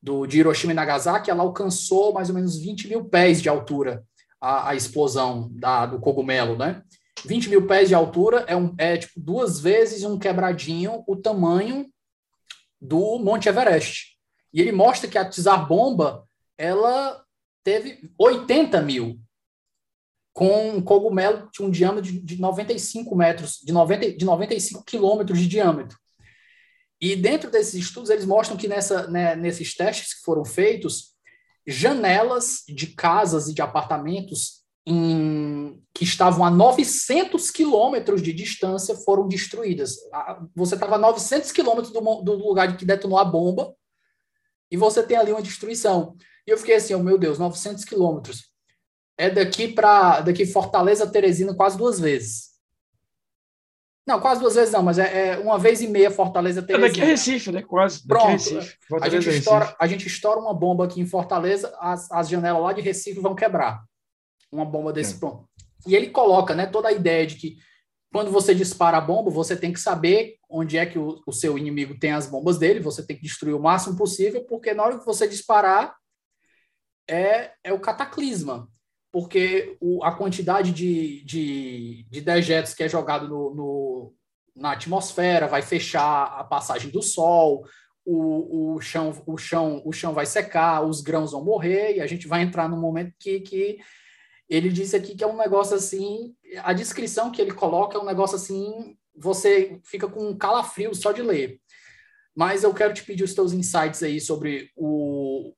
do, 0.00 0.26
de 0.26 0.38
Hiroshima 0.38 0.72
e 0.72 0.76
Nagasaki 0.76 1.30
ela 1.30 1.42
alcançou 1.42 2.14
mais 2.14 2.28
ou 2.28 2.34
menos 2.34 2.56
20 2.56 2.88
mil 2.88 3.04
pés 3.04 3.42
de 3.42 3.48
altura, 3.48 4.02
a, 4.40 4.70
a 4.70 4.74
explosão 4.74 5.50
da, 5.52 5.86
do 5.86 5.98
cogumelo, 5.98 6.56
né? 6.56 6.82
20 7.26 7.50
mil 7.50 7.66
pés 7.66 7.88
de 7.88 7.94
altura 7.94 8.44
é, 8.46 8.56
um, 8.56 8.74
é 8.78 8.96
tipo 8.96 9.18
duas 9.18 9.60
vezes 9.60 10.04
um 10.04 10.18
quebradinho 10.18 11.04
o 11.06 11.16
tamanho 11.16 11.90
do 12.80 13.18
Monte 13.18 13.48
Everest. 13.48 14.16
E 14.52 14.60
ele 14.60 14.72
mostra 14.72 15.08
que 15.08 15.18
a 15.18 15.28
Tsar 15.28 15.66
Bomba 15.66 16.26
ela 16.56 17.22
teve 17.64 18.10
80 18.18 18.80
mil 18.82 19.20
com 20.32 20.76
um 20.76 20.82
cogumelo 20.82 21.48
de 21.50 21.62
um 21.62 21.70
diâmetro 21.70 22.12
de, 22.12 22.20
de 22.20 22.40
95 22.40 23.16
metros, 23.16 23.58
de, 23.62 23.72
90, 23.72 24.12
de 24.12 24.24
95 24.24 24.84
quilômetros 24.84 25.38
de 25.40 25.48
diâmetro. 25.48 25.98
E 27.00 27.16
dentro 27.16 27.50
desses 27.50 27.74
estudos, 27.74 28.10
eles 28.10 28.24
mostram 28.24 28.56
que 28.56 28.68
nessa, 28.68 29.06
né, 29.08 29.34
nesses 29.34 29.74
testes 29.74 30.14
que 30.14 30.20
foram 30.20 30.44
feitos, 30.44 31.14
janelas 31.66 32.62
de 32.68 32.88
casas 32.88 33.48
e 33.48 33.54
de 33.54 33.62
apartamentos 33.62 34.65
em, 34.86 35.82
que 35.92 36.04
estavam 36.04 36.44
a 36.44 36.50
900 36.50 37.50
quilômetros 37.50 38.22
de 38.22 38.32
distância 38.32 38.94
foram 38.94 39.26
destruídas. 39.26 39.96
Você 40.54 40.74
estava 40.74 40.94
a 40.94 40.98
900 40.98 41.50
quilômetros 41.50 41.92
do, 41.92 42.00
do 42.22 42.34
lugar 42.34 42.76
que 42.76 42.84
detonou 42.84 43.18
a 43.18 43.24
bomba 43.24 43.74
e 44.70 44.76
você 44.76 45.02
tem 45.02 45.16
ali 45.16 45.32
uma 45.32 45.42
destruição. 45.42 46.16
E 46.46 46.50
eu 46.50 46.58
fiquei 46.58 46.76
assim, 46.76 46.94
oh, 46.94 47.02
meu 47.02 47.18
Deus, 47.18 47.38
900 47.38 47.84
quilômetros. 47.84 48.44
é 49.18 49.28
daqui 49.28 49.68
para 49.68 50.20
daqui 50.20 50.46
Fortaleza 50.46 51.06
Teresina 51.06 51.54
quase 51.54 51.76
duas 51.76 51.98
vezes. 51.98 52.54
Não, 54.06 54.20
quase 54.20 54.40
duas 54.40 54.54
vezes 54.54 54.72
não, 54.72 54.84
mas 54.84 55.00
é, 55.00 55.30
é 55.30 55.38
uma 55.38 55.58
vez 55.58 55.80
e 55.80 55.88
meia 55.88 56.12
Fortaleza 56.12 56.62
Teresina. 56.62 56.86
É 56.86 56.90
daqui 56.90 57.02
a 57.02 57.04
Recife, 57.06 57.50
né? 57.50 57.62
Quase. 57.62 58.06
Pronto. 58.06 58.28
Recife, 58.28 58.78
a, 59.00 59.08
gente 59.08 59.28
estoura, 59.30 59.76
a 59.80 59.86
gente 59.88 60.06
estoura 60.06 60.38
uma 60.38 60.54
bomba 60.54 60.84
aqui 60.84 61.00
em 61.00 61.06
Fortaleza, 61.06 61.76
as, 61.80 62.08
as 62.12 62.28
janelas 62.28 62.62
lá 62.62 62.72
de 62.72 62.80
Recife 62.80 63.18
vão 63.18 63.34
quebrar. 63.34 63.82
Uma 64.50 64.64
bomba 64.64 64.92
desse 64.92 65.18
pronto. 65.18 65.48
E 65.86 65.94
ele 65.94 66.10
coloca, 66.10 66.54
né, 66.54 66.66
toda 66.66 66.88
a 66.88 66.92
ideia 66.92 67.26
de 67.26 67.36
que 67.36 67.56
quando 68.12 68.30
você 68.30 68.54
dispara 68.54 68.98
a 68.98 69.00
bomba, 69.00 69.30
você 69.30 69.56
tem 69.56 69.72
que 69.72 69.80
saber 69.80 70.36
onde 70.48 70.78
é 70.78 70.86
que 70.86 70.98
o, 70.98 71.20
o 71.26 71.32
seu 71.32 71.58
inimigo 71.58 71.98
tem 71.98 72.12
as 72.12 72.26
bombas 72.26 72.58
dele, 72.58 72.80
você 72.80 73.04
tem 73.04 73.16
que 73.16 73.22
destruir 73.22 73.54
o 73.54 73.60
máximo 73.60 73.96
possível, 73.96 74.44
porque 74.44 74.72
na 74.72 74.84
hora 74.84 74.98
que 74.98 75.04
você 75.04 75.28
disparar, 75.28 75.94
é, 77.08 77.52
é 77.62 77.72
o 77.72 77.80
cataclisma 77.80 78.68
porque 79.16 79.78
o, 79.80 80.04
a 80.04 80.12
quantidade 80.12 80.70
de, 80.72 81.24
de, 81.24 82.06
de 82.10 82.20
dejetos 82.20 82.74
que 82.74 82.82
é 82.82 82.88
jogado 82.88 83.26
no, 83.26 83.54
no, 83.54 84.14
na 84.54 84.72
atmosfera 84.72 85.46
vai 85.46 85.62
fechar 85.62 86.24
a 86.38 86.44
passagem 86.44 86.90
do 86.90 87.00
sol, 87.00 87.64
o, 88.04 88.74
o, 88.74 88.80
chão, 88.82 89.14
o, 89.24 89.38
chão, 89.38 89.80
o 89.86 89.90
chão 89.90 90.12
vai 90.12 90.26
secar, 90.26 90.84
os 90.84 91.00
grãos 91.00 91.32
vão 91.32 91.42
morrer, 91.42 91.96
e 91.96 92.00
a 92.02 92.06
gente 92.06 92.28
vai 92.28 92.42
entrar 92.42 92.68
num 92.68 92.78
momento 92.78 93.14
que, 93.18 93.40
que 93.40 93.78
ele 94.48 94.70
disse 94.70 94.94
aqui 94.96 95.14
que 95.14 95.24
é 95.24 95.26
um 95.26 95.36
negócio 95.36 95.76
assim, 95.76 96.34
a 96.58 96.72
descrição 96.72 97.30
que 97.30 97.40
ele 97.40 97.52
coloca 97.52 97.96
é 97.96 98.00
um 98.00 98.06
negócio 98.06 98.36
assim, 98.36 98.96
você 99.14 99.80
fica 99.84 100.08
com 100.08 100.28
um 100.28 100.36
calafrio 100.36 100.94
só 100.94 101.12
de 101.12 101.22
ler. 101.22 101.60
Mas 102.34 102.62
eu 102.62 102.74
quero 102.74 102.92
te 102.92 103.02
pedir 103.02 103.24
os 103.24 103.34
teus 103.34 103.52
insights 103.52 104.02
aí 104.02 104.20
sobre 104.20 104.70
o, 104.76 105.54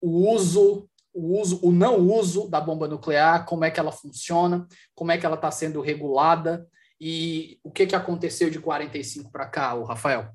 o 0.00 0.30
uso 0.30 0.88
o 1.14 1.40
uso, 1.40 1.60
o 1.62 1.70
não 1.70 2.00
uso 2.00 2.48
da 2.48 2.60
bomba 2.60 2.88
nuclear, 2.88 3.46
como 3.46 3.64
é 3.64 3.70
que 3.70 3.78
ela 3.78 3.92
funciona, 3.92 4.66
como 4.96 5.12
é 5.12 5.16
que 5.16 5.24
ela 5.24 5.36
está 5.36 5.48
sendo 5.48 5.80
regulada 5.80 6.66
e 7.00 7.58
o 7.62 7.70
que, 7.70 7.86
que 7.86 7.94
aconteceu 7.94 8.50
de 8.50 8.58
45 8.58 9.30
para 9.30 9.46
cá, 9.46 9.74
o 9.74 9.84
Rafael? 9.84 10.28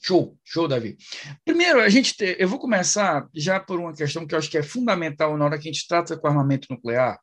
Show, 0.00 0.36
show, 0.44 0.68
Davi. 0.68 0.96
Primeiro, 1.44 1.80
a 1.80 1.88
gente 1.88 2.14
te, 2.14 2.36
eu 2.38 2.46
vou 2.46 2.58
começar 2.58 3.26
já 3.34 3.58
por 3.58 3.80
uma 3.80 3.92
questão 3.92 4.26
que 4.26 4.34
eu 4.34 4.38
acho 4.38 4.50
que 4.50 4.58
é 4.58 4.62
fundamental 4.62 5.36
na 5.36 5.44
hora 5.46 5.58
que 5.58 5.68
a 5.68 5.72
gente 5.72 5.88
trata 5.88 6.16
com 6.16 6.28
armamento 6.28 6.68
nuclear, 6.70 7.18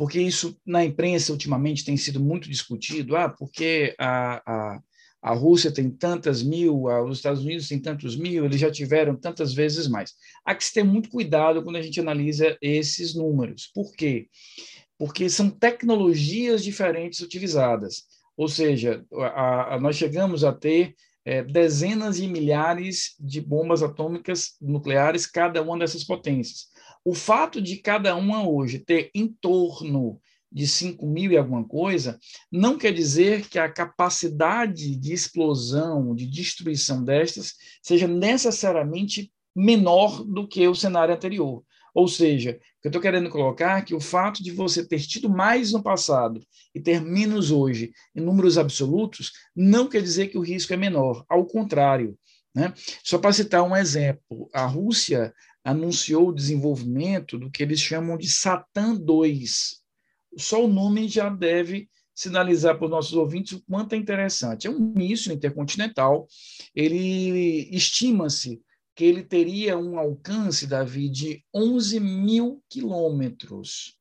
porque 0.00 0.18
isso 0.18 0.58
na 0.64 0.82
imprensa 0.82 1.30
ultimamente 1.30 1.84
tem 1.84 1.94
sido 1.94 2.18
muito 2.18 2.48
discutido. 2.48 3.16
Ah, 3.16 3.28
porque 3.28 3.94
a, 3.98 4.40
a, 4.50 4.80
a 5.20 5.34
Rússia 5.34 5.70
tem 5.70 5.90
tantas 5.90 6.42
mil, 6.42 6.84
os 7.06 7.18
Estados 7.18 7.44
Unidos 7.44 7.68
têm 7.68 7.78
tantos 7.78 8.16
mil, 8.16 8.46
eles 8.46 8.58
já 8.58 8.70
tiveram 8.70 9.14
tantas 9.14 9.52
vezes 9.52 9.86
mais. 9.86 10.14
Há 10.42 10.54
que 10.54 10.64
se 10.64 10.72
ter 10.72 10.84
muito 10.84 11.10
cuidado 11.10 11.62
quando 11.62 11.76
a 11.76 11.82
gente 11.82 12.00
analisa 12.00 12.56
esses 12.62 13.14
números. 13.14 13.70
Por 13.74 13.94
quê? 13.94 14.28
Porque 14.96 15.28
são 15.28 15.50
tecnologias 15.50 16.64
diferentes 16.64 17.20
utilizadas. 17.20 18.04
Ou 18.38 18.48
seja, 18.48 19.04
a, 19.12 19.74
a, 19.74 19.80
nós 19.80 19.96
chegamos 19.96 20.44
a 20.44 20.52
ter 20.54 20.94
é, 21.26 21.42
dezenas 21.42 22.16
de 22.16 22.26
milhares 22.26 23.16
de 23.20 23.38
bombas 23.38 23.82
atômicas 23.82 24.56
nucleares, 24.62 25.26
cada 25.26 25.60
uma 25.60 25.78
dessas 25.78 26.04
potências. 26.04 26.69
O 27.04 27.14
fato 27.14 27.60
de 27.60 27.76
cada 27.76 28.14
uma 28.14 28.48
hoje 28.48 28.78
ter 28.78 29.10
em 29.14 29.28
torno 29.28 30.20
de 30.52 30.66
5 30.66 31.06
mil 31.06 31.30
e 31.30 31.36
alguma 31.36 31.64
coisa, 31.64 32.18
não 32.50 32.76
quer 32.76 32.92
dizer 32.92 33.48
que 33.48 33.58
a 33.58 33.72
capacidade 33.72 34.96
de 34.96 35.12
explosão, 35.12 36.14
de 36.14 36.26
destruição 36.26 37.04
destas, 37.04 37.54
seja 37.82 38.08
necessariamente 38.08 39.32
menor 39.54 40.24
do 40.24 40.48
que 40.48 40.66
o 40.66 40.74
cenário 40.74 41.14
anterior. 41.14 41.64
Ou 41.94 42.06
seja, 42.06 42.58
eu 42.84 42.88
estou 42.88 43.02
querendo 43.02 43.30
colocar 43.30 43.78
é 43.78 43.82
que 43.82 43.94
o 43.94 44.00
fato 44.00 44.42
de 44.42 44.52
você 44.52 44.86
ter 44.86 45.00
tido 45.00 45.28
mais 45.28 45.72
no 45.72 45.82
passado 45.82 46.40
e 46.74 46.80
ter 46.80 47.00
menos 47.00 47.50
hoje, 47.50 47.92
em 48.14 48.20
números 48.20 48.56
absolutos, 48.56 49.32
não 49.54 49.88
quer 49.88 50.02
dizer 50.02 50.28
que 50.28 50.38
o 50.38 50.42
risco 50.42 50.72
é 50.72 50.76
menor. 50.76 51.24
Ao 51.28 51.44
contrário. 51.44 52.16
Né? 52.54 52.72
Só 53.04 53.18
para 53.18 53.32
citar 53.32 53.62
um 53.62 53.76
exemplo, 53.76 54.48
a 54.52 54.66
Rússia 54.66 55.32
anunciou 55.64 56.28
o 56.28 56.34
desenvolvimento 56.34 57.38
do 57.38 57.50
que 57.50 57.62
eles 57.62 57.80
chamam 57.80 58.16
de 58.16 58.28
Satan 58.28 58.96
2, 58.96 59.80
só 60.36 60.64
o 60.64 60.68
nome 60.68 61.08
já 61.08 61.28
deve 61.28 61.88
sinalizar 62.14 62.76
para 62.76 62.84
os 62.84 62.90
nossos 62.90 63.14
ouvintes 63.14 63.52
o 63.52 63.62
quanto 63.62 63.94
é 63.94 63.96
interessante. 63.96 64.66
É 64.66 64.70
um 64.70 64.92
míssil 64.94 65.32
intercontinental, 65.32 66.26
ele 66.74 67.68
estima-se 67.74 68.60
que 68.94 69.04
ele 69.04 69.22
teria 69.22 69.78
um 69.78 69.98
alcance, 69.98 70.66
Davi, 70.66 71.08
de 71.08 71.42
11 71.54 71.98
mil 72.00 72.62
quilômetros. 72.68 73.96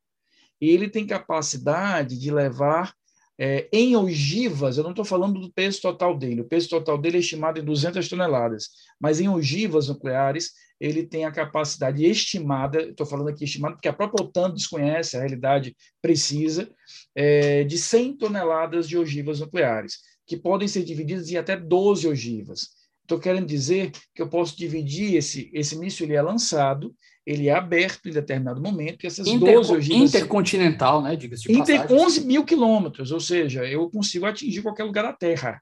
Ele 0.59 0.89
tem 0.89 1.07
capacidade 1.07 2.19
de 2.19 2.29
levar 2.31 2.93
é, 3.41 3.69
em 3.71 3.95
ogivas, 3.95 4.77
eu 4.77 4.83
não 4.83 4.89
estou 4.89 5.05
falando 5.05 5.39
do 5.39 5.53
peso 5.53 5.81
total 5.81 6.17
dele, 6.17 6.41
o 6.41 6.47
peso 6.47 6.67
total 6.67 6.97
dele 6.97 7.15
é 7.15 7.19
estimado 7.21 7.57
em 7.57 7.63
200 7.63 8.09
toneladas, 8.09 8.67
mas 8.99 9.21
em 9.21 9.29
ogivas 9.29 9.87
nucleares, 9.87 10.51
ele 10.79 11.03
tem 11.03 11.25
a 11.25 11.31
capacidade 11.31 12.05
estimada, 12.05 12.81
estou 12.81 13.05
falando 13.05 13.29
aqui 13.29 13.43
estimada 13.43 13.75
porque 13.75 13.87
a 13.87 13.93
própria 13.93 14.23
OTAN 14.23 14.51
desconhece 14.51 15.17
a 15.17 15.19
realidade 15.19 15.75
precisa, 16.01 16.71
é, 17.13 17.63
de 17.63 17.77
100 17.77 18.17
toneladas 18.17 18.87
de 18.87 18.97
ogivas 18.97 19.39
nucleares, 19.39 19.97
que 20.25 20.37
podem 20.37 20.67
ser 20.67 20.83
divididas 20.83 21.29
em 21.29 21.37
até 21.37 21.57
12 21.57 22.07
ogivas. 22.07 22.69
Estou 23.01 23.19
querendo 23.19 23.47
dizer 23.47 23.91
que 24.13 24.21
eu 24.21 24.29
posso 24.29 24.55
dividir 24.55 25.15
esse, 25.15 25.49
esse 25.53 25.75
míssil, 25.75 26.05
ele 26.05 26.15
é 26.15 26.21
lançado, 26.21 26.93
ele 27.25 27.47
é 27.47 27.53
aberto 27.53 28.07
em 28.07 28.13
determinado 28.13 28.61
momento, 28.61 29.03
e 29.03 29.07
essas 29.07 29.27
Inter, 29.27 29.55
12 29.55 29.73
ogivas... 29.73 30.09
Intercontinental, 30.09 31.01
né, 31.01 31.15
diga-se 31.15 31.43
de 31.43 31.51
Inter, 31.51 31.81
passagem. 31.81 32.05
11 32.05 32.25
mil 32.25 32.45
quilômetros, 32.45 33.11
ou 33.11 33.19
seja, 33.19 33.65
eu 33.65 33.89
consigo 33.89 34.25
atingir 34.25 34.61
qualquer 34.61 34.83
lugar 34.83 35.03
da 35.03 35.13
Terra. 35.13 35.61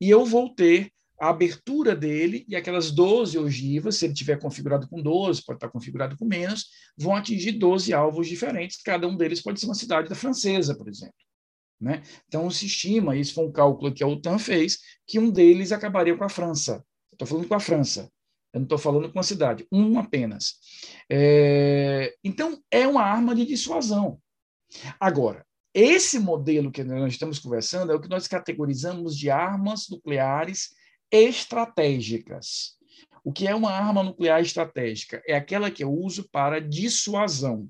E 0.00 0.08
eu 0.08 0.24
vou 0.24 0.54
ter 0.54 0.92
a 1.22 1.28
abertura 1.28 1.94
dele 1.94 2.44
e 2.48 2.56
aquelas 2.56 2.90
12 2.90 3.38
ogivas, 3.38 3.94
se 3.94 4.06
ele 4.06 4.12
tiver 4.12 4.40
configurado 4.40 4.88
com 4.88 5.00
12, 5.00 5.44
pode 5.44 5.58
estar 5.58 5.68
configurado 5.68 6.16
com 6.16 6.24
menos, 6.24 6.66
vão 6.98 7.14
atingir 7.14 7.52
12 7.52 7.94
alvos 7.94 8.26
diferentes, 8.26 8.82
cada 8.82 9.06
um 9.06 9.16
deles 9.16 9.40
pode 9.40 9.60
ser 9.60 9.66
uma 9.66 9.74
cidade 9.76 10.08
da 10.08 10.16
francesa, 10.16 10.74
por 10.74 10.88
exemplo. 10.88 11.14
Né? 11.80 12.02
Então, 12.26 12.50
se 12.50 12.66
estima, 12.66 13.14
isso 13.14 13.34
foi 13.34 13.46
um 13.46 13.52
cálculo 13.52 13.94
que 13.94 14.02
a 14.02 14.06
OTAN 14.08 14.36
fez, 14.36 14.80
que 15.06 15.20
um 15.20 15.30
deles 15.30 15.70
acabaria 15.70 16.16
com 16.16 16.24
a 16.24 16.28
França. 16.28 16.84
Estou 17.12 17.28
falando 17.28 17.46
com 17.46 17.54
a 17.54 17.60
França, 17.60 18.10
eu 18.52 18.58
não 18.58 18.64
estou 18.64 18.78
falando 18.78 19.12
com 19.12 19.20
a 19.20 19.22
cidade, 19.22 19.64
um 19.70 20.00
apenas. 20.00 20.54
É... 21.08 22.12
Então, 22.24 22.60
é 22.68 22.84
uma 22.84 23.02
arma 23.02 23.32
de 23.32 23.46
dissuasão. 23.46 24.20
Agora, 24.98 25.46
esse 25.72 26.18
modelo 26.18 26.72
que 26.72 26.82
nós 26.82 27.12
estamos 27.12 27.38
conversando 27.38 27.92
é 27.92 27.94
o 27.94 28.00
que 28.00 28.08
nós 28.08 28.26
categorizamos 28.26 29.16
de 29.16 29.30
armas 29.30 29.86
nucleares 29.88 30.81
estratégicas. 31.12 32.76
O 33.22 33.32
que 33.32 33.46
é 33.46 33.54
uma 33.54 33.70
arma 33.70 34.02
nuclear 34.02 34.40
estratégica? 34.40 35.22
É 35.26 35.36
aquela 35.36 35.70
que 35.70 35.84
eu 35.84 35.92
uso 35.92 36.28
para 36.30 36.60
dissuasão, 36.60 37.68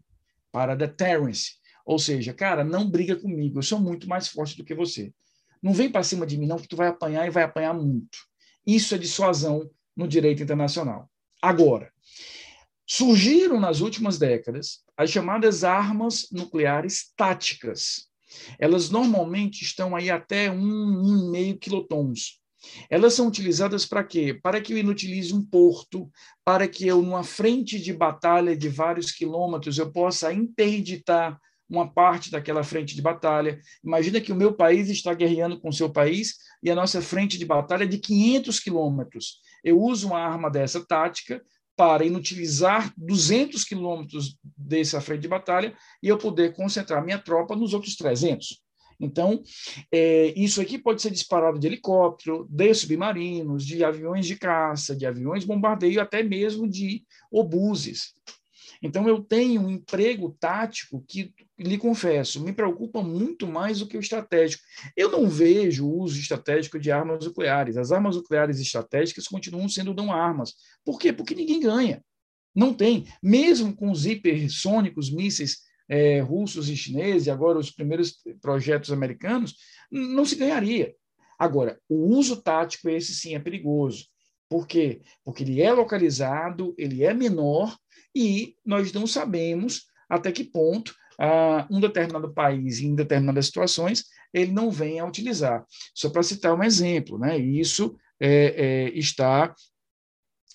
para 0.50 0.74
deterrence. 0.74 1.56
Ou 1.84 1.98
seja, 1.98 2.32
cara, 2.32 2.64
não 2.64 2.88
briga 2.88 3.16
comigo, 3.16 3.58
eu 3.58 3.62
sou 3.62 3.80
muito 3.80 4.08
mais 4.08 4.28
forte 4.28 4.56
do 4.56 4.64
que 4.64 4.74
você. 4.74 5.12
Não 5.60 5.72
vem 5.72 5.90
para 5.90 6.04
cima 6.04 6.24
de 6.24 6.38
mim, 6.38 6.46
não, 6.46 6.56
que 6.56 6.68
tu 6.68 6.76
vai 6.76 6.88
apanhar 6.88 7.26
e 7.26 7.30
vai 7.30 7.42
apanhar 7.42 7.74
muito. 7.74 8.18
Isso 8.66 8.94
é 8.94 8.98
dissuasão 8.98 9.68
no 9.96 10.06
direito 10.06 10.42
internacional. 10.42 11.10
Agora, 11.40 11.92
surgiram 12.86 13.58
nas 13.58 13.80
últimas 13.80 14.18
décadas 14.18 14.84
as 14.96 15.10
chamadas 15.10 15.64
armas 15.64 16.28
nucleares 16.30 17.12
táticas. 17.16 18.08
Elas 18.58 18.88
normalmente 18.90 19.62
estão 19.62 19.94
aí 19.94 20.08
até 20.08 20.50
um, 20.50 20.62
um 20.64 21.30
meio 21.30 21.58
quilotons. 21.58 22.41
Elas 22.88 23.14
são 23.14 23.28
utilizadas 23.28 23.84
para 23.84 24.04
quê? 24.04 24.34
Para 24.34 24.60
que 24.60 24.72
eu 24.72 24.78
inutilize 24.78 25.34
um 25.34 25.44
porto, 25.44 26.10
para 26.44 26.68
que 26.68 26.86
eu, 26.86 27.02
numa 27.02 27.24
frente 27.24 27.78
de 27.78 27.92
batalha 27.92 28.56
de 28.56 28.68
vários 28.68 29.10
quilômetros, 29.10 29.78
eu 29.78 29.90
possa 29.90 30.32
interditar 30.32 31.38
uma 31.68 31.90
parte 31.90 32.30
daquela 32.30 32.62
frente 32.62 32.94
de 32.94 33.00
batalha. 33.00 33.58
Imagina 33.82 34.20
que 34.20 34.30
o 34.30 34.36
meu 34.36 34.52
país 34.52 34.90
está 34.90 35.14
guerreando 35.14 35.58
com 35.58 35.70
o 35.70 35.72
seu 35.72 35.90
país 35.90 36.36
e 36.62 36.70
a 36.70 36.74
nossa 36.74 37.00
frente 37.00 37.38
de 37.38 37.46
batalha 37.46 37.84
é 37.84 37.86
de 37.86 37.98
500 37.98 38.60
quilômetros. 38.60 39.40
Eu 39.64 39.80
uso 39.80 40.08
uma 40.08 40.20
arma 40.20 40.50
dessa 40.50 40.84
tática 40.84 41.42
para 41.74 42.04
inutilizar 42.04 42.92
200 42.96 43.64
quilômetros 43.64 44.36
dessa 44.56 45.00
frente 45.00 45.22
de 45.22 45.28
batalha 45.28 45.74
e 46.02 46.08
eu 46.08 46.18
poder 46.18 46.54
concentrar 46.54 47.02
minha 47.02 47.18
tropa 47.18 47.56
nos 47.56 47.72
outros 47.72 47.96
300. 47.96 48.61
Então, 49.02 49.42
é, 49.90 50.32
isso 50.36 50.60
aqui 50.60 50.78
pode 50.78 51.02
ser 51.02 51.10
disparado 51.10 51.58
de 51.58 51.66
helicóptero, 51.66 52.46
de 52.48 52.72
submarinos, 52.72 53.66
de 53.66 53.82
aviões 53.82 54.26
de 54.26 54.36
caça, 54.36 54.94
de 54.94 55.04
aviões 55.04 55.42
de 55.42 55.48
bombardeio, 55.48 56.00
até 56.00 56.22
mesmo 56.22 56.68
de 56.68 57.04
obuses. 57.30 58.14
Então, 58.80 59.08
eu 59.08 59.20
tenho 59.20 59.60
um 59.60 59.70
emprego 59.70 60.36
tático 60.38 61.04
que, 61.06 61.32
lhe 61.58 61.78
confesso, 61.78 62.42
me 62.42 62.52
preocupa 62.52 63.02
muito 63.02 63.46
mais 63.46 63.80
do 63.80 63.86
que 63.86 63.96
o 63.96 64.00
estratégico. 64.00 64.62
Eu 64.96 65.10
não 65.10 65.28
vejo 65.28 65.86
o 65.86 66.00
uso 66.00 66.18
estratégico 66.18 66.78
de 66.78 66.90
armas 66.90 67.24
nucleares. 67.24 67.76
As 67.76 67.90
armas 67.90 68.16
nucleares 68.16 68.60
estratégicas 68.60 69.26
continuam 69.26 69.68
sendo 69.68 69.94
não 69.94 70.12
armas. 70.12 70.54
Por 70.84 70.98
quê? 70.98 71.12
Porque 71.12 71.34
ninguém 71.34 71.60
ganha. 71.60 72.04
Não 72.54 72.72
tem. 72.74 73.06
Mesmo 73.22 73.74
com 73.74 73.90
os 73.90 74.04
hipersônicos, 74.04 75.10
mísseis 75.10 75.58
é, 75.88 76.20
russos 76.20 76.68
e 76.68 76.76
chineses, 76.76 77.26
e 77.26 77.30
agora 77.30 77.58
os 77.58 77.70
primeiros 77.70 78.16
projetos 78.40 78.90
americanos, 78.90 79.54
não 79.90 80.24
se 80.24 80.36
ganharia. 80.36 80.94
Agora, 81.38 81.78
o 81.88 82.16
uso 82.16 82.40
tático, 82.40 82.88
esse 82.88 83.14
sim 83.14 83.34
é 83.34 83.38
perigoso. 83.38 84.06
Por 84.48 84.66
quê? 84.66 85.00
Porque 85.24 85.42
ele 85.42 85.62
é 85.62 85.72
localizado, 85.72 86.74
ele 86.76 87.04
é 87.04 87.14
menor 87.14 87.76
e 88.14 88.54
nós 88.64 88.92
não 88.92 89.06
sabemos 89.06 89.86
até 90.08 90.30
que 90.30 90.44
ponto 90.44 90.94
ah, 91.18 91.66
um 91.70 91.80
determinado 91.80 92.32
país, 92.32 92.80
em 92.80 92.94
determinadas 92.94 93.46
situações, 93.46 94.04
ele 94.32 94.52
não 94.52 94.70
vem 94.70 95.00
a 95.00 95.06
utilizar. 95.06 95.64
Só 95.94 96.10
para 96.10 96.22
citar 96.22 96.54
um 96.54 96.62
exemplo, 96.62 97.18
né? 97.18 97.38
isso 97.38 97.96
é, 98.20 98.88
é, 98.90 98.98
está 98.98 99.54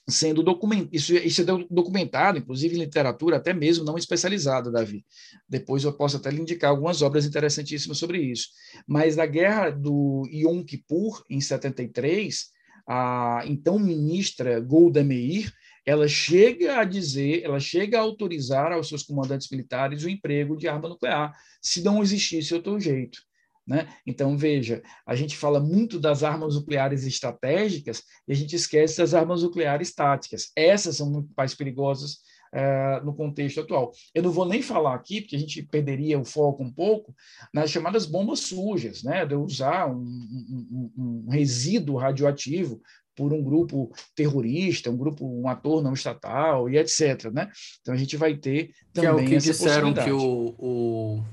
sendo 0.10 0.42
documentado, 0.42 0.90
isso, 0.94 1.14
isso, 1.16 1.42
é 1.42 1.46
documentado, 1.70 2.38
inclusive 2.38 2.76
em 2.76 2.80
literatura, 2.80 3.38
até 3.38 3.54
mesmo 3.54 3.84
não 3.84 3.98
especializada, 3.98 4.72
Davi. 4.72 5.06
Depois 5.50 5.84
eu 5.84 5.92
posso 5.92 6.16
até 6.16 6.30
lhe 6.30 6.42
indicar 6.42 6.70
algumas 6.70 7.02
obras 7.02 7.26
interessantíssimas 7.26 7.98
sobre 7.98 8.20
isso. 8.22 8.48
Mas 8.88 9.18
na 9.18 9.26
guerra 9.26 9.70
do 9.70 10.28
Yom 10.32 10.64
Kippur, 10.64 11.24
em 11.30 11.42
73, 11.42 12.48
a 12.88 13.44
então 13.46 13.78
ministra 13.78 14.62
Golda 14.62 15.04
Meir, 15.04 15.52
ela 15.86 16.08
chega 16.08 16.80
a 16.80 16.84
dizer, 16.86 17.44
ela 17.44 17.60
chega 17.60 17.98
a 17.98 18.02
autorizar 18.02 18.72
aos 18.72 18.88
seus 18.88 19.04
comandantes 19.04 19.50
militares 19.50 20.04
o 20.04 20.10
emprego 20.10 20.56
de 20.56 20.68
arma 20.68 20.88
nuclear, 20.88 21.34
se 21.62 21.82
não 21.82 22.02
existisse 22.02 22.54
outro 22.54 22.80
jeito. 22.80 23.27
Né? 23.68 23.88
Então, 24.06 24.38
veja, 24.38 24.82
a 25.06 25.14
gente 25.14 25.36
fala 25.36 25.60
muito 25.60 26.00
das 26.00 26.24
armas 26.24 26.56
nucleares 26.56 27.06
estratégicas 27.06 28.02
e 28.26 28.32
a 28.32 28.36
gente 28.36 28.56
esquece 28.56 28.98
das 28.98 29.14
armas 29.14 29.44
nucleares 29.44 29.94
táticas. 29.94 30.52
Essas 30.56 30.96
são 30.96 31.12
muito 31.12 31.30
mais 31.36 31.54
perigosas 31.54 32.20
uh, 32.54 33.06
no 33.06 33.14
contexto 33.14 33.60
atual. 33.60 33.92
Eu 34.16 34.24
não 34.24 34.32
vou 34.32 34.46
nem 34.46 34.62
falar 34.62 34.96
aqui, 34.96 35.20
porque 35.20 35.36
a 35.36 35.40
gente 35.40 35.62
perderia 35.64 36.18
o 36.18 36.24
foco 36.24 36.64
um 36.64 36.72
pouco, 36.72 37.14
nas 37.54 37.70
chamadas 37.70 38.06
bombas 38.06 38.40
sujas, 38.40 39.04
né? 39.04 39.26
de 39.26 39.36
usar 39.36 39.88
um, 39.88 40.00
um, 40.00 40.92
um 40.98 41.30
resíduo 41.30 41.98
radioativo 41.98 42.82
por 43.18 43.34
um 43.34 43.44
grupo 43.44 43.92
terrorista, 44.16 44.92
um 44.92 44.98
grupo, 44.98 45.26
um 45.26 45.50
ator 45.50 45.82
não 45.82 45.94
estatal 45.94 46.70
e 46.70 46.78
etc. 46.78 47.32
Né? 47.34 47.50
Então 47.82 47.94
a 47.94 47.98
gente 47.98 48.16
vai 48.16 48.36
ter 48.38 48.72
também 48.94 49.26
que 49.26 49.34
é 49.34 49.38
o 49.38 49.42
que 49.42 49.46
disseram 49.46 49.94
que 49.94 50.12
o, 50.12 50.56
o 50.58 51.24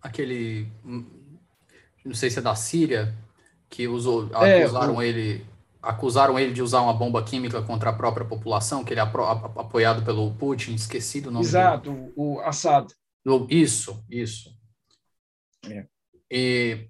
aquele 0.00 0.66
não 2.08 2.14
sei 2.14 2.30
se 2.30 2.38
é 2.38 2.42
da 2.42 2.54
Síria, 2.54 3.14
que 3.68 3.86
usou, 3.86 4.28
é, 4.42 4.62
acusaram 4.62 4.96
o... 4.96 5.02
ele 5.02 5.46
acusaram 5.80 6.38
ele 6.38 6.52
de 6.52 6.60
usar 6.60 6.80
uma 6.80 6.92
bomba 6.92 7.22
química 7.22 7.62
contra 7.62 7.90
a 7.90 7.92
própria 7.92 8.26
população, 8.26 8.84
que 8.84 8.92
ele 8.92 9.00
é 9.00 9.02
apoiado 9.02 10.04
pelo 10.04 10.32
Putin, 10.34 10.74
esquecido 10.74 11.28
o 11.28 11.30
nome 11.30 11.44
Exato, 11.44 11.92
dele. 11.92 12.12
o 12.16 12.40
Assad. 12.40 12.88
Isso, 13.48 14.02
isso. 14.10 14.50
É. 15.64 15.86
E, 16.30 16.88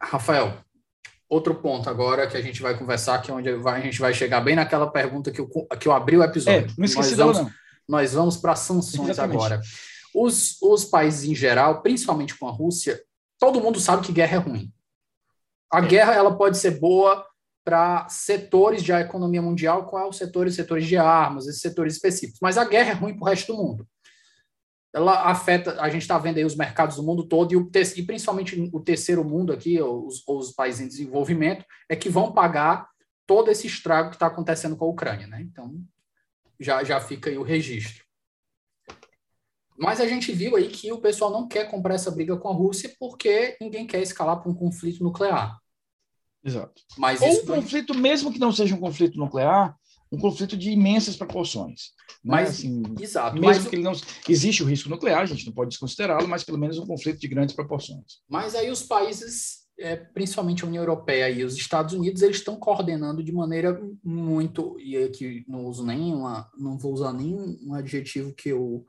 Rafael, 0.00 0.58
outro 1.28 1.54
ponto 1.54 1.88
agora 1.88 2.26
que 2.26 2.36
a 2.36 2.42
gente 2.42 2.60
vai 2.60 2.76
conversar, 2.76 3.20
que 3.22 3.30
é 3.30 3.34
onde 3.34 3.48
a 3.48 3.80
gente 3.80 4.00
vai 4.00 4.12
chegar 4.12 4.40
bem 4.40 4.56
naquela 4.56 4.90
pergunta 4.90 5.30
que 5.30 5.40
eu, 5.40 5.48
que 5.78 5.86
eu 5.86 5.92
abri 5.92 6.16
o 6.16 6.22
episódio. 6.22 6.70
É, 6.70 6.74
não 6.76 6.84
esqueci 6.84 7.16
nós 7.16 7.36
vamos, 7.36 7.38
não. 7.38 7.50
Nós 7.88 8.12
vamos 8.12 8.36
para 8.36 8.56
sanções 8.56 9.10
Exatamente. 9.10 9.36
agora. 9.36 9.60
Os, 10.14 10.60
os 10.62 10.84
países 10.84 11.28
em 11.28 11.34
geral, 11.34 11.82
principalmente 11.82 12.34
com 12.36 12.48
a 12.48 12.50
Rússia, 12.50 13.00
todo 13.38 13.60
mundo 13.60 13.80
sabe 13.80 14.06
que 14.06 14.12
guerra 14.12 14.36
é 14.36 14.38
ruim. 14.38 14.72
A 15.72 15.78
é. 15.78 15.86
guerra 15.86 16.14
ela 16.14 16.36
pode 16.36 16.58
ser 16.58 16.78
boa 16.78 17.26
para 17.64 18.08
setores 18.08 18.82
da 18.86 19.00
economia 19.00 19.42
mundial, 19.42 19.86
qual 19.86 20.04
é 20.04 20.08
os 20.08 20.16
setores? 20.16 20.54
Setores 20.54 20.86
de 20.86 20.96
armas, 20.96 21.48
esses 21.48 21.60
setores 21.60 21.94
específicos. 21.94 22.38
Mas 22.40 22.56
a 22.56 22.64
guerra 22.64 22.90
é 22.90 22.94
ruim 22.94 23.14
para 23.14 23.24
o 23.24 23.28
resto 23.28 23.52
do 23.52 23.60
mundo. 23.60 23.88
Ela 24.94 25.28
afeta, 25.28 25.80
a 25.80 25.90
gente 25.90 26.02
está 26.02 26.16
vendo 26.16 26.38
aí 26.38 26.44
os 26.44 26.56
mercados 26.56 26.96
do 26.96 27.02
mundo 27.02 27.26
todo 27.26 27.52
e, 27.52 27.56
o, 27.56 27.68
e 27.96 28.02
principalmente 28.02 28.70
o 28.72 28.80
terceiro 28.80 29.24
mundo 29.24 29.52
aqui, 29.52 29.82
os, 29.82 30.22
os 30.26 30.52
países 30.52 30.80
em 30.80 30.88
desenvolvimento, 30.88 31.64
é 31.88 31.96
que 31.96 32.08
vão 32.08 32.32
pagar 32.32 32.88
todo 33.26 33.50
esse 33.50 33.66
estrago 33.66 34.10
que 34.10 34.16
está 34.16 34.28
acontecendo 34.28 34.76
com 34.76 34.84
a 34.84 34.88
Ucrânia. 34.88 35.26
Né? 35.26 35.42
Então, 35.42 35.74
já, 36.60 36.84
já 36.84 37.00
fica 37.00 37.28
aí 37.28 37.36
o 37.36 37.42
registro. 37.42 38.05
Mas 39.78 40.00
a 40.00 40.06
gente 40.06 40.32
viu 40.32 40.56
aí 40.56 40.68
que 40.68 40.90
o 40.92 41.00
pessoal 41.00 41.30
não 41.30 41.46
quer 41.46 41.70
comprar 41.70 41.94
essa 41.94 42.10
briga 42.10 42.36
com 42.36 42.48
a 42.48 42.54
Rússia 42.54 42.94
porque 42.98 43.56
ninguém 43.60 43.86
quer 43.86 44.00
escalar 44.00 44.40
para 44.40 44.50
um 44.50 44.54
conflito 44.54 45.02
nuclear. 45.02 45.58
Exato. 46.44 46.80
Mas 46.96 47.20
Ou 47.20 47.28
um 47.28 47.46
conflito, 47.46 47.94
mesmo 47.94 48.32
que 48.32 48.38
não 48.38 48.52
seja 48.52 48.74
um 48.74 48.80
conflito 48.80 49.18
nuclear, 49.18 49.76
um 50.10 50.18
conflito 50.18 50.56
de 50.56 50.70
imensas 50.70 51.16
proporções. 51.16 51.90
Né? 52.24 52.32
Mas, 52.32 52.50
assim, 52.50 52.82
exato. 53.00 53.34
Mesmo 53.34 53.46
mas, 53.46 53.68
que 53.68 53.74
ele 53.74 53.82
não 53.82 53.92
existe 54.28 54.62
o 54.62 54.66
risco 54.66 54.88
nuclear, 54.88 55.22
a 55.22 55.26
gente 55.26 55.44
não 55.44 55.52
pode 55.52 55.70
desconsiderá-lo, 55.70 56.28
mas 56.28 56.44
pelo 56.44 56.58
menos 56.58 56.78
um 56.78 56.86
conflito 56.86 57.18
de 57.18 57.28
grandes 57.28 57.54
proporções. 57.54 58.20
Mas 58.28 58.54
aí 58.54 58.70
os 58.70 58.82
países, 58.82 59.66
é, 59.78 59.96
principalmente 59.96 60.64
a 60.64 60.68
União 60.68 60.82
Europeia 60.82 61.28
e 61.28 61.44
os 61.44 61.56
Estados 61.56 61.92
Unidos, 61.94 62.22
eles 62.22 62.36
estão 62.36 62.56
coordenando 62.56 63.22
de 63.22 63.32
maneira 63.32 63.80
muito 64.04 64.78
e 64.78 64.96
aqui 64.96 65.44
não 65.48 65.66
uso 65.66 65.84
nem 65.84 66.14
uma, 66.14 66.48
não 66.56 66.78
vou 66.78 66.92
usar 66.92 67.12
nem 67.12 67.34
um 67.62 67.74
adjetivo 67.74 68.32
que 68.32 68.50
eu 68.50 68.86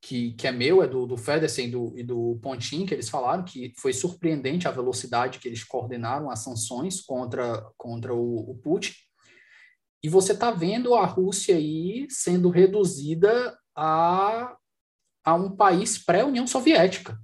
que, 0.00 0.32
que 0.32 0.46
é 0.46 0.52
meu, 0.52 0.82
é 0.82 0.88
do, 0.88 1.06
do 1.06 1.16
Federsen 1.16 1.70
do, 1.70 1.92
e 1.96 2.02
do 2.02 2.38
Pontin, 2.42 2.86
que 2.86 2.94
eles 2.94 3.08
falaram 3.08 3.44
que 3.44 3.72
foi 3.76 3.92
surpreendente 3.92 4.66
a 4.66 4.70
velocidade 4.70 5.38
que 5.38 5.46
eles 5.46 5.62
coordenaram 5.62 6.30
as 6.30 6.40
sanções 6.40 7.00
contra, 7.00 7.60
contra 7.76 8.14
o, 8.14 8.50
o 8.50 8.54
Putin. 8.56 8.94
E 10.02 10.08
você 10.08 10.32
está 10.32 10.50
vendo 10.50 10.94
a 10.94 11.04
Rússia 11.04 11.54
aí 11.54 12.06
sendo 12.08 12.48
reduzida 12.48 13.58
a, 13.76 14.56
a 15.22 15.34
um 15.34 15.54
país 15.54 15.98
pré-União 15.98 16.46
Soviética. 16.46 17.18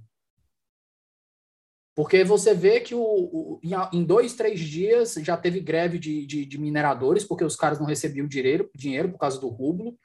Porque 1.95 2.23
você 2.23 2.53
vê 2.53 2.79
que 2.79 2.93
o, 2.93 3.01
o, 3.01 3.59
em 3.91 4.03
dois, 4.03 4.35
três 4.35 4.59
dias 4.59 5.15
já 5.15 5.35
teve 5.35 5.59
greve 5.59 5.97
de, 5.97 6.27
de, 6.27 6.45
de 6.45 6.57
mineradores, 6.59 7.23
porque 7.23 7.43
os 7.43 7.55
caras 7.55 7.79
não 7.79 7.87
recebiam 7.87 8.27
dinheiro, 8.27 8.69
dinheiro 8.75 9.09
por 9.09 9.17
causa 9.17 9.41
do 9.41 9.47
rublo 9.47 9.97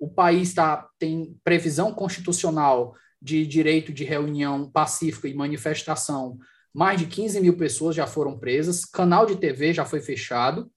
o 0.00 0.08
país 0.08 0.54
tá, 0.54 0.88
tem 0.98 1.38
previsão 1.44 1.92
constitucional 1.92 2.96
de 3.20 3.46
direito 3.46 3.92
de 3.92 4.02
reunião 4.02 4.68
pacífica 4.70 5.28
e 5.28 5.34
manifestação, 5.34 6.38
mais 6.72 6.98
de 6.98 7.06
15 7.06 7.38
mil 7.40 7.56
pessoas 7.56 7.94
já 7.94 8.06
foram 8.06 8.38
presas, 8.38 8.86
canal 8.86 9.26
de 9.26 9.36
TV 9.36 9.74
já 9.74 9.84
foi 9.84 10.00
fechado, 10.00 10.72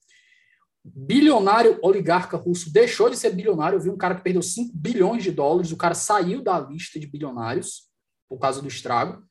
bilionário 0.84 1.80
oligarca 1.82 2.36
russo 2.36 2.72
deixou 2.74 3.10
de 3.10 3.16
ser 3.16 3.32
bilionário, 3.32 3.78
eu 3.78 3.82
vi 3.82 3.90
um 3.90 3.98
cara 3.98 4.16
que 4.16 4.24
perdeu 4.24 4.42
5 4.42 4.76
bilhões 4.76 5.24
de 5.24 5.32
dólares, 5.32 5.72
o 5.72 5.78
cara 5.78 5.94
saiu 5.96 6.44
da 6.44 6.60
lista 6.60 7.00
de 7.00 7.08
bilionários 7.08 7.90
por 8.28 8.38
causa 8.38 8.62
do 8.62 8.68
estrago, 8.68 9.24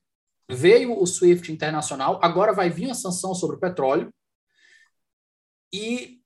veio 0.50 0.98
o 0.98 1.06
SWIFT 1.06 1.52
internacional, 1.52 2.18
agora 2.22 2.54
vai 2.54 2.70
vir 2.70 2.90
a 2.90 2.94
sanção 2.94 3.34
sobre 3.34 3.56
o 3.56 3.60
petróleo, 3.60 4.10
e 5.70 6.22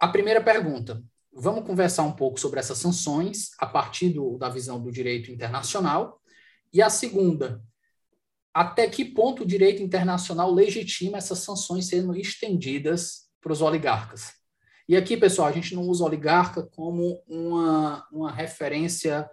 a 0.00 0.08
primeira 0.08 0.42
pergunta, 0.42 1.02
vamos 1.36 1.64
conversar 1.66 2.02
um 2.04 2.12
pouco 2.12 2.40
sobre 2.40 2.58
essas 2.58 2.78
sanções 2.78 3.50
a 3.58 3.66
partir 3.66 4.08
do, 4.08 4.38
da 4.38 4.48
visão 4.48 4.80
do 4.80 4.90
direito 4.90 5.30
internacional. 5.30 6.20
E 6.72 6.80
a 6.80 6.88
segunda, 6.88 7.62
até 8.52 8.88
que 8.88 9.04
ponto 9.04 9.42
o 9.42 9.46
direito 9.46 9.82
internacional 9.82 10.50
legitima 10.50 11.18
essas 11.18 11.40
sanções 11.40 11.86
sendo 11.86 12.16
estendidas 12.16 13.28
para 13.40 13.52
os 13.52 13.60
oligarcas? 13.60 14.32
E 14.88 14.96
aqui, 14.96 15.16
pessoal, 15.16 15.48
a 15.48 15.52
gente 15.52 15.74
não 15.74 15.82
usa 15.82 16.04
oligarca 16.04 16.62
como 16.62 17.22
uma, 17.28 18.06
uma 18.10 18.32
referência 18.32 19.28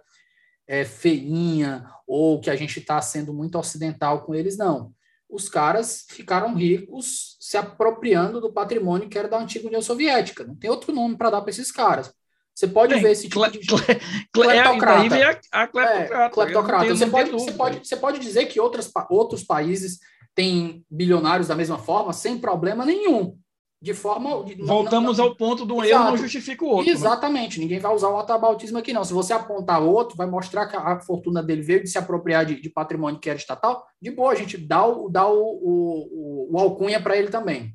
é, 0.66 0.84
feinha 0.84 1.90
ou 2.06 2.40
que 2.40 2.50
a 2.50 2.56
gente 2.56 2.80
está 2.80 3.00
sendo 3.00 3.32
muito 3.32 3.58
ocidental 3.58 4.24
com 4.24 4.34
eles, 4.34 4.56
não 4.56 4.92
os 5.34 5.48
caras 5.48 6.06
ficaram 6.08 6.54
ricos 6.54 7.36
se 7.40 7.56
apropriando 7.56 8.40
do 8.40 8.52
patrimônio 8.52 9.08
que 9.08 9.18
era 9.18 9.28
da 9.28 9.38
antiga 9.38 9.66
União 9.66 9.82
Soviética. 9.82 10.44
Não 10.44 10.54
tem 10.54 10.70
outro 10.70 10.92
nome 10.92 11.16
para 11.16 11.30
dar 11.30 11.40
para 11.40 11.50
esses 11.50 11.72
caras. 11.72 12.12
Você 12.54 12.68
pode 12.68 12.94
Bem, 12.94 13.02
ver 13.02 13.10
esse 13.10 13.28
tipo 13.28 13.50
de 13.50 13.58
cleptocrata. 14.32 15.16
É, 15.16 15.24
a, 15.50 15.62
a 15.62 15.66
cleptocrata. 15.66 16.24
É, 16.24 16.28
cleptocrata. 16.28 16.94
Você, 16.94 17.06
pode, 17.06 17.30
você, 17.30 17.52
pode, 17.52 17.78
você 17.78 17.96
pode 17.96 18.18
dizer 18.20 18.46
que 18.46 18.60
outras, 18.60 18.90
outros 19.10 19.42
países 19.42 19.98
têm 20.36 20.84
bilionários 20.88 21.48
da 21.48 21.56
mesma 21.56 21.78
forma, 21.78 22.12
sem 22.12 22.38
problema 22.38 22.86
nenhum 22.86 23.36
de 23.80 23.92
forma. 23.92 24.44
De, 24.44 24.54
Voltamos 24.54 25.18
não, 25.18 25.24
não, 25.24 25.30
ao 25.30 25.36
ponto 25.36 25.64
do 25.64 25.84
erro 25.84 26.04
não 26.04 26.16
justifica 26.16 26.64
o 26.64 26.68
outro. 26.68 26.86
Né? 26.86 26.92
Exatamente, 26.92 27.58
né? 27.58 27.64
ninguém 27.64 27.78
vai 27.78 27.94
usar 27.94 28.08
o 28.08 28.18
atabautismo 28.18 28.78
aqui, 28.78 28.92
não. 28.92 29.04
Se 29.04 29.12
você 29.12 29.32
apontar 29.32 29.82
outro, 29.82 30.16
vai 30.16 30.26
mostrar 30.26 30.66
que 30.66 30.76
a 30.76 30.98
fortuna 31.00 31.42
dele 31.42 31.62
veio 31.62 31.82
de 31.82 31.90
se 31.90 31.98
apropriar 31.98 32.46
de, 32.46 32.60
de 32.60 32.70
patrimônio 32.70 33.20
que 33.20 33.28
era 33.28 33.38
estatal. 33.38 33.84
De 34.00 34.10
boa, 34.10 34.32
a 34.32 34.36
gente 34.36 34.56
dá 34.56 34.86
o, 34.86 35.08
dá 35.08 35.28
o, 35.28 35.38
o, 35.38 36.48
o 36.52 36.58
alcunha 36.58 37.00
para 37.00 37.16
ele 37.16 37.28
também. 37.28 37.74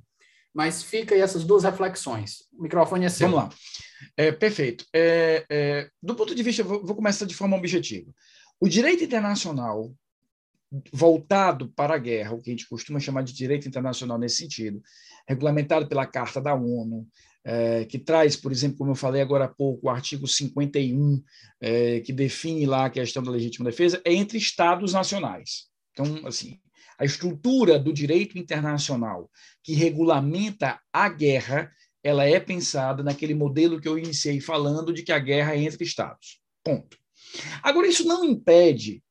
Mas 0.53 0.81
fica 0.81 1.13
aí 1.13 1.21
essas 1.21 1.43
duas 1.43 1.63
reflexões. 1.63 2.47
O 2.57 2.63
microfone 2.63 3.05
é 3.05 3.09
seu. 3.09 3.29
Vamos 3.29 3.45
lá. 3.45 3.49
É, 4.17 4.31
perfeito. 4.31 4.85
É, 4.93 5.45
é, 5.49 5.89
do 6.01 6.15
ponto 6.15 6.33
de 6.33 6.43
vista, 6.43 6.63
vou, 6.63 6.85
vou 6.85 6.95
começar 6.95 7.25
de 7.25 7.35
forma 7.35 7.55
objetiva. 7.55 8.11
O 8.59 8.67
direito 8.67 9.03
internacional 9.03 9.91
voltado 10.93 11.69
para 11.69 11.95
a 11.95 11.97
guerra, 11.97 12.33
o 12.33 12.41
que 12.41 12.49
a 12.49 12.53
gente 12.53 12.67
costuma 12.67 12.99
chamar 12.99 13.23
de 13.23 13.33
direito 13.33 13.67
internacional 13.67 14.17
nesse 14.17 14.37
sentido, 14.37 14.81
regulamentado 15.27 15.87
pela 15.87 16.05
Carta 16.05 16.39
da 16.39 16.53
ONU, 16.53 17.07
é, 17.43 17.85
que 17.85 17.97
traz, 17.97 18.35
por 18.35 18.51
exemplo, 18.51 18.77
como 18.77 18.91
eu 18.91 18.95
falei 18.95 19.21
agora 19.21 19.45
há 19.45 19.47
pouco, 19.47 19.87
o 19.87 19.89
artigo 19.89 20.27
51, 20.27 21.21
é, 21.61 21.99
que 22.01 22.13
define 22.13 22.65
lá 22.65 22.85
a 22.85 22.89
questão 22.89 23.23
da 23.23 23.31
legítima 23.31 23.69
defesa, 23.69 24.01
é 24.05 24.13
entre 24.13 24.37
Estados 24.37 24.93
nacionais. 24.93 25.67
Então, 25.91 26.27
assim, 26.27 26.59
a 26.97 27.05
estrutura 27.05 27.79
do 27.79 27.93
direito 27.93 28.37
internacional 28.37 29.31
que 29.63 29.73
regulamenta 29.73 30.79
a 30.91 31.09
guerra, 31.09 31.71
ela 32.03 32.25
é 32.25 32.39
pensada 32.39 33.01
naquele 33.01 33.33
modelo 33.33 33.79
que 33.79 33.87
eu 33.87 33.97
iniciei 33.97 34.39
falando 34.39 34.93
de 34.93 35.01
que 35.01 35.11
a 35.11 35.19
guerra 35.19 35.55
é 35.55 35.61
entre 35.61 35.83
Estados. 35.83 36.39
Ponto. 36.63 36.97
Agora, 37.63 37.87
isso 37.87 38.05
não 38.05 38.23
impede, 38.23 39.01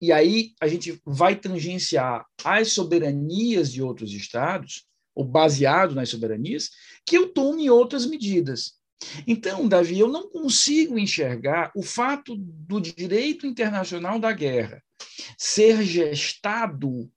e 0.00 0.12
aí 0.12 0.52
a 0.60 0.68
gente 0.68 1.00
vai 1.04 1.36
tangenciar 1.36 2.26
as 2.44 2.72
soberanias 2.72 3.72
de 3.72 3.82
outros 3.82 4.12
Estados, 4.12 4.84
ou 5.14 5.24
baseado 5.24 5.94
nas 5.94 6.10
soberanias, 6.10 6.70
que 7.06 7.16
eu 7.16 7.32
tome 7.32 7.70
outras 7.70 8.04
medidas. 8.04 8.74
Então, 9.26 9.66
Davi, 9.66 9.98
eu 9.98 10.08
não 10.08 10.28
consigo 10.28 10.98
enxergar 10.98 11.70
o 11.74 11.82
fato 11.82 12.36
do 12.36 12.80
direito 12.80 13.46
internacional 13.46 14.18
da 14.18 14.32
guerra 14.32 14.82
ser 15.38 15.82
gestado 15.82 17.10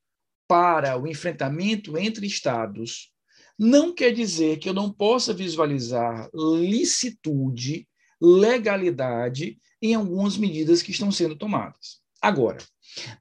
para 0.48 0.98
o 0.98 1.08
enfrentamento 1.08 1.98
entre 1.98 2.26
Estados, 2.26 3.12
não 3.58 3.94
quer 3.94 4.12
dizer 4.12 4.58
que 4.58 4.68
eu 4.70 4.74
não 4.74 4.92
possa 4.92 5.34
visualizar 5.34 6.30
licitude, 6.34 7.88
legalidade 8.22 9.60
em 9.82 9.94
algumas 9.94 10.38
medidas 10.38 10.82
que 10.82 10.92
estão 10.92 11.12
sendo 11.12 11.36
tomadas. 11.36 12.00
Agora, 12.22 12.58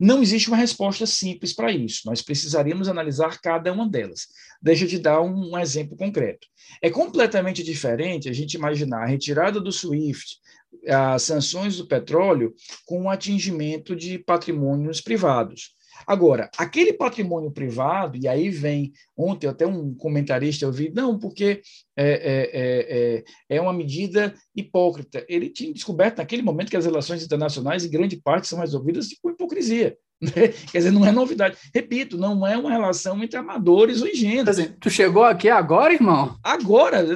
não 0.01 0.23
existe 0.23 0.49
uma 0.49 0.57
resposta 0.57 1.07
simples 1.07 1.53
para 1.53 1.71
isso. 1.71 2.03
Nós 2.07 2.23
precisaríamos 2.23 2.89
analisar 2.89 3.41
cada 3.41 3.73
uma 3.73 3.89
delas. 3.89 4.27
Deixa 4.61 4.85
eu 4.85 4.89
te 4.89 4.99
dar 4.99 5.21
um, 5.21 5.53
um, 5.53 5.59
exemplo 5.59 5.97
concreto. 5.97 6.47
É 6.83 6.91
completamente 6.91 7.63
diferente 7.63 8.29
a 8.29 8.33
gente 8.33 8.55
imaginar 8.55 9.05
a 9.05 9.07
retirada 9.07 9.61
do 9.61 9.71
SWIFT, 9.71 10.39
as 10.87 11.23
sanções 11.23 11.77
do 11.77 11.87
petróleo, 11.87 12.55
com 12.85 13.05
o 13.05 13.11
atingimento 13.11 13.95
de 13.95 14.19
patrimônios 14.19 15.01
privados. 15.01 15.77
Agora, 16.07 16.51
aquele 16.57 16.93
patrimônio 16.93 17.51
privado, 17.51 18.17
e 18.17 18.27
aí 18.27 18.51
vem, 18.51 18.93
ontem 19.17 19.47
até 19.47 19.67
um 19.67 19.95
comentarista 19.95 20.65
eu 20.65 20.73
vi, 20.73 20.91
não, 20.91 21.19
porque 21.19 21.63
é, 21.97 22.05
é, 22.05 22.51
é, 22.53 23.25
é, 23.49 23.57
é 23.57 23.61
uma 23.61 23.73
medida 23.73 24.35
hipócrita. 24.55 25.25
Ele 25.29 25.49
tinha 25.51 25.73
descoberto 25.73 26.19
naquele 26.19 26.43
momento 26.43 26.71
que 26.71 26.77
as 26.77 26.85
relações 26.85 27.25
internacionais, 27.25 27.85
em 27.85 27.91
grande 27.91 28.17
parte, 28.17 28.49
são 28.49 28.61
resolvidas 28.61 29.09
com 29.23 29.31
hipocrisia. 29.31 29.97
Né? 30.21 30.49
Quer 30.73 30.79
dizer, 30.79 30.91
não 30.91 31.07
é 31.07 31.13
novidade. 31.13 31.57
Repito, 31.73 32.19
não 32.19 32.45
é 32.45 32.57
uma 32.57 32.71
relação 32.71 33.23
entre 33.23 33.39
amadores 33.39 34.03
ou 34.03 34.09
engenheiros. 34.09 34.49
Assim, 34.49 34.73
tu 34.81 34.91
chegou 34.91 35.23
aqui 35.23 35.49
agora, 35.49 35.95
irmão? 35.95 36.37
Agora. 36.43 37.07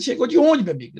Chegou 0.00 0.28
de 0.28 0.38
onde, 0.38 0.62
meu 0.62 0.72
amigo? 0.72 0.96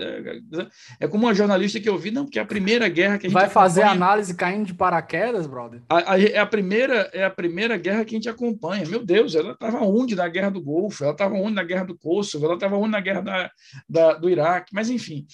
É 0.99 1.07
como 1.07 1.25
uma 1.25 1.35
jornalista 1.35 1.79
que 1.79 1.89
eu 1.89 1.97
vi, 1.97 2.11
não, 2.11 2.25
porque 2.25 2.39
é 2.39 2.43
a 2.43 2.47
primeira 2.47 2.89
guerra 2.89 3.17
que 3.17 3.27
a 3.27 3.31
gente 3.31 3.35
Vai 3.35 3.49
fazer 3.49 3.83
acompanha... 3.83 4.05
análise 4.05 4.35
caindo 4.35 4.67
de 4.67 4.75
paraquedas, 4.75 5.47
brother? 5.47 5.83
A, 5.89 6.15
a, 6.15 6.21
é, 6.21 6.37
a 6.37 6.47
primeira, 6.47 7.09
é 7.13 7.25
a 7.25 7.31
primeira 7.31 7.77
guerra 7.77 8.05
que 8.05 8.15
a 8.15 8.19
gente 8.19 8.29
acompanha. 8.29 8.85
Meu 8.87 9.05
Deus, 9.05 9.35
ela 9.35 9.53
estava 9.53 9.79
onde 9.85 10.17
na 10.17 10.29
guerra 10.29 10.51
do 10.51 10.61
Golfo? 10.61 11.05
Ela 11.05 11.13
estava 11.13 11.35
onde 11.35 11.55
na 11.55 11.63
guerra 11.63 11.85
do 11.85 11.97
Kosovo? 11.97 12.45
Ela 12.45 12.55
estava 12.55 12.77
onde 12.77 12.91
na 12.91 13.01
guerra 13.01 13.21
da, 13.21 13.51
da, 13.89 14.15
do 14.15 14.29
Iraque? 14.29 14.73
Mas, 14.75 14.91
enfim. 14.91 15.27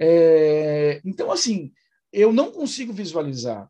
É... 0.00 1.00
Então, 1.04 1.30
assim, 1.30 1.70
eu 2.12 2.32
não 2.32 2.50
consigo 2.50 2.92
visualizar 2.92 3.68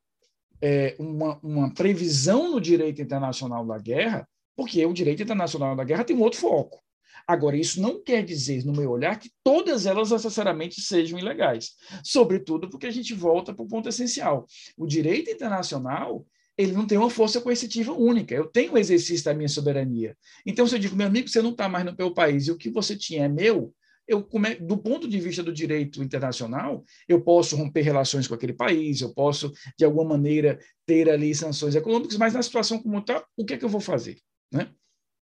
é, 0.60 0.96
uma, 0.98 1.38
uma 1.42 1.72
previsão 1.72 2.50
no 2.50 2.60
direito 2.60 3.02
internacional 3.02 3.66
da 3.66 3.78
guerra, 3.78 4.28
porque 4.56 4.84
o 4.84 4.92
direito 4.92 5.22
internacional 5.22 5.76
da 5.76 5.84
guerra 5.84 6.04
tem 6.04 6.16
um 6.16 6.22
outro 6.22 6.40
foco. 6.40 6.80
Agora, 7.26 7.56
isso 7.56 7.80
não 7.80 8.02
quer 8.02 8.24
dizer, 8.24 8.64
no 8.64 8.72
meu 8.72 8.90
olhar, 8.90 9.18
que 9.18 9.30
todas 9.42 9.84
elas 9.84 10.10
necessariamente 10.10 10.80
sejam 10.80 11.18
ilegais. 11.18 11.72
Sobretudo 12.04 12.70
porque 12.70 12.86
a 12.86 12.90
gente 12.90 13.12
volta 13.14 13.52
para 13.52 13.64
o 13.64 13.68
ponto 13.68 13.88
essencial. 13.88 14.46
O 14.76 14.86
direito 14.86 15.30
internacional 15.30 16.24
ele 16.56 16.72
não 16.72 16.86
tem 16.86 16.96
uma 16.96 17.10
força 17.10 17.40
coercitiva 17.40 17.92
única. 17.92 18.34
Eu 18.34 18.46
tenho 18.46 18.72
o 18.72 18.78
exercício 18.78 19.24
da 19.24 19.34
minha 19.34 19.48
soberania. 19.48 20.16
Então, 20.44 20.66
se 20.66 20.74
eu 20.74 20.78
digo, 20.78 20.96
meu 20.96 21.06
amigo, 21.06 21.28
você 21.28 21.42
não 21.42 21.50
está 21.50 21.68
mais 21.68 21.84
no 21.84 21.94
meu 21.96 22.14
país 22.14 22.46
e 22.46 22.50
o 22.50 22.56
que 22.56 22.70
você 22.70 22.96
tinha 22.96 23.24
é 23.24 23.28
meu, 23.28 23.74
eu, 24.06 24.26
do 24.60 24.76
ponto 24.76 25.08
de 25.08 25.18
vista 25.20 25.42
do 25.42 25.52
direito 25.52 26.02
internacional, 26.02 26.84
eu 27.08 27.20
posso 27.20 27.56
romper 27.56 27.82
relações 27.82 28.26
com 28.26 28.34
aquele 28.34 28.52
país, 28.52 29.00
eu 29.00 29.12
posso, 29.12 29.52
de 29.78 29.84
alguma 29.84 30.04
maneira, 30.04 30.58
ter 30.86 31.10
ali 31.10 31.34
sanções 31.34 31.74
econômicas, 31.74 32.16
mas 32.16 32.34
na 32.34 32.42
situação 32.42 32.80
como 32.80 32.98
está, 32.98 33.24
o 33.36 33.44
que 33.44 33.54
é 33.54 33.56
que 33.56 33.64
eu 33.64 33.68
vou 33.68 33.80
fazer? 33.80 34.18
Né? 34.52 34.68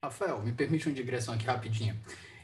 Rafael, 0.03 0.41
me 0.41 0.51
permite 0.51 0.87
uma 0.87 0.95
digressão 0.95 1.33
aqui 1.33 1.45
rapidinho. 1.45 1.95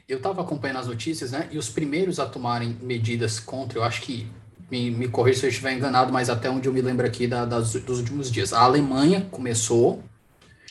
Eu 0.08 0.18
estava 0.18 0.40
acompanhando 0.40 0.78
as 0.78 0.86
notícias, 0.86 1.32
né? 1.32 1.48
E 1.50 1.58
os 1.58 1.68
primeiros 1.68 2.18
a 2.18 2.26
tomarem 2.26 2.78
medidas 2.80 3.38
contra, 3.40 3.78
eu 3.78 3.82
acho 3.82 4.00
que, 4.02 4.26
me, 4.70 4.90
me 4.90 5.08
corrija 5.08 5.40
se 5.40 5.46
eu 5.46 5.50
estiver 5.50 5.72
enganado, 5.72 6.12
mas 6.12 6.30
até 6.30 6.48
onde 6.48 6.68
eu 6.68 6.72
me 6.72 6.80
lembro 6.80 7.06
aqui 7.06 7.26
da, 7.26 7.44
das, 7.44 7.72
dos 7.72 7.98
últimos 7.98 8.30
dias. 8.30 8.52
A 8.52 8.60
Alemanha 8.60 9.26
começou. 9.30 10.02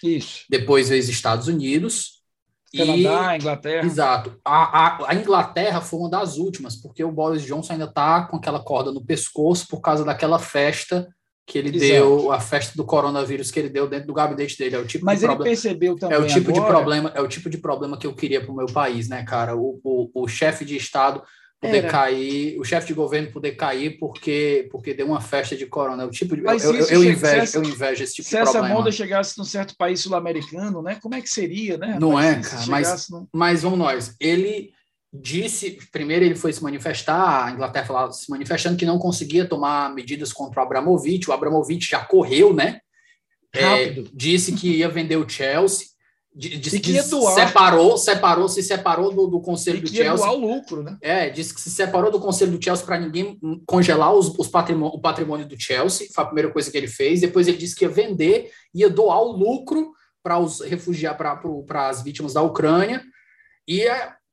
Isso. 0.02 0.46
Depois 0.50 0.90
veio 0.90 1.02
os 1.02 1.10
Estados 1.10 1.48
Unidos, 1.48 2.17
Canadá, 2.76 3.36
e, 3.36 3.40
Inglaterra. 3.40 3.86
Exato. 3.86 4.40
A, 4.44 4.88
a, 4.88 5.12
a, 5.12 5.16
Inglaterra 5.16 5.82
foi 5.82 6.00
uma 6.00 6.10
das 6.10 6.38
últimas, 6.38 6.76
porque 6.76 7.04
o 7.04 7.12
Boris 7.12 7.44
Johnson 7.44 7.74
ainda 7.74 7.86
está 7.86 8.24
com 8.24 8.38
aquela 8.38 8.60
corda 8.60 8.92
no 8.92 9.04
pescoço 9.04 9.68
por 9.68 9.80
causa 9.80 10.04
daquela 10.04 10.38
festa 10.40 11.08
que 11.46 11.58
ele 11.58 11.70
Exato. 11.70 11.80
deu, 11.80 12.32
a 12.34 12.42
festa 12.42 12.76
do 12.76 12.84
coronavírus 12.84 13.50
que 13.50 13.58
ele 13.58 13.70
deu 13.70 13.88
dentro 13.88 14.08
do 14.08 14.14
gabinete 14.14 14.58
dele. 14.58 14.76
É 14.76 14.80
o 14.80 14.86
tipo 14.86 15.06
Mas 15.06 15.24
ele 15.24 15.28
problema, 15.28 15.50
percebeu 15.50 15.96
também. 15.96 16.18
É 16.18 16.22
o 16.22 16.28
tipo 16.28 16.50
agora... 16.50 16.66
de 16.66 16.70
problema, 16.70 17.12
é 17.16 17.22
o 17.22 17.28
tipo 17.28 17.50
de 17.50 17.58
problema 17.58 17.98
que 17.98 18.06
eu 18.06 18.14
queria 18.14 18.42
para 18.42 18.52
o 18.52 18.56
meu 18.56 18.66
país, 18.66 19.08
né, 19.08 19.24
cara? 19.24 19.56
O, 19.56 19.80
o, 19.82 20.24
o 20.24 20.28
chefe 20.28 20.66
de 20.66 20.76
Estado 20.76 21.24
poder 21.60 21.78
Era. 21.78 21.90
cair, 21.90 22.60
o 22.60 22.64
chefe 22.64 22.88
de 22.88 22.94
governo 22.94 23.32
poder 23.32 23.54
cair 23.54 23.98
porque 23.98 24.68
porque 24.72 24.94
deu 24.94 25.08
uma 25.08 25.22
festa 25.22 25.56
de 25.56 25.66
corona. 25.66 26.06
O 26.06 26.12
tipo 26.12 26.36
de 26.36 26.42
Mas 26.42 26.64
eu, 26.64 26.76
eu, 26.76 26.86
eu 26.88 27.04
invejo, 27.04 27.42
essa, 27.42 27.58
eu 27.58 27.64
invejo 27.64 28.04
esse 28.04 28.16
tipo 28.16 28.30
de 28.30 28.36
problema. 28.36 28.52
Se 28.52 28.58
essa 28.58 28.74
moda 28.74 28.92
chegasse 28.92 29.38
num 29.38 29.44
certo 29.44 29.76
país 29.76 30.00
sul-americano, 30.00 30.82
né? 30.82 31.00
Como 31.02 31.16
é 31.16 31.22
que 31.22 31.30
seria, 31.30 31.78
né? 31.78 31.98
Não 32.00 32.20
é, 32.20 32.40
cara, 32.40 32.66
mas, 32.68 33.08
mas 33.34 33.64
vamos 33.64 33.80
nós. 33.80 34.16
Ele 34.20 34.72
disse, 35.12 35.80
primeiro 35.92 36.26
ele 36.26 36.36
foi 36.36 36.54
se 36.54 36.62
manifestar, 36.62 37.46
a 37.46 37.52
Inglaterra 37.52 37.86
falava, 37.86 38.12
se 38.12 38.30
manifestando 38.30 38.78
que 38.78 38.86
não 38.86 39.00
conseguia 39.00 39.48
tomar 39.48 39.94
medidas 39.94 40.32
contra 40.32 40.62
o 40.62 40.64
Abramovich, 40.64 41.30
o 41.30 41.34
Abramovich 41.34 41.90
já 41.90 42.00
correu, 42.00 42.54
né? 42.54 42.82
Rápido. 43.56 44.02
É, 44.02 44.10
disse 44.14 44.52
que 44.52 44.78
ia 44.78 44.90
vender 44.90 45.16
o 45.16 45.28
Chelsea, 45.28 45.88
Disse 46.38 46.80
que, 46.80 46.94
que 46.94 47.02
separou, 47.02 47.98
separou, 47.98 48.48
se 48.48 48.62
separou 48.62 49.12
do, 49.12 49.26
do 49.26 49.42
conselho 49.42 49.82
do 49.82 49.88
Chelsea. 49.88 50.16
doar 50.16 50.34
o 50.34 50.38
lucro, 50.40 50.84
né? 50.84 50.96
É, 51.02 51.32
disse 51.32 51.52
que 51.52 51.60
se 51.60 51.72
separou 51.72 52.12
do 52.12 52.20
conselho 52.20 52.52
do 52.52 52.64
Chelsea 52.64 52.86
para 52.86 53.00
ninguém 53.00 53.40
congelar 53.66 54.14
os, 54.14 54.28
os 54.38 54.48
patrimônio, 54.48 54.96
o 54.96 55.02
patrimônio 55.02 55.48
do 55.48 55.60
Chelsea. 55.60 56.08
Foi 56.14 56.24
a 56.24 56.28
primeira 56.28 56.52
coisa 56.52 56.70
que 56.70 56.78
ele 56.78 56.88
fez. 56.88 57.22
Depois 57.22 57.48
ele 57.48 57.58
disse 57.58 57.76
que 57.76 57.86
ia 57.86 57.90
vender, 57.90 58.52
ia 58.72 58.88
doar 58.88 59.20
o 59.20 59.32
lucro 59.32 59.92
para 60.22 60.38
os 60.38 60.62
refugiar 60.62 61.18
para 61.18 61.90
as 61.90 62.04
vítimas 62.04 62.34
da 62.34 62.44
Ucrânia. 62.44 63.04
E 63.68 63.88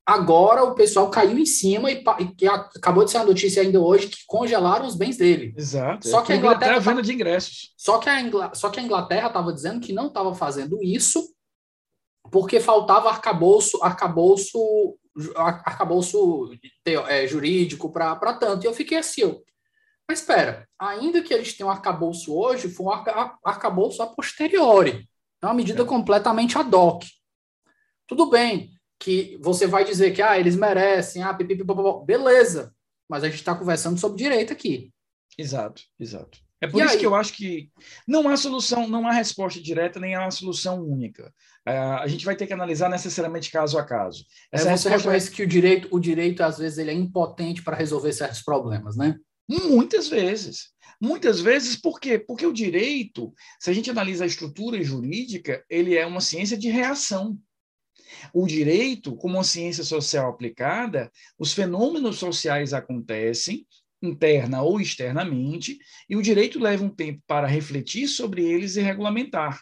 agora 0.04 0.62
o 0.62 0.74
pessoal 0.74 1.08
caiu 1.08 1.38
em 1.38 1.46
cima 1.46 1.90
e, 1.90 2.04
e 2.38 2.46
acabou 2.46 3.06
de 3.06 3.12
ser 3.12 3.16
a 3.16 3.24
notícia 3.24 3.62
ainda 3.62 3.80
hoje 3.80 4.08
que 4.08 4.18
congelaram 4.26 4.86
os 4.86 4.94
bens 4.94 5.16
dele. 5.16 5.54
Exato. 5.56 6.06
Só 6.06 6.20
que 6.20 6.34
a 6.34 6.36
Inglaterra 6.36 6.78
venda 6.80 7.00
de 7.00 7.14
ingressos. 7.14 7.72
Só 7.78 7.96
que 7.96 8.10
a, 8.10 8.20
Ingl... 8.20 8.42
só 8.52 8.68
que 8.68 8.78
a 8.78 8.82
Inglaterra 8.82 9.28
estava 9.28 9.50
dizendo 9.54 9.80
que 9.80 9.94
não 9.94 10.08
estava 10.08 10.34
fazendo 10.34 10.78
isso 10.82 11.32
porque 12.30 12.60
faltava 12.60 13.08
arcabouço, 13.08 13.82
arcabouço, 13.82 14.96
arcabouço 15.36 16.50
é, 17.08 17.26
jurídico 17.26 17.90
para 17.90 18.34
tanto. 18.34 18.64
E 18.64 18.66
eu 18.66 18.74
fiquei 18.74 18.98
assim, 18.98 19.22
eu, 19.22 19.44
mas 20.08 20.20
espera, 20.20 20.68
ainda 20.78 21.22
que 21.22 21.32
eles 21.32 21.56
tenham 21.56 21.70
arcabouço 21.70 22.34
hoje, 22.34 22.68
foi 22.68 22.86
um 22.86 22.90
arcabouço 23.44 24.02
a 24.02 24.06
posteriori. 24.06 25.08
É 25.42 25.46
uma 25.46 25.54
medida 25.54 25.82
é. 25.82 25.86
completamente 25.86 26.58
ad 26.58 26.74
hoc. 26.74 27.04
Tudo 28.06 28.28
bem 28.28 28.70
que 28.98 29.38
você 29.40 29.66
vai 29.66 29.84
dizer 29.84 30.12
que 30.12 30.22
ah, 30.22 30.38
eles 30.38 30.56
merecem, 30.56 31.22
ah, 31.22 31.36
beleza, 32.04 32.74
mas 33.08 33.24
a 33.24 33.28
gente 33.28 33.38
está 33.38 33.54
conversando 33.54 33.98
sobre 33.98 34.18
direito 34.18 34.52
aqui. 34.52 34.92
Exato, 35.38 35.82
exato. 35.98 36.38
É 36.60 36.66
por 36.66 36.80
e 36.80 36.84
isso 36.84 36.94
aí? 36.94 37.00
que 37.00 37.06
eu 37.06 37.14
acho 37.14 37.32
que 37.32 37.70
não 38.06 38.28
há 38.28 38.36
solução, 38.36 38.88
não 38.88 39.06
há 39.06 39.12
resposta 39.12 39.60
direta, 39.60 40.00
nem 40.00 40.14
há 40.14 40.20
uma 40.22 40.30
solução 40.30 40.82
única. 40.82 41.32
Uh, 41.66 41.98
a 42.00 42.06
gente 42.06 42.24
vai 42.24 42.36
ter 42.36 42.46
que 42.46 42.52
analisar 42.52 42.90
necessariamente 42.90 43.50
caso 43.50 43.78
a 43.78 43.84
caso. 43.84 44.24
É, 44.52 44.56
Essa 44.56 44.70
é, 44.70 44.76
você 44.76 44.88
reconhece 44.90 45.30
é... 45.30 45.32
que 45.32 45.42
o 45.42 45.46
direito, 45.46 45.88
o 45.90 45.98
direito, 45.98 46.42
às 46.42 46.58
vezes, 46.58 46.78
ele 46.78 46.90
é 46.90 46.94
impotente 46.94 47.62
para 47.62 47.76
resolver 47.76 48.12
certos 48.12 48.42
problemas, 48.42 48.96
né? 48.96 49.16
Muitas 49.48 50.08
vezes. 50.08 50.74
Muitas 51.00 51.40
vezes, 51.40 51.76
por 51.76 52.00
quê? 52.00 52.18
Porque 52.18 52.46
o 52.46 52.52
direito, 52.52 53.32
se 53.58 53.70
a 53.70 53.72
gente 53.72 53.90
analisa 53.90 54.24
a 54.24 54.26
estrutura 54.26 54.82
jurídica, 54.82 55.64
ele 55.68 55.96
é 55.96 56.06
uma 56.06 56.20
ciência 56.20 56.56
de 56.56 56.68
reação. 56.68 57.38
O 58.32 58.46
direito, 58.46 59.16
como 59.16 59.34
uma 59.34 59.44
ciência 59.44 59.84
social 59.84 60.30
aplicada, 60.30 61.10
os 61.38 61.52
fenômenos 61.52 62.16
sociais 62.18 62.72
acontecem, 62.72 63.66
interna 64.02 64.62
ou 64.62 64.80
externamente, 64.80 65.78
e 66.08 66.16
o 66.16 66.22
direito 66.22 66.58
leva 66.58 66.84
um 66.84 66.90
tempo 66.90 67.22
para 67.26 67.46
refletir 67.46 68.06
sobre 68.06 68.44
eles 68.44 68.76
e 68.76 68.82
regulamentar. 68.82 69.60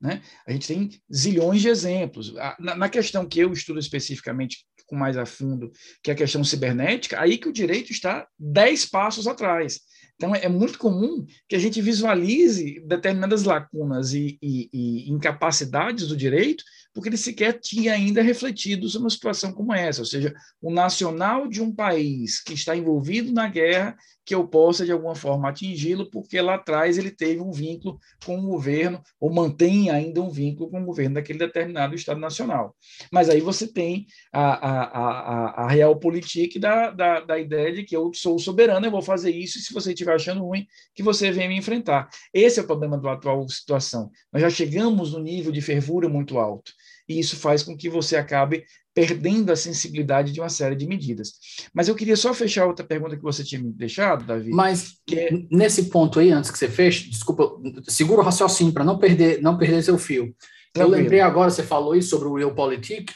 Né? 0.00 0.22
A 0.46 0.52
gente 0.52 0.66
tem 0.66 0.90
zilhões 1.14 1.60
de 1.60 1.68
exemplos. 1.68 2.32
Na, 2.58 2.88
questão 2.88 3.26
que 3.26 3.38
eu 3.38 3.52
estudo 3.52 3.78
especificamente 3.78 4.64
com 4.86 4.96
mais 4.96 5.16
a 5.16 5.26
fundo, 5.26 5.70
que 6.02 6.10
é 6.10 6.14
a 6.14 6.16
questão 6.16 6.42
cibernética, 6.42 7.20
aí 7.20 7.38
que 7.38 7.48
o 7.48 7.52
direito 7.52 7.92
está 7.92 8.26
dez 8.38 8.84
passos 8.84 9.26
atrás. 9.26 9.80
Então, 10.16 10.34
é 10.34 10.48
muito 10.48 10.78
comum 10.78 11.24
que 11.48 11.56
a 11.56 11.58
gente 11.58 11.80
visualize 11.80 12.82
determinadas 12.86 13.44
lacunas 13.44 14.12
e, 14.12 14.38
e, 14.42 14.68
e, 14.70 15.10
incapacidades 15.10 16.08
do 16.08 16.16
direito, 16.16 16.62
porque 16.92 17.08
ele 17.08 17.16
sequer 17.16 17.58
tinha 17.58 17.94
ainda 17.94 18.20
refletido 18.20 18.86
sobre 18.86 19.04
uma 19.04 19.10
situação 19.10 19.52
como 19.52 19.72
essa, 19.72 20.02
ou 20.02 20.06
seja, 20.06 20.34
o 20.60 20.70
nacional 20.70 21.48
de 21.48 21.62
um 21.62 21.74
país 21.74 22.42
que 22.42 22.52
está 22.52 22.76
envolvido 22.76 23.32
na 23.32 23.48
guerra 23.48 23.96
que 24.30 24.34
eu 24.36 24.46
possa, 24.46 24.86
de 24.86 24.92
alguma 24.92 25.16
forma, 25.16 25.48
atingi-lo, 25.48 26.08
porque 26.08 26.40
lá 26.40 26.54
atrás 26.54 26.96
ele 26.96 27.10
teve 27.10 27.40
um 27.40 27.50
vínculo 27.50 27.98
com 28.24 28.38
o 28.38 28.46
governo, 28.46 29.02
ou 29.18 29.28
mantém 29.28 29.90
ainda 29.90 30.22
um 30.22 30.30
vínculo 30.30 30.70
com 30.70 30.80
o 30.80 30.84
governo 30.84 31.16
daquele 31.16 31.40
determinado 31.40 31.96
Estado 31.96 32.20
Nacional. 32.20 32.76
Mas 33.10 33.28
aí 33.28 33.40
você 33.40 33.66
tem 33.66 34.06
a, 34.32 34.52
a, 34.52 35.64
a, 35.64 35.66
a 35.66 36.60
da, 36.60 36.90
da, 36.90 37.20
da 37.22 37.38
ideia 37.40 37.72
de 37.72 37.82
que 37.82 37.96
eu 37.96 38.12
sou 38.14 38.38
soberano, 38.38 38.86
eu 38.86 38.92
vou 38.92 39.02
fazer 39.02 39.32
isso, 39.32 39.58
e 39.58 39.62
se 39.62 39.74
você 39.74 39.92
estiver 39.92 40.14
achando 40.14 40.44
ruim, 40.44 40.64
que 40.94 41.02
você 41.02 41.32
venha 41.32 41.48
me 41.48 41.56
enfrentar. 41.56 42.08
Esse 42.32 42.60
é 42.60 42.62
o 42.62 42.66
problema 42.68 42.96
da 42.98 43.14
atual 43.14 43.48
situação. 43.48 44.12
Nós 44.32 44.42
já 44.42 44.48
chegamos 44.48 45.12
no 45.12 45.18
nível 45.18 45.50
de 45.50 45.60
fervura 45.60 46.08
muito 46.08 46.38
alto 46.38 46.70
e 47.10 47.18
isso 47.18 47.36
faz 47.36 47.64
com 47.64 47.76
que 47.76 47.88
você 47.88 48.14
acabe 48.14 48.64
perdendo 48.94 49.50
a 49.50 49.56
sensibilidade 49.56 50.30
de 50.30 50.40
uma 50.40 50.48
série 50.48 50.76
de 50.76 50.86
medidas. 50.86 51.32
Mas 51.74 51.88
eu 51.88 51.94
queria 51.96 52.16
só 52.16 52.32
fechar 52.32 52.66
outra 52.66 52.86
pergunta 52.86 53.16
que 53.16 53.22
você 53.22 53.42
tinha 53.42 53.60
me 53.60 53.72
deixado, 53.72 54.24
Davi. 54.24 54.50
Mas 54.50 54.94
é... 55.12 55.30
nesse 55.50 55.90
ponto 55.90 56.20
aí, 56.20 56.30
antes 56.30 56.52
que 56.52 56.58
você 56.58 56.68
feche, 56.68 57.10
desculpa, 57.10 57.50
segura 57.88 58.20
o 58.20 58.24
raciocínio 58.24 58.72
para 58.72 58.84
não 58.84 58.96
perder, 58.96 59.42
não 59.42 59.58
perder 59.58 59.82
seu 59.82 59.98
fio. 59.98 60.32
Tranquilo. 60.72 60.96
Eu 60.96 61.02
lembrei 61.02 61.20
agora, 61.20 61.50
você 61.50 61.64
falou 61.64 61.96
isso 61.96 62.10
sobre 62.10 62.28
o 62.28 62.36
Realpolitik, 62.36 63.12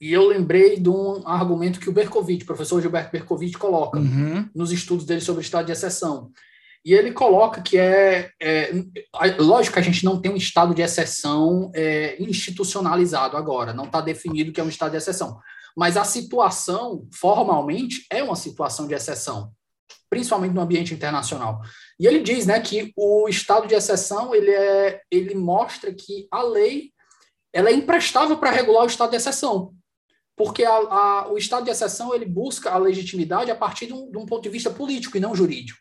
e 0.00 0.12
eu 0.12 0.26
lembrei 0.26 0.80
de 0.80 0.88
um 0.88 1.22
argumento 1.24 1.78
que 1.78 1.88
o 1.88 1.92
Berkovitch, 1.92 2.44
professor 2.44 2.80
Gilberto 2.80 3.12
Berkovitch, 3.12 3.56
coloca 3.56 4.00
uhum. 4.00 4.48
nos 4.52 4.72
estudos 4.72 5.06
dele 5.06 5.20
sobre 5.20 5.40
o 5.40 5.42
estado 5.42 5.66
de 5.66 5.72
exceção. 5.72 6.32
E 6.88 6.94
ele 6.94 7.12
coloca 7.12 7.60
que 7.60 7.76
é, 7.76 8.30
é, 8.40 8.72
lógico 9.38 9.74
que 9.74 9.78
a 9.78 9.82
gente 9.82 10.06
não 10.06 10.18
tem 10.18 10.32
um 10.32 10.36
estado 10.36 10.74
de 10.74 10.80
exceção 10.80 11.70
é, 11.74 12.16
institucionalizado 12.18 13.36
agora, 13.36 13.74
não 13.74 13.84
está 13.84 14.00
definido 14.00 14.54
que 14.54 14.58
é 14.58 14.64
um 14.64 14.70
estado 14.70 14.92
de 14.92 14.96
exceção. 14.96 15.38
Mas 15.76 15.98
a 15.98 16.04
situação, 16.04 17.06
formalmente, 17.12 18.06
é 18.10 18.22
uma 18.22 18.34
situação 18.34 18.88
de 18.88 18.94
exceção, 18.94 19.52
principalmente 20.08 20.54
no 20.54 20.62
ambiente 20.62 20.94
internacional. 20.94 21.60
E 22.00 22.06
ele 22.06 22.20
diz 22.20 22.46
né, 22.46 22.58
que 22.58 22.90
o 22.96 23.28
estado 23.28 23.68
de 23.68 23.74
exceção 23.74 24.34
ele, 24.34 24.50
é, 24.50 25.02
ele 25.10 25.34
mostra 25.34 25.92
que 25.92 26.26
a 26.32 26.42
lei 26.42 26.90
ela 27.52 27.68
é 27.68 27.74
imprestável 27.74 28.38
para 28.38 28.50
regular 28.50 28.84
o 28.84 28.88
estado 28.88 29.10
de 29.10 29.16
exceção 29.16 29.74
porque 30.34 30.62
a, 30.62 30.70
a, 30.70 31.32
o 31.32 31.36
estado 31.36 31.64
de 31.64 31.70
exceção 31.70 32.14
ele 32.14 32.24
busca 32.24 32.70
a 32.70 32.78
legitimidade 32.78 33.50
a 33.50 33.56
partir 33.56 33.86
de 33.86 33.92
um, 33.92 34.08
de 34.08 34.16
um 34.16 34.24
ponto 34.24 34.44
de 34.44 34.48
vista 34.48 34.70
político 34.70 35.16
e 35.16 35.20
não 35.20 35.34
jurídico. 35.34 35.80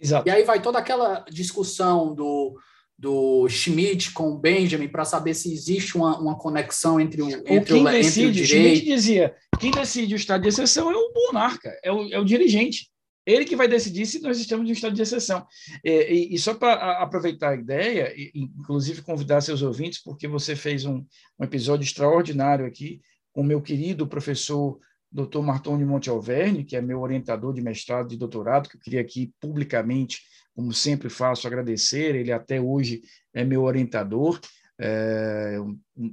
Exato. 0.00 0.28
E 0.28 0.30
aí 0.30 0.44
vai 0.44 0.60
toda 0.60 0.78
aquela 0.78 1.24
discussão 1.30 2.14
do, 2.14 2.58
do 2.98 3.48
Schmidt 3.48 4.12
com 4.12 4.30
o 4.30 4.38
Benjamin 4.38 4.88
para 4.88 5.04
saber 5.04 5.34
se 5.34 5.52
existe 5.52 5.96
uma, 5.96 6.18
uma 6.18 6.38
conexão 6.38 7.00
entre 7.00 7.22
o, 7.22 7.28
entre 7.28 7.74
quem 7.74 7.82
o, 7.82 7.90
decide, 7.90 8.26
entre 8.26 8.42
o 8.42 8.46
direito. 8.46 8.76
Schmidt 8.76 8.84
dizia, 8.84 9.34
quem 9.58 9.70
decide 9.70 10.14
o 10.14 10.16
estado 10.16 10.42
de 10.42 10.48
exceção 10.48 10.90
é 10.90 10.94
o 10.94 11.12
monarca, 11.14 11.78
é 11.82 11.92
o, 11.92 12.12
é 12.12 12.18
o 12.18 12.24
dirigente. 12.24 12.90
Ele 13.26 13.44
que 13.44 13.56
vai 13.56 13.66
decidir 13.66 14.06
se 14.06 14.20
nós 14.20 14.38
estamos 14.38 14.66
em 14.66 14.70
um 14.70 14.72
estado 14.72 14.94
de 14.94 15.02
exceção. 15.02 15.44
E, 15.84 15.90
e, 15.90 16.34
e 16.34 16.38
só 16.38 16.54
para 16.54 17.02
aproveitar 17.02 17.50
a 17.50 17.56
ideia, 17.56 18.14
e, 18.16 18.30
inclusive 18.34 19.02
convidar 19.02 19.40
seus 19.40 19.62
ouvintes, 19.62 20.00
porque 20.00 20.28
você 20.28 20.54
fez 20.54 20.84
um, 20.84 21.04
um 21.38 21.44
episódio 21.44 21.84
extraordinário 21.84 22.64
aqui 22.64 23.00
com 23.32 23.40
o 23.40 23.44
meu 23.44 23.60
querido 23.60 24.06
professor 24.06 24.78
Dr. 25.16 25.40
Martoni 25.40 25.84
Monte 25.84 26.10
Alverne, 26.10 26.62
que 26.62 26.76
é 26.76 26.82
meu 26.82 27.00
orientador 27.00 27.54
de 27.54 27.62
mestrado 27.62 28.12
e 28.12 28.18
doutorado, 28.18 28.68
que 28.68 28.76
eu 28.76 28.80
queria 28.80 29.00
aqui 29.00 29.32
publicamente, 29.40 30.20
como 30.54 30.72
sempre 30.74 31.08
faço, 31.08 31.46
agradecer. 31.46 32.14
Ele 32.14 32.30
até 32.30 32.60
hoje 32.60 33.00
é 33.32 33.42
meu 33.42 33.62
orientador, 33.62 34.38
é, 34.78 35.56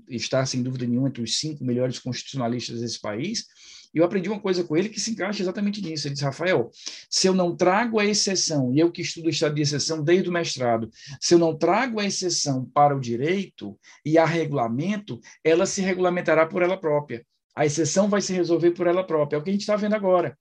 está 0.08 0.46
sem 0.46 0.64
dúvida 0.64 0.88
nenhuma 0.88 1.10
entre 1.10 1.22
os 1.22 1.38
cinco 1.38 1.66
melhores 1.66 2.00
constitucionalistas 2.00 2.80
desse 2.80 3.02
país. 3.02 3.46
E 3.94 3.98
eu 3.98 4.06
aprendi 4.06 4.30
uma 4.30 4.40
coisa 4.40 4.64
com 4.64 4.76
ele 4.76 4.90
que 4.90 5.00
se 5.00 5.12
encaixa 5.12 5.44
exatamente 5.44 5.82
nisso. 5.82 6.08
Ele 6.08 6.14
disse, 6.14 6.26
Rafael, 6.26 6.72
se 7.10 7.28
eu 7.28 7.34
não 7.34 7.56
trago 7.56 8.00
a 8.00 8.06
exceção, 8.06 8.74
e 8.74 8.80
eu 8.80 8.90
que 8.90 9.02
estudo 9.02 9.28
o 9.28 9.30
estado 9.30 9.54
de 9.54 9.62
exceção 9.62 10.02
desde 10.02 10.30
o 10.30 10.32
mestrado, 10.32 10.90
se 11.20 11.36
eu 11.36 11.38
não 11.38 11.56
trago 11.56 12.00
a 12.00 12.06
exceção 12.06 12.66
para 12.74 12.96
o 12.96 13.02
direito 13.02 13.78
e 14.04 14.18
a 14.18 14.26
regulamento, 14.26 15.20
ela 15.44 15.66
se 15.66 15.82
regulamentará 15.82 16.46
por 16.48 16.64
ela 16.64 16.80
própria. 16.80 17.24
A 17.56 17.66
exceção 17.66 18.10
vai 18.10 18.22
se 18.22 18.34
resolver 18.34 18.72
por 18.72 18.88
ela 18.88 19.04
própria. 19.04 19.38
É 19.38 19.40
o 19.40 19.44
que 19.44 19.50
a 19.50 19.54
gente 19.54 19.62
está 19.62 19.76
vendo 19.76 19.96
agora. 19.96 20.38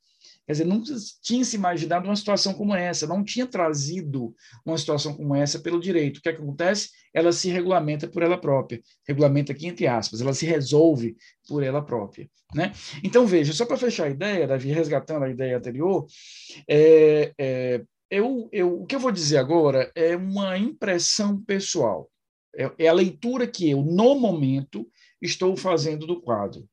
Quer 0.46 0.52
dizer, 0.52 0.64
nunca 0.64 0.92
tinha 1.22 1.44
se 1.44 1.56
imaginado 1.56 2.08
uma 2.08 2.16
situação 2.16 2.52
como 2.52 2.74
essa, 2.74 3.06
não 3.06 3.22
tinha 3.22 3.46
trazido 3.46 4.34
uma 4.66 4.76
situação 4.76 5.14
como 5.14 5.34
essa 5.34 5.60
pelo 5.60 5.80
direito. 5.80 6.18
O 6.18 6.22
que, 6.22 6.28
é 6.28 6.32
que 6.32 6.42
acontece? 6.42 6.90
Ela 7.14 7.32
se 7.32 7.48
regulamenta 7.48 8.08
por 8.08 8.22
ela 8.22 8.36
própria. 8.36 8.82
Regulamenta 9.06 9.52
aqui 9.52 9.66
entre 9.66 9.86
aspas, 9.86 10.20
ela 10.20 10.34
se 10.34 10.44
resolve 10.44 11.16
por 11.46 11.62
ela 11.62 11.80
própria. 11.80 12.28
Né? 12.54 12.72
Então, 13.04 13.24
veja, 13.24 13.52
só 13.52 13.64
para 13.64 13.76
fechar 13.76 14.06
a 14.06 14.10
ideia, 14.10 14.46
Davi, 14.46 14.72
resgatando 14.72 15.24
a 15.24 15.30
ideia 15.30 15.56
anterior, 15.56 16.06
é, 16.68 17.32
é, 17.38 17.82
eu, 18.10 18.48
eu, 18.52 18.82
o 18.82 18.86
que 18.86 18.96
eu 18.96 19.00
vou 19.00 19.12
dizer 19.12 19.38
agora 19.38 19.90
é 19.94 20.16
uma 20.16 20.58
impressão 20.58 21.40
pessoal. 21.40 22.10
É, 22.54 22.70
é 22.78 22.88
a 22.88 22.92
leitura 22.92 23.46
que 23.46 23.70
eu, 23.70 23.82
no 23.82 24.16
momento, 24.16 24.86
estou 25.20 25.56
fazendo 25.56 26.06
do 26.06 26.20
quadro. 26.20 26.68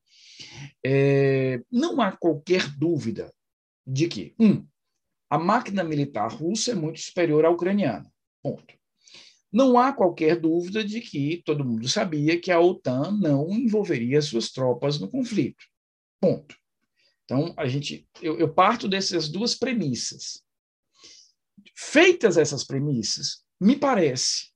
É, 0.84 1.60
não 1.70 2.00
há 2.00 2.12
qualquer 2.12 2.68
dúvida 2.76 3.32
de 3.86 4.08
que, 4.08 4.34
um, 4.38 4.66
a 5.28 5.38
máquina 5.38 5.84
militar 5.84 6.30
russa 6.32 6.72
é 6.72 6.74
muito 6.74 7.00
superior 7.00 7.44
à 7.44 7.50
ucraniana. 7.50 8.10
Ponto. 8.42 8.74
Não 9.52 9.78
há 9.78 9.92
qualquer 9.92 10.38
dúvida 10.38 10.84
de 10.84 11.00
que 11.00 11.42
todo 11.44 11.64
mundo 11.64 11.88
sabia 11.88 12.40
que 12.40 12.52
a 12.52 12.60
OTAN 12.60 13.18
não 13.20 13.50
envolveria 13.50 14.22
suas 14.22 14.50
tropas 14.50 14.98
no 15.00 15.10
conflito. 15.10 15.64
Ponto. 16.20 16.56
Então, 17.24 17.54
a 17.56 17.66
gente, 17.66 18.08
eu, 18.20 18.38
eu 18.38 18.52
parto 18.52 18.88
dessas 18.88 19.28
duas 19.28 19.54
premissas. 19.54 20.42
Feitas 21.76 22.36
essas 22.36 22.64
premissas, 22.64 23.44
me 23.60 23.76
parece 23.76 24.50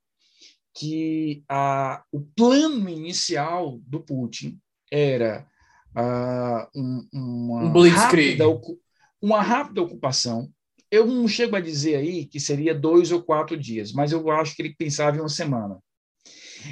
que 0.74 1.44
a, 1.48 2.04
o 2.10 2.20
plano 2.20 2.88
inicial 2.88 3.78
do 3.86 4.00
Putin 4.00 4.60
era 4.90 5.48
uh, 5.96 6.68
um, 6.74 7.08
uma, 7.12 7.78
um 7.78 7.88
rápida, 7.88 8.44
uma 9.20 9.42
rápida 9.42 9.82
ocupação. 9.82 10.50
Eu 10.90 11.06
não 11.06 11.26
chego 11.26 11.56
a 11.56 11.60
dizer 11.60 11.96
aí 11.96 12.24
que 12.24 12.38
seria 12.38 12.74
dois 12.74 13.10
ou 13.10 13.22
quatro 13.22 13.56
dias, 13.56 13.92
mas 13.92 14.12
eu 14.12 14.30
acho 14.30 14.54
que 14.54 14.62
ele 14.62 14.74
pensava 14.76 15.16
em 15.16 15.20
uma 15.20 15.28
semana. 15.28 15.78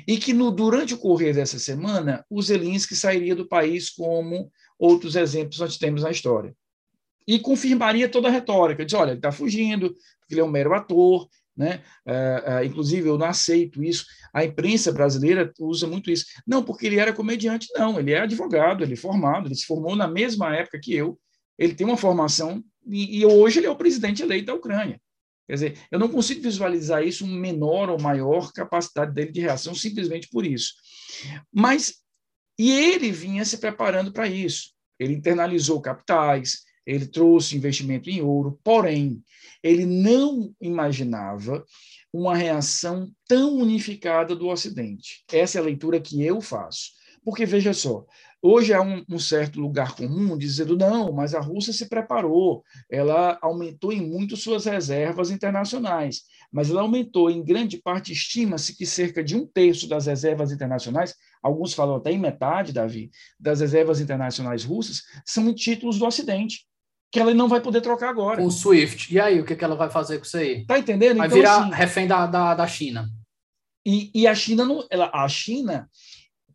E 0.06 0.16
que 0.16 0.32
no, 0.32 0.50
durante 0.50 0.94
o 0.94 0.98
correr 0.98 1.32
dessa 1.32 1.58
semana, 1.58 2.24
o 2.30 2.40
Zelensky 2.40 2.94
sairia 2.94 3.34
do 3.34 3.48
país 3.48 3.90
como 3.90 4.50
outros 4.78 5.16
exemplos 5.16 5.58
nós 5.58 5.76
temos 5.76 6.02
na 6.02 6.10
história. 6.10 6.54
E 7.26 7.38
confirmaria 7.38 8.08
toda 8.08 8.28
a 8.28 8.30
retórica. 8.30 8.84
Diz, 8.84 8.94
olha, 8.94 9.10
ele 9.10 9.18
está 9.18 9.30
fugindo, 9.30 9.94
porque 10.20 10.34
ele 10.34 10.40
é 10.40 10.44
um 10.44 10.50
mero 10.50 10.74
ator, 10.74 11.28
né? 11.56 11.82
Uh, 12.06 12.60
uh, 12.60 12.64
inclusive, 12.64 13.08
eu 13.08 13.18
não 13.18 13.26
aceito 13.26 13.82
isso. 13.82 14.06
A 14.32 14.44
imprensa 14.44 14.90
brasileira 14.92 15.52
usa 15.60 15.86
muito 15.86 16.10
isso. 16.10 16.26
Não, 16.46 16.62
porque 16.62 16.86
ele 16.86 16.98
era 16.98 17.12
comediante, 17.12 17.68
não. 17.74 17.98
Ele 17.98 18.12
é 18.12 18.20
advogado, 18.20 18.82
ele 18.82 18.94
é 18.94 18.96
formado, 18.96 19.48
ele 19.48 19.54
se 19.54 19.66
formou 19.66 19.94
na 19.94 20.08
mesma 20.08 20.54
época 20.54 20.80
que 20.80 20.94
eu. 20.94 21.18
Ele 21.58 21.74
tem 21.74 21.86
uma 21.86 21.96
formação 21.96 22.62
e, 22.86 23.20
e 23.20 23.26
hoje 23.26 23.58
ele 23.58 23.66
é 23.66 23.70
o 23.70 23.76
presidente 23.76 24.22
eleito 24.22 24.46
da 24.46 24.54
Ucrânia. 24.54 25.00
Quer 25.46 25.54
dizer, 25.54 25.78
eu 25.90 25.98
não 25.98 26.08
consigo 26.08 26.40
visualizar 26.40 27.04
isso, 27.04 27.24
um 27.24 27.34
menor 27.34 27.90
ou 27.90 28.00
maior 28.00 28.52
capacidade 28.52 29.12
dele 29.12 29.32
de 29.32 29.40
reação 29.40 29.74
simplesmente 29.74 30.28
por 30.28 30.46
isso. 30.46 30.72
Mas, 31.52 31.96
e 32.58 32.70
ele 32.70 33.10
vinha 33.10 33.44
se 33.44 33.58
preparando 33.58 34.12
para 34.12 34.26
isso. 34.26 34.70
Ele 34.98 35.14
internalizou 35.14 35.80
capitais, 35.80 36.62
ele 36.86 37.06
trouxe 37.06 37.56
investimento 37.56 38.10
em 38.10 38.20
ouro, 38.20 38.58
porém, 38.62 39.22
ele 39.62 39.86
não 39.86 40.54
imaginava 40.60 41.64
uma 42.12 42.36
reação 42.36 43.10
tão 43.26 43.56
unificada 43.56 44.36
do 44.36 44.48
Ocidente. 44.48 45.24
Essa 45.32 45.58
é 45.58 45.60
a 45.60 45.64
leitura 45.64 46.00
que 46.00 46.22
eu 46.22 46.40
faço. 46.40 46.90
Porque, 47.24 47.46
veja 47.46 47.72
só, 47.72 48.04
hoje 48.42 48.74
há 48.74 48.82
um, 48.82 49.04
um, 49.08 49.18
certo 49.18 49.60
lugar 49.60 49.94
comum 49.94 50.36
dizendo, 50.36 50.76
não, 50.76 51.12
mas 51.12 51.34
a 51.36 51.40
Rússia 51.40 51.72
se 51.72 51.88
preparou, 51.88 52.64
ela 52.90 53.38
aumentou 53.40 53.92
em 53.92 54.04
muito 54.04 54.36
suas 54.36 54.64
reservas 54.64 55.30
internacionais, 55.30 56.22
mas 56.50 56.68
ela 56.68 56.82
aumentou 56.82 57.30
em 57.30 57.42
grande 57.42 57.78
parte, 57.78 58.12
estima-se 58.12 58.76
que 58.76 58.84
cerca 58.84 59.22
de 59.22 59.36
um 59.36 59.46
terço 59.46 59.88
das 59.88 60.06
reservas 60.06 60.50
internacionais, 60.50 61.14
alguns 61.40 61.74
falam 61.74 61.94
até 61.94 62.10
em 62.10 62.18
metade, 62.18 62.72
Davi, 62.72 63.12
das 63.38 63.60
reservas 63.60 64.00
internacionais 64.00 64.64
russas, 64.64 65.02
são 65.24 65.48
em 65.48 65.54
títulos 65.54 65.98
do 66.00 66.06
Ocidente 66.06 66.66
que 67.12 67.20
ela 67.20 67.34
não 67.34 67.46
vai 67.46 67.60
poder 67.60 67.82
trocar 67.82 68.08
agora. 68.08 68.38
Com 68.38 68.46
o 68.46 68.50
Swift. 68.50 69.12
E 69.12 69.20
aí, 69.20 69.38
o 69.38 69.44
que, 69.44 69.54
que 69.54 69.62
ela 69.62 69.76
vai 69.76 69.90
fazer 69.90 70.16
com 70.16 70.24
isso 70.24 70.38
aí? 70.38 70.64
Tá 70.64 70.78
entendendo? 70.78 71.18
Vai 71.18 71.26
então, 71.26 71.38
virar 71.38 71.58
assim, 71.58 71.70
refém 71.74 72.06
da, 72.06 72.26
da, 72.26 72.54
da 72.54 72.66
China. 72.66 73.10
E, 73.86 74.10
e 74.14 74.26
a 74.26 74.34
China 74.34 74.64
não, 74.64 74.86
ela, 74.90 75.10
a 75.12 75.28
China 75.28 75.90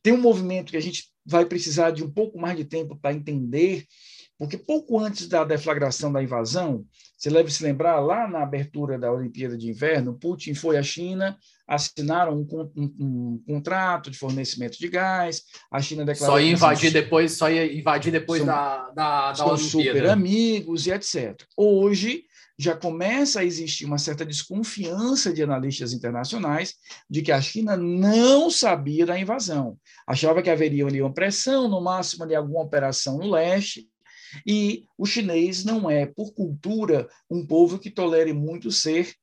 tem 0.01 0.13
um 0.13 0.21
movimento 0.21 0.71
que 0.71 0.77
a 0.77 0.81
gente 0.81 1.09
vai 1.23 1.45
precisar 1.45 1.91
de 1.91 2.03
um 2.03 2.09
pouco 2.09 2.39
mais 2.39 2.57
de 2.57 2.65
tempo 2.65 2.97
para 2.99 3.13
entender, 3.13 3.85
porque 4.38 4.57
pouco 4.57 4.99
antes 4.99 5.27
da 5.27 5.43
deflagração 5.43 6.11
da 6.11 6.22
invasão, 6.22 6.85
você 7.18 7.31
deve 7.31 7.51
se 7.51 7.64
lembrar, 7.64 7.99
lá 7.99 8.27
na 8.27 8.43
abertura 8.43 8.97
da 8.99 9.11
Olimpíada 9.11 9.57
de 9.57 9.69
Inverno, 9.69 10.18
Putin 10.19 10.53
foi 10.53 10.77
à 10.77 10.84
China, 10.84 11.35
assinaram 11.68 12.38
um, 12.38 12.72
um, 12.76 12.93
um 12.99 13.43
contrato 13.45 14.11
de 14.11 14.18
fornecimento 14.18 14.77
de 14.77 14.88
gás, 14.88 15.41
a 15.72 15.81
China 15.81 16.05
declarou... 16.05 16.35
Só 16.35 16.41
ia 16.41 16.51
invadir 16.51 16.91
depois, 16.91 17.31
só 17.34 17.49
ia 17.49 17.73
invadir 17.76 18.11
depois 18.11 18.39
são, 18.39 18.47
da, 18.47 18.89
da, 18.91 19.30
da 19.30 19.35
são 19.35 19.47
Olimpíada. 19.47 19.69
super 19.72 20.09
amigos 20.09 20.85
e 20.85 20.91
etc. 20.91 21.43
Hoje, 21.57 22.23
já 22.59 22.76
começa 22.76 23.39
a 23.39 23.45
existir 23.45 23.85
uma 23.85 23.99
certa 23.99 24.26
desconfiança 24.26 25.31
de 25.31 25.43
analistas 25.43 25.93
internacionais 25.93 26.76
de 27.09 27.22
que 27.22 27.31
a 27.31 27.39
China 27.39 27.77
não 27.77 28.49
sabia 28.49 29.05
da 29.05 29.19
invasão. 29.19 29.77
Achava 30.07 30.41
que 30.41 30.49
haveria 30.49 30.85
ali 30.85 31.01
uma 31.01 31.14
pressão, 31.14 31.68
no 31.68 31.80
máximo 31.81 32.26
de 32.26 32.34
alguma 32.34 32.61
operação 32.61 33.18
no 33.19 33.30
leste, 33.30 33.88
e 34.45 34.85
o 34.97 35.05
chinês 35.05 35.64
não 35.64 35.89
é, 35.89 36.05
por 36.05 36.34
cultura, 36.34 37.09
um 37.30 37.45
povo 37.45 37.80
que 37.80 37.89
tolere 37.89 38.34
muito 38.34 38.72
ser, 38.72 39.14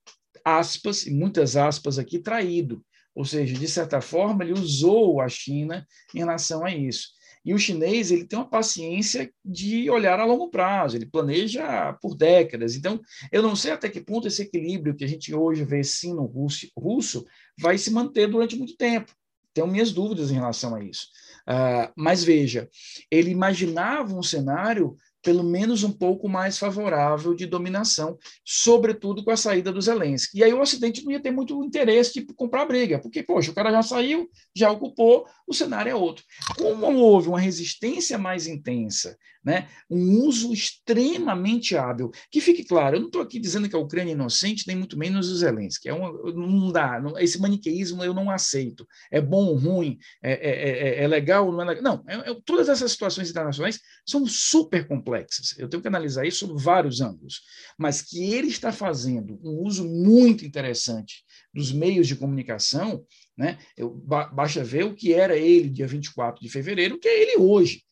aspas, 0.45 1.07
muitas 1.07 1.57
aspas 1.57 1.99
aqui, 1.99 2.19
traído. 2.19 2.85
Ou 3.15 3.24
seja, 3.24 3.55
de 3.55 3.69
certa 3.69 4.01
forma, 4.01 4.43
ele 4.43 4.53
usou 4.53 5.20
a 5.20 5.28
China 5.28 5.86
em 6.15 6.19
relação 6.19 6.65
a 6.65 6.74
isso. 6.74 7.09
E 7.45 7.53
o 7.53 7.59
chinês 7.59 8.11
ele 8.11 8.24
tem 8.24 8.39
uma 8.39 8.49
paciência 8.49 9.31
de 9.45 9.91
olhar 9.91 10.19
a 10.19 10.24
longo 10.24 10.49
prazo, 10.49 10.97
ele 10.97 11.05
planeja 11.05 11.93
por 12.01 12.16
décadas. 12.16 12.74
Então, 12.74 12.99
eu 13.31 13.43
não 13.43 13.55
sei 13.55 13.73
até 13.73 13.89
que 13.89 14.01
ponto 14.01 14.27
esse 14.27 14.43
equilíbrio 14.43 14.97
que 14.97 15.05
a 15.05 15.09
gente 15.09 15.35
hoje 15.35 15.62
vê 15.62 15.85
sim 15.85 16.15
no 16.15 16.24
russo, 16.24 16.66
russo 16.77 17.24
vai 17.59 17.77
se 17.77 17.91
manter 17.91 18.28
durante 18.28 18.57
muito 18.57 18.77
tempo. 18.77 19.12
Tenho 19.53 19.66
minhas 19.66 19.93
dúvidas 19.93 20.31
em 20.31 20.35
relação 20.35 20.74
a 20.74 20.82
isso. 20.82 21.09
Uh, 21.49 21.93
mas 21.97 22.25
veja, 22.25 22.69
ele 23.11 23.31
imaginava 23.31 24.15
um 24.15 24.23
cenário 24.23 24.97
pelo 25.25 25.43
menos 25.43 25.83
um 25.83 25.91
pouco 25.91 26.29
mais 26.29 26.59
favorável 26.59 27.35
de 27.35 27.47
dominação, 27.47 28.19
sobretudo 28.45 29.25
com 29.25 29.31
a 29.31 29.37
saída 29.37 29.73
do 29.73 29.81
Zelensky. 29.81 30.39
E 30.39 30.45
aí 30.45 30.53
o 30.53 30.61
Ocidente 30.61 31.03
não 31.03 31.11
ia 31.11 31.21
ter 31.21 31.31
muito 31.31 31.65
interesse 31.65 32.13
de 32.13 32.27
comprar 32.35 32.67
briga, 32.67 32.99
porque, 33.01 33.23
poxa, 33.23 33.51
o 33.51 33.55
cara 33.55 33.73
já 33.73 33.83
saiu, 33.83 34.29
já 34.55 34.71
ocupou, 34.71 35.27
o 35.49 35.55
cenário 35.55 35.91
é 35.91 35.95
outro. 35.95 36.23
Como 36.59 36.99
houve 36.99 37.29
uma 37.29 37.41
resistência 37.41 38.19
mais 38.19 38.47
intensa, 38.47 39.17
né, 39.43 39.69
um 39.91 40.21
uso 40.27 40.53
extremamente 40.53 41.77
hábil, 41.77 42.11
que 42.31 42.41
fique 42.41 42.65
claro, 42.65 42.97
eu 42.97 43.01
não 43.01 43.09
estou 43.09 43.21
aqui 43.21 43.39
dizendo 43.39 43.69
que 43.69 43.77
a 43.77 43.79
Ucrânia 43.79 44.13
é 44.13 44.15
inocente, 44.15 44.67
nem 44.67 44.77
muito 44.77 44.99
menos 44.99 45.31
o 45.31 45.37
Zelensky. 45.37 45.89
É 45.89 45.95
uma, 45.95 46.13
não 46.33 46.71
dá, 46.73 47.01
não, 47.01 47.19
esse 47.19 47.41
maniqueísmo 47.41 48.05
eu 48.05 48.15
não 48.15 48.31
aceito. 48.31 48.87
É 49.11 49.21
bom 49.21 49.47
ou 49.47 49.57
ruim, 49.57 49.99
é, 50.23 50.33
é, 50.33 51.01
é, 51.01 51.05
é 51.05 51.09
legal 51.09 51.47
ou 51.47 51.53
não 51.53 51.63
é 51.63 51.65
legal. 51.67 51.83
Não, 51.83 52.05
é, 52.07 52.31
é, 52.31 52.37
todas 52.45 52.69
essas 52.69 52.93
situações 52.93 53.31
internacionais 53.31 53.81
são 54.07 54.27
super 54.27 54.87
complexas 54.87 55.14
complexas. 55.15 55.55
Eu 55.59 55.69
tenho 55.69 55.81
que 55.81 55.89
analisar 55.89 56.27
isso 56.27 56.47
sob 56.47 56.61
vários 56.61 57.01
ângulos, 57.01 57.43
mas 57.78 58.03
que 58.03 58.32
ele 58.35 58.49
está 58.49 58.73
fazendo 58.73 59.39
um 59.43 59.62
uso 59.65 59.89
muito 59.89 60.45
interessante 60.45 61.24
dos 61.53 61.73
meios 61.73 62.09
de 62.09 62.16
comunicação, 62.16 63.05
né? 63.36 63.59
Eu, 63.77 63.91
basta 63.91 64.65
ver 64.65 64.85
o 64.85 64.95
que 64.95 65.12
era 65.12 65.36
ele 65.36 65.69
dia 65.69 65.86
24 65.86 66.41
de 66.43 66.49
fevereiro, 66.49 66.97
o 66.97 66.99
que 66.99 67.09
é 67.09 67.23
ele 67.23 67.36
hoje. 67.39 67.82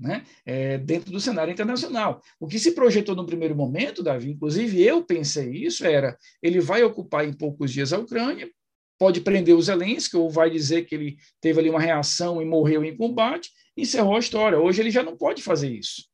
Né? 0.00 0.24
É, 0.46 0.78
dentro 0.78 1.10
do 1.10 1.18
cenário 1.18 1.52
internacional. 1.52 2.22
O 2.38 2.46
que 2.46 2.60
se 2.60 2.70
projetou 2.70 3.16
no 3.16 3.26
primeiro 3.26 3.56
momento, 3.56 4.00
Davi, 4.00 4.30
inclusive 4.30 4.80
eu 4.80 5.04
pensei 5.04 5.50
isso, 5.50 5.84
era 5.84 6.16
ele 6.40 6.60
vai 6.60 6.84
ocupar 6.84 7.26
em 7.26 7.32
poucos 7.32 7.72
dias 7.72 7.92
a 7.92 7.98
Ucrânia, 7.98 8.48
pode 8.96 9.20
prender 9.20 9.56
o 9.56 9.62
Zelensky, 9.62 10.16
ou 10.16 10.30
vai 10.30 10.50
dizer 10.50 10.84
que 10.86 10.94
ele 10.94 11.16
teve 11.40 11.58
ali 11.58 11.68
uma 11.68 11.80
reação 11.80 12.40
e 12.40 12.44
morreu 12.44 12.84
em 12.84 12.96
combate, 12.96 13.50
encerrou 13.80 14.16
a 14.16 14.18
história. 14.20 14.58
Hoje 14.58 14.80
ele 14.80 14.90
já 14.90 15.02
não 15.02 15.16
pode 15.16 15.42
fazer 15.42 15.70
isso. 15.70 16.04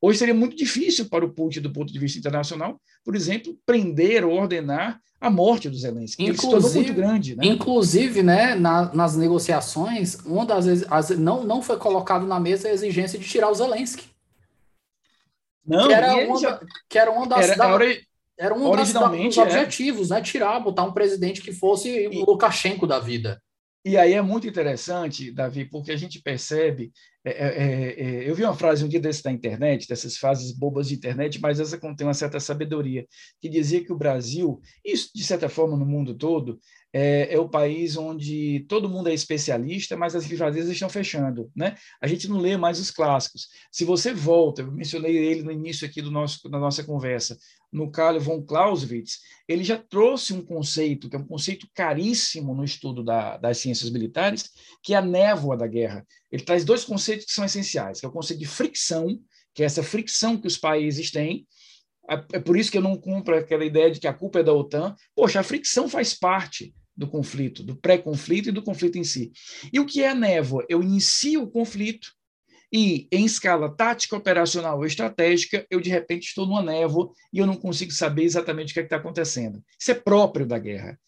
Hoje 0.00 0.18
seria 0.18 0.34
muito 0.34 0.56
difícil 0.56 1.08
para 1.08 1.24
o 1.24 1.32
Putin, 1.32 1.60
do 1.60 1.72
ponto 1.72 1.92
de 1.92 1.98
vista 1.98 2.18
internacional, 2.18 2.80
por 3.04 3.14
exemplo, 3.14 3.56
prender 3.64 4.24
ou 4.24 4.32
ordenar 4.32 5.00
a 5.20 5.30
morte 5.30 5.70
do 5.70 5.76
Zelensky. 5.76 6.24
Inclusive, 6.24 6.56
Ele 6.56 6.68
se 6.68 6.78
muito 6.78 6.94
grande. 6.94 7.36
Né? 7.36 7.46
Inclusive, 7.46 8.22
né, 8.24 8.56
na, 8.56 8.92
nas 8.92 9.16
negociações, 9.16 10.16
uma 10.24 10.44
das 10.44 10.66
as, 10.90 11.10
não, 11.10 11.44
não 11.44 11.62
foi 11.62 11.76
colocado 11.76 12.26
na 12.26 12.40
mesa 12.40 12.66
a 12.66 12.72
exigência 12.72 13.16
de 13.16 13.24
tirar 13.24 13.48
o 13.48 13.54
Zelensky. 13.54 14.10
Não, 15.64 15.86
que 15.86 15.94
era, 15.94 16.16
uma, 16.16 16.40
já... 16.40 16.60
que 16.88 16.98
era 16.98 17.10
uma 17.12 17.26
das. 17.28 17.50
Era, 17.50 17.56
da, 17.56 17.78
era 18.36 18.54
um 18.54 18.74
dos 18.74 18.94
é. 18.94 19.42
objetivos, 19.42 20.10
né? 20.10 20.20
Tirar, 20.20 20.58
botar 20.58 20.82
um 20.82 20.92
presidente 20.92 21.40
que 21.40 21.52
fosse 21.52 21.88
e, 21.88 22.08
o 22.08 22.24
Lukashenko 22.24 22.88
da 22.88 22.98
vida. 22.98 23.40
E 23.84 23.96
aí 23.96 24.12
é 24.12 24.22
muito 24.22 24.46
interessante, 24.46 25.32
Davi, 25.32 25.64
porque 25.64 25.90
a 25.90 25.96
gente 25.96 26.22
percebe. 26.22 26.92
É, 27.24 27.30
é, 27.30 27.46
é, 27.46 28.00
é, 28.24 28.30
eu 28.30 28.34
vi 28.34 28.44
uma 28.44 28.54
frase 28.54 28.84
um 28.84 28.88
dia 28.88 29.00
desse 29.00 29.24
da 29.24 29.32
internet, 29.32 29.88
dessas 29.88 30.16
frases 30.16 30.52
bobas 30.52 30.88
de 30.88 30.94
internet, 30.94 31.40
mas 31.40 31.58
essa 31.58 31.78
contém 31.78 32.06
uma 32.06 32.14
certa 32.14 32.38
sabedoria, 32.38 33.06
que 33.40 33.48
dizia 33.48 33.84
que 33.84 33.92
o 33.92 33.96
Brasil, 33.96 34.60
isso 34.84 35.10
de 35.12 35.24
certa 35.24 35.48
forma 35.48 35.76
no 35.76 35.84
mundo 35.84 36.16
todo, 36.16 36.60
é, 36.92 37.34
é, 37.34 37.38
o 37.38 37.48
país 37.48 37.96
onde 37.96 38.66
todo 38.68 38.88
mundo 38.88 39.08
é 39.08 39.14
especialista, 39.14 39.96
mas 39.96 40.14
as 40.14 40.26
livrarias 40.26 40.68
estão 40.68 40.88
fechando. 40.88 41.50
Né? 41.56 41.74
A 42.00 42.06
gente 42.06 42.28
não 42.28 42.38
lê 42.38 42.56
mais 42.56 42.78
os 42.78 42.90
clássicos. 42.90 43.48
Se 43.70 43.84
você 43.84 44.12
volta, 44.12 44.62
eu 44.62 44.70
mencionei 44.70 45.16
ele 45.16 45.42
no 45.42 45.50
início 45.50 45.86
aqui 45.86 46.02
do 46.02 46.10
nosso, 46.10 46.48
da 46.50 46.58
nossa 46.58 46.84
conversa, 46.84 47.38
no 47.72 47.90
Carl 47.90 48.20
von 48.20 48.42
Clausewitz, 48.42 49.20
ele 49.48 49.64
já 49.64 49.78
trouxe 49.78 50.34
um 50.34 50.44
conceito, 50.44 51.08
que 51.08 51.16
é 51.16 51.18
um 51.18 51.26
conceito 51.26 51.66
caríssimo 51.74 52.54
no 52.54 52.62
estudo 52.62 53.02
da, 53.02 53.38
das 53.38 53.56
ciências 53.56 53.88
militares, 53.88 54.50
que 54.82 54.92
é 54.92 54.98
a 54.98 55.02
névoa 55.02 55.56
da 55.56 55.66
guerra. 55.66 56.06
Ele 56.30 56.42
traz 56.42 56.64
dois 56.64 56.84
conceitos 56.84 57.24
que 57.24 57.32
são 57.32 57.44
essenciais, 57.44 58.00
que 58.00 58.04
é 58.04 58.08
o 58.08 58.12
conceito 58.12 58.40
de 58.40 58.46
fricção, 58.46 59.18
que 59.54 59.62
é 59.62 59.66
essa 59.66 59.82
fricção 59.82 60.36
que 60.36 60.46
os 60.46 60.58
países 60.58 61.10
têm, 61.10 61.46
é, 62.10 62.36
é 62.36 62.40
por 62.40 62.56
isso 62.56 62.70
que 62.70 62.76
eu 62.76 62.82
não 62.82 62.96
cumpro 62.96 63.36
aquela 63.36 63.64
ideia 63.64 63.90
de 63.90 64.00
que 64.00 64.06
a 64.06 64.12
culpa 64.12 64.40
é 64.40 64.42
da 64.42 64.52
OTAN. 64.52 64.94
Poxa, 65.14 65.40
a 65.40 65.44
fricção 65.44 65.88
faz 65.88 66.12
parte 66.12 66.74
do 67.02 67.08
conflito, 67.08 67.64
do 67.64 67.74
pré-conflito 67.74 68.48
e 68.48 68.52
do 68.52 68.62
conflito 68.62 68.96
em 68.96 69.04
si. 69.04 69.32
E 69.72 69.80
o 69.80 69.86
que 69.86 70.02
é 70.02 70.08
a 70.10 70.14
névoa? 70.14 70.64
Eu 70.68 70.80
inicio 70.80 71.42
o 71.42 71.50
conflito, 71.50 72.12
e 72.72 73.08
em 73.12 73.26
escala 73.26 73.68
tática, 73.68 74.16
operacional 74.16 74.78
ou 74.78 74.86
estratégica, 74.86 75.66
eu 75.70 75.80
de 75.80 75.90
repente 75.90 76.28
estou 76.28 76.46
numa 76.46 76.62
névoa 76.62 77.10
e 77.32 77.38
eu 77.38 77.46
não 77.46 77.56
consigo 77.56 77.90
saber 77.90 78.22
exatamente 78.22 78.70
o 78.70 78.74
que 78.74 78.80
é 78.80 78.84
está 78.84 78.96
acontecendo. 78.96 79.62
Isso 79.78 79.90
é 79.90 79.94
próprio 79.94 80.46
da 80.46 80.58
guerra. 80.58 80.98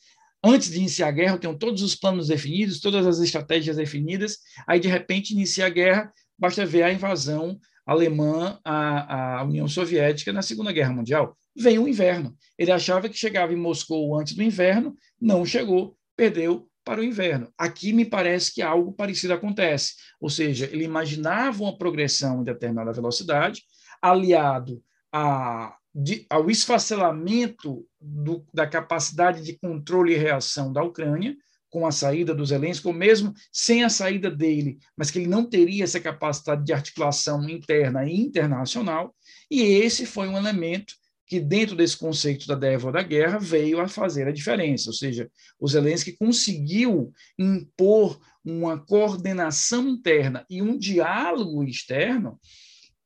Antes 0.45 0.71
de 0.71 0.77
iniciar 0.77 1.09
a 1.09 1.12
guerra, 1.12 1.37
eu 1.37 1.39
tenho 1.39 1.59
todos 1.59 1.81
os 1.83 1.95
planos 1.95 2.29
definidos, 2.29 2.81
todas 2.81 3.07
as 3.07 3.19
estratégias 3.19 3.77
definidas, 3.77 4.41
aí 4.69 4.79
de 4.79 4.89
repente 4.89 5.33
inicia 5.33 5.65
a 5.65 5.71
guerra, 5.71 6.12
basta 6.39 6.66
ver 6.66 6.83
a 6.83 6.93
invasão 6.93 7.59
alemã 7.86 8.59
à, 8.65 9.39
à 9.39 9.44
União 9.44 9.69
Soviética 9.69 10.32
na 10.32 10.43
Segunda 10.43 10.73
Guerra 10.73 10.93
Mundial. 10.93 11.36
Vem 11.56 11.78
o 11.78 11.89
inverno. 11.89 12.35
Ele 12.59 12.73
achava 12.73 13.09
que 13.09 13.16
chegava 13.16 13.52
em 13.52 13.56
Moscou 13.56 14.19
antes 14.19 14.35
do 14.35 14.43
inverno, 14.43 14.97
não 15.20 15.44
chegou, 15.44 15.97
perdeu 16.16 16.69
para 16.85 17.01
o 17.01 17.05
inverno. 17.05 17.52
Aqui 17.56 17.93
me 17.93 18.05
parece 18.05 18.52
que 18.52 18.62
algo 18.62 18.93
parecido 18.93 19.32
acontece, 19.32 19.94
ou 20.20 20.28
seja, 20.28 20.69
ele 20.70 20.85
imaginava 20.85 21.62
uma 21.62 21.77
progressão 21.77 22.40
em 22.40 22.44
determinada 22.44 22.93
velocidade, 22.93 23.62
aliado 24.02 24.82
a, 25.11 25.77
de, 25.94 26.27
ao 26.28 26.51
esfacelamento 26.51 27.86
do, 28.01 28.44
da 28.52 28.66
capacidade 28.66 29.43
de 29.43 29.59
controle 29.59 30.12
e 30.12 30.19
reação 30.19 30.73
da 30.73 30.82
Ucrânia, 30.82 31.35
com 31.75 31.85
a 31.85 31.91
saída 31.91 32.33
dos 32.33 32.51
Zelensky, 32.51 32.87
ou 32.87 32.93
mesmo 32.93 33.35
sem 33.53 33.83
a 33.83 33.89
saída 33.89 34.31
dele, 34.31 34.79
mas 34.97 35.11
que 35.11 35.19
ele 35.19 35.27
não 35.27 35.45
teria 35.45 35.83
essa 35.83 35.99
capacidade 35.99 36.65
de 36.65 36.73
articulação 36.73 37.51
interna 37.51 38.09
e 38.09 38.15
internacional, 38.15 39.13
e 39.51 39.61
esse 39.61 40.07
foi 40.07 40.29
um 40.29 40.37
elemento 40.39 40.95
que 41.27 41.41
dentro 41.41 41.75
desse 41.75 41.97
conceito 41.97 42.47
da 42.47 42.55
névoa 42.55 42.93
da 42.93 43.03
guerra 43.03 43.39
veio 43.39 43.81
a 43.81 43.89
fazer 43.89 44.29
a 44.29 44.33
diferença, 44.33 44.89
ou 44.89 44.95
seja, 44.95 45.29
o 45.59 45.67
Zelensky 45.67 46.13
conseguiu 46.13 47.13
impor 47.37 48.21
uma 48.45 48.79
coordenação 48.79 49.89
interna 49.89 50.47
e 50.49 50.63
um 50.63 50.79
diálogo 50.79 51.65
externo 51.65 52.39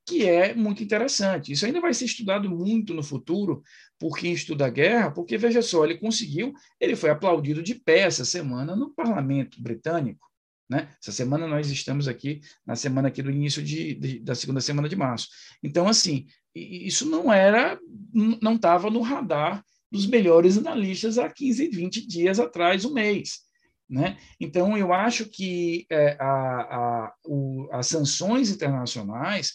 que 0.08 0.26
é 0.26 0.54
muito 0.54 0.82
interessante. 0.82 1.52
Isso 1.52 1.66
ainda 1.66 1.80
vai 1.80 1.92
ser 1.92 2.06
estudado 2.06 2.48
muito 2.48 2.94
no 2.94 3.02
futuro 3.02 3.62
por 3.98 4.16
quem 4.16 4.32
estuda 4.32 4.66
a 4.66 4.70
guerra, 4.70 5.10
porque 5.10 5.36
veja 5.36 5.60
só, 5.60 5.84
ele 5.84 5.98
conseguiu, 5.98 6.52
ele 6.80 6.96
foi 6.96 7.10
aplaudido 7.10 7.62
de 7.62 7.74
pé 7.74 8.00
essa 8.00 8.24
semana 8.24 8.74
no 8.74 8.94
parlamento 8.94 9.60
britânico. 9.60 10.26
Né? 10.68 10.88
Essa 11.00 11.12
semana 11.12 11.46
nós 11.46 11.70
estamos 11.70 12.06
aqui 12.08 12.40
na 12.66 12.76
semana 12.76 13.08
aqui 13.08 13.22
do 13.22 13.30
início 13.30 13.62
de, 13.62 13.94
de, 13.94 14.18
da 14.20 14.34
segunda 14.34 14.60
semana 14.60 14.88
de 14.88 14.96
março. 14.96 15.28
Então, 15.62 15.88
assim, 15.88 16.26
isso 16.54 17.08
não 17.08 17.32
era, 17.32 17.78
não 18.12 18.54
estava 18.56 18.90
no 18.90 19.00
radar 19.00 19.64
dos 19.90 20.06
melhores 20.06 20.58
analistas 20.58 21.18
há 21.18 21.28
15, 21.30 21.68
20 21.68 22.06
dias 22.06 22.38
atrás, 22.38 22.84
um 22.84 22.92
mês. 22.92 23.48
Né? 23.88 24.18
Então, 24.38 24.76
eu 24.76 24.92
acho 24.92 25.24
que 25.26 25.86
é, 25.90 26.16
a, 26.20 26.26
a, 26.26 27.14
o, 27.24 27.66
as 27.72 27.86
sanções 27.86 28.50
internacionais, 28.50 29.54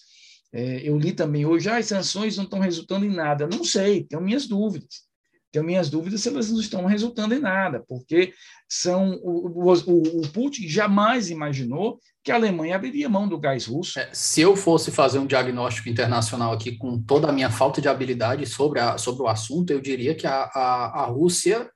é, 0.54 0.88
eu 0.88 0.98
li 0.98 1.12
também 1.12 1.46
hoje, 1.48 1.68
ah, 1.68 1.78
as 1.78 1.88
sanções 1.88 2.38
não 2.38 2.44
estão 2.44 2.60
resultando 2.60 3.06
em 3.06 3.10
nada. 3.10 3.48
Não 3.48 3.64
sei, 3.64 4.04
tenho 4.04 4.22
minhas 4.22 4.46
dúvidas. 4.46 5.12
Tenho 5.52 5.66
minhas 5.66 5.90
dúvidas 5.90 6.22
se 6.22 6.30
elas 6.30 6.50
não 6.50 6.60
estão 6.60 6.86
resultando 6.86 7.34
em 7.34 7.40
nada, 7.40 7.84
porque 7.88 8.34
são 8.68 9.20
o, 9.24 9.72
o, 9.72 10.22
o 10.22 10.30
Putin 10.30 10.68
jamais 10.68 11.30
imaginou 11.30 12.00
que 12.24 12.32
a 12.32 12.36
Alemanha 12.36 12.76
abriria 12.76 13.10
mão 13.10 13.28
do 13.28 13.40
gás 13.40 13.66
russo. 13.66 14.00
É, 14.00 14.10
se 14.14 14.42
eu 14.42 14.56
fosse 14.56 14.92
fazer 14.92 15.20
um 15.20 15.28
diagnóstico 15.28 15.90
internacional 15.90 16.54
aqui 16.54 16.78
com 16.78 17.02
toda 17.02 17.30
a 17.30 17.32
minha 17.32 17.52
falta 17.52 17.82
de 17.82 17.88
habilidade 17.88 18.46
sobre, 18.46 18.80
a, 18.80 18.98
sobre 18.98 19.24
o 19.24 19.28
assunto, 19.28 19.72
eu 19.72 19.82
diria 19.82 20.16
que 20.16 20.26
a, 20.26 20.44
a, 20.44 21.04
a 21.04 21.06
Rússia, 21.06 21.70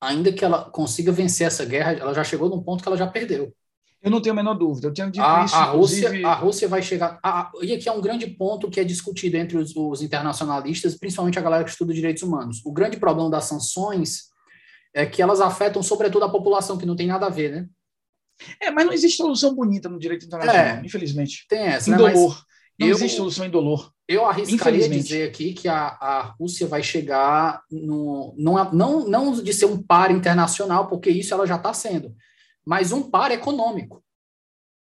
ainda 0.00 0.32
que 0.32 0.44
ela 0.44 0.70
consiga 0.70 1.12
vencer 1.12 1.46
essa 1.46 1.64
guerra, 1.64 1.92
ela 1.92 2.12
já 2.12 2.24
chegou 2.24 2.48
num 2.48 2.62
ponto 2.62 2.82
que 2.82 2.88
ela 2.88 2.98
já 2.98 3.06
perdeu. 3.06 3.54
Eu 4.06 4.12
não 4.12 4.20
tenho 4.20 4.34
a 4.34 4.36
menor 4.36 4.54
dúvida. 4.54 4.86
Eu 4.86 4.92
tinha 4.92 5.10
dito 5.10 5.20
a, 5.20 5.44
isso. 5.44 5.56
A 5.56 5.64
Rússia, 5.64 6.28
a 6.28 6.34
Rússia 6.34 6.68
vai 6.68 6.80
chegar. 6.80 7.18
A, 7.20 7.50
e 7.60 7.74
aqui 7.74 7.88
é 7.88 7.92
um 7.92 8.00
grande 8.00 8.24
ponto 8.28 8.70
que 8.70 8.78
é 8.78 8.84
discutido 8.84 9.36
entre 9.36 9.58
os, 9.58 9.74
os, 9.74 10.00
internacionalistas, 10.00 10.94
principalmente 10.94 11.40
a 11.40 11.42
galera 11.42 11.64
que 11.64 11.70
estuda 11.70 11.92
direitos 11.92 12.22
humanos. 12.22 12.62
O 12.64 12.72
grande 12.72 12.98
problema 12.98 13.28
das 13.28 13.46
sanções 13.46 14.26
é 14.94 15.04
que 15.04 15.20
elas 15.20 15.40
afetam, 15.40 15.82
sobretudo, 15.82 16.24
a 16.24 16.28
população, 16.28 16.78
que 16.78 16.86
não 16.86 16.94
tem 16.94 17.08
nada 17.08 17.26
a 17.26 17.30
ver, 17.30 17.50
né? 17.50 17.66
É, 18.62 18.70
mas 18.70 18.86
não 18.86 18.92
existe 18.92 19.16
solução 19.16 19.52
bonita 19.56 19.88
no 19.88 19.98
direito 19.98 20.24
internacional, 20.24 20.76
é, 20.76 20.82
infelizmente. 20.84 21.44
Tem 21.48 21.58
essa, 21.58 21.90
indolor. 21.90 22.36
Né? 22.36 22.42
Não 22.78 22.86
eu, 22.86 22.94
existe 22.94 23.16
solução 23.16 23.44
indolor. 23.44 23.90
Eu 24.06 24.24
arriscaria 24.24 24.88
dizer 24.88 25.28
aqui 25.28 25.52
que 25.52 25.66
a, 25.66 25.96
a 26.00 26.22
Rússia 26.38 26.68
vai 26.68 26.80
chegar 26.80 27.60
no, 27.68 28.36
não, 28.38 28.72
não, 28.72 29.08
não 29.08 29.32
de 29.32 29.52
ser 29.52 29.66
um 29.66 29.82
par 29.82 30.12
internacional, 30.12 30.86
porque 30.86 31.10
isso 31.10 31.34
ela 31.34 31.44
já 31.44 31.56
está 31.56 31.74
sendo, 31.74 32.14
mas 32.66 32.92
um 32.92 33.08
par 33.08 33.30
econômico, 33.30 34.02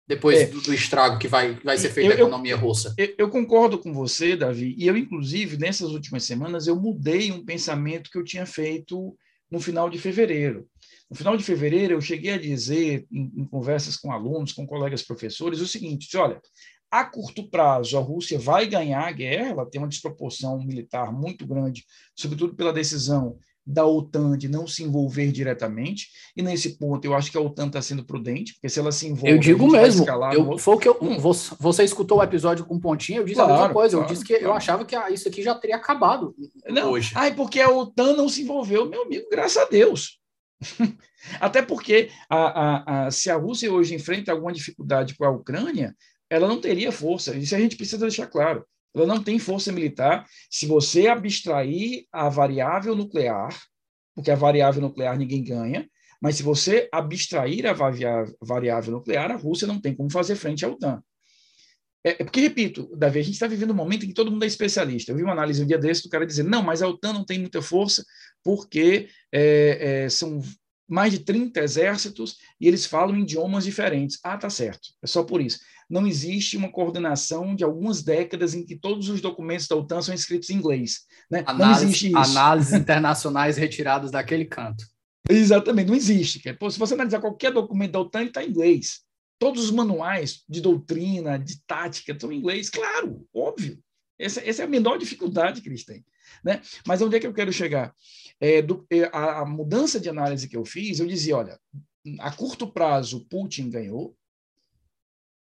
depois 0.07 0.39
é. 0.39 0.45
do, 0.45 0.61
do, 0.61 0.73
estrago 0.73 1.19
que 1.19 1.27
vai, 1.27 1.55
vai 1.55 1.77
ser 1.77 1.89
feito 1.89 2.07
na 2.07 2.15
economia 2.15 2.55
russa. 2.55 2.95
Eu, 2.97 3.13
eu, 3.17 3.29
concordo 3.29 3.77
com 3.77 3.93
você, 3.93 4.37
Davi, 4.37 4.73
e 4.77 4.87
eu, 4.87 4.95
inclusive, 4.95 5.57
nessas 5.57 5.91
últimas 5.91 6.23
semanas, 6.23 6.65
eu 6.65 6.77
mudei 6.77 7.29
um 7.29 7.43
pensamento 7.43 8.09
que 8.09 8.17
eu 8.17 8.23
tinha 8.23 8.45
feito 8.45 9.15
no 9.51 9.59
final 9.59 9.89
de 9.89 9.99
fevereiro. 9.99 10.65
No 11.09 11.15
final 11.15 11.35
de 11.35 11.43
fevereiro, 11.43 11.93
eu 11.93 12.01
cheguei 12.01 12.31
a 12.31 12.37
dizer, 12.37 13.05
em, 13.11 13.31
em 13.35 13.45
conversas 13.45 13.97
com 13.97 14.11
alunos, 14.11 14.53
com 14.53 14.65
colegas 14.65 15.03
professores, 15.03 15.59
o 15.59 15.67
seguinte: 15.67 16.15
olha, 16.15 16.41
a 16.89 17.03
curto 17.03 17.49
prazo, 17.49 17.97
a 17.97 18.01
Rússia 18.01 18.39
vai 18.39 18.65
ganhar 18.65 19.05
a 19.05 19.11
guerra, 19.11 19.49
ela 19.49 19.65
tem 19.65 19.79
uma 19.79 19.89
desproporção 19.89 20.57
militar 20.59 21.11
muito 21.11 21.45
grande, 21.45 21.85
sobretudo 22.15 22.55
pela 22.55 22.71
decisão 22.71 23.37
da 23.67 23.85
OTAN 23.85 24.37
de 24.37 24.47
não 24.47 24.65
se 24.65 24.81
envolver 24.81 25.29
diretamente. 25.29 26.07
E 26.35 26.41
nesse 26.41 26.77
ponto, 26.77 27.03
eu 27.03 27.13
acho 27.13 27.29
que 27.29 27.37
a 27.37 27.41
OTAN 27.41 27.67
está 27.67 27.81
sendo 27.81 28.05
prudente, 28.05 28.53
porque 28.53 28.69
se 28.69 28.79
ela 28.79 28.93
se 28.93 29.07
envolve. 29.07 29.29
Eu 29.29 29.37
digo 29.37 29.69
mesmo. 29.69 30.05
Eu, 30.33 30.57
foi 30.57 30.75
o 30.75 30.79
que 30.79 30.87
eu, 30.87 30.97
hum. 31.01 31.17
você 31.19 31.83
escutou 31.83 32.19
o 32.19 32.23
episódio 32.23 32.65
com 32.65 32.79
pontinha, 32.79 33.19
eu 33.19 33.25
disse 33.25 33.35
claro, 33.35 33.51
a 33.51 33.57
mesma 33.57 33.73
coisa. 33.73 33.97
Claro, 33.97 34.09
eu 34.09 34.13
disse 34.13 34.25
que 34.25 34.33
claro. 34.33 34.45
eu 34.45 34.53
achava 34.53 34.85
que 34.85 34.95
isso 35.11 35.27
aqui 35.27 35.43
já 35.43 35.53
teria 35.53 35.75
acabado 35.75 36.33
não, 36.69 36.91
hoje. 36.91 37.11
Ai, 37.13 37.35
porque 37.35 37.59
a 37.59 37.69
OTAN 37.69 38.13
não 38.13 38.29
se 38.29 38.43
envolveu, 38.43 38.87
meu 38.87 39.03
amigo, 39.03 39.27
graças 39.29 39.57
a 39.57 39.65
Deus. 39.65 40.19
Até 41.41 41.61
porque 41.61 42.09
a, 42.29 42.37
a, 42.37 43.07
a, 43.07 43.11
se 43.11 43.29
a 43.29 43.35
Rússia 43.35 43.71
hoje 43.71 43.93
enfrenta 43.93 44.31
alguma 44.31 44.53
dificuldade 44.53 45.13
com 45.15 45.25
a 45.25 45.29
Ucrânia, 45.29 45.93
ela 46.29 46.47
não 46.47 46.61
teria 46.61 46.91
força. 46.91 47.35
Isso 47.35 47.53
a 47.53 47.59
gente 47.59 47.75
precisa 47.75 47.97
deixar 47.97 48.27
claro. 48.27 48.65
Ela 49.03 49.15
não 49.15 49.23
tem 49.23 49.39
força 49.39 49.71
militar. 49.71 50.25
Se 50.49 50.65
você 50.65 51.07
abstrair 51.07 52.05
a 52.11 52.29
variável 52.29 52.95
nuclear, 52.95 53.49
porque 54.15 54.31
a 54.31 54.35
variável 54.35 54.81
nuclear 54.81 55.17
ninguém 55.17 55.43
ganha, 55.43 55.87
mas 56.21 56.35
se 56.35 56.43
você 56.43 56.89
abstrair 56.91 57.65
a 57.67 57.73
variável 57.73 58.93
nuclear, 58.93 59.31
a 59.31 59.35
Rússia 59.35 59.67
não 59.67 59.79
tem 59.79 59.95
como 59.95 60.11
fazer 60.11 60.35
frente 60.35 60.65
à 60.65 60.69
OTAN. 60.69 61.01
É, 62.03 62.11
é 62.11 62.23
porque, 62.23 62.41
repito, 62.41 62.89
Davi, 62.97 63.19
a 63.19 63.23
gente 63.23 63.33
está 63.33 63.47
vivendo 63.47 63.71
um 63.71 63.75
momento 63.75 64.05
em 64.05 64.07
que 64.07 64.13
todo 64.13 64.31
mundo 64.31 64.43
é 64.43 64.47
especialista. 64.47 65.11
Eu 65.11 65.15
vi 65.15 65.23
uma 65.23 65.33
análise 65.33 65.61
um 65.61 65.67
dia 65.67 65.77
desse 65.77 66.03
do 66.03 66.09
cara 66.09 66.25
dizer, 66.25 66.43
não, 66.43 66.63
mas 66.63 66.81
a 66.81 66.87
OTAN 66.87 67.13
não 67.13 67.25
tem 67.25 67.37
muita 67.39 67.61
força 67.61 68.03
porque 68.43 69.09
é, 69.31 70.03
é, 70.05 70.09
são 70.09 70.41
mais 70.87 71.11
de 71.11 71.19
30 71.19 71.59
exércitos 71.59 72.37
e 72.59 72.67
eles 72.67 72.85
falam 72.85 73.17
idiomas 73.17 73.65
diferentes. 73.65 74.19
Ah, 74.23 74.37
tá 74.37 74.49
certo. 74.49 74.87
É 75.03 75.07
só 75.07 75.23
por 75.23 75.41
isso 75.41 75.59
não 75.89 76.05
existe 76.05 76.57
uma 76.57 76.71
coordenação 76.71 77.55
de 77.55 77.63
algumas 77.63 78.03
décadas 78.03 78.53
em 78.53 78.65
que 78.65 78.75
todos 78.75 79.09
os 79.09 79.21
documentos 79.21 79.67
da 79.67 79.75
OTAN 79.75 80.01
são 80.01 80.13
escritos 80.13 80.49
em 80.49 80.55
inglês. 80.55 81.05
Né? 81.31 81.43
Análise, 81.45 81.81
não 81.81 81.89
existe 81.89 82.07
isso. 82.07 82.17
Análises 82.17 82.73
internacionais 82.73 83.57
retiradas 83.57 84.11
daquele 84.11 84.45
canto. 84.45 84.85
Exatamente, 85.29 85.87
não 85.87 85.95
existe. 85.95 86.41
Pô, 86.53 86.69
se 86.69 86.79
você 86.79 86.93
analisar 86.93 87.19
qualquer 87.19 87.51
documento 87.51 87.91
da 87.93 87.99
OTAN, 88.01 88.19
ele 88.19 88.29
está 88.29 88.43
em 88.43 88.49
inglês. 88.49 89.01
Todos 89.39 89.65
os 89.65 89.71
manuais 89.71 90.43
de 90.47 90.61
doutrina, 90.61 91.37
de 91.37 91.61
tática, 91.65 92.11
estão 92.11 92.31
em 92.31 92.37
inglês, 92.37 92.69
claro, 92.69 93.25
óbvio. 93.33 93.79
Essa, 94.19 94.41
essa 94.41 94.63
é 94.63 94.65
a 94.65 94.69
menor 94.69 94.97
dificuldade 94.97 95.61
que 95.61 95.69
eles 95.69 95.85
têm. 95.85 96.03
Né? 96.43 96.61
Mas 96.85 97.01
onde 97.01 97.15
é 97.15 97.19
que 97.19 97.27
eu 97.27 97.33
quero 97.33 97.53
chegar? 97.53 97.93
É, 98.39 98.61
do, 98.61 98.85
é, 98.89 99.03
a, 99.13 99.41
a 99.41 99.45
mudança 99.45 99.99
de 99.99 100.09
análise 100.09 100.47
que 100.47 100.57
eu 100.57 100.65
fiz, 100.65 100.99
eu 100.99 101.07
dizia, 101.07 101.37
olha, 101.37 101.59
a 102.19 102.31
curto 102.31 102.71
prazo, 102.71 103.25
Putin 103.29 103.69
ganhou, 103.69 104.15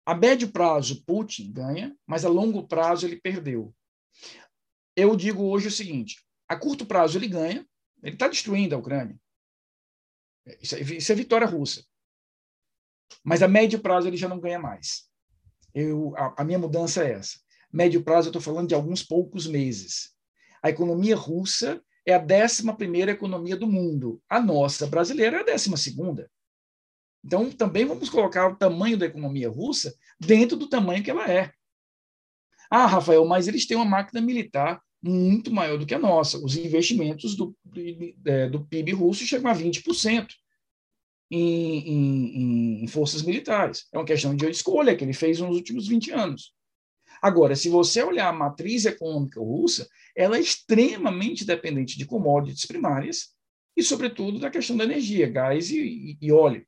a 0.09 0.15
médio 0.15 0.51
prazo, 0.51 1.05
Putin 1.05 1.51
ganha, 1.51 1.95
mas 2.03 2.25
a 2.25 2.29
longo 2.29 2.67
prazo 2.67 3.05
ele 3.05 3.21
perdeu. 3.21 3.71
Eu 4.95 5.15
digo 5.15 5.43
hoje 5.43 5.67
o 5.67 5.71
seguinte: 5.71 6.25
a 6.47 6.55
curto 6.55 6.83
prazo 6.83 7.19
ele 7.19 7.27
ganha, 7.27 7.63
ele 8.01 8.15
está 8.15 8.27
destruindo 8.27 8.73
a 8.73 8.79
Ucrânia. 8.79 9.15
Isso 10.59 10.75
é, 10.75 10.81
isso 10.81 11.11
é, 11.11 11.15
vitória 11.15 11.45
russa. 11.45 11.85
Mas 13.23 13.43
a 13.43 13.47
médio 13.47 13.79
prazo 13.79 14.07
ele 14.07 14.17
já 14.17 14.27
não 14.27 14.39
ganha 14.39 14.57
mais. 14.57 15.07
Eu, 15.75 16.15
a, 16.17 16.41
a 16.41 16.43
minha 16.43 16.57
mudança 16.57 17.03
é 17.03 17.11
essa. 17.11 17.39
Médio 17.71 18.03
prazo, 18.03 18.29
eu 18.29 18.31
estou 18.31 18.41
falando 18.41 18.67
de 18.67 18.73
alguns 18.73 19.03
poucos 19.03 19.45
meses. 19.45 20.15
A 20.63 20.71
economia 20.71 21.15
russa 21.15 21.79
é 22.03 22.15
a 22.15 22.17
décima 22.17 22.75
primeira 22.75 23.11
economia 23.11 23.55
do 23.55 23.67
mundo. 23.67 24.19
A 24.27 24.41
nossa 24.41 24.87
brasileira 24.87 25.37
é 25.37 25.39
a 25.41 25.45
décima 25.45 25.77
segunda. 25.77 26.31
Então, 27.23 27.51
também 27.51 27.85
vamos 27.85 28.09
colocar 28.09 28.47
o 28.47 28.55
tamanho 28.55 28.97
da 28.97 29.05
economia 29.05 29.49
russa 29.49 29.93
dentro 30.19 30.57
do 30.57 30.69
tamanho 30.69 31.03
que 31.03 31.11
ela 31.11 31.29
é. 31.29 31.51
Ah, 32.69 32.85
Rafael, 32.85 33.25
mas 33.25 33.47
eles 33.47 33.65
têm 33.65 33.75
uma 33.75 33.85
máquina 33.85 34.21
militar 34.21 34.81
muito 35.01 35.51
maior 35.51 35.77
do 35.77 35.85
que 35.85 35.95
a 35.95 35.99
nossa. 35.99 36.37
Os 36.37 36.55
investimentos 36.55 37.35
do, 37.35 37.55
do 37.63 38.65
PIB 38.65 38.91
russo 38.93 39.25
chegam 39.25 39.49
a 39.49 39.55
20% 39.55 40.27
em, 41.31 41.77
em, 41.79 42.83
em 42.83 42.87
forças 42.87 43.21
militares. 43.21 43.87
É 43.93 43.97
uma 43.97 44.05
questão 44.05 44.35
de 44.35 44.49
escolha 44.49 44.95
que 44.95 45.03
ele 45.03 45.13
fez 45.13 45.39
nos 45.39 45.55
últimos 45.55 45.87
20 45.87 46.11
anos. 46.11 46.53
Agora, 47.21 47.55
se 47.55 47.69
você 47.69 48.01
olhar 48.01 48.29
a 48.29 48.33
matriz 48.33 48.85
econômica 48.85 49.39
russa, 49.39 49.87
ela 50.15 50.37
é 50.37 50.39
extremamente 50.39 51.45
dependente 51.45 51.97
de 51.97 52.05
commodities 52.05 52.65
primárias 52.65 53.29
e, 53.75 53.83
sobretudo, 53.83 54.39
da 54.39 54.49
questão 54.49 54.77
da 54.77 54.85
energia, 54.85 55.29
gás 55.29 55.69
e, 55.69 56.17
e 56.19 56.31
óleo. 56.31 56.65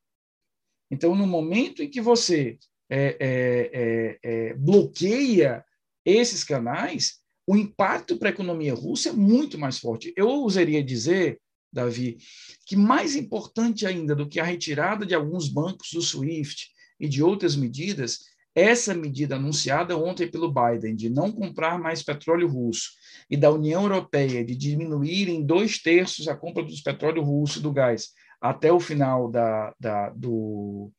Então, 0.91 1.15
no 1.15 1.25
momento 1.25 1.81
em 1.81 1.89
que 1.89 2.01
você 2.01 2.57
é, 2.89 3.17
é, 3.19 3.71
é, 3.73 4.19
é, 4.21 4.53
bloqueia 4.53 5.63
esses 6.05 6.43
canais, 6.43 7.21
o 7.47 7.55
impacto 7.55 8.17
para 8.17 8.27
a 8.27 8.33
economia 8.33 8.73
russa 8.73 9.09
é 9.09 9.13
muito 9.13 9.57
mais 9.57 9.79
forte. 9.79 10.13
Eu 10.17 10.27
ousaria 10.27 10.83
dizer, 10.83 11.39
Davi, 11.71 12.17
que 12.65 12.75
mais 12.75 13.15
importante 13.15 13.87
ainda 13.87 14.13
do 14.13 14.27
que 14.27 14.39
a 14.41 14.43
retirada 14.43 15.05
de 15.05 15.15
alguns 15.15 15.47
bancos 15.47 15.89
do 15.93 16.01
SWIFT 16.01 16.69
e 16.99 17.07
de 17.07 17.23
outras 17.23 17.55
medidas, 17.55 18.19
essa 18.53 18.93
medida 18.93 19.37
anunciada 19.37 19.97
ontem 19.97 20.29
pelo 20.29 20.53
Biden 20.53 20.93
de 20.93 21.09
não 21.09 21.31
comprar 21.31 21.79
mais 21.79 22.03
petróleo 22.03 22.49
russo 22.49 22.91
e 23.29 23.37
da 23.37 23.49
União 23.49 23.83
Europeia 23.83 24.43
de 24.43 24.55
diminuir 24.55 25.29
em 25.29 25.45
dois 25.45 25.81
terços 25.81 26.27
a 26.27 26.35
compra 26.35 26.61
dos 26.61 26.81
petróleo 26.81 27.23
russo 27.23 27.61
do 27.61 27.71
gás 27.71 28.09
até 28.41 28.73
o 28.73 28.79
final 28.79 29.29
da, 29.29 29.73
da, 29.79 30.09
do, 30.09 30.91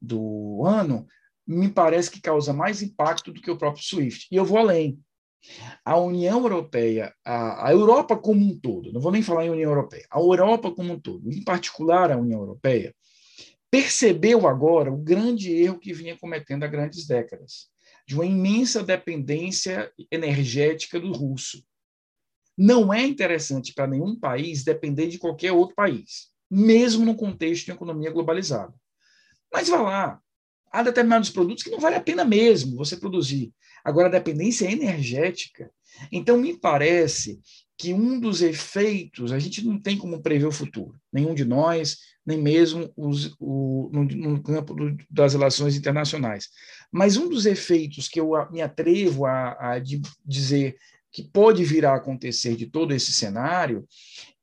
do 0.00 0.64
ano, 0.64 1.04
me 1.44 1.68
parece 1.68 2.10
que 2.10 2.20
causa 2.20 2.52
mais 2.52 2.80
impacto 2.80 3.32
do 3.32 3.42
que 3.42 3.50
o 3.50 3.58
próprio 3.58 3.84
SWIFT. 3.84 4.28
E 4.30 4.36
eu 4.36 4.44
vou 4.44 4.58
além. 4.58 4.98
A 5.84 5.96
União 5.98 6.40
Europeia, 6.40 7.14
a, 7.24 7.68
a, 7.68 7.72
Europa 7.72 8.16
como 8.16 8.40
um 8.40 8.58
todo, 8.58 8.92
não 8.92 9.00
vou 9.00 9.12
nem 9.12 9.22
falar 9.22 9.44
em 9.44 9.50
União 9.50 9.70
Europeia, 9.70 10.04
a 10.10 10.18
Europa 10.18 10.72
como 10.72 10.94
um 10.94 10.98
todo, 10.98 11.30
em 11.30 11.44
particular 11.44 12.10
a 12.10 12.16
União 12.16 12.40
Europeia, 12.40 12.92
percebeu 13.70 14.48
agora 14.48 14.92
o 14.92 14.96
grande 14.96 15.52
erro 15.52 15.78
que 15.78 15.92
vinha 15.92 16.16
cometendo 16.18 16.64
há 16.64 16.66
grandes 16.66 17.06
décadas, 17.06 17.68
de 18.08 18.16
uma 18.16 18.26
imensa 18.26 18.82
dependência 18.82 19.92
energética 20.10 20.98
do 20.98 21.12
russo. 21.12 21.62
Não 22.58 22.92
é 22.92 23.04
interessante 23.04 23.72
para 23.72 23.86
nenhum 23.86 24.18
país 24.18 24.64
depender 24.64 25.06
de 25.06 25.18
qualquer 25.18 25.52
outro 25.52 25.76
país 25.76 26.34
mesmo 26.50 27.04
no 27.04 27.14
contexto 27.14 27.66
de 27.66 27.72
economia 27.72 28.10
globalizada. 28.10 28.74
Mas 29.52 29.68
vá 29.68 29.80
lá, 29.80 30.20
há 30.70 30.82
determinados 30.82 31.30
produtos 31.30 31.62
que 31.62 31.70
não 31.70 31.80
vale 31.80 31.96
a 31.96 32.00
pena 32.00 32.24
mesmo 32.24 32.76
você 32.76 32.96
produzir. 32.96 33.52
Agora, 33.84 34.08
a 34.08 34.10
dependência 34.10 34.66
é 34.66 34.72
energética. 34.72 35.70
Então, 36.10 36.36
me 36.36 36.58
parece 36.58 37.40
que 37.78 37.92
um 37.92 38.18
dos 38.18 38.42
efeitos, 38.42 39.32
a 39.32 39.38
gente 39.38 39.64
não 39.64 39.78
tem 39.78 39.98
como 39.98 40.22
prever 40.22 40.46
o 40.46 40.52
futuro, 40.52 40.98
nenhum 41.12 41.34
de 41.34 41.44
nós, 41.44 41.98
nem 42.24 42.40
mesmo 42.40 42.90
os, 42.96 43.36
o, 43.38 43.90
no, 43.92 44.04
no, 44.04 44.42
campo 44.42 44.74
do, 44.74 44.96
das 45.10 45.34
relações 45.34 45.76
internacionais. 45.76 46.48
Mas 46.90 47.16
um 47.16 47.28
dos 47.28 47.44
efeitos 47.46 48.08
que 48.08 48.18
eu 48.18 48.32
me 48.50 48.62
atrevo 48.62 49.26
a, 49.26 49.74
a 49.74 49.82
dizer 50.24 50.76
que 51.12 51.22
pode 51.22 51.64
vir 51.64 51.86
a 51.86 51.94
acontecer 51.94 52.56
de 52.56 52.66
todo 52.66 52.92
esse 52.92 53.12
cenário 53.12 53.86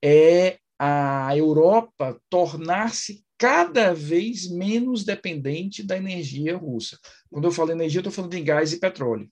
é 0.02 0.58
a 0.86 1.38
Europa 1.38 2.20
tornar-se 2.30 3.24
cada 3.38 3.94
vez 3.94 4.50
menos 4.50 5.06
dependente 5.06 5.82
da 5.82 5.96
energia 5.96 6.58
russa. 6.58 7.00
Quando 7.30 7.46
eu 7.46 7.52
falo 7.52 7.72
energia, 7.72 8.00
eu 8.00 8.02
estou 8.02 8.12
falando 8.12 8.32
de 8.32 8.42
gás 8.42 8.74
e 8.74 8.80
petróleo. 8.80 9.30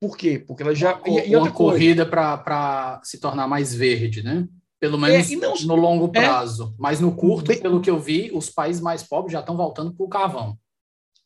Por 0.00 0.16
quê? 0.16 0.38
Porque 0.38 0.62
ela 0.62 0.74
já. 0.76 0.94
Uma, 0.96 1.20
e, 1.20 1.30
e 1.30 1.36
uma 1.36 1.50
corrida 1.50 2.06
para 2.06 3.00
se 3.02 3.18
tornar 3.18 3.48
mais 3.48 3.74
verde, 3.74 4.22
né? 4.22 4.46
Pelo 4.78 4.96
é, 5.06 5.10
menos 5.10 5.30
é, 5.32 5.36
não, 5.36 5.54
no 5.56 5.74
longo 5.74 6.06
é. 6.06 6.20
prazo. 6.20 6.72
É, 6.72 6.74
mas 6.78 7.00
no 7.00 7.16
curto, 7.16 7.48
bem, 7.48 7.60
pelo 7.60 7.80
que 7.80 7.90
eu 7.90 7.98
vi, 7.98 8.30
os 8.32 8.48
países 8.48 8.80
mais 8.80 9.02
pobres 9.02 9.32
já 9.32 9.40
estão 9.40 9.56
voltando 9.56 9.92
para 9.92 10.06
o 10.06 10.08
carvão. 10.08 10.56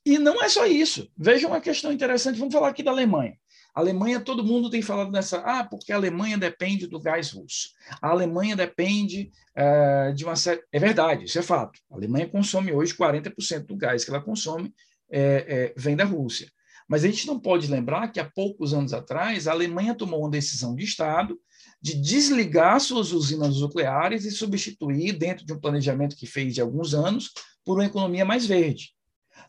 E 0.06 0.18
não 0.18 0.42
é 0.42 0.48
só 0.48 0.66
isso. 0.66 1.06
Veja 1.16 1.46
uma 1.46 1.60
questão 1.60 1.92
interessante. 1.92 2.38
Vamos 2.38 2.54
falar 2.54 2.68
aqui 2.68 2.82
da 2.82 2.90
Alemanha. 2.90 3.36
A 3.74 3.80
Alemanha, 3.80 4.20
todo 4.20 4.44
mundo 4.44 4.68
tem 4.68 4.82
falado 4.82 5.10
nessa. 5.10 5.38
Ah, 5.38 5.64
porque 5.64 5.92
a 5.92 5.96
Alemanha 5.96 6.36
depende 6.36 6.86
do 6.86 7.00
gás 7.00 7.30
russo. 7.30 7.70
A 8.00 8.10
Alemanha 8.10 8.54
depende 8.54 9.30
uh, 9.56 10.14
de 10.14 10.24
uma 10.24 10.36
série. 10.36 10.62
É 10.70 10.78
verdade, 10.78 11.24
isso 11.24 11.38
é 11.38 11.42
fato. 11.42 11.80
A 11.90 11.94
Alemanha 11.94 12.28
consome 12.28 12.72
hoje 12.72 12.94
40% 12.94 13.66
do 13.66 13.76
gás 13.76 14.04
que 14.04 14.10
ela 14.10 14.20
consome 14.20 14.74
é, 15.10 15.72
é, 15.74 15.74
vem 15.76 15.96
da 15.96 16.04
Rússia. 16.04 16.50
Mas 16.88 17.04
a 17.04 17.08
gente 17.08 17.26
não 17.26 17.40
pode 17.40 17.68
lembrar 17.68 18.08
que 18.08 18.20
há 18.20 18.30
poucos 18.30 18.74
anos 18.74 18.92
atrás 18.92 19.48
a 19.48 19.52
Alemanha 19.52 19.94
tomou 19.94 20.20
uma 20.20 20.30
decisão 20.30 20.74
de 20.74 20.84
Estado 20.84 21.38
de 21.80 21.94
desligar 21.94 22.78
suas 22.80 23.12
usinas 23.12 23.60
nucleares 23.60 24.24
e 24.24 24.30
substituir, 24.30 25.12
dentro 25.12 25.46
de 25.46 25.52
um 25.52 25.58
planejamento 25.58 26.16
que 26.16 26.26
fez 26.26 26.54
de 26.54 26.60
alguns 26.60 26.92
anos, 26.92 27.30
por 27.64 27.78
uma 27.78 27.86
economia 27.86 28.24
mais 28.24 28.46
verde. 28.46 28.92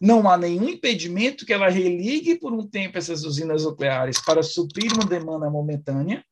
Não 0.03 0.29
há 0.29 0.37
nenhum 0.37 0.67
impedimento 0.67 1.45
que 1.45 1.53
ela 1.53 1.69
religue 1.69 2.37
por 2.37 2.51
um 2.51 2.67
tempo 2.67 2.97
essas 2.97 3.23
usinas 3.23 3.63
nucleares 3.63 4.19
para 4.19 4.43
suprir 4.43 4.91
uma 4.93 5.05
demanda 5.05 5.49
momentânea 5.49 6.25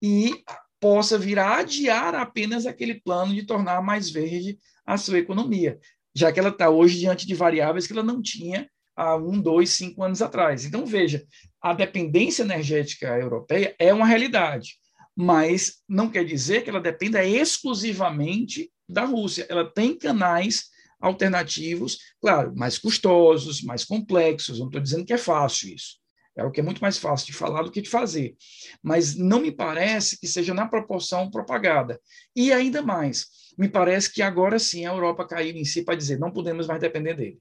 e 0.00 0.44
possa 0.78 1.18
vir 1.18 1.40
a 1.40 1.56
adiar 1.56 2.14
apenas 2.14 2.66
aquele 2.66 3.00
plano 3.00 3.34
de 3.34 3.42
tornar 3.42 3.82
mais 3.82 4.10
verde 4.10 4.56
a 4.86 4.96
sua 4.96 5.18
economia, 5.18 5.80
já 6.14 6.30
que 6.30 6.38
ela 6.38 6.50
está 6.50 6.70
hoje 6.70 7.00
diante 7.00 7.26
de 7.26 7.34
variáveis 7.34 7.84
que 7.84 7.92
ela 7.92 8.04
não 8.04 8.22
tinha 8.22 8.70
há 8.94 9.16
um, 9.16 9.40
dois, 9.40 9.70
cinco 9.70 10.04
anos 10.04 10.22
atrás. 10.22 10.64
Então, 10.64 10.86
veja, 10.86 11.26
a 11.60 11.72
dependência 11.72 12.44
energética 12.44 13.08
europeia 13.18 13.74
é 13.76 13.92
uma 13.92 14.06
realidade 14.06 14.78
mas 15.20 15.82
não 15.88 16.08
quer 16.08 16.24
dizer 16.24 16.62
que 16.62 16.70
ela 16.70 16.80
dependa 16.80 17.24
exclusivamente 17.24 18.70
da 18.88 19.04
Rússia. 19.04 19.44
Ela 19.48 19.68
tem 19.68 19.98
canais 19.98 20.66
alternativos, 21.00 21.98
claro, 22.20 22.54
mais 22.56 22.78
custosos, 22.78 23.62
mais 23.62 23.84
complexos. 23.84 24.58
Não 24.58 24.66
estou 24.66 24.80
dizendo 24.80 25.04
que 25.04 25.12
é 25.12 25.18
fácil 25.18 25.74
isso. 25.74 25.98
É 26.36 26.44
o 26.44 26.52
que 26.52 26.60
é 26.60 26.62
muito 26.62 26.80
mais 26.80 26.96
fácil 26.98 27.26
de 27.26 27.32
falar 27.32 27.62
do 27.62 27.70
que 27.70 27.82
de 27.82 27.88
fazer. 27.88 28.36
Mas 28.80 29.16
não 29.16 29.40
me 29.40 29.50
parece 29.50 30.18
que 30.20 30.26
seja 30.28 30.54
na 30.54 30.68
proporção 30.68 31.28
propagada. 31.30 32.00
E 32.34 32.52
ainda 32.52 32.80
mais, 32.80 33.26
me 33.58 33.68
parece 33.68 34.12
que 34.12 34.22
agora 34.22 34.58
sim 34.58 34.86
a 34.86 34.92
Europa 34.92 35.26
caiu 35.26 35.56
em 35.56 35.64
si 35.64 35.82
para 35.82 35.96
dizer 35.96 36.18
não 36.18 36.30
podemos 36.30 36.68
mais 36.68 36.80
depender 36.80 37.14
dele. 37.14 37.38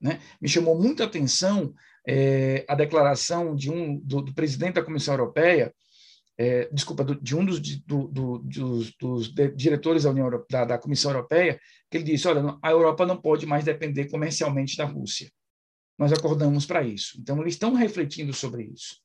Né? 0.00 0.18
Me 0.40 0.48
chamou 0.48 0.80
muita 0.80 1.04
atenção 1.04 1.74
é, 2.06 2.64
a 2.66 2.74
declaração 2.74 3.54
de 3.54 3.70
um 3.70 3.98
do, 3.98 4.22
do 4.22 4.34
presidente 4.34 4.74
da 4.74 4.82
Comissão 4.82 5.12
Europeia, 5.12 5.74
é, 6.38 6.68
desculpa, 6.72 7.04
do, 7.04 7.20
de 7.20 7.36
um 7.36 7.44
dos, 7.44 7.60
do, 7.60 8.08
do, 8.08 8.38
dos, 8.38 8.92
dos 8.96 9.34
diretores 9.54 10.04
da, 10.04 10.10
União, 10.10 10.30
da, 10.50 10.64
da, 10.64 10.78
Comissão 10.78 11.10
Europeia, 11.10 11.60
que 11.90 11.98
ele 11.98 12.04
disse: 12.04 12.26
olha, 12.28 12.56
a 12.62 12.70
Europa 12.70 13.04
não 13.04 13.20
pode 13.20 13.46
mais 13.46 13.64
depender 13.64 14.06
comercialmente 14.06 14.76
da 14.76 14.84
Rússia. 14.84 15.30
Nós 15.98 16.12
acordamos 16.12 16.64
para 16.64 16.82
isso. 16.82 17.18
Então, 17.20 17.40
eles 17.40 17.54
estão 17.54 17.74
refletindo 17.74 18.32
sobre 18.32 18.64
isso. 18.64 18.96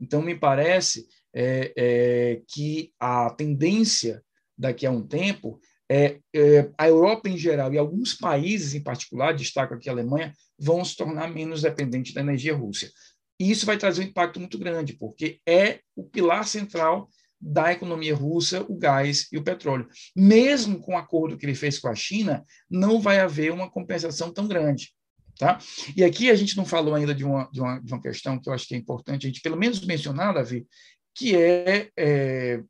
Então, 0.00 0.22
me 0.22 0.34
parece 0.34 1.06
é, 1.34 1.72
é, 1.76 2.42
que 2.48 2.92
a 2.98 3.30
tendência 3.30 4.22
daqui 4.56 4.86
a 4.86 4.90
um 4.90 5.06
tempo 5.06 5.60
é, 5.90 6.18
é, 6.34 6.70
a 6.76 6.86
Europa 6.88 7.28
em 7.28 7.38
geral 7.38 7.72
e 7.72 7.78
alguns 7.78 8.14
países 8.14 8.74
em 8.74 8.82
particular, 8.82 9.34
destaco 9.34 9.74
aqui 9.74 9.88
a 9.88 9.92
Alemanha, 9.92 10.34
vão 10.58 10.84
se 10.84 10.96
tornar 10.96 11.28
menos 11.28 11.62
dependentes 11.62 12.12
da 12.12 12.20
energia 12.20 12.54
russa. 12.54 12.90
E 13.38 13.50
isso 13.50 13.66
vai 13.66 13.76
trazer 13.76 14.02
um 14.02 14.06
impacto 14.06 14.40
muito 14.40 14.58
grande, 14.58 14.94
porque 14.94 15.40
é 15.46 15.80
o 15.94 16.04
pilar 16.04 16.46
central 16.46 17.08
da 17.40 17.72
economia 17.72 18.14
russa, 18.14 18.64
o 18.68 18.76
gás 18.76 19.28
e 19.32 19.38
o 19.38 19.44
petróleo. 19.44 19.88
Mesmo 20.14 20.80
com 20.80 20.94
o 20.94 20.98
acordo 20.98 21.36
que 21.36 21.46
ele 21.46 21.54
fez 21.54 21.78
com 21.78 21.88
a 21.88 21.94
China, 21.94 22.44
não 22.68 23.00
vai 23.00 23.20
haver 23.20 23.52
uma 23.52 23.70
compensação 23.70 24.32
tão 24.32 24.48
grande. 24.48 24.92
Tá? 25.38 25.56
E 25.96 26.02
aqui 26.02 26.30
a 26.30 26.34
gente 26.34 26.56
não 26.56 26.64
falou 26.64 26.94
ainda 26.94 27.14
de 27.14 27.24
uma, 27.24 27.48
de 27.52 27.60
uma, 27.60 27.78
de 27.78 27.92
uma 27.92 28.02
questão 28.02 28.40
que 28.40 28.48
eu 28.48 28.52
acho 28.52 28.66
que 28.66 28.74
é 28.74 28.78
importante 28.78 29.24
a 29.24 29.28
gente, 29.28 29.40
pelo 29.40 29.56
menos, 29.56 29.84
mencionar, 29.86 30.34
Davi, 30.34 30.66
que 31.14 31.36
é, 31.36 31.88
é, 31.96 32.60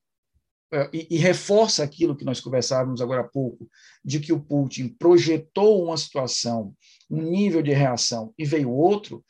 é 0.70 0.90
e, 0.92 1.06
e, 1.12 1.16
reforça 1.16 1.82
aquilo 1.82 2.14
que 2.14 2.26
nós 2.26 2.42
conversávamos 2.42 3.00
agora 3.00 3.22
há 3.22 3.28
pouco, 3.28 3.66
de 4.04 4.20
que 4.20 4.34
o 4.34 4.40
Putin 4.40 4.88
projetou 4.98 5.82
uma 5.82 5.96
situação, 5.96 6.74
um 7.10 7.22
nível 7.22 7.62
de 7.62 7.72
reação 7.72 8.34
e 8.38 8.44
veio 8.44 8.70
outro, 8.70 9.24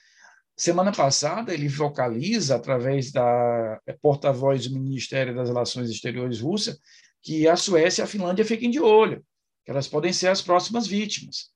Semana 0.58 0.90
passada, 0.90 1.54
ele 1.54 1.68
vocaliza, 1.68 2.56
através 2.56 3.12
da 3.12 3.80
é, 3.86 3.92
porta-voz 3.92 4.66
do 4.66 4.74
Ministério 4.74 5.32
das 5.32 5.48
Relações 5.48 5.88
Exteriores 5.88 6.40
Rússia, 6.40 6.76
que 7.22 7.46
a 7.46 7.54
Suécia 7.54 8.02
e 8.02 8.04
a 8.04 8.08
Finlândia 8.08 8.44
fiquem 8.44 8.68
de 8.68 8.80
olho, 8.80 9.24
que 9.64 9.70
elas 9.70 9.86
podem 9.86 10.12
ser 10.12 10.26
as 10.26 10.42
próximas 10.42 10.88
vítimas. 10.88 11.52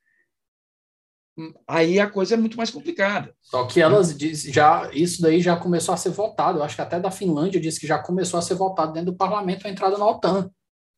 Hum, 1.36 1.52
aí 1.66 1.98
a 1.98 2.08
coisa 2.08 2.34
é 2.34 2.36
muito 2.36 2.56
mais 2.56 2.70
complicada. 2.70 3.34
Só 3.40 3.66
que 3.66 3.80
elas 3.80 4.16
diz, 4.16 4.42
já 4.42 4.88
isso 4.92 5.20
daí 5.20 5.40
já 5.40 5.56
começou 5.56 5.92
a 5.92 5.98
ser 5.98 6.10
votado. 6.10 6.60
Eu 6.60 6.62
acho 6.62 6.76
que 6.76 6.82
até 6.82 7.00
da 7.00 7.10
Finlândia 7.10 7.60
disse 7.60 7.80
que 7.80 7.88
já 7.88 7.98
começou 7.98 8.38
a 8.38 8.42
ser 8.42 8.54
votado 8.54 8.92
dentro 8.92 9.10
do 9.10 9.18
parlamento 9.18 9.66
a 9.66 9.70
entrada 9.70 9.98
na 9.98 10.08
OTAN. 10.08 10.48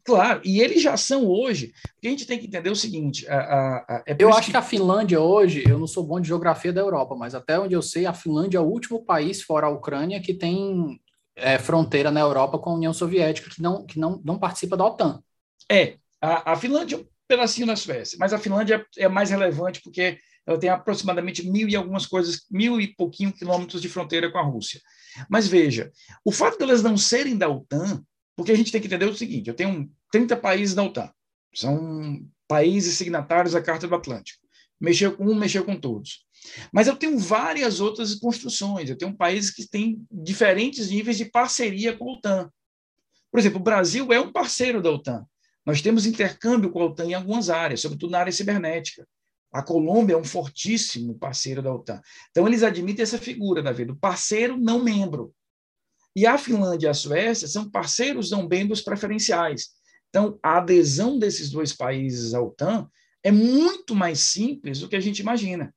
Claro, 0.05 0.43
e 0.45 0.61
eles 0.61 0.83
já 0.83 0.97
são 0.97 1.27
hoje. 1.27 1.73
Porque 1.95 2.09
a 2.09 2.11
gente 2.11 2.27
tem 2.27 2.39
que 2.39 2.47
entender 2.47 2.71
o 2.71 2.77
seguinte: 2.77 3.27
a, 3.27 3.39
a, 3.39 3.77
a, 3.89 4.03
é 4.07 4.17
eu 4.19 4.29
acho 4.31 4.47
que... 4.47 4.51
que... 4.51 4.57
a 4.57 4.63
Finlândia 4.63 5.21
hoje, 5.21 5.65
eu 5.67 5.79
não 5.79 5.87
sou 5.87 6.05
bom 6.05 6.21
de 6.21 6.29
geografia 6.29 6.73
da 6.73 6.81
Europa, 6.83 7.17
mas 7.17 7.35
até 7.35 7.59
onde 7.59 7.75
eu 7.75 7.83
sei, 7.83 8.05
a 8.05 8.13
Finlândia 8.13 8.59
é 8.59 8.61
o 8.61 8.65
último 8.65 9.05
país 9.05 9.43
fora 9.43 9.67
a 9.67 9.71
Ucrânia 9.71 10.21
que 10.21 10.35
tem 10.35 11.01
é, 11.35 11.59
fronteira 11.59 12.11
na 12.11 12.21
Europa 12.21 12.59
com 12.59 12.71
a 12.71 12.75
União 12.75 12.93
Soviética, 12.93 13.49
que 13.51 13.63
não, 13.63 13.85
que 13.87 13.99
não, 13.99 14.21
não 14.25 14.39
participa 14.39 14.77
da 14.77 14.85
OTAN. 14.85 15.23
É, 15.71 15.97
a, 16.21 16.55
Finlândia 16.57 16.97
é 16.97 16.99
um 16.99 17.07
pedacinho 17.27 17.67
na 17.67 17.77
Suécia, 17.77 18.19
mas 18.21 18.33
a 18.33 18.39
Finlândia 18.39 18.85
é 18.99 19.09
mais 19.09 19.31
relevante 19.31 19.81
porque 19.83 20.19
ela 20.47 20.59
tem 20.59 20.69
aproximadamente 20.69 21.49
mil 21.49 21.69
e 21.69 21.75
algumas 21.75 22.05
coisas, 22.05 22.43
mil 22.51 22.79
e 22.79 22.95
pouquinho 22.95 23.33
quilômetros 23.33 23.81
de 23.81 23.89
fronteira 23.89 24.31
com 24.31 24.39
a 24.39 24.43
Rússia. 24.43 24.81
Mas 25.29 25.47
veja, 25.47 25.91
o 26.25 26.31
fato 26.31 26.59
delas 26.59 26.83
de 26.83 26.89
não 26.89 26.99
serem 26.99 27.37
da 27.37 27.49
OTAN 27.49 28.05
porque 28.37 28.53
a 28.53 28.57
gente 28.57 28.73
tem 28.73 28.81
que 28.81 28.87
entender 28.87 29.07
o 29.07 29.17
seguinte: 29.17 29.49
eu 29.49 29.55
tenho 29.55 29.91
30 30.11 30.37
países 30.37 30.75
na 30.75 30.83
OTAN, 30.83 31.11
são 31.55 32.27
países 32.49 32.97
signatários 32.97 33.55
da 33.55 33.63
Carta 33.63 33.87
do 33.87 33.95
Atlântico. 33.95 34.43
Mexeu 34.81 35.17
com 35.17 35.25
um, 35.25 35.35
mexeu 35.35 35.65
com 35.65 35.79
todos. 35.79 36.25
Mas 36.73 36.87
eu 36.87 36.97
tenho 36.97 37.19
várias 37.19 37.81
outras 37.81 38.15
construções, 38.17 38.91
eu 38.91 38.99
tenho 38.99 39.17
países 39.17 39.51
que 39.51 39.67
têm 39.67 40.05
diferentes 40.11 40.91
níveis 40.91 41.17
de 41.17 41.25
parceria 41.25 41.97
com 41.97 42.11
a 42.11 42.13
OTAN. 42.15 42.51
Por 43.31 43.41
exemplo, 43.41 43.61
o 43.61 43.63
Brasil 43.63 44.13
é 44.13 44.21
um 44.21 44.31
parceiro 44.31 44.83
da 44.83 44.91
OTAN. 44.91 45.25
Nós 45.65 45.81
temos 45.81 46.05
intercâmbio 46.05 46.71
com 46.71 46.83
a 46.83 46.85
OTAN 46.87 47.07
em 47.07 47.15
algumas 47.15 47.49
áreas, 47.49 47.81
sobretudo 47.81 48.11
na 48.11 48.21
área 48.21 48.33
cibernética. 48.33 49.07
A 49.53 49.63
Colômbia 49.63 50.15
é 50.15 50.17
um 50.17 50.25
fortíssimo 50.25 51.19
parceiro 51.19 51.63
da 51.63 51.73
OTAN. 51.73 52.01
Então, 52.31 52.47
eles 52.47 52.63
admitem 52.63 53.03
essa 53.03 53.19
figura, 53.19 53.63
Davi, 53.63 53.85
do 53.85 53.97
parceiro 53.97 54.59
não 54.59 54.83
membro. 54.83 55.35
E 56.17 56.27
a 56.27 56.39
Finlândia 56.39 56.87
e 56.87 56.91
a 56.91 56.95
Suécia 56.95 57.49
são 57.49 57.69
parceiros 57.69 58.31
não 58.31 58.49
membros 58.49 58.81
preferenciais. 58.81 59.71
Então, 60.09 60.39
a 60.43 60.59
adesão 60.59 61.19
desses 61.19 61.51
dois 61.51 61.73
países 61.73 62.35
à 62.35 62.41
OTAN 62.41 62.89
é 63.23 63.33
muito 63.33 63.95
mais 63.95 64.21
simples 64.21 64.79
do 64.79 64.89
que 64.89 64.95
a 64.95 65.01
gente 65.01 65.19
imagina. 65.19 65.75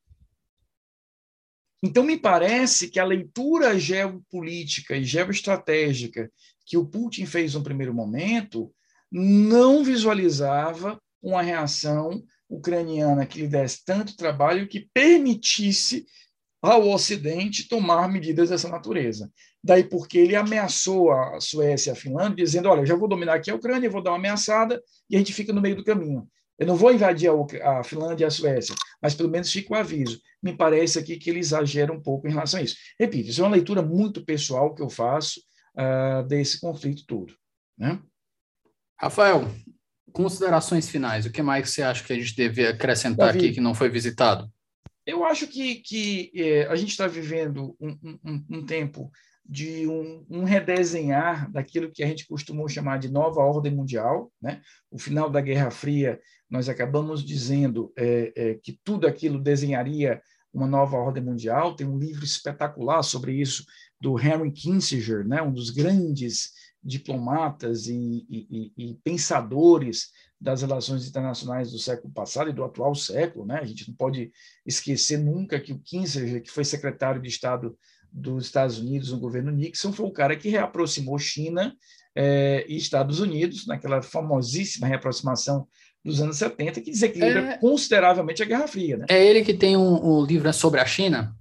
Então, 1.81 2.03
me 2.03 2.18
parece 2.18 2.89
que 2.89 2.99
a 2.99 3.05
leitura 3.05 3.80
geopolítica 3.80 4.95
e 4.95 5.03
geoestratégica 5.03 6.31
que 6.65 6.77
o 6.77 6.85
Putin 6.85 7.26
fez 7.26 7.53
no 7.53 7.64
primeiro 7.64 7.93
momento 7.93 8.72
não 9.11 9.84
visualizava 9.84 11.01
uma 11.22 11.41
reação 11.41 12.23
ucraniana 12.49 13.26
que 13.26 13.41
lhe 13.41 13.47
desse 13.47 13.84
tanto 13.84 14.15
trabalho 14.15 14.68
que 14.68 14.89
permitisse 14.93 16.05
ao 16.61 16.89
Ocidente 16.89 17.68
tomar 17.68 18.07
medidas 18.09 18.49
dessa 18.49 18.68
natureza. 18.68 19.31
Daí 19.68 19.84
porque 19.84 20.18
ele 20.18 20.34
ameaçou 20.34 21.11
a 21.11 21.41
Suécia 21.41 21.89
e 21.89 21.91
a 21.91 21.95
Finlândia, 21.95 22.45
dizendo: 22.45 22.69
olha, 22.69 22.80
eu 22.80 22.85
já 22.85 22.95
vou 22.95 23.10
dominar 23.10 23.34
aqui 23.34 23.52
a 23.52 23.56
Ucrânia, 23.56 23.89
vou 23.89 24.02
dar 24.02 24.11
uma 24.11 24.18
ameaçada 24.18 24.81
e 25.10 25.15
a 25.18 25.19
gente 25.19 25.34
fica 25.34 25.52
no 25.52 25.60
meio 25.60 25.76
do 25.76 25.84
caminho. 25.84 26.26
Eu 26.57 26.65
não 26.65 26.77
vou 26.77 26.94
invadir 26.94 27.30
a, 27.30 27.80
a 27.80 27.84
Finlândia 27.84 28.23
e 28.23 28.27
a 28.27 28.31
Suécia, 28.31 28.73
mas 29.02 29.14
pelo 29.14 29.30
menos 29.30 29.52
fica 29.52 29.73
o 29.73 29.76
aviso. 29.76 30.22
Me 30.41 30.56
parece 30.56 30.98
aqui 30.98 31.18
que 31.18 31.30
ele 31.30 31.39
exagera 31.39 31.91
um 31.91 32.02
pouco 32.02 32.30
em 32.30 32.31
relação 32.31 32.61
a 32.61 32.64
isso. 32.64 32.77
Repito, 32.98 33.30
isso 33.30 33.41
é 33.41 33.44
uma 33.44 33.56
leitura 33.56 33.81
muito 33.81 34.23
pessoal 34.23 34.73
que 34.73 34.81
eu 34.81 34.89
faço 34.89 35.41
uh, 35.76 36.26
desse 36.26 36.61
conflito 36.61 37.06
todo. 37.06 37.34
Né? 37.77 37.99
Rafael, 38.98 39.52
considerações 40.14 40.88
finais. 40.88 41.26
O 41.26 41.31
que 41.31 41.41
mais 41.41 41.69
você 41.69 41.84
acha 41.84 42.06
que 42.06 42.14
a 42.14 42.15
gente 42.15 42.34
deve 42.38 42.65
acrescentar 42.65 43.34
Davi, 43.34 43.39
aqui 43.39 43.52
que 43.56 43.61
não 43.61 43.76
foi 43.76 43.89
visitado? 43.89 44.49
Eu 45.06 45.26
acho 45.26 45.45
que, 45.45 45.76
que 45.76 46.31
é, 46.34 46.68
a 46.68 46.76
gente 46.77 46.91
está 46.91 47.06
vivendo 47.06 47.76
um, 47.81 48.18
um, 48.23 48.45
um 48.49 48.65
tempo 48.65 49.11
de 49.47 49.87
um, 49.87 50.25
um, 50.29 50.43
redesenhar 50.43 51.49
daquilo 51.51 51.91
que 51.91 52.03
a 52.03 52.07
gente 52.07 52.27
costumou 52.27 52.67
chamar 52.67 52.99
de 52.99 53.09
nova 53.09 53.39
ordem 53.39 53.73
mundial. 53.73 54.31
Né? 54.41 54.61
O 54.91 54.99
final 54.99 55.29
da 55.29 55.39
Guerra 55.39 55.71
Fria, 55.71 56.19
nós 56.49 56.67
acabamos 56.67 57.23
dizendo 57.23 57.93
é, 57.97 58.33
é, 58.35 58.53
que 58.55 58.77
tudo 58.83 59.07
aquilo 59.07 59.39
desenharia 59.39 60.21
uma 60.53 60.67
nova 60.67 60.97
ordem 60.97 61.23
mundial. 61.23 61.75
Tem 61.75 61.87
um 61.87 61.97
livro 61.97 62.25
espetacular 62.25 63.01
sobre 63.03 63.33
isso 63.33 63.63
do 64.01 64.19
Henry 64.19 64.51
Kissinger, 64.51 65.25
né? 65.25 65.41
um 65.41 65.53
dos 65.53 65.69
grandes 65.69 66.51
diplomatas 66.83 67.87
e, 67.87 68.25
e, 68.29 68.71
e, 68.77 68.93
pensadores 69.03 70.09
das 70.39 70.61
relações 70.61 71.07
internacionais 71.07 71.71
do 71.71 71.79
século 71.79 72.13
passado 72.13 72.49
e 72.49 72.53
do 72.53 72.63
atual 72.63 72.93
século. 72.93 73.45
Né? 73.45 73.59
A 73.59 73.65
gente 73.65 73.87
não 73.87 73.95
pode 73.95 74.31
esquecer 74.65 75.17
nunca 75.17 75.59
que 75.59 75.73
o 75.73 75.79
Kissinger, 75.79 76.43
que 76.43 76.51
foi 76.51 76.63
secretário 76.63 77.21
de 77.21 77.29
Estado 77.29 77.77
dos 78.18 78.45
Estados 78.45 78.80
Unidos 78.80 79.11
no 79.11 79.19
governo 79.19 79.52
Nixon, 79.52 79.94
foi 79.94 80.06
o 80.06 80.11
cara 80.11 80.35
que 80.35 80.49
reaproximou 80.49 81.19
China 81.19 81.76
eh, 82.15 82.65
e 82.68 82.76
Estados 82.76 83.19
Unidos, 83.19 83.68
naquela 83.68 84.02
famosíssima 84.02 84.88
reaproximação 84.88 85.68
dos 86.03 86.19
anos 86.19 86.38
70, 86.38 86.81
que 86.81 86.91
desequilibra 86.91 87.53
é... 87.53 87.57
consideravelmente 87.57 88.41
a 88.41 88.45
Guerra 88.45 88.68
Fria. 88.68 88.98
Né? 88.98 89.06
É 89.10 89.23
ele 89.23 89.44
que 89.44 89.53
tem 89.53 89.77
um, 89.77 90.19
um 90.22 90.26
livro 90.26 90.52
sobre 90.52 90.80
a 90.80 90.85
China? 90.85 91.35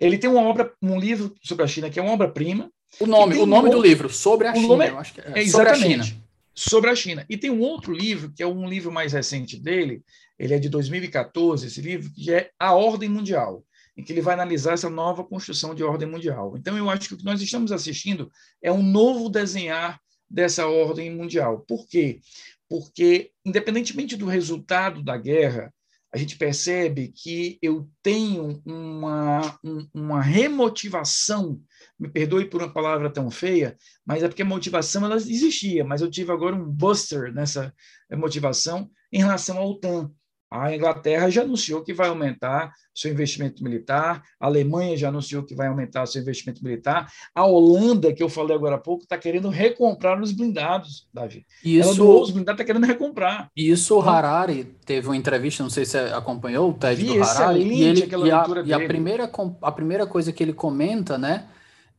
Ele 0.00 0.18
tem 0.18 0.28
uma 0.28 0.42
obra, 0.42 0.72
um 0.82 0.98
livro 0.98 1.34
sobre 1.42 1.64
a 1.64 1.68
China 1.68 1.88
que 1.88 1.98
é 1.98 2.02
uma 2.02 2.12
obra-prima. 2.12 2.70
O 2.98 3.06
nome, 3.06 3.36
o 3.36 3.46
nome 3.46 3.68
um 3.68 3.72
do 3.72 3.80
livro, 3.80 4.10
sobre 4.10 4.48
a 4.48 4.54
China. 4.54 4.84
É, 4.84 4.90
eu 4.90 4.98
acho 4.98 5.14
que 5.14 5.20
é, 5.20 5.32
é 5.36 5.42
exatamente. 5.42 5.52
Sobre 5.52 5.70
a, 5.70 6.02
China. 6.02 6.22
sobre 6.54 6.90
a 6.90 6.96
China. 6.96 7.26
E 7.30 7.36
tem 7.36 7.50
um 7.50 7.60
outro 7.60 7.92
livro, 7.92 8.32
que 8.34 8.42
é 8.42 8.46
um 8.46 8.68
livro 8.68 8.90
mais 8.90 9.12
recente 9.12 9.56
dele, 9.56 10.02
ele 10.36 10.54
é 10.54 10.58
de 10.58 10.68
2014, 10.68 11.68
esse 11.68 11.80
livro, 11.80 12.10
que 12.12 12.32
é 12.32 12.50
A 12.58 12.74
Ordem 12.74 13.08
Mundial 13.08 13.64
em 14.00 14.02
que 14.02 14.12
ele 14.12 14.22
vai 14.22 14.32
analisar 14.32 14.72
essa 14.72 14.88
nova 14.88 15.22
construção 15.22 15.74
de 15.74 15.84
ordem 15.84 16.08
mundial. 16.08 16.56
Então, 16.56 16.76
eu 16.76 16.88
acho 16.88 17.08
que 17.08 17.14
o 17.14 17.18
que 17.18 17.24
nós 17.24 17.40
estamos 17.42 17.70
assistindo 17.70 18.30
é 18.62 18.72
um 18.72 18.82
novo 18.82 19.28
desenhar 19.28 20.00
dessa 20.28 20.66
ordem 20.66 21.14
mundial. 21.14 21.60
Por 21.68 21.86
quê? 21.86 22.20
Porque, 22.68 23.30
independentemente 23.44 24.16
do 24.16 24.26
resultado 24.26 25.02
da 25.02 25.18
guerra, 25.18 25.72
a 26.12 26.16
gente 26.16 26.36
percebe 26.36 27.08
que 27.08 27.58
eu 27.60 27.88
tenho 28.02 28.62
uma, 28.64 29.58
uma 29.94 30.22
remotivação, 30.22 31.60
me 31.98 32.08
perdoe 32.08 32.46
por 32.46 32.62
uma 32.62 32.72
palavra 32.72 33.10
tão 33.10 33.30
feia, 33.30 33.76
mas 34.04 34.22
é 34.22 34.28
porque 34.28 34.42
a 34.42 34.46
motivação 34.46 35.04
ela 35.04 35.16
existia, 35.16 35.84
mas 35.84 36.00
eu 36.00 36.10
tive 36.10 36.32
agora 36.32 36.56
um 36.56 36.64
buster 36.64 37.32
nessa 37.32 37.72
motivação 38.12 38.90
em 39.12 39.18
relação 39.18 39.58
à 39.58 39.64
OTAN. 39.64 40.10
A 40.50 40.74
Inglaterra 40.74 41.30
já 41.30 41.42
anunciou 41.42 41.82
que 41.82 41.94
vai 41.94 42.08
aumentar 42.08 42.72
seu 42.92 43.10
investimento 43.10 43.62
militar, 43.62 44.22
a 44.38 44.46
Alemanha 44.46 44.96
já 44.96 45.08
anunciou 45.08 45.44
que 45.44 45.54
vai 45.54 45.68
aumentar 45.68 46.04
seu 46.06 46.20
investimento 46.20 46.62
militar, 46.64 47.10
a 47.32 47.46
Holanda, 47.46 48.12
que 48.12 48.22
eu 48.22 48.28
falei 48.28 48.56
agora 48.56 48.74
há 48.74 48.78
pouco, 48.78 49.04
está 49.04 49.16
querendo 49.16 49.48
recomprar 49.48 50.20
os 50.20 50.32
blindados, 50.32 51.08
Davi. 51.14 51.46
Isso, 51.64 51.90
Ela 51.90 51.96
doou 51.96 52.22
os 52.22 52.30
blindados, 52.30 52.60
está 52.60 52.64
querendo 52.64 52.86
recomprar. 52.86 53.48
Isso, 53.56 53.96
o 53.96 54.02
Harari 54.02 54.64
teve 54.84 55.06
uma 55.06 55.16
entrevista, 55.16 55.62
não 55.62 55.70
sei 55.70 55.84
se 55.84 55.92
você 55.92 55.98
acompanhou 56.12 56.70
o 56.70 56.74
TED 56.74 57.04
do 57.04 57.22
Harari, 57.22 57.62
e, 57.62 57.82
ele, 57.84 58.00
e, 58.00 58.30
a, 58.32 58.44
e 58.66 58.72
a, 58.72 58.78
primeira, 58.80 59.30
a 59.62 59.72
primeira 59.72 60.06
coisa 60.06 60.32
que 60.32 60.42
ele 60.42 60.52
comenta, 60.52 61.16
né, 61.16 61.46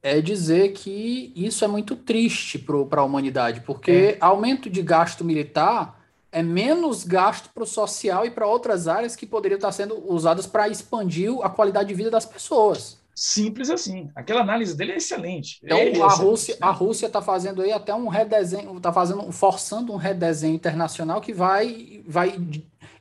é 0.03 0.19
dizer 0.19 0.73
que 0.73 1.32
isso 1.36 1.64
é 1.64 1.68
muito 1.68 1.95
triste 1.95 2.60
para 2.60 3.02
a 3.02 3.03
humanidade, 3.03 3.61
porque 3.61 3.91
é. 3.91 4.18
aumento 4.19 4.69
de 4.69 4.82
gasto 4.82 5.23
militar 5.23 6.01
é 6.32 6.41
menos 6.41 7.03
gasto 7.03 7.49
para 7.53 7.64
o 7.64 7.68
social 7.68 8.26
e 8.26 8.32
para 8.32 8.48
outras 8.48 8.88
áreas 8.88 9.16
que 9.16 9.26
poderiam 9.26 9.58
estar 9.58 9.72
sendo 9.72 10.02
usadas 10.12 10.48
para 10.48 10.70
expandir 10.70 11.32
a 11.41 11.49
qualidade 11.49 11.90
de 11.90 11.95
vida 11.95 12.10
das 12.10 12.26
pessoas. 12.26 12.99
Simples 13.14 13.70
assim. 13.70 14.10
Aquela 14.16 14.41
análise 14.41 14.76
dele 14.76 14.94
é 14.94 14.98
excelente. 14.98 15.60
Então 15.64 15.78
é 15.78 16.02
a 16.02 16.08
Rússia 16.08 16.58
a 16.62 16.72
Rússia 16.72 17.08
está 17.08 17.22
fazendo 17.22 17.62
aí 17.62 17.72
até 17.72 17.94
um 17.94 18.08
redesenho, 18.08 18.78
está 18.78 18.94
fazendo, 18.94 19.30
forçando 19.32 19.91
um 19.91 19.98
redesenho 19.98 20.56
internacional 20.56 21.20
que 21.20 21.34
vai 21.34 22.02
vai 22.08 22.40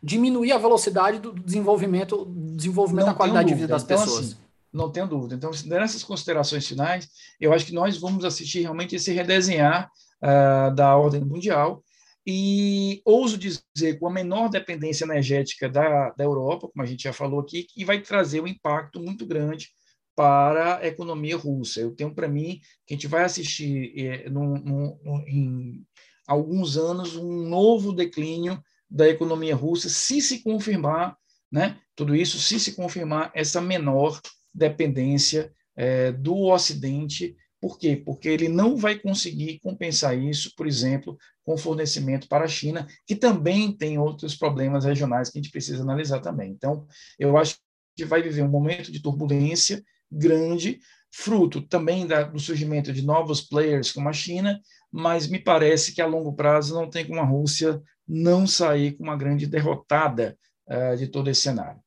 diminuir 0.03 0.53
a 0.53 0.59
velocidade 0.59 1.19
do 1.19 1.33
desenvolvimento, 1.33 2.27
desenvolvimento 2.57 3.07
da 3.07 3.15
qualidade 3.15 3.49
de 3.49 3.55
vida 3.55 3.69
das 3.69 3.85
então, 3.85 3.99
pessoas. 3.99 4.27
Assim, 4.27 4.37
não 4.73 4.91
tenho 4.91 5.07
dúvida. 5.07 5.35
Então, 5.35 5.51
nessas 5.67 6.03
considerações 6.03 6.67
finais, 6.67 7.09
eu 7.41 7.53
acho 7.53 7.67
que 7.67 7.75
nós 7.75 7.97
vamos 7.97 8.25
assistir 8.25 8.61
realmente 8.61 8.97
esse 8.97 9.13
redesenhar 9.13 9.91
uh, 10.23 10.75
da 10.75 10.97
ordem 10.97 11.21
mundial 11.21 11.83
e 12.27 13.01
ouso 13.05 13.39
dizer, 13.39 13.99
com 13.99 14.07
a 14.07 14.13
menor 14.13 14.49
dependência 14.49 15.05
energética 15.05 15.69
da, 15.69 16.11
da 16.11 16.25
Europa, 16.25 16.69
como 16.69 16.83
a 16.83 16.87
gente 16.87 17.05
já 17.05 17.13
falou 17.13 17.41
aqui, 17.41 17.65
que 17.65 17.85
vai 17.85 18.01
trazer 18.01 18.41
um 18.41 18.47
impacto 18.47 19.01
muito 19.01 19.27
grande 19.27 19.69
para 20.15 20.79
a 20.79 20.87
economia 20.87 21.37
russa. 21.37 21.81
Eu 21.81 21.95
tenho 21.95 22.15
para 22.15 22.29
mim 22.29 22.61
que 22.87 22.93
a 22.93 22.97
gente 22.97 23.07
vai 23.07 23.25
assistir 23.25 23.93
é, 23.97 24.29
num, 24.29 24.59
num, 24.59 25.25
em 25.27 25.87
alguns 26.27 26.77
anos 26.77 27.17
um 27.17 27.49
novo 27.49 27.93
declínio 27.93 28.63
da 28.91 29.09
economia 29.09 29.55
russa, 29.55 29.89
se 29.89 30.21
se 30.21 30.43
confirmar, 30.43 31.17
né, 31.51 31.79
tudo 31.97 32.15
isso, 32.15 32.39
se 32.39 32.61
se 32.61 32.75
confirmar 32.75 33.31
essa 33.35 33.61
menor 33.61 34.21
dependência 34.53 35.53
é, 35.77 36.13
do 36.13 36.37
Ocidente 36.49 37.35
por 37.61 37.79
quê? 37.79 37.97
Porque 37.97 38.29
ele 38.29 38.49
não 38.49 38.77
vai 38.77 38.99
conseguir 38.99 39.61
compensar 39.61 40.17
isso, 40.17 40.53
por 40.57 40.67
exemplo, 40.67 41.19
com 41.45 41.59
fornecimento 41.59 42.27
para 42.27 42.45
a 42.45 42.49
China, 42.49 42.87
que 43.07 43.15
também 43.15 43.71
tem 43.71 43.99
outros 43.99 44.35
problemas 44.35 44.85
regionais 44.85 45.29
que 45.29 45.39
a 45.39 45.43
gente 45.43 45.53
precisa 45.53 45.83
analisar 45.83 46.21
também. 46.21 46.51
Então, 46.51 46.87
eu 47.19 47.37
acho 47.37 47.59
que 47.97 48.05
vai 48.05 48.23
viver 48.23 48.43
um 48.43 48.49
momento 48.49 48.91
de 48.91 49.03
turbulência 49.03 49.83
grande, 50.11 50.81
fruto 51.13 51.61
também 51.61 52.07
da, 52.07 52.23
do 52.23 52.39
surgimento 52.39 52.93
de 52.93 53.03
novos 53.03 53.43
players 53.43 53.93
como 53.93 54.09
a 54.09 54.13
China, 54.13 54.59
mas 54.91 55.27
me 55.27 55.39
parece 55.39 55.93
que 55.93 56.01
a 56.01 56.07
longo 56.07 56.33
prazo 56.33 56.75
não 56.75 56.89
tem 56.89 57.07
como 57.07 57.21
a 57.21 57.25
Rússia 57.25 57.81
não 58.09 58.47
sair 58.47 58.97
com 58.97 59.05
uma 59.05 59.17
grande 59.17 59.47
derrotada 59.47 60.37
uh, 60.69 60.97
de 60.97 61.09
todo 61.09 61.29
esse 61.29 61.43
cenário. 61.43 61.81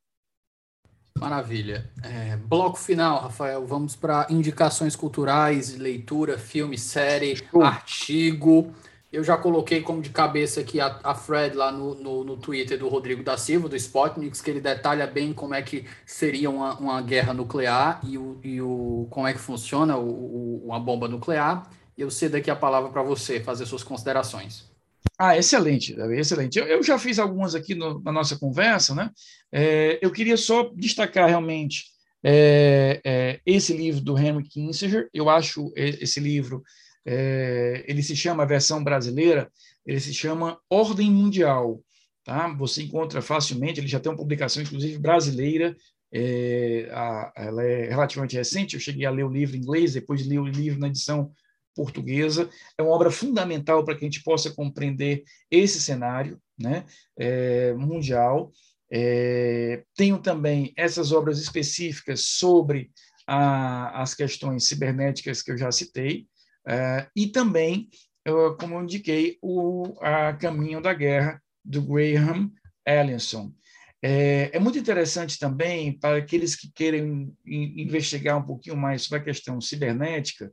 Maravilha. 1.20 1.90
É, 2.02 2.36
bloco 2.36 2.78
final, 2.78 3.22
Rafael. 3.22 3.66
Vamos 3.66 3.96
para 3.96 4.28
indicações 4.30 4.96
culturais, 4.96 5.78
leitura, 5.78 6.38
filme, 6.38 6.78
série, 6.78 7.42
artigo. 7.62 8.74
Eu 9.12 9.24
já 9.24 9.38
coloquei 9.38 9.82
como 9.82 10.02
de 10.02 10.10
cabeça 10.10 10.62
aqui 10.62 10.82
a, 10.82 11.00
a 11.04 11.14
Fred 11.14 11.56
lá 11.56 11.72
no, 11.72 11.94
no, 11.94 12.24
no, 12.24 12.36
Twitter 12.36 12.80
do 12.80 12.90
Rodrigo 12.90 13.24
da 13.24 13.38
Silva, 13.38 13.70
do 13.70 13.76
Spotnix, 13.76 14.42
que 14.42 14.50
ele 14.50 14.60
detalha 14.60 15.06
bem 15.06 15.32
como 15.32 15.54
é 15.54 15.62
que 15.62 15.86
seria 16.04 16.50
uma, 16.50 16.74
uma 16.80 17.00
guerra 17.00 17.32
nuclear 17.32 18.02
e, 18.04 18.18
o, 18.18 18.40
e 18.44 18.60
o, 18.60 19.08
como 19.12 19.28
é 19.28 19.34
que 19.34 19.40
funciona 19.40 19.96
o, 19.96 20.10
o, 20.10 20.64
uma 20.66 20.80
bomba 20.80 21.08
nuclear. 21.08 21.70
Eu 21.96 22.10
cedo 22.10 22.36
aqui 22.36 22.50
a 22.50 22.56
palavra 22.56 22.90
para 22.90 23.04
você 23.04 23.40
fazer 23.40 23.68
suas 23.68 23.84
considerações. 23.84 24.73
Ah, 25.18 25.38
excelente, 25.38 25.96
excelente. 26.18 26.58
Eu, 26.58 26.66
eu 26.66 26.84
já 26.84 26.98
fiz 26.98 27.20
algumas 27.20 27.54
aqui 27.54 27.76
no, 27.76 28.02
na 28.02 28.12
nossa 28.12 28.38
conversa, 28.38 28.96
né? 28.96 29.12
É, 29.52 30.00
eu 30.02 30.12
queria 30.12 30.36
só 30.36 30.72
destacar 30.76 31.30
realmente 31.30 31.86
é, 32.24 33.00
é, 33.06 33.40
esse 33.46 33.76
livro 33.76 34.02
do 34.02 34.18
Henry 34.18 34.44
Kissinger. 34.44 35.10
Eu 35.14 35.30
acho 35.30 35.72
esse 35.76 36.20
livro, 36.20 36.64
é, 37.06 37.84
ele 37.88 38.02
se 38.02 38.16
chama, 38.16 38.44
a 38.44 38.48
versão 38.48 38.84
brasileira, 38.84 39.52
ele 39.86 40.00
se 40.00 40.14
chama 40.14 40.60
Ordem 40.70 41.12
Mundial. 41.12 41.84
Tá? 42.24 42.48
Você 42.58 42.82
encontra 42.82 43.22
facilmente, 43.22 43.80
ele 43.80 43.88
já 43.88 44.00
tem 44.00 44.12
uma 44.12 44.18
publicação, 44.18 44.64
inclusive, 44.64 44.98
brasileira, 44.98 45.76
é, 46.12 46.90
a, 46.92 47.34
ela 47.36 47.64
é 47.64 47.90
relativamente 47.90 48.36
recente, 48.36 48.76
eu 48.76 48.80
cheguei 48.80 49.06
a 49.06 49.12
ler 49.12 49.26
o 49.26 49.32
livro 49.32 49.56
em 49.56 49.60
inglês, 49.60 49.94
depois 49.94 50.22
li 50.22 50.40
o 50.40 50.46
livro 50.46 50.80
na 50.80 50.88
edição 50.88 51.32
portuguesa. 51.76 52.50
É 52.78 52.84
uma 52.84 52.92
obra 52.92 53.12
fundamental 53.12 53.84
para 53.84 53.96
que 53.96 54.06
a 54.06 54.08
gente 54.08 54.24
possa 54.24 54.52
compreender 54.52 55.24
esse 55.50 55.80
cenário 55.82 56.40
né, 56.58 56.86
é, 57.18 57.74
mundial. 57.74 58.52
É, 58.92 59.84
tenho 59.96 60.20
também 60.20 60.72
essas 60.78 61.12
obras 61.12 61.40
específicas 61.40 62.22
sobre 62.26 62.92
a, 63.28 64.02
as 64.02 64.14
questões 64.14 64.68
cibernéticas 64.68 65.42
que 65.42 65.52
eu 65.52 65.58
já 65.58 65.72
citei, 65.72 66.28
é, 66.68 67.08
e 67.16 67.28
também, 67.28 67.90
eu, 68.24 68.56
como 68.58 68.76
eu 68.76 68.84
indiquei, 68.84 69.38
o 69.42 69.98
a 70.02 70.34
Caminho 70.34 70.82
da 70.82 70.94
Guerra, 70.94 71.42
do 71.64 71.82
Graham 71.82 72.52
Allinson. 72.86 73.54
É, 74.02 74.50
é, 74.54 74.60
muito 74.60 74.78
interessante 74.78 75.40
também 75.40 75.98
para 75.98 76.18
aqueles 76.18 76.56
que 76.56 76.70
querem 76.74 77.34
investigar 77.46 78.38
um 78.38 78.46
pouquinho 78.46 78.76
mais 78.76 79.04
sobre 79.04 79.20
a 79.20 79.24
questão 79.24 79.62
cibernética, 79.62 80.52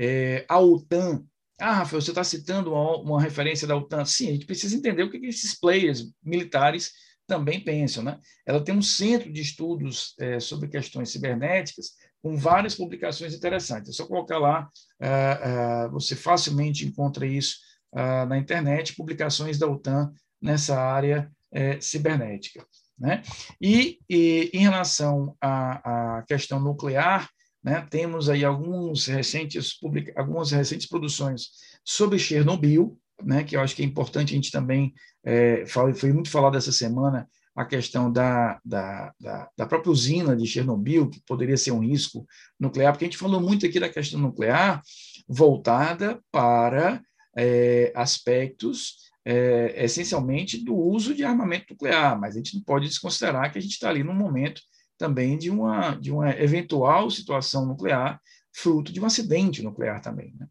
é, 0.00 0.46
a 0.48 0.58
OTAN. 0.58 1.22
Ah, 1.60 1.74
Rafael, 1.74 2.00
você 2.00 2.10
está 2.10 2.24
citando 2.24 2.72
uma, 2.72 2.96
uma, 2.96 3.20
referência 3.20 3.68
da 3.68 3.76
OTAN. 3.76 4.06
Sim, 4.06 4.28
a 4.28 4.32
gente 4.32 4.46
precisa 4.46 4.74
entender 4.74 5.02
o 5.02 5.10
que, 5.10 5.20
que 5.20 5.26
esses 5.26 5.58
players 5.60 6.10
militares 6.24 6.90
também 7.26 7.60
pensam. 7.60 8.02
Né? 8.02 8.18
Ela 8.46 8.64
tem 8.64 8.74
um 8.74 8.80
centro 8.80 9.30
de 9.30 9.42
estudos 9.42 10.14
é, 10.18 10.40
sobre 10.40 10.68
questões 10.68 11.10
cibernéticas 11.10 11.90
com 12.22 12.34
várias 12.34 12.74
publicações 12.74 13.34
interessantes. 13.34 13.90
É 13.90 13.92
só 13.92 14.06
colocar 14.06 14.38
lá, 14.38 14.70
é, 14.98 15.08
é, 15.08 15.88
você 15.88 16.16
facilmente 16.16 16.86
encontra 16.86 17.26
isso 17.26 17.58
é, 17.94 18.24
na 18.24 18.38
internet, 18.38 18.96
publicações 18.96 19.58
da 19.58 19.66
OTAN 19.66 20.12
nessa 20.40 20.80
área 20.80 21.30
é, 21.52 21.78
cibernética. 21.78 22.66
Né? 22.98 23.22
E, 23.60 23.98
e, 24.08 24.50
em 24.54 24.60
relação 24.60 25.36
à, 25.40 26.18
à 26.18 26.22
questão 26.22 26.58
nuclear, 26.58 27.30
né? 27.62 27.86
Temos 27.90 28.28
aí 28.28 28.44
alguns 28.44 29.06
recentes 29.06 29.78
publica 29.78 30.12
algumas 30.20 30.50
recentes 30.50 30.86
produções 30.86 31.48
sobre 31.84 32.18
Chernobyl, 32.18 32.98
né? 33.22 33.44
Que 33.44 33.56
eu 33.56 33.60
acho 33.60 33.76
que 33.76 33.82
é 33.82 33.86
importante 33.86 34.32
a 34.32 34.36
gente 34.36 34.50
também 34.50 34.94
é, 35.24 35.64
foi 35.66 36.12
muito 36.12 36.30
falado 36.30 36.56
essa 36.56 36.72
semana 36.72 37.28
a 37.54 37.64
questão 37.64 38.10
da, 38.10 38.58
da, 38.64 39.12
da, 39.20 39.48
da, 39.56 39.66
própria 39.66 39.90
usina 39.90 40.36
de 40.36 40.46
Chernobyl, 40.46 41.10
que 41.10 41.20
poderia 41.26 41.56
ser 41.56 41.72
um 41.72 41.80
risco 41.80 42.26
nuclear, 42.58 42.92
porque 42.92 43.04
a 43.04 43.08
gente 43.08 43.18
falou 43.18 43.40
muito 43.40 43.66
aqui 43.66 43.78
da 43.78 43.88
questão 43.88 44.20
nuclear 44.20 44.80
voltada 45.28 46.20
para 46.30 47.02
é, 47.36 47.92
aspectos 47.94 49.10
é, 49.24 49.84
essencialmente 49.84 50.64
do 50.64 50.74
uso 50.74 51.14
de 51.14 51.24
armamento 51.24 51.66
nuclear, 51.70 52.18
mas 52.18 52.34
a 52.34 52.38
gente 52.38 52.54
não 52.54 52.62
pode 52.62 52.88
desconsiderar 52.88 53.52
que 53.52 53.58
a 53.58 53.60
gente 53.60 53.72
está 53.72 53.90
ali 53.90 54.02
num 54.02 54.14
momento 54.14 54.62
também 55.00 55.38
de 55.38 55.48
uma, 55.48 55.94
de 55.94 56.12
uma 56.12 56.28
eventual 56.38 57.10
situação 57.10 57.64
nuclear, 57.64 58.20
fruto 58.52 58.92
de 58.92 59.00
um 59.00 59.06
acidente 59.06 59.62
nuclear 59.62 60.02
também. 60.02 60.36
Né? 60.38 60.46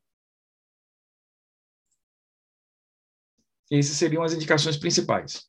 Essas 3.72 3.96
seriam 3.96 4.24
as 4.24 4.34
indicações 4.34 4.76
principais. 4.76 5.48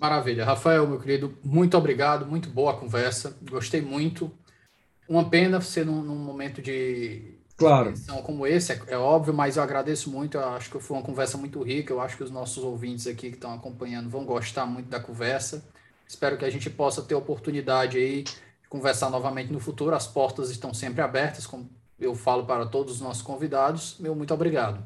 Maravilha. 0.00 0.44
Rafael, 0.44 0.84
meu 0.84 0.98
querido, 0.98 1.38
muito 1.44 1.78
obrigado, 1.78 2.26
muito 2.26 2.50
boa 2.50 2.72
a 2.72 2.76
conversa, 2.76 3.38
gostei 3.48 3.80
muito. 3.80 4.36
Uma 5.08 5.30
pena 5.30 5.60
ser 5.60 5.86
num, 5.86 6.02
num 6.02 6.18
momento 6.18 6.60
de 6.60 7.38
claro. 7.56 7.94
como 8.24 8.44
esse, 8.48 8.72
é, 8.72 8.80
é, 8.88 8.98
óbvio, 8.98 9.32
mas 9.32 9.56
eu 9.56 9.62
agradeço 9.62 10.10
muito. 10.10 10.36
Eu 10.36 10.48
acho 10.48 10.68
que 10.68 10.80
foi 10.80 10.96
uma 10.96 11.06
conversa 11.06 11.38
muito 11.38 11.62
rica. 11.62 11.92
Eu 11.92 12.00
acho 12.00 12.16
que 12.16 12.24
os 12.24 12.32
nossos 12.32 12.64
ouvintes 12.64 13.06
aqui 13.06 13.28
que 13.28 13.36
estão 13.36 13.54
acompanhando 13.54 14.10
vão 14.10 14.24
gostar 14.24 14.66
muito 14.66 14.88
da 14.88 14.98
conversa. 14.98 15.64
Espero 16.14 16.38
que 16.38 16.44
a 16.44 16.50
gente 16.50 16.70
possa 16.70 17.02
ter 17.02 17.16
oportunidade 17.16 17.98
aí 17.98 18.22
de 18.22 18.68
conversar 18.68 19.10
novamente 19.10 19.52
no 19.52 19.58
futuro. 19.58 19.96
As 19.96 20.06
portas 20.06 20.48
estão 20.48 20.72
sempre 20.72 21.02
abertas, 21.02 21.44
como 21.44 21.68
eu 21.98 22.14
falo 22.14 22.46
para 22.46 22.66
todos 22.66 22.94
os 22.94 23.00
nossos 23.00 23.20
convidados. 23.20 23.96
Meu 23.98 24.14
muito 24.14 24.32
obrigado. 24.32 24.80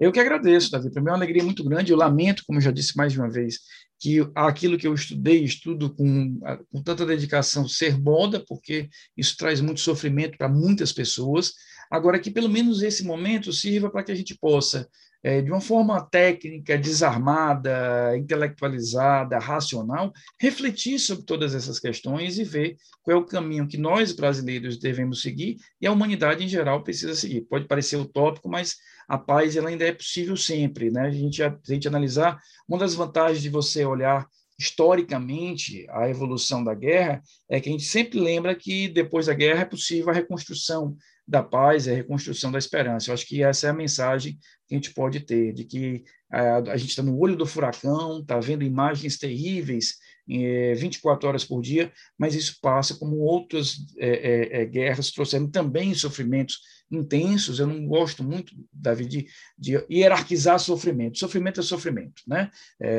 Eu 0.00 0.10
que 0.10 0.18
agradeço, 0.18 0.70
Davi. 0.70 0.90
Para 0.90 1.02
mim 1.02 1.08
é 1.08 1.10
uma 1.10 1.18
alegria 1.18 1.44
muito 1.44 1.62
grande. 1.62 1.92
Eu 1.92 1.98
lamento, 1.98 2.44
como 2.46 2.58
eu 2.58 2.62
já 2.62 2.70
disse 2.70 2.96
mais 2.96 3.12
de 3.12 3.20
uma 3.20 3.28
vez, 3.28 3.58
que 4.00 4.26
aquilo 4.34 4.78
que 4.78 4.86
eu 4.86 4.94
estudei, 4.94 5.44
estudo 5.44 5.94
com, 5.94 6.40
com 6.72 6.82
tanta 6.82 7.04
dedicação, 7.04 7.68
ser 7.68 8.00
moda, 8.00 8.42
porque 8.48 8.88
isso 9.14 9.36
traz 9.36 9.60
muito 9.60 9.80
sofrimento 9.80 10.38
para 10.38 10.48
muitas 10.48 10.94
pessoas. 10.94 11.52
Agora, 11.90 12.18
que 12.18 12.30
pelo 12.30 12.48
menos 12.48 12.82
esse 12.82 13.04
momento 13.04 13.52
sirva 13.52 13.90
para 13.90 14.02
que 14.02 14.12
a 14.12 14.14
gente 14.14 14.34
possa, 14.34 14.88
é, 15.22 15.42
de 15.42 15.50
uma 15.50 15.60
forma 15.60 16.00
técnica, 16.00 16.78
desarmada, 16.78 18.16
intelectualizada, 18.16 19.38
racional, 19.38 20.12
refletir 20.40 20.98
sobre 20.98 21.24
todas 21.24 21.54
essas 21.54 21.78
questões 21.80 22.38
e 22.38 22.44
ver 22.44 22.76
qual 23.02 23.16
é 23.16 23.20
o 23.20 23.24
caminho 23.26 23.66
que 23.66 23.76
nós, 23.76 24.12
brasileiros, 24.12 24.78
devemos 24.78 25.20
seguir 25.20 25.56
e 25.80 25.86
a 25.86 25.92
humanidade 25.92 26.44
em 26.44 26.48
geral 26.48 26.82
precisa 26.82 27.14
seguir. 27.14 27.42
Pode 27.42 27.66
parecer 27.66 27.96
utópico, 27.96 28.48
mas 28.48 28.76
a 29.08 29.18
paz 29.18 29.56
ela 29.56 29.68
ainda 29.68 29.86
é 29.86 29.92
possível 29.92 30.36
sempre. 30.36 30.90
Né? 30.90 31.02
A, 31.02 31.10
gente, 31.10 31.42
a 31.42 31.58
gente 31.64 31.88
analisar, 31.88 32.40
uma 32.68 32.78
das 32.78 32.94
vantagens 32.94 33.42
de 33.42 33.48
você 33.48 33.84
olhar 33.84 34.26
historicamente 34.58 35.86
a 35.90 36.08
evolução 36.08 36.64
da 36.64 36.74
guerra 36.74 37.22
é 37.48 37.60
que 37.60 37.68
a 37.68 37.72
gente 37.72 37.84
sempre 37.84 38.18
lembra 38.18 38.56
que 38.56 38.88
depois 38.88 39.26
da 39.26 39.34
guerra 39.34 39.62
é 39.62 39.64
possível 39.64 40.10
a 40.10 40.12
reconstrução 40.12 40.96
da 41.28 41.42
paz, 41.42 41.86
a 41.86 41.92
reconstrução 41.92 42.50
da 42.50 42.58
esperança. 42.58 43.10
Eu 43.10 43.14
acho 43.14 43.26
que 43.26 43.42
essa 43.42 43.66
é 43.66 43.70
a 43.70 43.74
mensagem 43.74 44.38
que 44.66 44.74
a 44.74 44.78
gente 44.78 44.94
pode 44.94 45.20
ter, 45.20 45.52
de 45.52 45.64
que 45.64 46.04
a, 46.32 46.38
eh, 46.38 46.70
a 46.70 46.76
gente 46.78 46.88
está 46.88 47.02
no 47.02 47.18
olho 47.18 47.36
do 47.36 47.44
furacão, 47.44 48.20
está 48.20 48.40
vendo 48.40 48.64
imagens 48.64 49.18
terríveis 49.18 49.96
24 50.28 51.26
horas 51.26 51.44
por 51.44 51.62
dia, 51.62 51.90
mas 52.18 52.34
isso 52.34 52.58
passa 52.60 52.94
como 52.94 53.16
outras 53.16 53.76
é, 53.96 54.62
é, 54.62 54.66
guerras 54.66 55.10
trouxeram 55.10 55.48
também 55.50 55.94
sofrimentos 55.94 56.60
intensos. 56.90 57.58
Eu 57.58 57.66
não 57.66 57.86
gosto 57.86 58.22
muito, 58.22 58.54
Davi, 58.72 59.06
de, 59.06 59.26
de 59.58 59.82
hierarquizar 59.90 60.58
sofrimento. 60.58 61.18
Sofrimento 61.18 61.60
é 61.60 61.62
sofrimento, 61.62 62.22
né? 62.26 62.50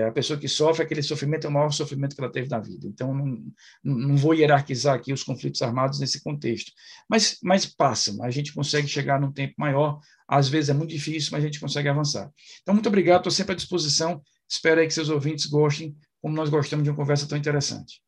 A 0.07 0.11
pessoa 0.11 0.39
que 0.39 0.47
sofre, 0.47 0.84
aquele 0.84 1.03
sofrimento 1.03 1.45
é 1.45 1.49
o 1.49 1.53
maior 1.53 1.72
sofrimento 1.72 2.15
que 2.15 2.22
ela 2.22 2.31
teve 2.31 2.49
na 2.49 2.60
vida. 2.60 2.88
Então, 2.88 3.14
não, 3.14 3.43
não 3.84 4.18
vou 4.18 4.34
hierarquizar 4.34 4.95
aqui 4.95 5.14
os 5.14 5.23
conflitos 5.23 5.61
armados 5.61 5.99
nesse 5.99 6.23
contexto. 6.23 6.72
Mas, 7.07 7.38
mas 7.43 7.76
a 8.22 8.30
gente 8.30 8.53
consegue 8.53 8.88
chegar 8.88 9.19
num 9.19 9.31
tempo 9.31 9.53
maior. 9.57 9.99
Às 10.27 10.47
vezes 10.47 10.69
é 10.69 10.73
muito 10.73 10.91
difícil, 10.91 11.30
mas 11.31 11.43
a 11.43 11.45
gente 11.47 11.60
consegue 11.60 11.89
avançar. 11.89 12.31
Então, 12.61 12.73
muito 12.73 12.88
obrigado, 12.88 13.19
estou 13.19 13.31
sempre 13.31 13.53
à 13.53 13.56
disposição. 13.56 14.22
Espero 14.47 14.81
aí 14.81 14.88
que 14.88 14.93
seus 14.93 15.10
ouvintes 15.10 15.45
gostem 15.45 15.95
como 16.21 16.35
nós 16.35 16.49
gostamos 16.49 16.83
de 16.83 16.89
uma 16.89 16.95
conversa 16.95 17.27
tão 17.27 17.37
interessante. 17.37 18.01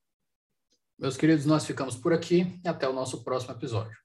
Meus 0.97 1.17
queridos, 1.17 1.45
nós 1.45 1.65
ficamos 1.65 1.95
por 1.95 2.13
aqui 2.13 2.59
e 2.63 2.67
até 2.67 2.87
o 2.87 2.93
nosso 2.93 3.23
próximo 3.23 3.53
episódio. 3.53 4.00